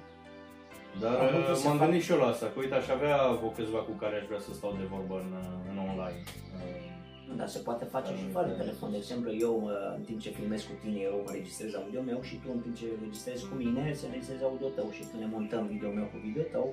Dar 1.02 1.14
Acum 1.24 1.40
uh, 1.40 1.46
ce 1.48 1.54
se 1.60 1.66
m-am 1.66 1.78
fac? 1.78 1.84
gândit 1.86 2.02
și 2.06 2.12
eu 2.14 2.18
la 2.24 2.28
asta, 2.34 2.46
că 2.52 2.56
uite 2.62 2.74
aș 2.80 2.88
avea 2.96 3.16
o 3.46 3.48
câțiva 3.56 3.80
cu 3.88 3.94
care 4.02 4.14
aș 4.20 4.24
vrea 4.30 4.42
să 4.46 4.50
stau 4.58 4.72
de 4.80 4.86
vorbă 4.94 5.14
în, 5.24 5.30
uh, 5.42 5.70
în 5.70 5.76
online. 5.88 6.20
Uh, 6.58 6.92
Da, 7.40 7.46
se 7.54 7.60
poate 7.68 7.84
face 7.96 8.10
Da, 8.12 8.18
și 8.20 8.24
da, 8.28 8.32
fără 8.36 8.48
da. 8.52 8.58
telefon. 8.62 8.88
De 8.94 8.98
exemplu, 9.02 9.30
eu 9.46 9.54
uh, 9.64 9.98
în 9.98 10.02
timp 10.08 10.18
ce 10.24 10.30
filmez 10.38 10.60
cu 10.68 10.74
tine, 10.82 10.98
eu 11.10 11.16
mă 11.26 11.30
registrez 11.38 11.70
audio 11.80 12.02
meu 12.10 12.18
și 12.28 12.34
tu 12.42 12.48
în 12.56 12.60
timp 12.64 12.74
ce 12.80 12.86
registrezi 13.06 13.42
cu 13.48 13.54
mine, 13.62 13.82
se 14.00 14.04
registrezi 14.14 14.42
audio 14.48 14.68
tău 14.78 14.88
și 14.96 15.02
când 15.08 15.20
ne 15.24 15.28
montăm 15.36 15.62
video 15.74 15.90
meu 15.98 16.06
cu 16.12 16.18
video 16.26 16.44
tău, 16.54 16.66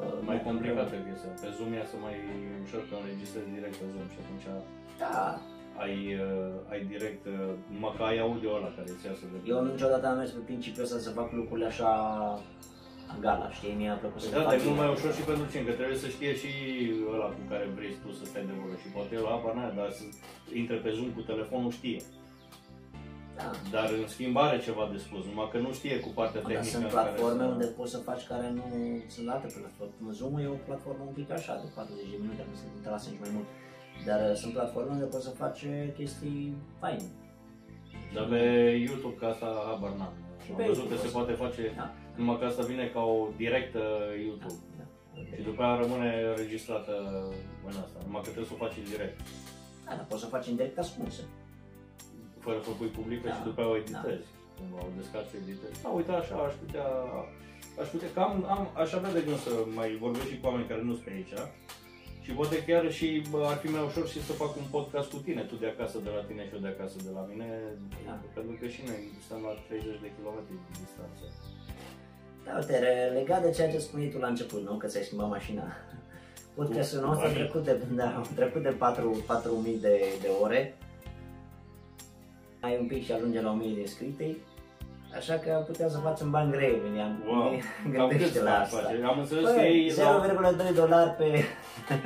uh, 0.00 0.16
mai 0.28 0.38
complicată 0.46 0.94
chestia. 1.06 1.32
Pe 1.42 1.48
Zoom 1.56 1.70
e 1.78 1.82
să 1.92 1.96
mai 2.06 2.16
ușor 2.64 2.82
că 2.88 2.94
înregistrezi 2.96 3.48
direct 3.56 3.76
pe 3.80 3.86
Zoom 3.92 4.06
și 4.14 4.18
atunci 4.22 4.46
Da, 5.02 5.18
ai, 5.84 5.96
uh, 6.26 6.72
ai 6.72 6.80
direct, 6.92 7.22
uh, 7.34 7.50
numai 7.74 7.92
că 7.96 8.02
ai 8.10 8.18
audio 8.26 8.50
ăla 8.58 8.70
care 8.76 8.88
îți 8.94 9.06
iasă 9.08 9.24
de 9.32 9.36
eu 9.52 9.58
niciodată 9.72 10.04
am 10.06 10.16
mers 10.20 10.30
pe 10.36 10.42
principiul 10.50 10.84
ăsta 10.86 10.98
să 11.06 11.10
fac 11.20 11.28
lucrurile 11.40 11.68
așa 11.72 11.90
gala, 13.24 13.48
știi? 13.56 13.74
Mie 13.80 13.90
a 13.94 13.98
plăcut 14.02 14.20
Păi 14.20 14.28
să 14.28 14.34
da, 14.34 14.40
fac 14.40 14.50
dar 14.50 14.58
e 14.60 14.64
mult 14.68 14.78
mai 14.80 14.88
bine. 14.88 14.96
ușor 14.98 15.12
și 15.18 15.24
pentru 15.30 15.46
cine, 15.52 15.64
că 15.68 15.72
trebuie 15.80 15.98
să 16.04 16.08
știe 16.16 16.32
și 16.40 16.50
ăla 17.14 17.28
cu 17.36 17.42
care 17.52 17.64
vrei 17.76 17.92
tu 18.02 18.08
să 18.18 18.22
stai 18.30 18.44
de 18.50 18.54
vorbă 18.60 18.76
și 18.82 18.88
poate 18.96 19.12
el 19.18 19.26
apar 19.36 19.52
n 19.58 19.60
dar 19.80 19.90
să 19.98 20.04
intre 20.60 20.76
pe 20.84 20.90
Zoom 20.96 21.10
cu 21.16 21.22
telefonul 21.32 21.72
știe. 21.80 22.00
Da. 23.40 23.50
Dar 23.74 23.88
în 24.00 24.06
schimb 24.14 24.36
are 24.46 24.58
ceva 24.66 24.84
de 24.92 24.98
spus, 25.06 25.22
numai 25.30 25.48
că 25.52 25.58
nu 25.66 25.70
știe 25.78 25.96
cu 26.04 26.10
partea 26.18 26.40
Dar 26.42 26.50
tehnică. 26.50 26.70
sunt 26.74 26.84
în 26.88 26.90
care 26.96 27.08
platforme 27.08 27.42
să- 27.44 27.52
unde 27.54 27.66
poți 27.78 27.92
să 27.94 27.98
faci 28.08 28.22
care 28.32 28.46
nu 28.58 28.64
sunt 29.14 29.26
alte 29.34 29.48
platforme. 29.58 29.94
Zoom 30.18 30.34
e 30.44 30.46
o 30.56 30.58
platformă 30.68 31.02
un 31.10 31.14
pic 31.20 31.28
așa, 31.38 31.52
de 31.62 31.68
40 31.74 32.10
de 32.14 32.18
minute, 32.24 32.42
nu 32.50 32.54
se 32.60 32.64
te 32.84 32.88
lasă 32.94 33.06
nici 33.10 33.22
mai 33.24 33.32
mult. 33.36 33.48
Dar 34.08 34.18
uh, 34.30 34.34
sunt 34.42 34.52
platforme 34.58 34.90
unde 34.96 35.06
poți 35.14 35.26
să 35.28 35.32
faci 35.42 35.60
uh, 35.62 35.76
chestii 35.98 36.40
faine. 36.82 37.08
Dar 38.14 38.24
pe 38.32 38.40
YouTube 38.86 39.16
ca 39.20 39.26
asta 39.34 39.48
habar 39.68 39.92
n-am. 40.00 40.14
Și 40.44 40.50
Am 40.50 40.56
pe 40.58 40.64
văzut 40.70 40.86
că 40.88 40.94
YouTube 40.94 41.02
se 41.04 41.08
o 41.08 41.12
să- 41.12 41.16
poate 41.18 41.32
face, 41.44 41.62
Da. 41.80 41.86
Numai 42.16 42.38
că 42.38 42.44
asta 42.44 42.62
vine 42.62 42.86
ca 42.94 43.00
o 43.00 43.28
directă 43.36 43.82
YouTube. 44.24 44.60
Da. 44.78 44.84
Și 45.36 45.42
după 45.42 45.62
aia 45.62 45.80
rămâne 45.82 46.10
registrată 46.42 46.92
în 47.68 47.74
asta, 47.84 47.98
numai 48.06 48.22
că 48.24 48.28
trebuie 48.30 48.50
să 48.50 48.56
o 48.56 48.62
faci 48.64 48.76
în 48.82 48.84
direct. 48.94 49.18
Da, 49.86 49.92
dar 49.98 50.06
poți 50.08 50.22
să 50.22 50.28
faci 50.34 50.46
în 50.46 50.56
direct 50.56 50.78
ascunsă. 50.78 51.22
Fără 52.44 52.58
să 52.64 52.68
o 52.70 52.78
pui 52.80 52.92
publică 52.98 53.26
Da. 53.28 53.34
și 53.36 53.42
după 53.48 53.60
aia 53.60 53.70
o 53.70 53.76
editezi. 53.82 54.26
Cumva 54.58 54.78
o 54.88 54.90
descarci 54.98 55.28
și 55.30 55.36
o 55.36 55.40
editezi. 55.46 55.82
Da, 55.82 55.88
uite 55.98 56.12
așa, 56.12 56.36
aș 56.48 56.54
putea, 56.62 56.86
aș 57.82 57.88
putea, 57.94 58.10
că 58.14 58.20
am, 58.28 58.32
am, 58.54 58.62
aș 58.82 58.90
avea 58.98 59.12
de 59.16 59.22
gând 59.26 59.40
să 59.46 59.52
mai 59.78 59.88
vorbesc 60.04 60.28
și 60.30 60.38
cu 60.40 60.46
oameni 60.48 60.68
care 60.70 60.82
nu 60.82 60.92
sunt 60.96 61.04
pe 61.06 61.12
aici 61.16 61.34
Și 62.24 62.30
poate 62.38 62.56
chiar 62.68 62.84
și 62.98 63.08
bă, 63.30 63.38
ar 63.52 63.58
fi 63.62 63.68
mai 63.74 63.84
ușor 63.88 64.06
și 64.12 64.20
să 64.28 64.32
fac 64.42 64.52
un 64.62 64.66
podcast 64.76 65.08
cu 65.14 65.20
tine, 65.26 65.42
tu 65.50 65.54
de 65.62 65.68
acasă 65.74 65.96
de 66.06 66.10
la 66.16 66.22
tine 66.28 66.42
și 66.48 66.54
eu 66.56 66.60
de 66.66 66.72
acasă 66.74 66.96
de 67.06 67.12
la 67.18 67.22
mine, 67.30 67.48
Da. 68.08 68.14
pentru 68.36 68.54
că 68.60 68.66
și 68.74 68.80
noi 68.88 69.00
stăm 69.26 69.40
la 69.48 69.52
30 69.68 70.04
de 70.04 70.10
kilometri 70.16 70.56
distanță. 70.82 71.24
Da, 72.44 72.52
uite, 72.58 72.78
re- 72.78 73.10
legat 73.14 73.42
de 73.42 73.50
ceea 73.50 73.70
ce 73.70 73.78
spuneai 73.78 74.08
tu 74.08 74.18
la 74.18 74.26
început, 74.26 74.62
nu? 74.68 74.74
Că 74.76 74.86
ți-ai 74.86 75.02
schimbat 75.04 75.28
mașina. 75.28 75.62
Podcastul 76.54 77.00
Cu 77.00 77.06
nostru 77.06 77.24
a 77.26 77.28
banii. 77.28 77.42
trecut 77.42 77.64
de, 77.64 77.76
da, 77.94 78.04
a 78.04 78.26
trecut 78.34 78.62
de 78.62 78.68
4, 78.68 79.22
4000 79.26 79.78
de, 79.80 80.00
de 80.20 80.28
ore. 80.42 80.76
Mai 82.60 82.76
un 82.80 82.86
pic 82.86 83.04
și 83.04 83.12
ajunge 83.12 83.40
la 83.40 83.50
1000 83.50 83.74
de 83.74 83.80
inscrite. 83.80 84.36
Așa 85.16 85.34
că 85.34 85.62
putem 85.66 85.88
să 85.88 85.98
facem 85.98 86.30
bani 86.30 86.52
grei, 86.52 86.80
William. 86.84 87.22
Wow, 87.26 87.50
cam 87.96 88.08
cât 88.08 88.08
Gândește 88.08 88.38
la 88.42 88.50
bani 88.50 88.62
asta. 88.62 88.76
face? 88.78 89.02
Am 89.04 89.18
înțeles 89.18 89.44
că 89.44 89.52
Păi, 89.52 89.66
ei 89.68 89.92
la... 89.96 90.70
0,2 90.70 90.74
dolari 90.74 91.10
pe, 91.10 91.44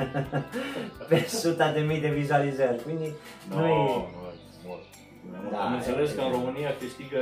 pe 1.09 1.23
100 1.27 1.70
de 1.74 1.81
mii 1.81 2.01
de 2.01 2.09
vizualizări. 2.09 2.82
Quindi 2.82 3.09
No, 3.51 3.56
nu 3.60 3.66
e... 3.66 3.69
no, 3.69 3.74
mor. 3.85 4.09
Da, 5.50 5.59
Am 5.66 5.74
înțeles 5.74 6.10
e- 6.10 6.14
că 6.14 6.20
în 6.20 6.30
România 6.30 6.76
câștigă 6.80 7.20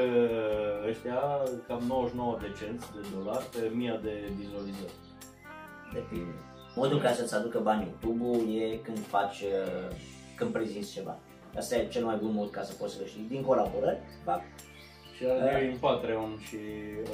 ăștia 0.88 1.20
cam 1.66 1.82
99 1.88 2.38
de 2.40 2.54
cenți 2.58 2.86
de 2.94 3.02
dolari 3.14 3.44
pe 3.44 3.70
1000 3.72 4.00
de 4.02 4.14
vizualizări. 4.36 4.92
Depinde. 5.92 6.34
Modul 6.74 7.00
ca 7.00 7.12
să-ți 7.12 7.34
aducă 7.34 7.58
bani 7.58 7.82
YouTube-ul 7.82 8.40
e 8.60 8.76
când 8.76 8.98
faci, 8.98 9.40
uh, 9.40 9.96
când 10.36 10.50
prezinți 10.52 10.92
ceva. 10.92 11.18
Asta 11.56 11.76
e 11.76 11.88
cel 11.88 12.04
mai 12.04 12.16
bun 12.22 12.32
mod 12.32 12.50
ca 12.50 12.62
să 12.62 12.72
poți 12.74 12.94
să 12.94 13.00
câștigi 13.02 13.28
din 13.28 13.42
colaborări. 13.42 13.98
Fac. 14.24 14.40
Și 15.16 15.24
are 15.26 15.70
în 15.72 15.76
Patreon 15.78 16.30
și 16.48 16.58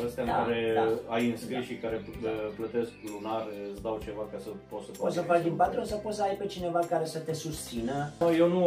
ăstea 0.04 0.22
în 0.22 0.28
Da, 0.28 0.34
care 0.40 0.72
da. 0.74 1.14
ai 1.14 1.24
înscris 1.30 1.56
Da. 1.56 1.62
și 1.68 1.74
care 1.74 1.96
pl- 1.96 2.26
plătesc 2.58 2.90
lunar, 3.14 3.42
îți 3.72 3.82
dau 3.82 3.96
ceva 4.06 4.24
ca 4.32 4.38
să 4.38 4.48
poți 4.70 4.84
să 4.86 4.90
Poți 5.02 5.14
să 5.14 5.20
faci 5.20 5.30
faci 5.36 5.42
din 5.48 5.54
Patreon 5.54 5.84
sau 5.84 5.98
poți 5.98 6.16
să 6.16 6.22
ai 6.22 6.34
pe 6.40 6.46
cineva 6.46 6.78
care 6.78 7.04
să 7.04 7.18
te 7.18 7.32
susțină. 7.32 7.96
Bă, 8.18 8.28
Eu 8.42 8.48
nu, 8.48 8.64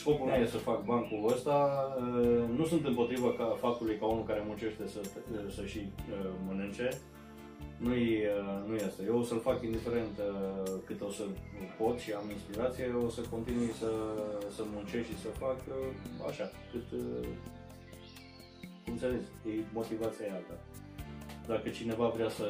scopul 0.00 0.26
Da. 0.28 0.36
nu 0.36 0.42
e 0.42 0.46
să 0.46 0.56
fac 0.70 0.84
bani 0.84 1.06
cu 1.10 1.16
ăsta, 1.34 1.56
uh, 1.98 2.42
nu 2.58 2.64
sunt 2.66 2.86
împotriva 2.86 3.28
ca 3.38 3.56
faptului 3.60 3.96
ca 4.00 4.06
unul 4.06 4.24
care 4.30 4.42
muncește 4.46 4.84
să, 4.86 4.98
să 5.56 5.62
și 5.64 5.80
uh, 6.10 6.30
mănânce. 6.46 6.88
Nu-i, 7.84 8.06
uh, 8.38 8.68
nu 8.68 8.74
e 8.74 8.84
asta. 8.90 9.02
Eu 9.06 9.18
o 9.18 9.22
să-l 9.22 9.40
fac 9.48 9.58
indiferent 9.62 10.14
uh, 10.18 10.72
cât 10.86 11.00
o 11.08 11.10
să 11.10 11.22
pot 11.78 11.96
și 11.98 12.10
am 12.12 12.26
inspirație, 12.36 12.84
o 13.06 13.08
să 13.16 13.20
continui 13.34 13.72
să, 13.80 13.90
să 14.56 14.62
muncesc 14.74 15.06
și 15.10 15.18
să 15.24 15.28
fac 15.44 15.58
uh, 15.68 15.74
așa, 16.30 16.44
cât, 16.72 16.86
uh, 18.84 18.88
cum 18.88 18.98
să 18.98 19.08
zic, 19.10 19.52
e 19.52 19.64
motivația 19.72 20.26
e 20.26 20.32
alta. 20.32 20.56
Dacă 21.46 21.68
cineva 21.68 22.08
vrea 22.08 22.28
să 22.28 22.46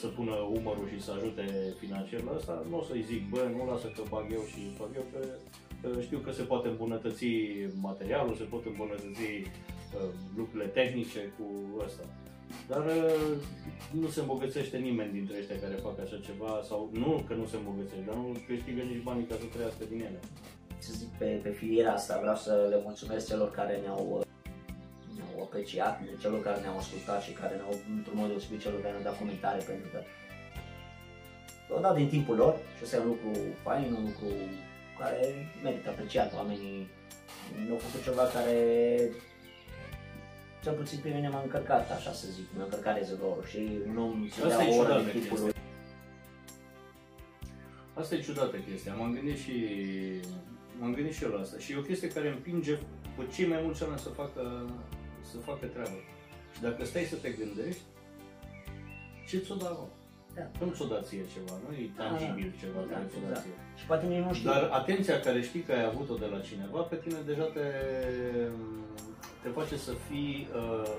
să 0.00 0.06
pună 0.06 0.34
umărul 0.58 0.88
și 0.92 1.02
să 1.02 1.12
ajute 1.12 1.44
financiar 1.78 2.22
la 2.22 2.32
asta, 2.32 2.64
nu 2.70 2.78
o 2.78 2.82
să-i 2.82 3.02
zic, 3.02 3.28
bă, 3.28 3.50
nu 3.56 3.70
lasă 3.70 3.86
că 3.86 4.02
bag 4.08 4.26
eu 4.32 4.44
și 4.52 4.60
fac 4.78 4.90
eu, 4.94 5.04
că 5.12 5.18
că 5.82 6.00
știu 6.00 6.18
că 6.18 6.32
se 6.32 6.42
poate 6.42 6.68
îmbunătăți 6.68 7.26
materialul, 7.80 8.34
se 8.34 8.42
pot 8.42 8.66
îmbunătăți 8.66 9.26
uh, 9.30 10.10
lucrurile 10.36 10.68
tehnice 10.68 11.32
cu 11.36 11.46
asta. 11.84 12.04
Dar 12.68 12.84
uh, 12.86 13.36
nu 14.00 14.08
se 14.08 14.20
îmbogățește 14.20 14.76
nimeni 14.76 15.12
dintre 15.12 15.38
ăștia 15.38 15.58
care 15.60 15.74
fac 15.74 16.00
așa 16.00 16.18
ceva, 16.28 16.60
sau 16.68 16.90
nu 16.92 17.24
că 17.26 17.34
nu 17.34 17.46
se 17.46 17.56
îmbogățește, 17.56 18.04
dar 18.06 18.14
nu 18.14 18.36
câștigă 18.46 18.82
nici 18.82 19.02
banii 19.02 19.26
ca 19.30 19.34
să 19.34 19.46
trăiască 19.52 19.84
din 19.90 20.00
ele. 20.00 20.20
Să 20.78 20.92
zic, 20.94 21.08
pe, 21.18 21.40
pe 21.42 21.50
filiera 21.50 21.92
asta 21.92 22.18
vreau 22.20 22.36
să 22.36 22.66
le 22.70 22.80
mulțumesc 22.82 23.28
celor 23.28 23.50
care 23.50 23.80
ne-au 23.84 24.04
uh, 24.10 24.16
ne-au 24.16 24.25
apreciat, 25.56 25.94
celor 26.22 26.40
care 26.42 26.60
ne-au 26.60 26.78
ascultat 26.78 27.22
și 27.22 27.32
care 27.40 27.54
ne-au, 27.54 27.74
într-un 27.96 28.18
mod 28.18 28.28
deosebit, 28.28 28.60
celor 28.60 28.80
care 28.80 28.92
ne-au 28.92 29.08
dat 29.08 29.18
comentarii, 29.18 29.64
pentru 29.70 29.88
că 29.92 29.98
au 31.74 31.80
dat 31.80 31.94
din 32.00 32.08
timpul 32.08 32.36
lor 32.36 32.54
și 32.76 32.82
ăsta 32.84 32.96
e 32.96 33.00
un 33.00 33.12
lucru 33.14 33.30
fain, 33.64 33.92
un 33.98 34.04
lucru 34.10 34.28
care 34.98 35.20
merită 35.62 35.88
apreciat. 35.88 36.34
Oamenii 36.34 36.88
au 37.70 37.76
făcut 37.86 38.02
ceva 38.04 38.24
care 38.36 38.56
cel 40.62 40.74
puțin 40.80 40.98
pe 41.02 41.08
mine 41.08 41.28
m-a 41.28 41.42
încărcat, 41.42 41.90
așa 41.90 42.12
să 42.12 42.26
zic, 42.36 42.46
m-a 42.56 42.64
încărcat 42.64 42.96
rezervorul 42.96 43.44
și 43.52 43.60
un 43.90 43.96
om 43.98 44.28
să 44.28 44.44
Asta 44.46 44.62
e 44.62 44.66
dea 44.66 44.76
o 44.76 44.78
oră 44.78 44.88
ciudat 44.88 45.04
din 45.04 45.12
de 45.12 45.18
timpul 45.18 45.36
chestia. 45.36 45.44
lui. 45.44 45.54
Asta 48.00 48.14
e 48.14 48.20
ciudată 48.26 48.56
chestia, 48.56 48.94
m-am 48.94 49.12
gândit 49.14 49.38
și 49.38 49.54
m-am 50.78 50.94
gândit 50.94 51.14
și 51.14 51.24
eu 51.24 51.30
la 51.30 51.40
asta. 51.40 51.58
Și 51.58 51.72
e 51.72 51.76
o 51.82 51.88
chestie 51.88 52.08
care 52.08 52.28
împinge 52.28 52.74
pe 53.16 53.22
cei 53.34 53.46
mai 53.46 53.60
mulți 53.64 53.82
oameni 53.82 54.00
să 54.00 54.08
facă, 54.08 54.42
să 55.32 55.36
facă 55.48 55.66
treabă. 55.74 55.98
Și 56.54 56.60
dacă 56.66 56.84
stai 56.84 57.06
să 57.12 57.16
te 57.16 57.30
gândești, 57.40 57.82
ce 59.28 59.36
ți-o 59.38 59.54
dau? 59.54 59.90
Da. 60.36 60.42
Că 60.58 60.64
nu 60.64 60.72
ți-o 60.76 60.86
da 60.86 61.00
ție 61.02 61.24
ceva, 61.34 61.54
nu 61.64 61.70
e 61.74 61.90
tangibil 61.96 62.50
ceva 62.62 62.80
Da, 62.86 62.92
care 62.92 63.04
ți-o 63.10 63.20
da 63.20 63.28
exact. 63.28 63.42
ție. 63.44 63.56
Și 63.78 63.84
poate 63.90 64.06
nici 64.06 64.24
nu 64.26 64.32
știu. 64.34 64.50
Dar 64.50 64.62
atenția 64.80 65.20
care 65.20 65.40
știi 65.48 65.60
că 65.66 65.72
ai 65.72 65.84
avut-o 65.84 66.14
de 66.14 66.28
la 66.34 66.40
cineva, 66.48 66.80
pe 66.80 66.96
tine 66.96 67.18
deja 67.30 67.46
te, 67.56 67.66
te 69.42 69.48
face 69.58 69.76
să 69.86 69.92
fii 70.08 70.48
uh, 70.54 70.92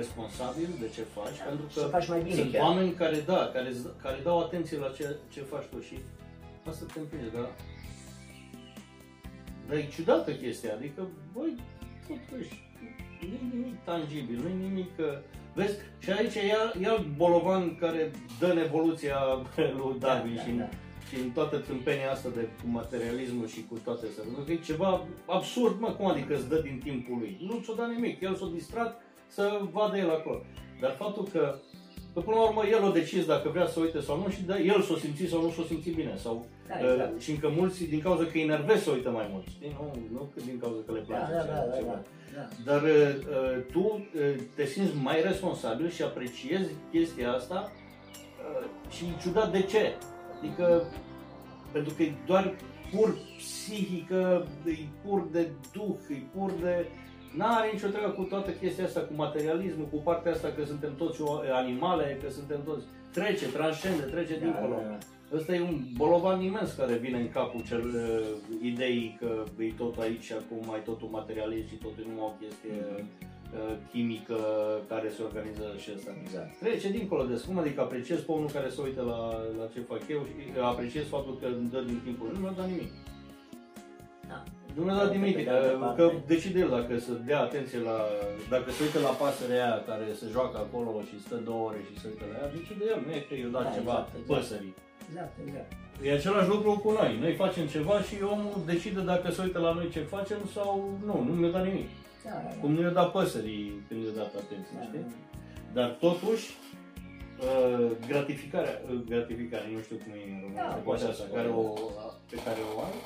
responsabil 0.00 0.68
de 0.80 0.88
ce 0.94 1.02
faci, 1.16 1.38
pentru 1.48 1.64
că 1.74 1.80
să 1.80 1.86
faci 1.96 2.08
mai 2.08 2.22
bine 2.22 2.34
sunt 2.34 2.52
chiar. 2.52 2.62
oameni 2.62 2.92
care, 2.92 3.18
da, 3.20 3.50
care, 3.54 3.70
care 4.02 4.18
dau 4.22 4.38
atenție 4.40 4.78
la 4.78 4.90
ce, 4.96 5.16
ce 5.28 5.40
faci 5.40 5.64
tu 5.72 5.80
și 5.80 5.96
asta 6.68 6.84
te 6.92 6.98
împinge, 7.00 7.28
dar, 7.36 7.48
dar 9.66 9.76
e 9.76 9.86
ciudată 9.96 10.30
chestia, 10.32 10.72
adică, 10.74 11.08
băi, 11.34 11.56
totuși, 12.08 12.69
nu 13.28 13.34
e 13.34 13.56
nimic 13.56 13.84
tangibil, 13.84 14.38
nu 14.42 14.48
e 14.48 14.68
nimic, 14.68 14.90
uh, 14.98 15.06
vezi, 15.54 15.76
și 15.98 16.10
aici 16.10 16.34
e 16.34 16.46
iar, 16.46 16.74
iar 16.82 17.04
bolovan 17.16 17.76
care 17.76 18.10
dă 18.38 18.46
în 18.46 18.58
evoluția 18.58 19.18
lui 19.78 19.98
Darwin 19.98 20.34
Da, 20.34 20.42
și, 20.42 20.50
în, 20.50 20.58
da. 20.58 20.68
și 21.08 21.14
în 21.22 21.30
toată 21.30 21.56
tâmpenia 21.58 22.10
asta 22.10 22.28
de 22.34 22.40
cu 22.40 22.68
materialismul 22.68 23.46
și 23.46 23.64
cu 23.68 23.78
toate 23.84 24.06
astea, 24.06 24.24
pentru 24.24 24.42
că 24.42 24.52
e 24.52 24.56
ceva 24.56 25.06
absurd, 25.26 25.80
mă, 25.80 25.90
cum 25.90 26.06
adică 26.06 26.34
îți 26.34 26.48
dă 26.48 26.58
din 26.60 26.80
timpul 26.82 27.18
lui? 27.18 27.38
Nu 27.40 27.60
ți-o 27.62 27.74
da 27.74 27.86
nimic, 27.86 28.20
el 28.20 28.34
s-a 28.34 28.50
distrat 28.52 29.02
să 29.26 29.60
vadă 29.72 29.96
el 29.96 30.10
acolo. 30.10 30.42
Dar 30.80 30.90
faptul 30.90 31.28
că 31.32 31.54
Că 32.14 32.20
până 32.20 32.36
la 32.36 32.42
urmă 32.48 32.62
el 32.66 32.84
o 32.84 32.90
decis 32.90 33.24
dacă 33.26 33.48
vrea 33.48 33.66
să 33.66 33.80
uite 33.80 34.00
sau 34.00 34.16
nu 34.16 34.28
și 34.30 34.42
da, 34.42 34.58
el 34.58 34.82
s-o 34.82 34.96
simți 34.96 35.24
sau 35.26 35.42
nu 35.42 35.50
s-o 35.50 35.62
simți 35.62 35.90
bine. 35.90 36.14
Sau, 36.16 36.46
Da, 36.68 36.74
uh, 36.84 36.90
exact. 36.92 37.20
și 37.20 37.30
încă 37.30 37.48
mulți 37.56 37.84
din 37.84 38.00
cauza 38.00 38.22
că 38.24 38.30
îi 38.34 38.44
nervezi 38.44 38.82
să 38.82 38.90
uită 38.90 39.10
mai 39.10 39.28
mult. 39.32 39.46
Știi? 39.48 39.76
Nu, 39.78 39.92
nu 40.12 40.30
că 40.34 40.40
din 40.44 40.58
cauza 40.60 40.80
că 40.86 40.92
le 40.92 41.04
Da, 41.08 41.14
place 41.16 41.32
da, 41.32 41.40
ceva. 41.42 41.54
da, 41.54 41.64
da, 41.70 41.76
ceva. 41.76 42.02
da, 42.34 42.40
da. 42.64 42.72
Dar 42.72 42.82
uh, 42.82 42.90
uh, 42.90 43.62
tu 43.72 43.80
uh, 44.14 44.34
te 44.54 44.64
simți 44.66 44.92
mai 45.02 45.22
responsabil 45.22 45.90
și 45.90 46.02
apreciezi 46.02 46.70
chestia 46.92 47.32
asta 47.32 47.72
uh, 47.72 48.66
și 48.94 49.04
e 49.04 49.20
ciudat 49.22 49.52
de 49.52 49.62
ce. 49.62 49.92
Adică, 50.38 50.84
pentru 51.72 51.94
că 51.94 52.02
e 52.02 52.12
doar 52.26 52.54
pur 52.94 53.18
psihică, 53.36 54.46
e 54.64 54.74
pur 55.04 55.28
de 55.32 55.48
duh, 55.72 55.96
e 56.10 56.14
pur 56.38 56.50
de... 56.62 56.86
N-are 57.36 57.70
nicio 57.72 57.88
treabă 57.88 58.12
cu 58.12 58.22
toată 58.22 58.50
chestia 58.50 58.84
asta, 58.84 59.00
cu 59.00 59.12
materialismul, 59.16 59.86
cu 59.86 59.96
partea 59.96 60.32
asta 60.32 60.48
că 60.56 60.64
suntem 60.64 60.94
toți 60.96 61.22
o- 61.22 61.40
animale, 61.52 62.18
că 62.22 62.30
suntem 62.30 62.60
toți... 62.64 62.84
Trece, 63.12 63.46
transcende, 63.46 64.02
trece 64.02 64.34
Da, 64.38 64.44
dincolo. 64.44 64.74
da, 64.82 64.88
da. 64.88 64.98
Ăsta 65.36 65.54
e 65.54 65.60
un 65.60 65.78
bolovan 65.96 66.40
imens 66.42 66.72
care 66.72 66.94
vine 66.94 67.18
în 67.18 67.30
capul 67.30 67.62
cel 67.66 67.84
uh, 67.94 68.66
ideii 68.72 69.16
că 69.20 69.44
e 69.58 69.72
tot 69.76 69.98
aici 69.98 70.22
și 70.22 70.32
acum 70.32 70.72
ai 70.72 70.82
totul 70.82 71.08
materialist 71.10 71.68
și 71.68 71.74
totul 71.74 72.04
numai 72.08 72.30
o 72.32 72.36
chestie 72.42 72.76
uh, 72.96 73.74
chimică 73.92 74.38
care 74.88 75.08
se 75.08 75.22
organizează 75.22 75.76
și 75.84 75.90
asta. 75.96 76.10
Exact. 76.24 76.58
Trece 76.58 76.88
dincolo 76.90 77.22
de 77.24 77.42
cum 77.46 77.58
adică 77.58 77.80
apreciez 77.80 78.20
pe 78.20 78.32
unul 78.32 78.50
care 78.56 78.68
se 78.68 78.80
uită 78.86 79.02
la, 79.12 79.20
la 79.58 79.66
ce 79.72 79.80
fac 79.80 80.02
eu 80.08 80.20
și 80.28 80.34
apreciez 80.72 81.04
faptul 81.14 81.34
că 81.40 81.46
îmi 81.46 81.70
dă 81.74 81.80
din 81.90 82.00
timpul 82.04 82.26
lui. 82.26 82.34
Nu 82.36 82.40
mi-a 82.42 82.54
dat 82.56 82.68
nimic. 82.72 82.90
Da. 84.74 84.76
Nu 84.76 84.82
mi-a 84.86 84.96
dat 85.02 85.10
nimic, 85.16 85.34
Pe 85.36 85.42
de 85.42 85.48
că, 85.48 85.54
altă 85.56 85.76
parte- 85.82 85.96
că 86.00 86.04
decide 86.32 86.58
el 86.64 86.70
dacă 86.78 86.92
să 87.06 87.12
dea 87.28 87.40
atenție 87.48 87.78
la... 87.90 87.98
Dacă 88.54 88.68
se 88.76 88.80
uită 88.86 88.98
la 89.08 89.12
pasărea 89.22 89.56
aia 89.64 89.78
care 89.90 90.04
se 90.20 90.26
joacă 90.34 90.56
acolo 90.66 90.90
și 91.08 91.16
stă 91.26 91.36
două 91.48 91.62
ore 91.68 91.80
și 91.88 91.94
se 92.00 92.06
uită 92.12 92.24
la 92.30 92.36
ea, 92.40 92.48
decide 92.56 92.84
el, 92.92 92.98
nu 93.06 93.10
e 93.18 93.20
că 93.28 93.34
eu 93.44 93.48
dat 93.56 93.64
Da, 93.68 93.70
ceva 93.78 93.96
exact, 93.98 94.10
exact. 94.18 94.28
păsării. 94.32 94.74
Exact, 95.08 95.34
exact. 95.46 95.70
E 96.06 96.12
același 96.18 96.48
lucru 96.54 96.70
cu 96.84 96.90
noi. 97.00 97.10
Noi 97.24 97.34
facem 97.44 97.64
ceva 97.76 97.96
și 98.08 98.14
omul 98.34 98.56
decide 98.72 99.00
dacă 99.12 99.26
se 99.34 99.40
uită 99.46 99.58
la 99.66 99.72
noi 99.78 99.88
ce 99.94 100.00
facem 100.14 100.40
sau 100.56 100.70
nu, 101.06 101.14
nu 101.28 101.32
mi-a 101.40 101.52
dat 101.56 101.64
nimic. 101.70 101.88
Da, 102.26 102.30
da, 102.44 102.50
Cum 102.60 102.70
nu 102.76 102.80
i-a 102.82 102.94
dat 103.00 103.10
păsării 103.16 103.64
când 103.88 104.00
i-a 104.04 104.14
dat 104.22 104.32
atenție, 104.42 104.74
da. 104.78 104.82
știi? 104.88 105.04
Dar 105.76 105.88
totuși, 106.06 106.46
uh, 107.48 107.90
gratificarea, 108.10 108.74
uh, 108.90 109.00
gratificarea, 109.12 109.68
nu 109.76 109.80
știu 109.86 109.96
cum 110.02 110.12
e 110.20 110.22
în 110.34 110.38
română, 110.44 110.60
Da, 110.62 110.68
pe 110.76 110.80
poți 110.88 111.02
să 111.02 111.08
asta 111.08 111.22
spui. 111.24 111.36
care 111.36 111.48
o, 111.60 111.62
pe 112.32 112.36
care 112.46 112.60
o 112.70 112.72
ai, 112.86 112.96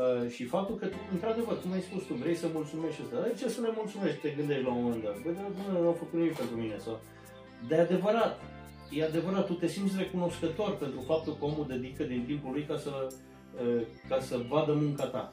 uh, 0.00 0.30
și 0.34 0.44
faptul 0.44 0.76
că, 0.76 0.86
tu, 0.86 0.96
într-adevăr, 1.12 1.60
cum 1.60 1.72
ai 1.72 1.80
spus 1.88 2.02
tu, 2.08 2.14
vrei 2.14 2.34
să 2.42 2.46
mulțumești 2.52 2.96
și 2.96 3.02
asta, 3.04 3.16
dar 3.16 3.26
de 3.28 3.34
ce 3.40 3.48
să 3.48 3.60
le 3.60 3.72
mulțumești, 3.80 4.20
te 4.20 4.30
gândești 4.38 4.66
la 4.68 4.72
un 4.72 4.82
moment 4.82 5.02
dat? 5.04 5.16
Băi, 5.22 5.34
dar 5.34 5.44
nu, 5.58 5.80
nu 5.80 5.86
au 5.86 5.96
făcut 6.02 6.18
nimic 6.18 6.36
pentru 6.36 6.56
mine, 6.56 6.76
sau... 6.78 7.00
De 7.68 7.76
adevărat, 7.76 8.40
e 8.90 9.04
adevărat, 9.04 9.46
tu 9.46 9.52
te 9.52 9.66
simți 9.66 9.98
recunoscător 9.98 10.76
pentru 10.76 11.00
faptul 11.00 11.36
că 11.38 11.44
omul 11.44 11.66
dedică 11.68 12.02
din 12.04 12.22
timpul 12.26 12.52
lui 12.52 12.64
ca 12.70 12.76
să, 12.76 12.92
uh, 13.64 13.82
ca 14.08 14.20
să 14.20 14.40
vadă 14.48 14.72
munca 14.72 15.04
ta. 15.04 15.32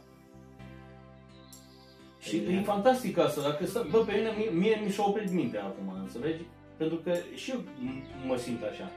Și 2.19 2.35
e 2.35 2.61
fantastic 2.65 3.17
asta, 3.17 3.41
dacă 3.41 3.65
stă, 3.65 3.87
bă, 3.91 3.97
pe 3.97 4.13
mine, 4.13 4.29
mie, 4.37 4.49
mie 4.49 4.81
mi 4.85 4.91
s-a 4.91 5.03
oprit 5.07 5.31
mintea 5.31 5.63
acum, 5.63 5.93
înțelegi? 5.99 6.43
Pentru 6.77 6.97
că 6.97 7.11
și 7.35 7.51
eu 7.51 7.59
m- 7.59 8.27
mă 8.27 8.35
simt 8.35 8.63
așa. 8.63 8.91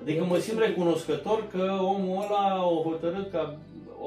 Adică 0.00 0.24
mă 0.24 0.38
simt 0.38 0.58
recunoscător 0.58 1.46
că 1.46 1.78
omul 1.80 2.22
ăla 2.22 2.54
a 2.54 2.82
hotărât 2.82 3.30
ca 3.30 3.58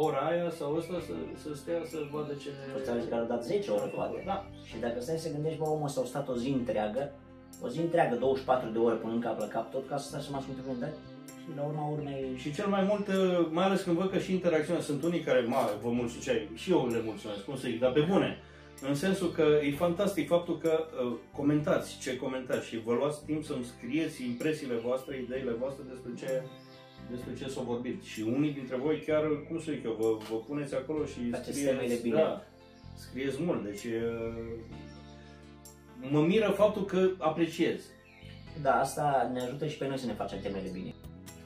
ora 0.05 0.21
aia 0.31 0.49
sau 0.59 0.75
ăsta 0.79 0.97
să, 1.07 1.13
să 1.43 1.49
stea 1.61 1.81
să 1.91 1.97
vadă 2.11 2.33
ce... 2.41 2.49
Toți 2.73 3.09
care 3.09 3.21
au 3.21 3.27
dat 3.27 3.43
10 3.43 3.71
ore 3.71 3.87
poate. 3.95 4.23
Da. 4.25 4.37
Și 4.69 4.75
dacă 4.85 4.97
stai 5.01 5.17
să 5.25 5.31
gândești, 5.31 5.59
bă, 5.59 5.65
omul 5.69 5.85
ăsta 5.85 6.01
a 6.01 6.05
stat 6.13 6.27
o 6.29 6.35
zi 6.43 6.49
întreagă, 6.49 7.03
o 7.65 7.67
zi 7.69 7.79
întreagă, 7.79 8.15
24 8.15 8.69
de 8.69 8.77
ore 8.77 8.95
punând 8.95 9.23
cap 9.23 9.39
la 9.39 9.47
cap, 9.47 9.71
tot 9.71 9.87
ca 9.87 9.97
să 9.97 10.07
stai 10.07 10.21
să 10.21 10.29
mă 10.31 10.37
asculte 10.37 10.61
prezentări. 10.61 10.95
Și 11.41 11.49
la 11.55 11.63
urma 11.63 11.85
urmei... 11.95 12.23
Și 12.43 12.53
cel 12.53 12.67
mai 12.67 12.83
mult, 12.89 13.07
uh, 13.07 13.47
mai 13.51 13.65
ales 13.65 13.81
când 13.81 13.97
văd 13.97 14.09
că 14.11 14.17
și 14.17 14.33
interacțiunea, 14.33 14.81
sunt 14.81 15.03
unii 15.03 15.19
care, 15.19 15.39
mă, 15.39 15.61
vă 15.83 15.89
mulțumesc, 15.89 16.55
și 16.61 16.71
eu 16.71 16.87
le 16.87 17.01
mulțumesc, 17.09 17.43
cum 17.45 17.55
să 17.55 17.67
zic, 17.67 17.79
dar 17.79 17.91
pe 17.91 18.05
bune. 18.11 18.29
În 18.81 18.95
sensul 18.95 19.31
că 19.31 19.45
e 19.63 19.71
fantastic 19.71 20.27
faptul 20.27 20.57
că 20.57 20.73
uh, 20.79 21.13
comentați 21.31 21.97
ce 22.01 22.17
comentați 22.17 22.67
și 22.67 22.81
vă 22.85 22.93
luați 22.93 23.25
timp 23.25 23.43
să-mi 23.43 23.63
scrieți 23.63 24.25
impresiile 24.25 24.75
voastre, 24.75 25.19
ideile 25.19 25.51
voastre 25.51 25.83
despre 25.89 26.11
ce, 26.21 26.43
despre 27.11 27.33
ce 27.39 27.47
s-a 27.49 27.61
vorbit. 27.61 28.03
Și 28.03 28.21
unii 28.21 28.51
dintre 28.51 28.75
voi 28.75 29.03
chiar, 29.07 29.23
cum 29.47 29.59
să 29.59 29.71
zic 29.71 29.83
eu, 29.83 29.95
vă, 29.99 30.07
vă 30.29 30.35
puneți 30.47 30.75
acolo 30.75 31.05
și 31.05 31.29
Faceți 31.29 31.49
scrieți, 31.49 31.75
temele 31.77 31.99
bine. 32.01 32.15
da, 32.15 32.43
scrieți 32.95 33.41
mult. 33.41 33.63
Deci 33.63 33.83
uh, 33.83 34.33
mă 36.11 36.21
miră 36.21 36.49
faptul 36.49 36.85
că 36.85 37.09
apreciez. 37.17 37.79
Da, 38.61 38.73
asta 38.79 39.29
ne 39.33 39.41
ajută 39.41 39.67
și 39.67 39.77
pe 39.77 39.87
noi 39.87 39.97
să 39.97 40.05
ne 40.05 40.13
facem 40.13 40.39
temele 40.39 40.69
bine. 40.73 40.93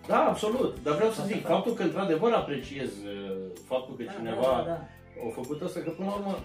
Da, 0.07 0.19
absolut. 0.25 0.77
Dar 0.83 0.95
vreau 0.95 1.11
să 1.11 1.21
Asta 1.21 1.33
zic, 1.33 1.41
fac. 1.41 1.51
faptul 1.51 1.73
că 1.73 1.83
într-adevăr 1.83 2.31
apreciez 2.31 2.89
uh, 2.89 3.37
faptul 3.67 3.95
că 3.95 4.03
cineva 4.17 4.41
Da, 4.41 4.47
da, 4.57 4.63
da. 4.65 4.87
au 5.23 5.29
făcut 5.39 5.61
asta, 5.61 5.79
că 5.79 5.89
până 5.89 6.07
la 6.09 6.15
urmă, 6.15 6.35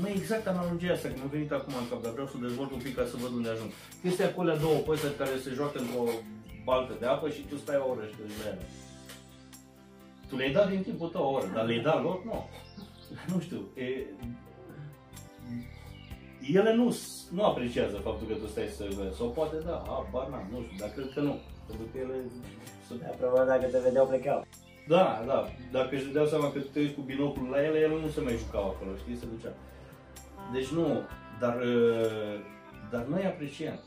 nu 0.00 0.06
e 0.08 0.12
exact 0.16 0.46
analogia 0.46 0.92
asta, 0.92 1.08
că 1.08 1.14
mi-a 1.16 1.30
venit 1.36 1.52
acum 1.52 1.74
în 1.80 1.88
cap, 1.90 2.02
dar 2.02 2.12
vreau 2.12 2.26
să 2.26 2.36
dezvolt 2.40 2.70
un 2.76 2.82
pic 2.86 2.94
ca 2.96 3.04
să 3.10 3.16
văd 3.22 3.32
unde 3.38 3.48
ajung. 3.48 3.70
Este 4.10 4.22
acolo 4.24 4.50
două 4.64 4.78
păsări 4.88 5.14
care 5.22 5.34
se 5.44 5.50
joacă 5.58 5.76
într-o 5.78 6.04
baltă 6.68 6.94
de 7.00 7.06
apă 7.06 7.26
și 7.28 7.42
tu 7.50 7.56
stai 7.56 7.76
o 7.84 7.90
oră 7.90 8.02
și 8.08 8.14
te 8.16 8.22
uiți 8.22 8.42
la 8.42 8.48
ele. 8.54 8.66
Tu 10.28 10.36
le-ai 10.36 10.52
dat 10.58 10.68
din 10.70 10.82
timpul 10.82 11.08
tău 11.08 11.24
o 11.24 11.32
oră, 11.36 11.46
dar 11.54 11.64
le-ai 11.66 11.80
dat 11.88 12.02
lor? 12.02 12.18
Nu. 12.24 12.36
Nu 13.32 13.40
știu. 13.40 13.60
E... 13.74 13.86
Ele 16.58 16.72
nu, 16.74 16.96
nu 17.30 17.44
apreciază 17.44 17.96
faptul 17.96 18.26
că 18.26 18.34
tu 18.34 18.46
stai 18.46 18.68
să 18.76 18.84
vezi. 18.98 19.16
Sau 19.16 19.28
poate 19.38 19.56
da, 19.66 19.76
habar 19.86 20.26
n-am, 20.28 20.46
nu 20.52 20.58
știu, 20.62 20.76
dar 20.78 20.90
cred 20.96 21.10
că 21.14 21.20
nu. 21.20 21.34
Pentru 21.66 21.86
că 21.92 21.98
ele 21.98 22.14
sunt 22.86 23.00
Da, 23.00 23.06
probabil 23.06 23.46
dacă 23.46 23.66
te 23.66 23.78
vedeau 23.78 24.06
plecau. 24.06 24.46
da, 24.88 25.22
da. 25.26 25.38
Dacă 25.72 25.94
își 25.94 26.04
dădeau 26.06 26.26
seama 26.26 26.52
că 26.52 26.58
te 26.72 26.78
uiți 26.80 26.94
cu 26.94 27.00
binoclul 27.00 27.48
la 27.50 27.64
ele, 27.64 27.78
ele 27.78 27.98
nu 28.00 28.08
se 28.08 28.20
mai 28.20 28.36
jucau 28.42 28.64
acolo, 28.64 28.96
știi, 28.96 29.16
se 29.16 29.26
ducea. 29.34 29.52
Deci 30.52 30.66
nu, 30.68 30.86
dar, 31.40 31.56
uh, 31.60 32.34
dar 32.90 33.04
noi 33.04 33.24
apreciem. 33.26 33.78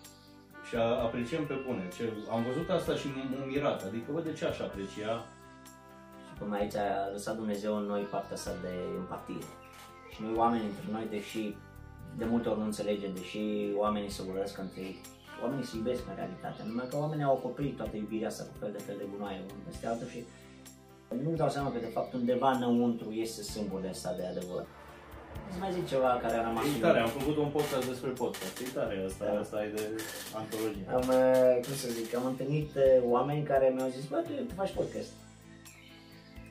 Și 0.70 0.76
a- 0.76 1.02
apreciem 1.08 1.46
pe 1.46 1.58
bune. 1.66 1.84
Ce, 1.96 2.04
am 2.30 2.42
văzut 2.44 2.70
asta 2.70 2.94
și 2.96 3.08
m-am 3.08 3.48
mirat. 3.48 3.80
Adică, 3.84 4.12
bă, 4.12 4.22
de 4.22 4.34
ce 4.34 4.46
aș 4.46 4.60
aprecia? 4.60 5.14
Și 6.26 6.34
până 6.40 6.56
aici 6.56 6.76
a 6.76 7.10
lăsat 7.12 7.36
Dumnezeu 7.36 7.76
în 7.78 7.84
noi 7.84 8.02
partea 8.02 8.36
asta 8.36 8.52
de 8.62 8.74
empatie. 9.02 9.44
Și 10.14 10.20
noi 10.22 10.34
oamenii 10.36 10.68
între 10.68 10.86
noi, 10.92 11.06
deși 11.10 11.56
de 12.18 12.26
multe 12.26 12.50
ori 12.50 12.60
nu 12.60 12.66
înțelegem, 12.66 13.14
deși 13.14 13.42
oamenii 13.84 14.10
se 14.10 14.22
urăsc 14.30 14.58
între 14.58 14.82
ei, 14.82 14.96
oamenii 15.44 15.66
se 15.66 15.78
iubesc 15.78 16.02
în 16.10 16.16
realitate, 16.16 16.60
numai 16.66 16.88
că 16.90 16.96
oamenii 16.98 17.24
au 17.24 17.36
acoperit 17.38 17.76
toată 17.76 17.96
iubirea 17.98 18.28
asta 18.28 18.44
cu 18.44 18.56
fel 18.60 18.72
de 18.72 18.84
fel 18.88 18.96
de 18.98 19.06
gunoaie 19.12 19.38
unul 19.38 19.64
peste 19.68 19.88
altul 19.88 20.08
și 20.08 20.24
nu-mi 21.24 21.38
dau 21.38 21.50
seama 21.50 21.72
că 21.72 21.80
de 21.80 21.92
fapt 21.96 22.14
undeva 22.14 22.52
înăuntru 22.52 23.12
este 23.12 23.42
sâmbul 23.42 23.86
ăsta 23.90 24.14
de 24.14 24.26
adevăr. 24.26 24.66
Îți 25.50 25.60
mai 25.64 25.72
zic 25.78 25.86
ceva 25.94 26.12
care 26.24 26.36
a 26.40 26.44
rămas 26.48 26.64
E 26.66 26.68
în 26.76 26.82
tare, 26.86 27.00
am 27.06 27.12
făcut 27.20 27.36
un 27.46 27.50
podcast 27.58 27.86
despre 27.92 28.10
podcast. 28.24 28.54
E 28.66 28.68
tare, 28.80 28.96
asta, 29.10 29.26
Da. 29.34 29.40
asta 29.44 29.58
e 29.66 29.70
de 29.80 29.84
antologie. 30.42 30.86
Am, 30.98 31.06
uh, 31.20 31.54
cum 31.66 31.74
să 31.84 31.88
zic, 31.98 32.08
am 32.20 32.26
întâlnit 32.32 32.70
uh, 32.76 32.84
oameni 33.16 33.44
care 33.52 33.66
mi-au 33.76 33.90
zis, 33.98 34.06
bă, 34.12 34.18
tu, 34.26 34.32
tu 34.50 34.54
faci 34.62 34.74
podcast. 34.80 35.12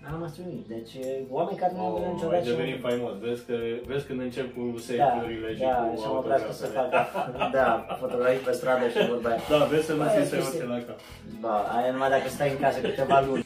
Am 0.07 0.13
rămas 0.17 0.33
uimit. 0.43 0.65
Deci, 0.75 0.93
uh, 1.05 1.37
oameni 1.39 1.59
care 1.63 1.73
nu 1.77 1.81
au 1.87 1.91
Oh, 1.93 1.93
văzut 1.95 2.07
ai 2.09 2.13
niciodată. 2.15 2.45
devenit 2.51 2.79
faimos. 2.87 3.15
Vezi, 3.27 3.43
că, 3.49 3.55
vezi 3.91 4.05
când 4.09 4.21
încep 4.27 4.47
cu 4.57 4.63
selfie-urile 4.87 5.49
și 5.57 5.61
da, 5.67 5.75
cu 5.91 6.01
și 6.03 6.07
mă 6.15 6.21
place 6.29 6.49
să 6.61 6.65
autografele. 6.65 7.07
fac, 7.15 7.51
da, 7.59 7.69
fotografii 8.03 8.45
pe 8.49 8.53
stradă 8.61 8.85
și 8.95 8.99
vorba 9.13 9.29
aia. 9.31 9.41
Da, 9.53 9.59
vezi 9.73 9.87
să 9.89 9.93
nu 9.99 10.03
Bă, 10.03 10.09
ți 10.13 10.19
e 10.21 10.25
se 10.33 10.37
chestie. 10.37 10.63
urce 10.63 10.73
la 10.75 10.79
cap. 10.89 10.99
Ba, 11.45 11.55
aia 11.77 11.91
numai 11.95 12.11
dacă 12.17 12.27
stai 12.37 12.51
în 12.55 12.59
casă 12.65 12.79
câteva 12.89 13.19
luni. 13.29 13.45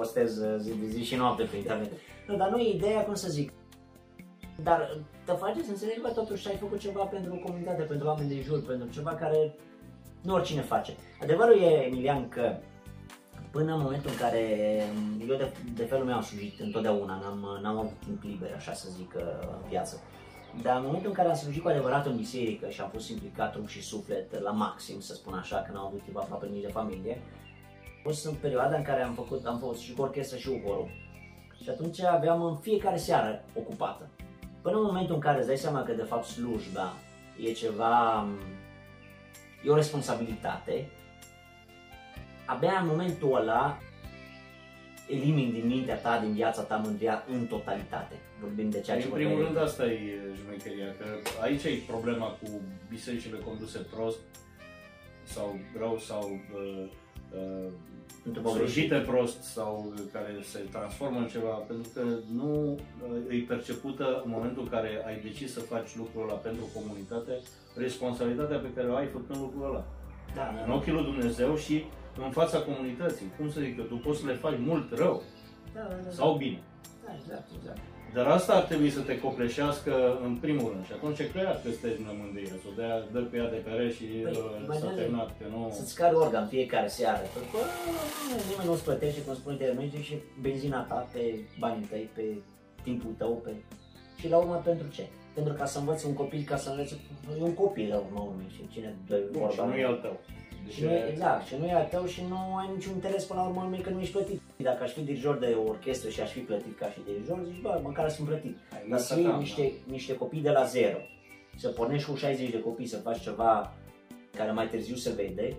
Postez 0.00 0.30
uh, 0.46 0.54
zi 0.64 0.70
de 0.82 0.86
zi 0.94 1.02
și 1.08 1.14
noapte 1.22 1.42
pe 1.50 1.56
internet. 1.62 1.90
Nu, 2.28 2.36
dar 2.36 2.48
nu 2.52 2.58
e 2.58 2.74
ideea, 2.74 3.00
cum 3.08 3.14
să 3.14 3.28
zic. 3.28 3.48
Dar 4.62 4.96
te 5.24 5.32
face 5.32 5.62
să 5.62 5.70
înțelegi, 5.70 6.00
bă, 6.00 6.08
totuși 6.08 6.48
ai 6.48 6.56
făcut 6.56 6.78
ceva 6.78 7.04
pentru 7.04 7.34
comunitate, 7.44 7.82
pentru 7.82 8.06
oameni 8.06 8.28
de 8.28 8.40
jur, 8.40 8.62
pentru 8.66 8.88
ceva 8.88 9.10
care 9.10 9.54
nu 10.22 10.34
oricine 10.34 10.60
face. 10.60 10.96
Adevărul 11.22 11.60
e, 11.60 11.86
Emilian, 11.86 12.28
că 12.28 12.56
până 13.50 13.74
în 13.74 13.80
momentul 13.80 14.10
în 14.10 14.16
care 14.16 14.40
eu 15.28 15.36
de, 15.36 15.52
de 15.74 15.84
felul 15.84 16.04
meu 16.04 16.14
am 16.14 16.22
slujit 16.22 16.60
întotdeauna, 16.60 17.18
n-am, 17.22 17.58
n-am 17.62 17.78
avut 17.78 17.98
timp 18.04 18.22
liber, 18.22 18.54
așa 18.56 18.72
să 18.72 18.88
zic, 18.96 19.14
uh, 19.16 19.22
în 19.62 19.68
viață. 19.68 20.00
Dar 20.62 20.76
în 20.76 20.84
momentul 20.84 21.08
în 21.08 21.14
care 21.14 21.28
am 21.28 21.34
slujit 21.34 21.62
cu 21.62 21.68
adevărat 21.68 22.06
în 22.06 22.16
biserică 22.16 22.68
și 22.68 22.80
am 22.80 22.88
fost 22.88 23.10
implicat 23.10 23.52
trup 23.52 23.68
și 23.68 23.82
suflet 23.82 24.40
la 24.40 24.50
maxim, 24.50 25.00
să 25.00 25.14
spun 25.14 25.34
așa, 25.34 25.56
când 25.56 25.76
am 25.76 25.84
avut 25.84 26.02
timp 26.02 26.16
aproape 26.16 26.46
nici 26.46 26.62
de 26.62 26.68
familie, 26.68 27.22
a 27.82 28.00
fost 28.02 28.26
în 28.26 28.34
perioada 28.34 28.76
în 28.76 28.82
care 28.82 29.02
am 29.02 29.14
făcut, 29.14 29.46
am 29.46 29.58
fost 29.58 29.80
și 29.80 29.94
cu 29.94 30.02
orchestră 30.02 30.36
și 30.38 30.48
cu 30.48 30.68
horul. 30.68 30.88
Și 31.62 31.70
atunci 31.70 32.00
aveam 32.00 32.42
în 32.42 32.56
fiecare 32.56 32.96
seară 32.96 33.44
ocupată. 33.54 34.08
Până 34.62 34.76
în 34.76 34.82
momentul 34.82 35.14
în 35.14 35.20
care 35.20 35.38
îți 35.38 35.46
dai 35.46 35.56
seama 35.56 35.82
că 35.82 35.92
de 35.92 36.02
fapt 36.02 36.24
slujba 36.26 36.94
e 37.42 37.52
ceva, 37.52 38.26
e 39.64 39.70
o 39.70 39.74
responsabilitate, 39.74 40.88
abia 42.46 42.78
în 42.80 42.86
momentul 42.86 43.36
ăla 43.36 43.78
elimini 45.08 45.52
din 45.52 45.66
mintea 45.66 45.96
ta, 45.96 46.18
din 46.18 46.32
viața 46.32 46.62
ta 46.62 46.76
mândria 46.76 47.24
în 47.32 47.46
totalitate. 47.46 48.14
Vorbim 48.40 48.70
de 48.70 48.80
ceea 48.80 48.96
ce 48.96 49.02
În 49.02 49.08
vorbeai. 49.08 49.30
primul 49.30 49.46
rând 49.46 49.58
asta 49.66 49.84
e 49.86 50.18
jmecheria, 50.44 50.94
că 50.98 51.04
aici 51.42 51.64
e 51.64 51.70
problema 51.86 52.26
cu 52.26 52.48
bisericile 52.88 53.38
conduse 53.38 53.78
prost 53.78 54.18
sau 55.22 55.58
rău 55.78 55.98
sau 55.98 56.22
uh, 56.54 56.90
uh, 57.34 57.72
Într-o 58.24 58.50
slujite 58.50 58.98
prost 58.98 59.42
sau 59.42 59.92
care 60.12 60.36
se 60.42 60.58
transformă 60.58 61.18
în 61.18 61.26
ceva, 61.26 61.48
pentru 61.48 61.88
că 61.94 62.02
nu 62.34 62.50
uh, 62.72 63.36
e 63.36 63.44
percepută 63.48 64.22
în 64.24 64.30
momentul 64.30 64.62
în 64.62 64.68
care 64.68 65.02
ai 65.06 65.20
decis 65.20 65.52
să 65.52 65.60
faci 65.60 65.96
lucrul 65.96 66.22
ăla 66.22 66.38
pentru 66.46 66.64
comunitate, 66.74 67.32
responsabilitatea 67.74 68.58
pe 68.58 68.72
care 68.74 68.88
o 68.88 68.96
ai 68.96 69.06
făcând 69.06 69.38
lucrul 69.40 69.64
ăla. 69.70 69.84
Da, 70.34 70.52
da, 70.54 70.62
În 70.62 70.68
da. 70.68 70.74
ochii 70.74 70.92
lui 70.92 71.04
Dumnezeu 71.04 71.56
și 71.56 71.84
în 72.24 72.30
fața 72.30 72.58
comunității. 72.58 73.26
Cum 73.38 73.50
să 73.50 73.60
zic 73.60 73.76
că 73.76 73.82
tu 73.82 73.96
poți 73.96 74.20
să 74.20 74.26
le 74.26 74.34
faci 74.34 74.58
mult 74.58 74.92
rău 74.92 75.22
Da, 75.74 75.80
da, 75.90 75.96
da. 76.04 76.10
sau 76.10 76.36
bine. 76.36 76.60
Da, 77.04 77.10
exact, 77.20 77.48
exact. 77.58 77.80
Dar 78.14 78.26
asta 78.26 78.52
ar 78.54 78.62
trebui 78.62 78.90
să 78.90 79.00
te 79.00 79.18
copleșească 79.20 80.18
în 80.26 80.36
primul 80.44 80.68
rând 80.72 80.84
și 80.86 80.92
atunci 80.92 81.18
e 81.18 81.24
clar 81.34 81.60
că 81.64 81.70
stai 81.70 81.96
în 81.98 82.16
mândrie, 82.20 82.46
să 82.62 82.68
o 82.70 82.74
dea, 82.80 82.94
dă 83.14 83.20
cu 83.28 83.36
ea 83.36 83.48
de 83.54 83.56
pereți 83.66 83.96
și 83.96 84.04
Păi, 84.04 84.32
uh, 84.32 84.38
s-a 84.50 84.62
imaginează- 84.64 84.98
terminat, 85.00 85.30
că 85.38 85.44
nu... 85.54 85.60
Să-ți 85.78 85.94
cari 85.94 86.14
organ 86.14 86.46
fiecare 86.54 86.88
seară. 86.88 87.22
Că, 87.34 87.40
bă, 87.52 87.58
nimeni 88.48 88.68
nu-ți 88.68 88.84
plătește, 88.88 89.20
cum 89.22 89.34
spune 89.34 89.56
te 89.56 89.72
merge 89.80 90.00
și 90.08 90.14
benzina 90.44 90.80
ta 90.90 91.08
pe 91.12 91.22
banii 91.58 91.86
tăi, 91.90 92.10
pe 92.14 92.24
timpul 92.82 93.12
tău, 93.18 93.32
pe... 93.44 93.50
Și 94.20 94.28
la 94.28 94.36
urmă 94.36 94.56
pentru 94.64 94.86
ce? 94.96 95.04
Pentru 95.34 95.52
ca 95.52 95.64
să 95.72 95.78
învăț 95.78 96.02
un 96.02 96.14
copil, 96.14 96.42
ca 96.46 96.56
să 96.56 96.70
învețe... 96.70 96.94
E 97.40 97.42
un 97.42 97.54
copil 97.54 97.88
la 97.88 97.96
urmă 98.04 98.20
urmei 98.30 98.50
și 98.56 98.68
cine 98.72 98.96
dă 99.08 99.16
Bun, 99.30 99.40
vorba. 99.40 99.54
și 99.62 99.68
nu 99.68 99.76
e 99.76 99.84
al 99.84 99.98
tău. 100.04 100.16
Deci, 100.64 100.74
Și 100.74 100.82
nu 100.84 100.90
e, 100.90 101.08
exact, 101.10 101.46
și 101.46 101.54
nu 101.60 101.66
e 101.66 101.72
al 101.74 101.88
tău 101.94 102.04
și 102.06 102.20
nu 102.28 102.36
ai 102.60 102.68
niciun 102.74 102.92
interes 102.92 103.24
până 103.24 103.40
la 103.40 103.46
urmă 103.46 103.60
urmei 103.62 103.80
că 103.80 103.90
nu 103.90 104.00
ești 104.00 104.12
plătit. 104.12 104.40
Dacă 104.62 104.82
aș 104.82 104.92
fi 104.92 105.00
dirijor 105.00 105.38
de 105.38 105.56
orchestră 105.66 106.08
și 106.10 106.20
aș 106.20 106.30
fi 106.32 106.38
plătit 106.40 106.78
ca 106.78 106.90
și 106.90 106.98
dirijor, 107.06 107.38
zici, 107.44 107.60
bă, 107.60 107.80
măcar 107.82 108.08
sunt 108.08 108.26
plătit. 108.28 108.56
Ai 108.72 108.78
Dar 108.80 108.88
lăsat 108.98 109.06
să 109.16 109.18
iei 109.20 109.28
cam, 109.30 109.38
niște, 109.38 109.72
niște 109.90 110.16
copii 110.16 110.40
de 110.40 110.50
la 110.50 110.64
zero, 110.64 110.98
să 111.56 111.68
pornești 111.68 112.10
cu 112.10 112.16
60 112.16 112.50
de 112.50 112.60
copii 112.60 112.86
să 112.86 112.96
faci 112.96 113.20
ceva 113.20 113.74
care 114.36 114.50
mai 114.52 114.68
târziu 114.68 114.94
se 114.94 115.12
vede, 115.12 115.56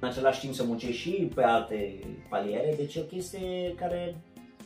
în 0.00 0.08
același 0.08 0.40
timp 0.40 0.54
să 0.54 0.64
muncești 0.64 1.00
și 1.00 1.30
pe 1.34 1.42
alte 1.42 1.94
paliere, 2.28 2.74
deci 2.76 2.94
e 2.94 3.00
o 3.00 3.04
chestie 3.14 3.74
care... 3.76 4.16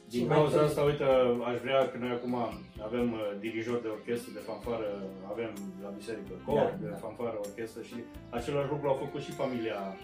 Din 0.09 0.27
mai 0.27 0.37
cauza 0.37 0.51
târziu- 0.59 0.69
asta, 0.69 0.83
uite, 0.91 1.05
aș 1.51 1.59
vrea 1.65 1.89
că 1.91 1.97
noi 2.01 2.11
acum 2.11 2.35
avem 2.83 3.13
uh, 3.13 3.19
dirijor 3.41 3.81
de 3.81 3.89
orchestră, 3.89 4.31
de 4.35 4.39
fanfară, 4.51 4.89
avem 5.33 5.51
la 5.83 5.89
biserică 5.89 6.33
cor, 6.47 6.55
Da, 6.57 6.77
de 6.81 6.89
da. 6.89 6.97
fanfară, 6.97 7.37
orchestră 7.47 7.83
și 7.83 7.95
același 8.31 8.69
lucru 8.71 8.89
a 8.89 9.01
făcut 9.05 9.21
și 9.23 9.31
familia 9.31 9.77
uh, 9.87 9.95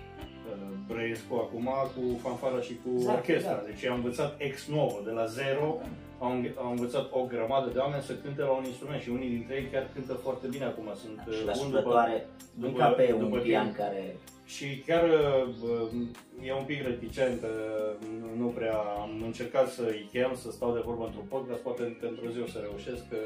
Brăiescu 0.88 1.34
acum 1.34 1.68
cu 1.94 2.18
fanfara 2.22 2.60
și 2.60 2.74
cu 2.84 2.90
Exact, 2.96 3.16
orchestra. 3.18 3.50
exact. 3.50 3.66
Deci 3.66 3.84
am 3.90 3.96
învățat 3.96 4.34
ex 4.38 4.66
novo, 4.66 4.98
de 5.04 5.10
la 5.10 5.24
zero, 5.24 5.78
au, 6.18 6.32
au 6.56 6.70
învățat 6.70 7.06
o 7.12 7.22
grămadă 7.24 7.70
de 7.72 7.78
oameni 7.78 8.02
să 8.02 8.12
cânte 8.14 8.42
la 8.42 8.50
un 8.50 8.64
instrument 8.64 9.02
și 9.02 9.08
unii 9.10 9.28
dintre 9.28 9.54
ei 9.54 9.68
chiar 9.72 9.86
cântă 9.94 10.12
foarte 10.12 10.46
bine 10.46 10.64
acum. 10.64 10.88
Sunt 10.94 11.18
Și 11.22 11.28
uh, 11.40 11.44
la 11.46 11.52
buni 11.52 11.64
suflătoare, 11.64 12.26
nu 12.54 12.66
după- 12.66 12.78
ca 12.78 12.86
pe 12.88 13.06
după 13.06 13.24
un 13.24 13.30
timp. 13.30 13.42
pian 13.44 13.72
care... 13.72 14.16
Și 14.44 14.82
chiar 14.86 15.04
uh, 15.04 16.46
e 16.48 16.52
un 16.52 16.64
pic 16.64 16.82
reticent, 16.86 17.42
uh, 17.42 18.06
nu- 18.20 18.42
nu 18.42 18.46
prea 18.48 18.76
am 18.78 19.22
încercat 19.24 19.68
să-i 19.68 20.08
chem, 20.12 20.34
să 20.34 20.50
stau 20.50 20.72
de 20.74 20.80
vorbă 20.84 21.04
într-un 21.04 21.24
podcast, 21.28 21.60
poate 21.60 21.96
că 22.00 22.06
într-o 22.06 22.30
zi 22.30 22.40
o 22.40 22.46
să 22.46 22.58
reușesc. 22.68 23.04
uh, 23.12 23.18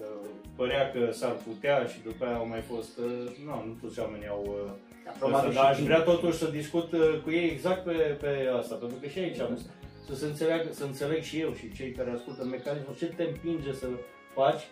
uh, 0.00 0.28
părea 0.56 0.90
că 0.92 1.12
s-ar 1.12 1.32
putea 1.46 1.84
și 1.84 1.98
după 2.04 2.24
aia 2.24 2.36
au 2.36 2.48
mai 2.48 2.60
fost, 2.60 2.98
uh, 2.98 3.36
nu, 3.46 3.52
nu 3.66 3.72
toți 3.82 4.00
oamenii 4.00 4.28
au 4.28 4.42
uh, 4.46 4.54
Da, 4.54 4.70
asta, 4.70 4.93
probabil 5.18 5.52
dar 5.52 5.64
aș 5.70 5.76
și 5.76 5.82
vrea 5.82 6.00
timp. 6.02 6.16
totuși 6.16 6.38
să 6.38 6.46
discut 6.50 6.92
uh, 6.92 7.20
cu 7.24 7.30
ei 7.30 7.50
exact 7.50 7.84
pe, 7.84 7.92
pe 7.92 8.50
asta, 8.58 8.74
pentru 8.74 8.98
că 9.00 9.06
și 9.06 9.18
aici 9.18 9.38
am, 9.40 9.58
să 10.06 10.14
se 10.14 10.24
înțeleagă, 10.26 10.68
să 10.72 10.84
înțeleg 10.84 11.22
și 11.22 11.40
eu 11.40 11.52
și 11.52 11.72
cei 11.72 11.90
care 11.90 12.10
ascultă 12.10 12.44
mecanismul, 12.44 12.94
ce 12.98 13.06
te 13.06 13.22
împinge 13.22 13.72
să 13.72 13.86
faci 14.34 14.62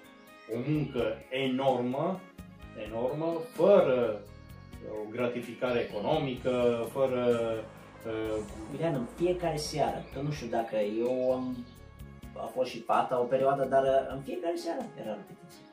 o 0.54 0.56
muncă 0.68 1.02
enormă, 1.30 2.20
enormă, 2.86 3.36
fără 3.52 4.20
o 4.90 5.10
gratificare 5.10 5.78
economică, 5.90 6.86
fără 6.92 7.22
uh, 8.06 8.42
Iulian, 8.72 8.94
în 8.94 9.06
fiecare 9.16 9.56
seară, 9.56 10.04
că 10.14 10.20
nu 10.20 10.30
știu 10.30 10.46
dacă 10.50 10.76
eu 10.76 11.32
am, 11.32 11.56
a 12.36 12.50
fost 12.54 12.70
și 12.70 12.78
pata 12.78 13.20
o 13.20 13.24
perioadă, 13.24 13.64
dar 13.64 13.82
uh, 13.82 14.14
în 14.14 14.20
fiecare 14.20 14.54
seară 14.56 14.82
era 15.02 15.16
repetiție. 15.20 15.64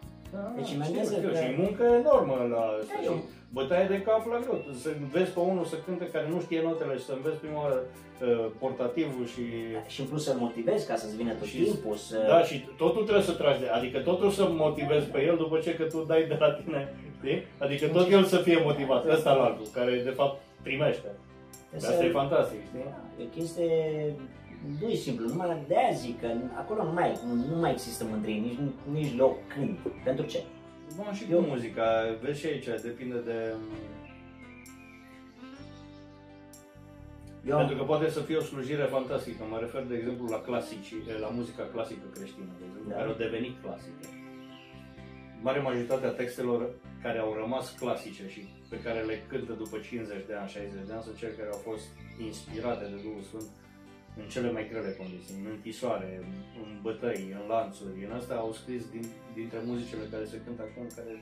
Deci 0.56 0.66
știu, 0.66 0.76
imaginează 0.78 1.16
știu, 1.16 1.30
că- 1.30 1.36
și 1.38 1.56
muncă 1.58 1.84
enormă 1.84 2.36
la 2.52 2.60
asta. 2.60 2.94
Da, 2.94 3.00
și 3.02 3.06
eu- 3.06 3.24
bătaie 3.54 3.88
de 3.88 4.02
cap 4.02 4.26
la 4.32 4.40
greu. 4.44 4.58
Să 4.84 4.90
înveți 5.02 5.32
pe 5.32 5.40
unul 5.40 5.66
să 5.66 5.76
cânte 5.86 6.06
care 6.06 6.28
nu 6.34 6.40
știe 6.42 6.62
notele 6.62 6.98
și 6.98 7.04
să 7.06 7.14
înveți 7.16 7.36
prima 7.44 7.62
oară 7.62 7.80
uh, 7.84 8.46
portativul 8.60 9.26
și... 9.26 9.44
Și 9.88 10.00
în 10.02 10.08
plus 10.08 10.24
să-l 10.24 10.38
motivezi 10.40 10.88
ca 10.88 10.96
să-ți 10.96 11.16
vină 11.16 11.34
tot 11.34 11.48
Și- 11.48 11.64
timpul, 11.64 11.96
să... 11.96 12.18
Da, 12.28 12.44
și 12.44 12.56
totul 12.78 13.04
trebuie 13.04 13.24
să 13.24 13.32
tragi 13.32 13.60
de, 13.60 13.68
adică 13.68 14.00
totul 14.00 14.30
să 14.30 14.44
motivezi 14.66 15.06
pe 15.06 15.22
el 15.24 15.36
după 15.38 15.58
ce 15.60 15.76
că 15.76 15.84
tu 15.84 16.04
dai 16.08 16.24
de 16.28 16.38
la 16.40 16.52
tine, 16.52 16.94
știi? 17.18 17.44
Adică 17.58 17.88
tot 17.88 18.10
el 18.12 18.24
să 18.24 18.38
fie 18.38 18.60
motivat, 18.64 19.06
ăsta 19.10 19.34
la 19.34 19.44
altul, 19.44 19.66
care 19.74 20.02
de 20.04 20.10
fapt 20.10 20.42
primește. 20.62 21.08
să- 21.76 21.88
Asta 21.88 22.06
e 22.06 22.10
fantastic, 22.10 22.60
știi? 22.68 22.80
Da, 22.86 23.24
E 23.24 23.24
o 23.24 23.38
chestie, 23.40 23.70
nu 24.82 24.88
e 24.90 24.96
simplu, 24.96 25.28
numai 25.28 25.58
de 25.68 25.76
aia 25.78 25.92
zic 25.94 26.20
că 26.22 26.28
acolo 26.58 26.84
nu 26.84 26.92
mai, 26.94 27.18
nu 27.52 27.60
mai 27.60 27.72
există 27.72 28.04
mândrie, 28.10 28.36
nici, 28.36 28.58
nici 28.92 29.18
loc 29.18 29.36
când. 29.48 29.78
Pentru 30.04 30.26
ce? 30.26 30.40
Bun, 30.96 31.14
și 31.14 31.26
Eu- 31.32 31.42
cu 31.42 31.46
muzica, 31.46 32.18
vezi 32.22 32.40
și 32.40 32.46
aici, 32.46 32.66
depinde 32.82 33.20
de... 33.20 33.54
Eu 37.48 37.58
Pentru 37.58 37.76
că 37.78 37.84
poate 37.84 38.10
să 38.10 38.20
fie 38.22 38.38
o 38.38 38.42
slujire 38.42 38.84
fantastică. 38.84 39.44
Mă 39.50 39.58
refer, 39.60 39.84
de 39.84 39.96
exemplu, 39.96 40.26
la 40.36 40.42
clasici, 40.42 40.94
la 41.20 41.28
muzica 41.28 41.64
clasică 41.74 42.06
creștină, 42.16 42.46
de 42.60 42.66
exemplu, 42.68 42.90
Da. 42.90 42.96
care 42.96 43.08
au 43.10 43.16
devenit 43.26 43.56
clasică. 43.64 44.04
Mare 45.42 45.60
majoritatea 45.60 46.10
textelor 46.10 46.70
care 47.02 47.20
au 47.20 47.34
rămas 47.42 47.66
clasice 47.82 48.24
și 48.34 48.42
pe 48.70 48.78
care 48.86 49.00
le 49.10 49.16
cântă 49.30 49.54
după 49.54 49.78
50 49.78 50.26
de 50.28 50.34
ani, 50.34 50.50
60 50.50 50.88
de 50.88 50.94
ani, 50.94 51.04
sunt 51.04 51.18
cele 51.18 51.32
care 51.40 51.50
au 51.52 51.62
fost 51.70 51.86
inspirate 52.28 52.84
de 52.92 52.98
Duhul 53.06 53.22
Sfânt 53.30 53.50
în 54.22 54.28
cele 54.34 54.52
mai 54.52 54.68
grele 54.72 54.92
condiții, 55.02 55.36
în 55.40 55.46
închisoare, 55.56 56.10
în 56.64 56.70
bătăi, 56.82 57.22
în 57.38 57.44
lanțuri, 57.54 58.06
în 58.08 58.12
astea 58.20 58.36
au 58.36 58.52
scris 58.54 58.82
din, 58.96 59.06
dintre 59.34 59.60
muzicile 59.66 60.04
care 60.12 60.26
se 60.26 60.42
cântă 60.46 60.62
acum, 60.62 60.88
care 60.96 61.14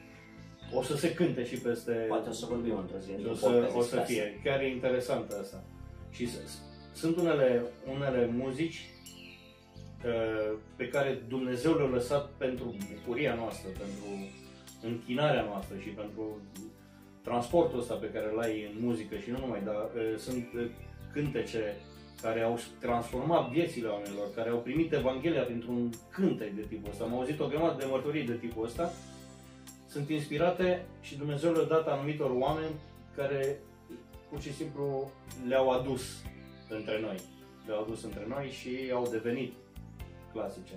o 0.73 0.81
să 0.83 0.95
se 0.97 1.13
cânte 1.13 1.45
și 1.45 1.57
peste... 1.57 1.91
poate 1.91 2.29
o 2.29 2.31
să 2.31 2.45
vorbim 2.45 2.77
într-o 2.77 2.97
zi. 3.05 3.09
Și 3.09 3.15
într-un 3.15 3.31
o 3.31 3.35
să, 3.35 3.47
podcast 3.49 3.75
o 3.75 3.81
să 3.81 3.95
despre 3.95 3.99
asta. 3.99 4.13
fie. 4.13 4.41
Chiar 4.43 4.59
e 4.61 4.67
interesant 4.77 5.31
asta. 5.31 5.63
Și 6.11 6.27
s- 6.29 6.45
s- 6.51 6.61
sunt 6.93 7.17
unele, 7.17 7.63
unele 7.95 8.25
muzici 8.25 8.79
uh, 10.05 10.57
pe 10.75 10.87
care 10.87 11.21
Dumnezeu 11.27 11.73
le-a 11.77 11.85
lăsat 11.97 12.29
pentru 12.37 12.75
bucuria 12.93 13.33
noastră, 13.35 13.69
pentru 13.69 14.05
închinarea 14.83 15.43
noastră 15.43 15.75
și 15.83 15.87
pentru 15.89 16.41
transportul 17.23 17.79
ăsta 17.79 17.93
pe 17.93 18.09
care 18.13 18.29
îl 18.33 18.39
ai 18.39 18.63
în 18.73 18.85
muzică 18.85 19.15
și 19.17 19.29
nu 19.31 19.37
numai, 19.39 19.61
dar 19.65 19.75
uh, 19.75 20.17
sunt 20.17 20.47
uh, 20.55 20.65
cântece 21.13 21.75
care 22.21 22.41
au 22.41 22.59
transformat 22.79 23.49
viețile 23.49 23.87
oamenilor, 23.87 24.33
care 24.35 24.49
au 24.49 24.57
primit 24.57 24.93
Evanghelia 24.93 25.41
printr-un 25.41 25.89
cântec 26.11 26.51
de 26.53 26.65
tipul 26.69 26.89
ăsta. 26.91 27.03
Am 27.03 27.13
auzit 27.13 27.39
o 27.39 27.47
grămadă 27.47 27.75
de 27.79 27.85
mărturii 27.89 28.25
de 28.25 28.33
tipul 28.33 28.65
ăsta. 28.65 28.91
Sunt 29.87 30.09
inspirate 30.09 30.85
și 31.01 31.17
Dumnezeu 31.17 31.51
le-a 31.51 31.63
dat 31.63 31.87
anumitor 31.87 32.31
oameni 32.33 32.75
care 33.15 33.59
pur 34.29 34.41
și 34.41 34.53
simplu 34.53 35.11
le-au 35.47 35.69
adus 35.69 36.01
între 36.69 36.99
noi. 37.01 37.17
Le-au 37.65 37.81
adus 37.81 38.03
între 38.03 38.25
noi 38.27 38.49
și 38.49 38.91
au 38.93 39.07
devenit 39.11 39.53
clasice. 40.33 40.73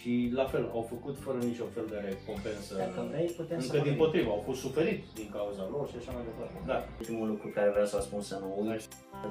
Și 0.00 0.30
la 0.40 0.44
fel, 0.52 0.64
au 0.76 0.84
făcut 0.92 1.16
fără 1.26 1.38
niciun 1.50 1.70
fel 1.76 1.86
de 1.92 1.98
recompensă. 2.10 2.72
Dacă 2.84 3.00
vrei, 3.10 3.26
putem 3.40 3.58
să 3.60 3.64
Încă 3.66 3.76
din 3.76 3.82
vorbim. 3.96 4.04
potrivă, 4.04 4.30
au 4.30 4.42
fost 4.48 4.60
suferit 4.66 5.00
din 5.18 5.28
cauza 5.36 5.64
lor 5.74 5.84
și 5.90 5.96
așa 6.00 6.12
mai 6.16 6.24
departe. 6.30 6.56
Da. 6.70 6.78
Ultimul 7.00 7.28
lucru 7.32 7.48
care 7.56 7.70
vreau 7.70 7.86
să 7.86 7.98
spun 8.00 8.20
să 8.30 8.36
nu 8.42 8.48
uit, 8.68 8.82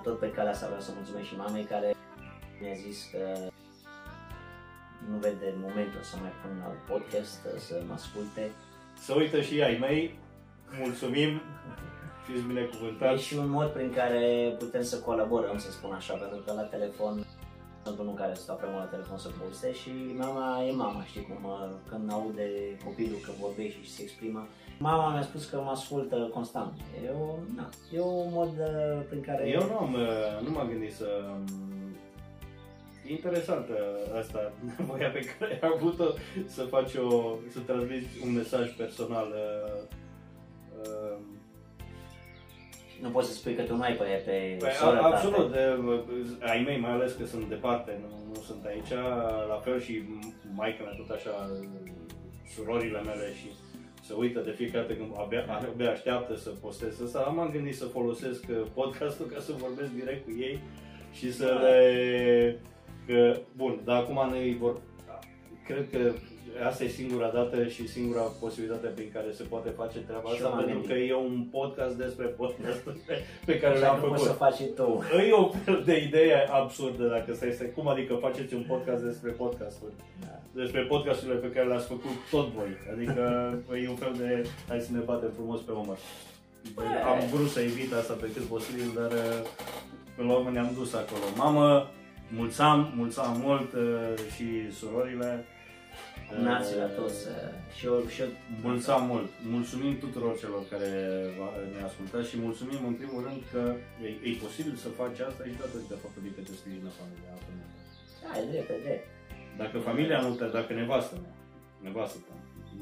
tot 0.03 0.19
pe 0.19 0.29
calea 0.35 0.51
asta 0.51 0.65
vreau 0.71 0.81
să 0.87 0.91
mulțumesc 0.95 1.27
și 1.27 1.35
mamei 1.43 1.63
care 1.73 1.89
mi-a 2.61 2.75
zis 2.85 2.97
că 3.11 3.21
nu 5.09 5.17
vede 5.25 5.47
momentul 5.65 6.01
să 6.09 6.15
mai 6.23 6.33
pun 6.41 6.53
alt 6.67 6.81
podcast, 6.91 7.39
să 7.67 7.75
mă 7.87 7.93
asculte. 7.93 8.43
Să 9.05 9.11
uită 9.13 9.41
și 9.41 9.61
ai 9.67 9.77
mei. 9.85 10.03
Mulțumim. 10.83 11.31
Fiți 12.25 12.39
E 12.39 12.47
binecuvântați. 12.47 13.23
și 13.23 13.35
un 13.35 13.49
mod 13.49 13.69
prin 13.69 13.91
care 13.99 14.55
putem 14.59 14.83
să 14.83 14.99
colaborăm, 14.99 15.57
să 15.57 15.71
spun 15.71 15.91
așa, 15.93 16.13
pentru 16.13 16.39
că 16.45 16.53
la 16.53 16.61
telefon 16.61 17.25
sunt 17.87 17.99
unul 17.99 18.13
care 18.21 18.33
stă 18.33 18.53
prea 18.53 18.69
mult 18.69 18.83
la 18.83 18.89
telefon 18.95 19.17
să 19.17 19.29
poveste 19.39 19.73
și 19.81 19.91
mama 20.23 20.63
e 20.67 20.71
mama, 20.71 21.03
știi 21.09 21.27
cum, 21.29 21.41
uh, 21.51 21.69
când 21.89 22.11
aude 22.11 22.47
copilul 22.85 23.19
că 23.25 23.31
vorbește 23.45 23.79
și 23.83 23.91
se 23.95 24.01
exprimă. 24.03 24.41
Mama 24.79 25.11
mi-a 25.13 25.21
spus 25.29 25.43
că 25.45 25.55
mă 25.65 25.69
ascultă 25.69 26.17
constant. 26.33 26.73
Eu, 27.05 27.39
na, 27.55 27.69
e 27.95 27.99
un 28.01 28.29
mod 28.39 28.53
uh, 28.59 29.05
prin 29.09 29.21
care... 29.21 29.43
Eu 29.49 29.63
nu, 29.71 29.77
am, 29.77 29.93
uh, 29.93 30.45
nu 30.45 30.49
m-am 30.51 30.67
gândit 30.67 30.93
să... 30.93 31.07
um, 31.33 31.45
E 33.07 33.11
interesantă 33.11 33.73
asta, 34.19 34.51
nevoia 34.77 35.09
pe 35.09 35.19
care 35.19 35.59
ai 35.61 35.69
avut-o 35.75 36.03
să 36.45 36.61
faci 36.63 36.93
o, 36.95 37.35
să 37.49 37.59
transmiți 37.59 38.07
un 38.25 38.33
mesaj 38.33 38.75
personal. 38.75 39.27
uh, 39.27 39.81
uh, 40.81 41.16
Nu 43.01 43.09
poți 43.09 43.27
să 43.27 43.33
spui 43.33 43.55
că 43.55 43.61
tu 43.61 43.75
nu 43.75 43.81
ai 43.81 43.93
pe, 43.93 44.03
pe 44.25 44.55
Păi, 44.59 44.69
soră 44.71 44.97
a, 44.97 44.99
ta, 44.99 45.05
absolut, 45.07 45.51
pe- 45.51 45.57
de, 45.57 46.45
ai 46.45 46.63
mei 46.67 46.79
mai 46.79 46.91
ales 46.91 47.13
că 47.13 47.25
sunt 47.25 47.49
departe, 47.49 47.99
nu, 48.01 48.07
nu 48.33 48.41
sunt 48.41 48.65
aici, 48.65 48.91
la 49.49 49.59
fel 49.63 49.79
și 49.81 50.03
maica 50.55 50.83
mea 50.83 50.93
tot 50.93 51.09
așa, 51.09 51.31
surorile 52.55 53.01
mele 53.01 53.33
și 53.33 53.47
se 54.01 54.13
uită 54.13 54.39
de 54.39 54.51
fiecare 54.51 54.81
dată 54.87 54.93
când 54.93 55.11
abia, 55.17 55.45
abia 55.73 55.91
așteaptă 55.91 56.35
să 56.35 56.49
postez 56.49 57.01
asta, 57.01 57.19
m-am 57.35 57.49
gândit 57.51 57.75
să 57.75 57.85
folosesc 57.85 58.45
uh, 58.49 58.61
podcastul 58.73 59.25
ca 59.25 59.39
să 59.39 59.51
vorbesc 59.57 59.91
direct 59.91 60.23
cu 60.23 60.31
ei 60.39 60.59
și 61.13 61.33
să 61.33 61.45
Da. 61.45 61.59
le... 61.67 62.59
Că, 63.07 63.39
bun, 63.55 63.81
dar 63.83 63.97
acum 64.01 64.29
noi 64.29 64.57
vor... 64.59 64.81
Cred 65.65 65.89
că 65.91 66.11
asta 66.69 66.83
e 66.83 66.87
singura 66.87 67.29
dată 67.37 67.67
și 67.67 67.87
singura 67.87 68.21
posibilitate 68.21 68.87
prin 68.87 69.09
care 69.13 69.29
se 69.31 69.43
poate 69.43 69.69
face 69.69 69.97
treaba 69.99 70.27
Și 70.29 70.33
asta, 70.33 70.45
eu 70.47 70.49
m-am 70.53 70.63
pentru 70.63 70.73
gândit. 70.79 70.89
că 70.91 70.97
e 71.11 71.13
un 71.29 71.37
podcast 71.57 71.95
despre 72.03 72.25
podcastul 72.25 72.97
pe, 73.07 73.15
pe 73.45 73.59
care 73.59 73.73
Așa 73.75 73.85
l-am 73.85 73.99
că 73.99 74.05
poți 74.07 74.23
făcut. 74.23 74.27
să 74.31 74.43
faci 74.43 74.55
și 74.61 74.67
tu. 74.79 75.03
E 75.29 75.31
o 75.43 75.49
fel 75.65 75.81
de 75.85 75.95
idee 76.07 76.37
absurdă 76.61 77.03
dacă 77.15 77.29
stai 77.33 77.51
să... 77.59 77.63
Cum 77.63 77.87
adică 77.87 78.13
faceți 78.25 78.53
un 78.53 78.63
podcast 78.71 79.01
despre 79.03 79.31
podcasturi? 79.31 79.93
Da. 80.25 80.35
Despre 80.61 80.81
podcasturile 80.81 81.37
pe 81.45 81.51
care 81.55 81.67
le-ați 81.67 81.87
făcut 81.93 82.15
tot 82.31 82.47
voi. 82.57 82.71
Adică 82.93 83.21
e 83.83 83.89
un 83.89 83.95
fel 83.95 84.13
de... 84.17 84.29
Hai 84.67 84.79
să 84.79 84.91
ne 84.91 84.99
batem 84.99 85.31
frumos 85.35 85.59
pe 85.61 85.71
umăr. 85.71 85.97
Am 87.11 87.19
vrut 87.33 87.49
să 87.49 87.59
evit 87.59 87.93
asta 87.93 88.13
pe 88.13 88.27
cât 88.33 88.43
posibil, 88.43 88.89
dar 88.95 89.11
uh, 89.11 89.39
până 90.15 90.27
la 90.31 90.37
urmă 90.37 90.49
ne-am 90.49 90.71
dus 90.77 90.93
acolo. 90.93 91.23
Mamă, 91.35 91.89
mulțam, 92.35 92.93
mulțam 92.95 93.41
mult 93.43 93.73
uh, 93.73 94.13
și 94.35 94.45
surorile. 94.71 95.45
Uh, 96.31 96.37
Nații 96.51 96.77
la 96.83 96.89
toți. 96.99 97.19
uh, 97.27 97.35
Și 97.77 97.83
eu, 97.89 97.97
și 98.13 98.19
eu 98.23 98.29
Mulțam 98.67 99.01
mult. 99.11 99.29
Mulțumim 99.55 99.93
tuturor 100.03 100.33
celor 100.41 100.61
care 100.73 100.89
va- 101.39 101.57
ne 101.75 101.81
ascultați 101.89 102.29
și 102.31 102.37
mulțumim 102.47 102.81
în 102.91 102.95
primul 103.01 103.21
rând 103.27 103.41
că 103.51 103.61
e, 104.05 104.07
e 104.29 104.43
posibil 104.45 104.75
să 104.83 104.89
faci 104.99 105.19
asta 105.29 105.43
și 105.49 105.61
datorită 105.63 105.95
faptului 106.03 106.31
că 106.35 106.41
te 106.47 106.53
sprijină 106.61 106.89
familia. 107.01 107.29
altfel 107.35 107.55
nu. 107.59 107.65
Da, 108.23 108.29
e 108.39 108.43
drept, 108.51 108.69
e 108.75 108.79
drept. 108.85 109.05
Dacă 109.61 109.75
familia 109.89 110.17
nu 110.25 110.31
te, 110.39 110.45
dacă 110.57 110.71
nevastă 110.81 111.15
mea, 111.23 111.33
nevastă 111.87 112.17
ta, 112.27 112.35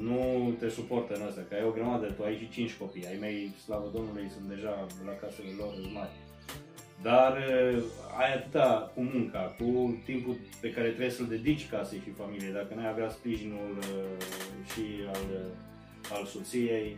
nu 0.10 0.20
te 0.60 0.68
suportă 0.78 1.12
în 1.18 1.24
asta, 1.30 1.42
că 1.48 1.54
ai 1.56 1.64
o 1.70 1.76
grămadă, 1.78 2.06
tu 2.16 2.22
ai 2.24 2.36
și 2.42 2.48
cinci 2.56 2.74
copii, 2.82 3.08
ai 3.12 3.18
mei, 3.26 3.38
slavă 3.66 3.88
Domnului, 3.98 4.28
sunt 4.36 4.48
deja 4.56 4.74
la 5.10 5.16
casele 5.22 5.54
lor 5.62 5.72
sunt 5.80 5.92
mari. 6.00 6.14
Dar 7.02 7.38
uh, 7.38 7.84
ai 8.18 8.34
atâta 8.34 8.92
cu 8.96 9.02
munca, 9.02 9.56
cu 9.58 9.98
timpul 10.06 10.36
pe 10.62 10.72
care 10.72 10.88
trebuie 10.88 11.10
să-l 11.10 11.28
dedici 11.28 11.70
casei 11.70 12.02
și 12.04 12.10
familiei. 12.10 12.54
Dacă 12.54 12.74
n-ai 12.76 12.90
avea 12.90 13.10
sprijinul 13.10 13.78
uh, 13.80 14.26
și 14.72 14.84
al, 15.08 15.24
uh, 15.32 16.18
al 16.18 16.26
soției 16.26 16.98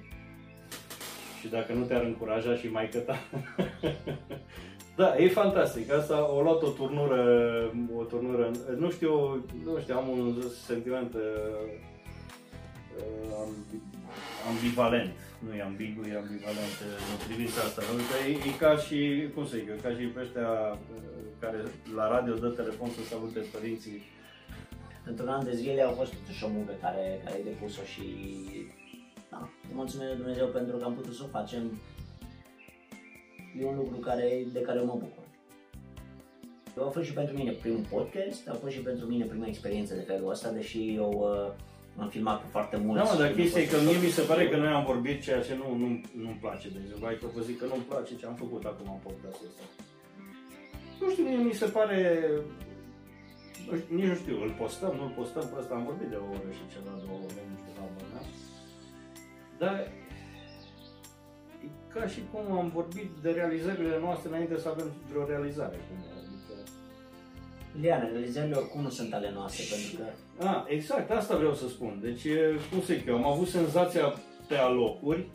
și 1.39 1.47
dacă 1.47 1.73
nu 1.73 1.83
te-ar 1.85 2.03
încuraja 2.03 2.55
și 2.55 2.67
mai 2.67 2.89
ta. 3.05 3.19
da, 4.99 5.17
e 5.17 5.29
fantastic. 5.29 5.91
Asta 5.91 6.31
o 6.31 6.41
luat 6.41 6.61
o 6.61 6.69
turnură, 6.69 7.23
o 7.97 8.03
turnură, 8.03 8.51
nu 8.77 8.91
știu, 8.91 9.45
nu 9.63 9.79
știu, 9.79 9.97
am 9.97 10.09
un 10.09 10.43
sentiment 10.65 11.13
uh, 11.13 11.21
uh, 12.97 13.33
ambi- 13.45 13.99
ambivalent. 14.49 15.26
Nu 15.43 15.51
e 15.55 15.61
ambigu, 15.69 16.01
e 16.01 16.21
ambivalent 16.23 16.75
uh, 16.85 16.91
în 17.13 17.19
privința 17.27 17.59
asta. 17.67 17.81
Pentru 17.89 18.05
că 18.09 18.15
e, 18.29 18.31
e 18.49 18.61
ca 18.63 18.73
și, 18.85 18.99
cum 19.33 19.43
să 19.47 19.57
zic 19.57 19.67
eu, 19.71 19.79
ca 19.85 19.89
și 19.95 20.13
pe 20.13 20.21
ăștia 20.25 20.49
uh, 20.73 21.07
care 21.43 21.59
la 21.97 22.05
radio 22.13 22.33
dă 22.43 22.49
telefon 22.49 22.89
să 22.89 23.01
salute 23.01 23.39
părinții 23.55 23.99
într-un 25.09 25.27
an 25.27 25.43
de 25.43 25.55
zile 25.55 25.81
au 25.81 25.93
fost 25.99 26.11
totuși 26.13 26.43
o 26.43 26.49
muncă 26.55 26.73
care, 26.81 27.21
care 27.23 27.35
ai 27.35 27.43
depus-o 27.43 27.83
și 27.93 28.05
da, 29.31 29.49
mulțumesc 29.73 30.15
Dumnezeu 30.15 30.47
pentru 30.47 30.77
că 30.77 30.83
am 30.83 30.93
putut 30.93 31.13
să 31.13 31.23
o 31.25 31.27
facem. 31.37 31.81
E 33.59 33.65
un 33.65 33.75
lucru 33.75 33.97
care, 33.97 34.45
de 34.53 34.61
care 34.61 34.79
mă 34.79 34.93
bucur. 34.93 35.25
A 36.85 36.89
fost 36.89 37.05
și 37.05 37.13
pentru 37.13 37.35
mine 37.35 37.51
primul 37.51 37.85
podcast, 37.89 38.47
a 38.49 38.53
fost 38.53 38.73
și 38.73 38.81
pentru 38.81 39.05
mine 39.05 39.25
prima 39.25 39.47
experiență 39.47 39.93
de 39.93 40.01
felul 40.01 40.29
ăsta, 40.29 40.51
deși 40.51 40.95
eu 40.95 41.11
uh, 41.11 41.53
am 41.97 42.09
filmat 42.09 42.41
cu 42.41 42.47
foarte 42.55 42.77
mult. 42.77 42.97
Da, 42.97 43.03
mă, 43.03 43.15
dar 43.19 43.31
chestia 43.31 43.61
e 43.61 43.65
că 43.65 43.77
mie 43.85 43.97
mi 44.03 44.17
se 44.17 44.21
pare 44.21 44.49
că 44.49 44.57
noi 44.57 44.67
am 44.67 44.85
vorbit 44.85 45.21
ceea 45.21 45.41
ce 45.41 45.53
nu, 45.61 45.67
nu, 45.81 45.87
nu-mi 46.23 46.41
place. 46.41 46.67
De 46.69 46.79
exemplu, 46.81 47.05
hai 47.05 47.17
că 47.21 47.27
vă 47.35 47.41
zic 47.41 47.57
că 47.59 47.65
nu-mi 47.65 47.89
place 47.91 48.15
ce 48.15 48.25
am 48.25 48.35
făcut 48.43 48.63
acum 48.65 48.87
în 48.95 49.01
podcastul 49.07 49.47
ăsta. 49.49 49.63
Nu 50.99 51.09
știu, 51.11 51.23
mie 51.23 51.37
mi 51.37 51.53
se 51.61 51.65
pare 51.65 51.99
nici 53.97 54.09
nu 54.11 54.15
știu, 54.15 54.35
îl 54.43 54.53
postăm, 54.61 54.93
nu-l 54.95 55.13
postăm, 55.19 55.45
pe 55.47 55.59
ăsta 55.59 55.73
am 55.75 55.83
vorbit 55.83 56.07
de 56.07 56.15
o 56.15 56.29
oră 56.35 56.49
și 56.57 56.73
ceva, 56.73 56.91
două 57.05 57.19
ore, 57.27 57.41
nu 57.51 57.55
știu, 57.61 57.73
la 57.77 57.85
da? 58.13 58.21
Dar 59.61 59.75
e 61.65 61.67
ca 61.93 62.07
și 62.07 62.21
cum 62.31 62.57
am 62.57 62.69
vorbit 62.69 63.09
de 63.21 63.31
realizările 63.31 63.99
noastre 63.99 64.29
înainte 64.29 64.57
să 64.57 64.69
avem 64.69 64.89
vreo 65.09 65.25
realizare. 65.25 65.75
Adică... 65.75 66.16
Liana, 67.81 68.07
realizările 68.07 68.55
oricum 68.55 68.81
nu 68.81 68.89
sunt 68.89 69.13
ale 69.13 69.31
noastre, 69.33 69.63
și... 69.63 69.73
pentru 69.73 69.97
că... 69.97 70.45
A, 70.47 70.65
exact, 70.67 71.11
asta 71.11 71.37
vreau 71.37 71.53
să 71.53 71.67
spun. 71.67 71.99
Deci, 72.01 72.25
cum 72.71 72.81
să 72.81 72.93
zic 72.93 73.07
eu, 73.07 73.15
am 73.15 73.27
avut 73.27 73.47
senzația 73.47 74.13
pe 74.47 74.55
alocuri, 74.55 75.27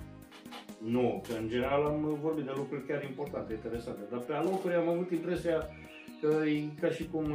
nu, 0.78 1.22
că 1.28 1.34
în 1.40 1.48
general 1.48 1.84
am 1.84 2.18
vorbit 2.22 2.44
de 2.44 2.52
lucruri 2.54 2.86
chiar 2.86 3.02
importante, 3.02 3.52
interesante, 3.52 4.00
dar 4.10 4.20
pe 4.20 4.32
alocuri 4.32 4.74
am 4.74 4.88
avut 4.88 5.10
impresia 5.10 5.68
că 6.20 6.44
e 6.46 6.62
ca 6.80 6.90
și 6.90 7.08
cum 7.12 7.26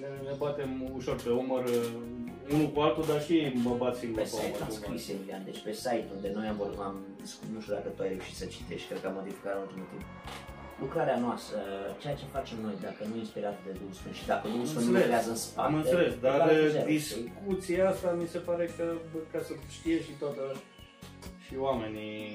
ne, 0.00 0.08
ne 0.26 0.34
batem 0.38 0.90
ușor 0.94 1.16
pe 1.22 1.30
umăr 1.30 1.64
uh, 1.64 2.54
unul 2.54 2.70
cu 2.72 2.80
altul, 2.80 3.04
dar 3.08 3.22
și 3.22 3.52
mă 3.54 3.74
bat 3.78 3.96
singur 3.96 4.18
pe, 4.22 4.22
pe 4.22 4.28
site 4.28 4.62
am 4.62 4.70
scris, 4.70 5.08
Emilian, 5.08 5.42
deci 5.44 5.62
pe 5.66 5.72
site 5.72 6.08
unde 6.14 6.30
noi 6.34 6.46
am 6.46 6.56
vorbit, 6.56 6.78
am, 6.78 6.96
nu 7.54 7.60
știu 7.60 7.74
dacă 7.74 7.88
tu 7.88 8.02
ai 8.02 8.08
reușit 8.08 8.36
să 8.36 8.46
citești, 8.54 8.88
cred 8.88 9.00
că 9.00 9.06
am 9.06 9.14
modificat 9.20 9.54
în 9.54 9.62
ultimul 9.66 9.88
timp. 9.92 10.04
Lucrarea 10.80 11.18
noastră, 11.18 11.58
ceea 11.98 12.14
ce 12.14 12.24
facem 12.36 12.58
noi, 12.62 12.76
dacă 12.82 13.00
nu 13.08 13.14
e 13.14 13.18
inspirat 13.18 13.56
de 13.64 13.70
Duhul 13.80 13.92
Sfânt 14.00 14.14
și 14.14 14.26
dacă 14.26 14.48
Duhul 14.48 14.66
Sfânt 14.66 14.86
nu 14.86 14.92
lucrează 14.92 15.30
în 15.30 15.36
spate. 15.36 15.68
Am 15.68 15.74
înțeles, 15.74 16.12
dar 16.20 16.50
discuția 16.86 17.88
asta 17.88 18.16
mi 18.20 18.26
se 18.26 18.38
pare 18.38 18.64
că, 18.76 18.84
ca 19.32 19.38
să 19.46 19.52
știe 19.76 19.98
și 20.02 20.12
toată 20.22 20.44
și 21.44 21.54
oamenii 21.58 22.26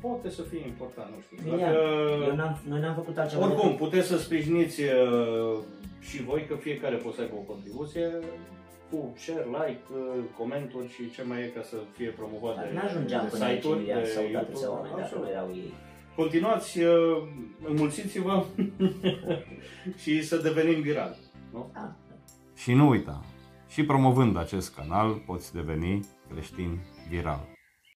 poate 0.00 0.30
să 0.30 0.42
fie 0.42 0.62
important, 0.66 1.08
nu 1.14 1.20
știu. 1.24 1.56
Dacă, 1.56 1.78
eu 2.28 2.34
n-am, 2.34 2.60
noi 2.68 2.80
n-am 2.80 2.94
făcut 2.94 3.18
altceva. 3.18 3.44
Oricum, 3.44 3.76
puteți 3.76 4.08
să 4.08 4.18
sprijiniți 4.18 4.82
uh, 4.82 5.58
și 6.00 6.22
voi 6.22 6.46
că 6.48 6.54
fiecare 6.54 6.96
poate 6.96 7.16
să 7.16 7.22
aibă 7.22 7.34
o 7.34 7.50
contribuție 7.52 8.06
cu 8.90 9.12
share, 9.16 9.44
like, 9.44 9.84
uh, 9.90 10.24
comenturi 10.38 10.88
și 10.88 11.10
ce 11.10 11.22
mai 11.22 11.40
e 11.42 11.46
ca 11.56 11.62
să 11.62 11.76
fie 11.96 12.08
promovat 12.08 12.54
de 12.56 12.74
n-ajungeam 12.74 13.26
până 13.26 13.44
aici 13.44 13.64
Emilian 13.64 14.04
sau 14.04 14.24
atâția 14.36 14.70
oameni 14.70 14.94
dacă 14.96 15.18
nu 15.18 15.28
erau 15.30 15.48
ei. 15.54 15.72
Continuați, 16.16 16.80
uh, 16.80 17.22
înmulțiți-vă 17.68 18.44
și 20.02 20.22
să 20.22 20.36
devenim 20.36 20.80
viral. 20.80 21.16
Nu? 21.52 21.70
Da. 21.74 21.96
Și 22.56 22.72
nu 22.72 22.88
uita, 22.88 23.24
și 23.68 23.84
promovând 23.84 24.36
acest 24.36 24.74
canal 24.74 25.22
poți 25.26 25.54
deveni 25.54 26.06
creștin 26.32 26.78
viral. 27.08 27.53